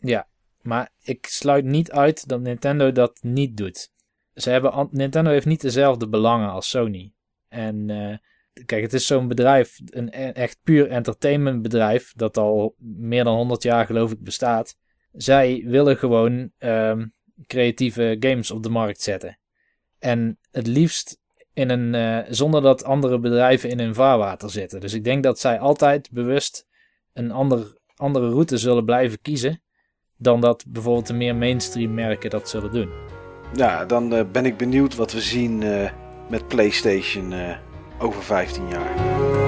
Ja, 0.00 0.26
maar 0.60 0.90
ik 1.02 1.26
sluit 1.26 1.64
niet 1.64 1.90
uit 1.90 2.28
dat 2.28 2.40
Nintendo 2.40 2.92
dat 2.92 3.18
niet 3.22 3.56
doet. 3.56 3.92
Ze 4.34 4.50
hebben, 4.50 4.88
Nintendo 4.90 5.30
heeft 5.30 5.46
niet 5.46 5.60
dezelfde 5.60 6.08
belangen 6.08 6.50
als 6.50 6.70
Sony. 6.70 7.12
En 7.48 7.90
eh, 7.90 8.16
kijk, 8.66 8.82
het 8.82 8.92
is 8.92 9.06
zo'n 9.06 9.28
bedrijf, 9.28 9.80
een 9.84 10.08
e- 10.08 10.30
echt 10.30 10.58
puur 10.62 10.88
entertainmentbedrijf, 10.88 12.12
dat 12.16 12.36
al 12.36 12.74
meer 12.78 13.24
dan 13.24 13.36
100 13.36 13.62
jaar 13.62 13.86
geloof 13.86 14.12
ik 14.12 14.20
bestaat. 14.20 14.76
Zij 15.12 15.62
willen 15.66 15.96
gewoon 15.96 16.50
ehm, 16.58 17.06
creatieve 17.46 18.16
games 18.20 18.50
op 18.50 18.62
de 18.62 18.68
markt 18.68 19.00
zetten. 19.00 19.38
En 19.98 20.38
het 20.50 20.66
liefst 20.66 21.18
in 21.52 21.70
een, 21.70 21.94
eh, 21.94 22.32
zonder 22.32 22.62
dat 22.62 22.84
andere 22.84 23.18
bedrijven 23.18 23.70
in 23.70 23.78
hun 23.78 23.94
vaarwater 23.94 24.50
zitten. 24.50 24.80
Dus 24.80 24.92
ik 24.92 25.04
denk 25.04 25.22
dat 25.22 25.38
zij 25.38 25.58
altijd 25.58 26.10
bewust 26.10 26.66
een 27.12 27.30
ander, 27.30 27.78
andere 27.96 28.28
route 28.28 28.56
zullen 28.56 28.84
blijven 28.84 29.20
kiezen 29.20 29.62
dan 30.16 30.40
dat 30.40 30.64
bijvoorbeeld 30.68 31.06
de 31.06 31.14
meer 31.14 31.36
mainstream 31.36 31.94
merken 31.94 32.30
dat 32.30 32.48
zullen 32.48 32.72
doen. 32.72 33.22
Ja, 33.56 33.84
dan 33.84 34.14
eh, 34.14 34.24
ben 34.32 34.46
ik 34.46 34.56
benieuwd 34.56 34.94
wat 34.94 35.12
we 35.12 35.20
zien 35.20 35.62
eh, 35.62 35.90
met 36.28 36.48
PlayStation 36.48 37.32
eh, 37.32 37.56
over 37.98 38.22
15 38.22 38.68
jaar. 38.68 39.43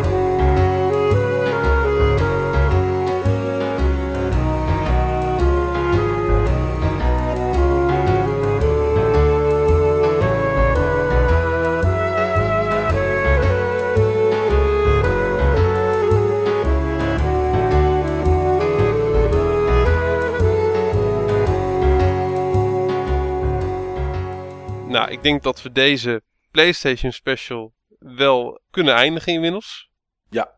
Nou, 24.98 25.10
ik 25.10 25.22
denk 25.22 25.42
dat 25.42 25.62
we 25.62 25.72
deze 25.72 26.22
PlayStation 26.50 27.12
Special 27.12 27.74
wel 27.98 28.60
kunnen 28.70 28.94
eindigen 28.94 29.32
inmiddels. 29.32 29.90
Ja, 30.30 30.50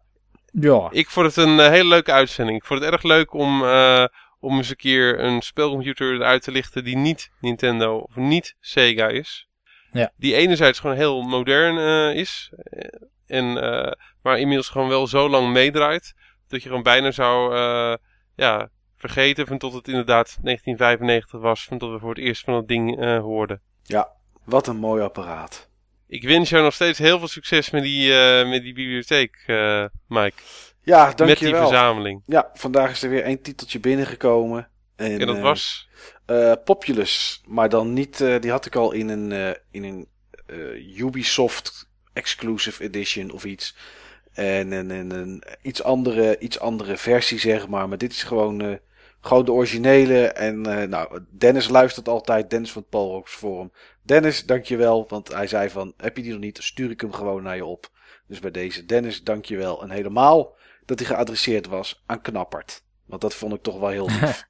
Ik 0.92 1.08
vond 1.08 1.26
het 1.26 1.36
een 1.36 1.60
eh, 1.60 1.68
hele 1.68 1.88
leuke 1.88 2.12
uitzending. 2.12 2.58
Ik 2.58 2.64
vond 2.64 2.80
het 2.80 2.92
erg 2.92 3.02
leuk 3.02 3.32
om, 3.32 3.64
eh, 3.64 4.04
om 4.40 4.56
eens 4.56 4.70
een 4.70 4.76
keer 4.76 5.20
een 5.20 5.42
spelcomputer 5.42 6.22
uit 6.22 6.42
te 6.42 6.50
lichten 6.50 6.84
die 6.84 6.96
niet 6.96 7.30
Nintendo 7.40 7.98
of 7.98 8.16
niet 8.16 8.56
Sega 8.60 9.08
is. 9.08 9.48
Ja. 9.92 10.12
Die 10.16 10.34
enerzijds 10.34 10.78
gewoon 10.78 10.96
heel 10.96 11.22
modern 11.22 11.78
eh, 11.78 12.20
is. 12.20 12.52
en, 13.26 13.62
eh, 13.62 13.92
maar 14.22 14.38
inmiddels 14.38 14.68
gewoon 14.68 14.88
wel 14.88 15.06
zo 15.06 15.28
lang 15.28 15.52
meedraait. 15.52 16.14
Dat 16.48 16.62
je 16.62 16.68
gewoon 16.68 16.82
bijna 16.82 17.10
zou 17.10 17.54
eh, 17.54 17.96
ja, 18.34 18.70
vergeten 18.96 19.46
van 19.46 19.58
tot 19.58 19.72
het 19.72 19.88
inderdaad 19.88 20.38
1995 20.42 21.40
was. 21.40 21.64
Van 21.64 21.78
tot 21.78 21.90
we 21.90 21.98
voor 21.98 22.08
het 22.14 22.18
eerst 22.18 22.44
van 22.44 22.54
dat 22.54 22.68
ding 22.68 23.00
eh, 23.00 23.18
hoorden. 23.18 23.62
Ja, 23.82 24.08
wat 24.48 24.66
een 24.66 24.76
mooi 24.76 25.02
apparaat. 25.02 25.68
Ik 26.06 26.22
wens 26.22 26.48
jou 26.48 26.62
nog 26.62 26.74
steeds 26.74 26.98
heel 26.98 27.18
veel 27.18 27.28
succes 27.28 27.70
met 27.70 27.82
die, 27.82 28.12
eh, 28.12 28.48
met 28.48 28.62
die 28.62 28.74
bibliotheek, 28.74 29.44
eh, 29.46 29.84
Mike. 30.06 30.42
Ja, 30.82 31.06
Met 31.06 31.16
die 31.16 31.26
dankjewel. 31.26 31.68
verzameling. 31.68 32.22
Ja, 32.26 32.50
vandaag 32.54 32.90
is 32.90 33.02
er 33.02 33.10
weer 33.10 33.22
één 33.22 33.42
titeltje 33.42 33.80
binnengekomen. 33.80 34.68
En, 34.96 35.20
En 35.20 35.26
dat 35.26 35.36
eh, 35.36 35.42
was... 35.42 35.88
Populous, 36.64 37.42
maar 37.46 37.68
dan 37.68 37.92
niet, 37.92 38.18
die 38.40 38.50
had 38.50 38.66
ik 38.66 38.76
al 38.76 38.92
in 38.92 39.08
een, 39.08 39.56
in 39.70 39.84
een 39.84 40.08
Ubisoft 40.96 41.88
Exclusive 42.12 42.82
Edition 42.82 43.30
of 43.30 43.44
iets. 43.44 43.76
En 44.32 44.72
een, 44.72 44.90
een, 44.90 45.10
een 45.10 45.42
iets, 45.62 45.82
andere, 45.82 46.38
iets 46.38 46.60
andere 46.60 46.96
versie, 46.96 47.38
zeg 47.38 47.68
maar. 47.68 47.88
Maar 47.88 47.98
dit 47.98 48.12
is 48.12 48.22
gewoon 48.22 48.78
Gewoon 49.20 49.44
de 49.44 49.52
originele. 49.52 50.26
En 50.26 50.60
nou, 50.88 51.20
Dennis 51.30 51.68
luistert 51.68 52.08
altijd. 52.08 52.50
Dennis 52.50 52.72
van 52.72 52.82
het 52.82 52.90
Polrocks 52.90 53.34
Forum. 53.34 53.72
Dennis, 54.08 54.44
dankjewel. 54.46 55.04
Want 55.08 55.32
hij 55.32 55.46
zei 55.46 55.70
van, 55.70 55.92
heb 55.96 56.16
je 56.16 56.22
die 56.22 56.32
nog 56.32 56.40
niet? 56.40 56.58
Stuur 56.62 56.90
ik 56.90 57.00
hem 57.00 57.12
gewoon 57.12 57.42
naar 57.42 57.56
je 57.56 57.64
op. 57.64 57.88
Dus 58.26 58.40
bij 58.40 58.50
deze, 58.50 58.84
Dennis, 58.84 59.22
dankjewel. 59.22 59.82
En 59.82 59.90
helemaal 59.90 60.56
dat 60.84 60.98
hij 60.98 61.08
geadresseerd 61.08 61.66
was 61.66 62.02
aan 62.06 62.20
Knappert. 62.20 62.84
Want 63.06 63.20
dat 63.20 63.34
vond 63.34 63.54
ik 63.54 63.62
toch 63.62 63.78
wel 63.78 63.88
heel 63.88 64.06
lief. 64.20 64.44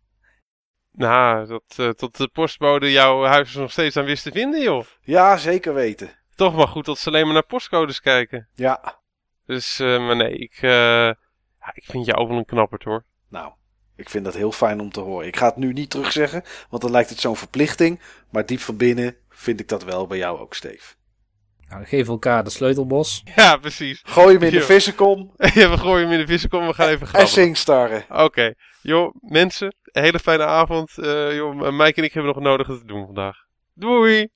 Nou, 0.93 1.47
dat, 1.47 1.63
eh, 1.77 1.89
tot 1.89 2.17
de 2.17 2.29
postbode 2.29 2.91
jouw 2.91 3.25
huis 3.25 3.55
nog 3.55 3.71
steeds 3.71 3.97
aan 3.97 4.05
wist 4.05 4.23
te 4.23 4.31
vinden, 4.31 4.63
joh. 4.63 4.85
ja, 5.01 5.37
zeker 5.37 5.75
weten. 5.75 6.11
Toch 6.35 6.55
maar 6.55 6.69
goed 6.69 6.85
dat 6.85 6.99
ze 6.99 7.09
alleen 7.09 7.25
maar 7.25 7.35
naar 7.35 7.47
postcodes 7.47 8.01
kijken. 8.01 8.49
Ja, 8.55 9.01
Dus, 9.47 9.81
eh, 9.81 10.07
maar 10.07 10.17
nee, 10.17 10.39
ik, 10.39 10.55
eh, 10.61 10.71
ja, 11.61 11.71
ik 11.75 11.85
vind 11.85 12.07
jou 12.07 12.29
wel 12.29 12.37
een 12.37 12.45
knappert, 12.45 12.83
hoor. 12.85 13.05
nou, 13.29 13.53
ik 13.97 14.09
vind 14.09 14.25
dat 14.25 14.35
heel 14.35 14.53
fijn 14.53 14.81
om 14.81 14.91
te 14.91 15.01
horen. 15.01 15.27
Ik 15.27 15.37
ga 15.37 15.47
het 15.47 15.57
nu 15.57 15.73
niet 15.73 15.91
terugzeggen, 15.91 16.43
want 16.71 16.83
dan 16.83 16.91
lijkt 16.91 17.11
het 17.11 17.21
zo'n 17.21 17.37
verplichting. 17.37 18.01
Maar 18.31 18.47
diep 18.47 18.61
van 18.61 18.77
binnen 18.77 19.17
vind 19.39 19.61
ik 19.61 19.69
dat 19.69 19.85
wel 19.85 20.07
bij 20.07 20.19
jou 20.19 20.39
ook, 20.39 20.55
Steve. 20.55 20.95
Nou, 21.69 21.81
we 21.81 21.87
geven 21.87 22.13
elkaar 22.13 22.45
de 22.45 22.51
sleutelbos. 22.51 23.23
Ja, 23.35 23.57
precies. 23.57 24.03
Gooi 24.05 24.35
hem 24.35 24.43
in 24.43 24.53
de 24.53 24.63
vissenkom 24.63 25.33
ja, 25.55 25.71
we 25.71 25.79
gooien 25.79 26.03
hem 26.03 26.13
in 26.13 26.27
de 26.27 26.33
vissenkom, 26.33 26.67
we 26.67 26.75
gaan 26.75 26.89
even 26.89 27.01
en 27.01 27.07
grabbelen. 27.07 27.29
singstarren. 27.33 28.05
Oké, 28.09 28.55
joh, 28.83 29.15
mensen, 29.21 29.75
een 29.83 30.03
hele 30.03 30.19
fijne 30.19 30.45
avond. 30.45 30.99
Eh 30.99 31.35
joh, 31.35 31.71
Mike 31.71 31.99
en 32.01 32.05
ik 32.05 32.13
hebben 32.13 32.25
nog 32.25 32.35
het 32.35 32.45
nodige 32.45 32.79
te 32.79 32.87
doen 32.87 33.05
vandaag. 33.07 33.37
Doei! 33.75 34.29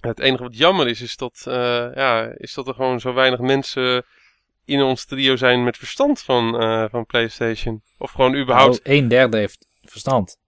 Het 0.00 0.20
enige 0.20 0.42
wat 0.42 0.56
jammer 0.56 0.88
is, 0.88 1.00
is 1.00 1.16
dat, 1.16 1.44
eh, 1.46 1.94
ja, 1.94 2.32
is 2.36 2.54
dat 2.54 2.68
er 2.68 2.74
gewoon 2.74 3.00
zo 3.00 3.12
weinig 3.14 3.40
mensen 3.40 4.04
in 4.64 4.82
ons 4.82 5.04
trio 5.04 5.36
zijn 5.36 5.64
met 5.64 5.76
verstand 5.76 6.20
van, 6.22 6.60
eh, 6.60 6.84
van 6.90 7.06
PlayStation. 7.06 7.82
Of 7.98 8.10
gewoon 8.10 8.34
überhaupt 8.34 8.84
Nou, 8.84 8.96
een 8.96 9.08
derde 9.08 9.36
heeft 9.36 9.66
verstand 9.82 10.38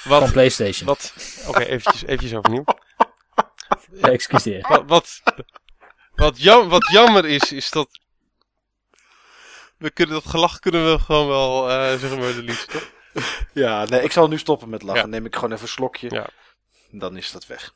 van 0.00 0.20
wat. 0.20 0.32
PlayStation. 0.32 0.86
wat 0.86 1.14
Oké, 1.46 1.62
eventjes, 1.62 2.02
eventjes 2.02 2.34
overnieuw. 2.34 2.64
Ja, 3.92 4.08
excuseer. 4.08 4.66
Wat, 4.68 4.84
wat, 4.86 5.22
wat, 6.14 6.40
jam, 6.42 6.68
wat 6.68 6.88
jammer 6.92 7.26
is, 7.26 7.52
is 7.52 7.70
dat. 7.70 7.88
We 9.76 9.90
kunnen 9.90 10.14
dat 10.14 10.26
gelach 10.26 10.58
kunnen 10.58 10.90
we 10.92 10.98
gewoon 10.98 11.28
wel, 11.28 11.70
eh 11.70 11.98
zeg 11.98 12.18
maar, 12.18 12.32
de 12.34 12.42
liefst, 12.42 12.70
toch? 12.70 12.90
Ja, 13.52 13.84
nee, 13.84 14.02
ik 14.02 14.12
zal 14.12 14.28
nu 14.28 14.38
stoppen 14.38 14.68
met 14.68 14.82
lachen. 14.82 15.02
Ja. 15.02 15.06
Neem 15.06 15.26
ik 15.26 15.34
gewoon 15.34 15.52
even 15.52 15.62
een 15.62 15.68
slokje. 15.68 16.10
Ja. 16.10 16.28
Dan 16.90 17.16
is 17.16 17.30
dat 17.30 17.46
weg. 17.46 17.74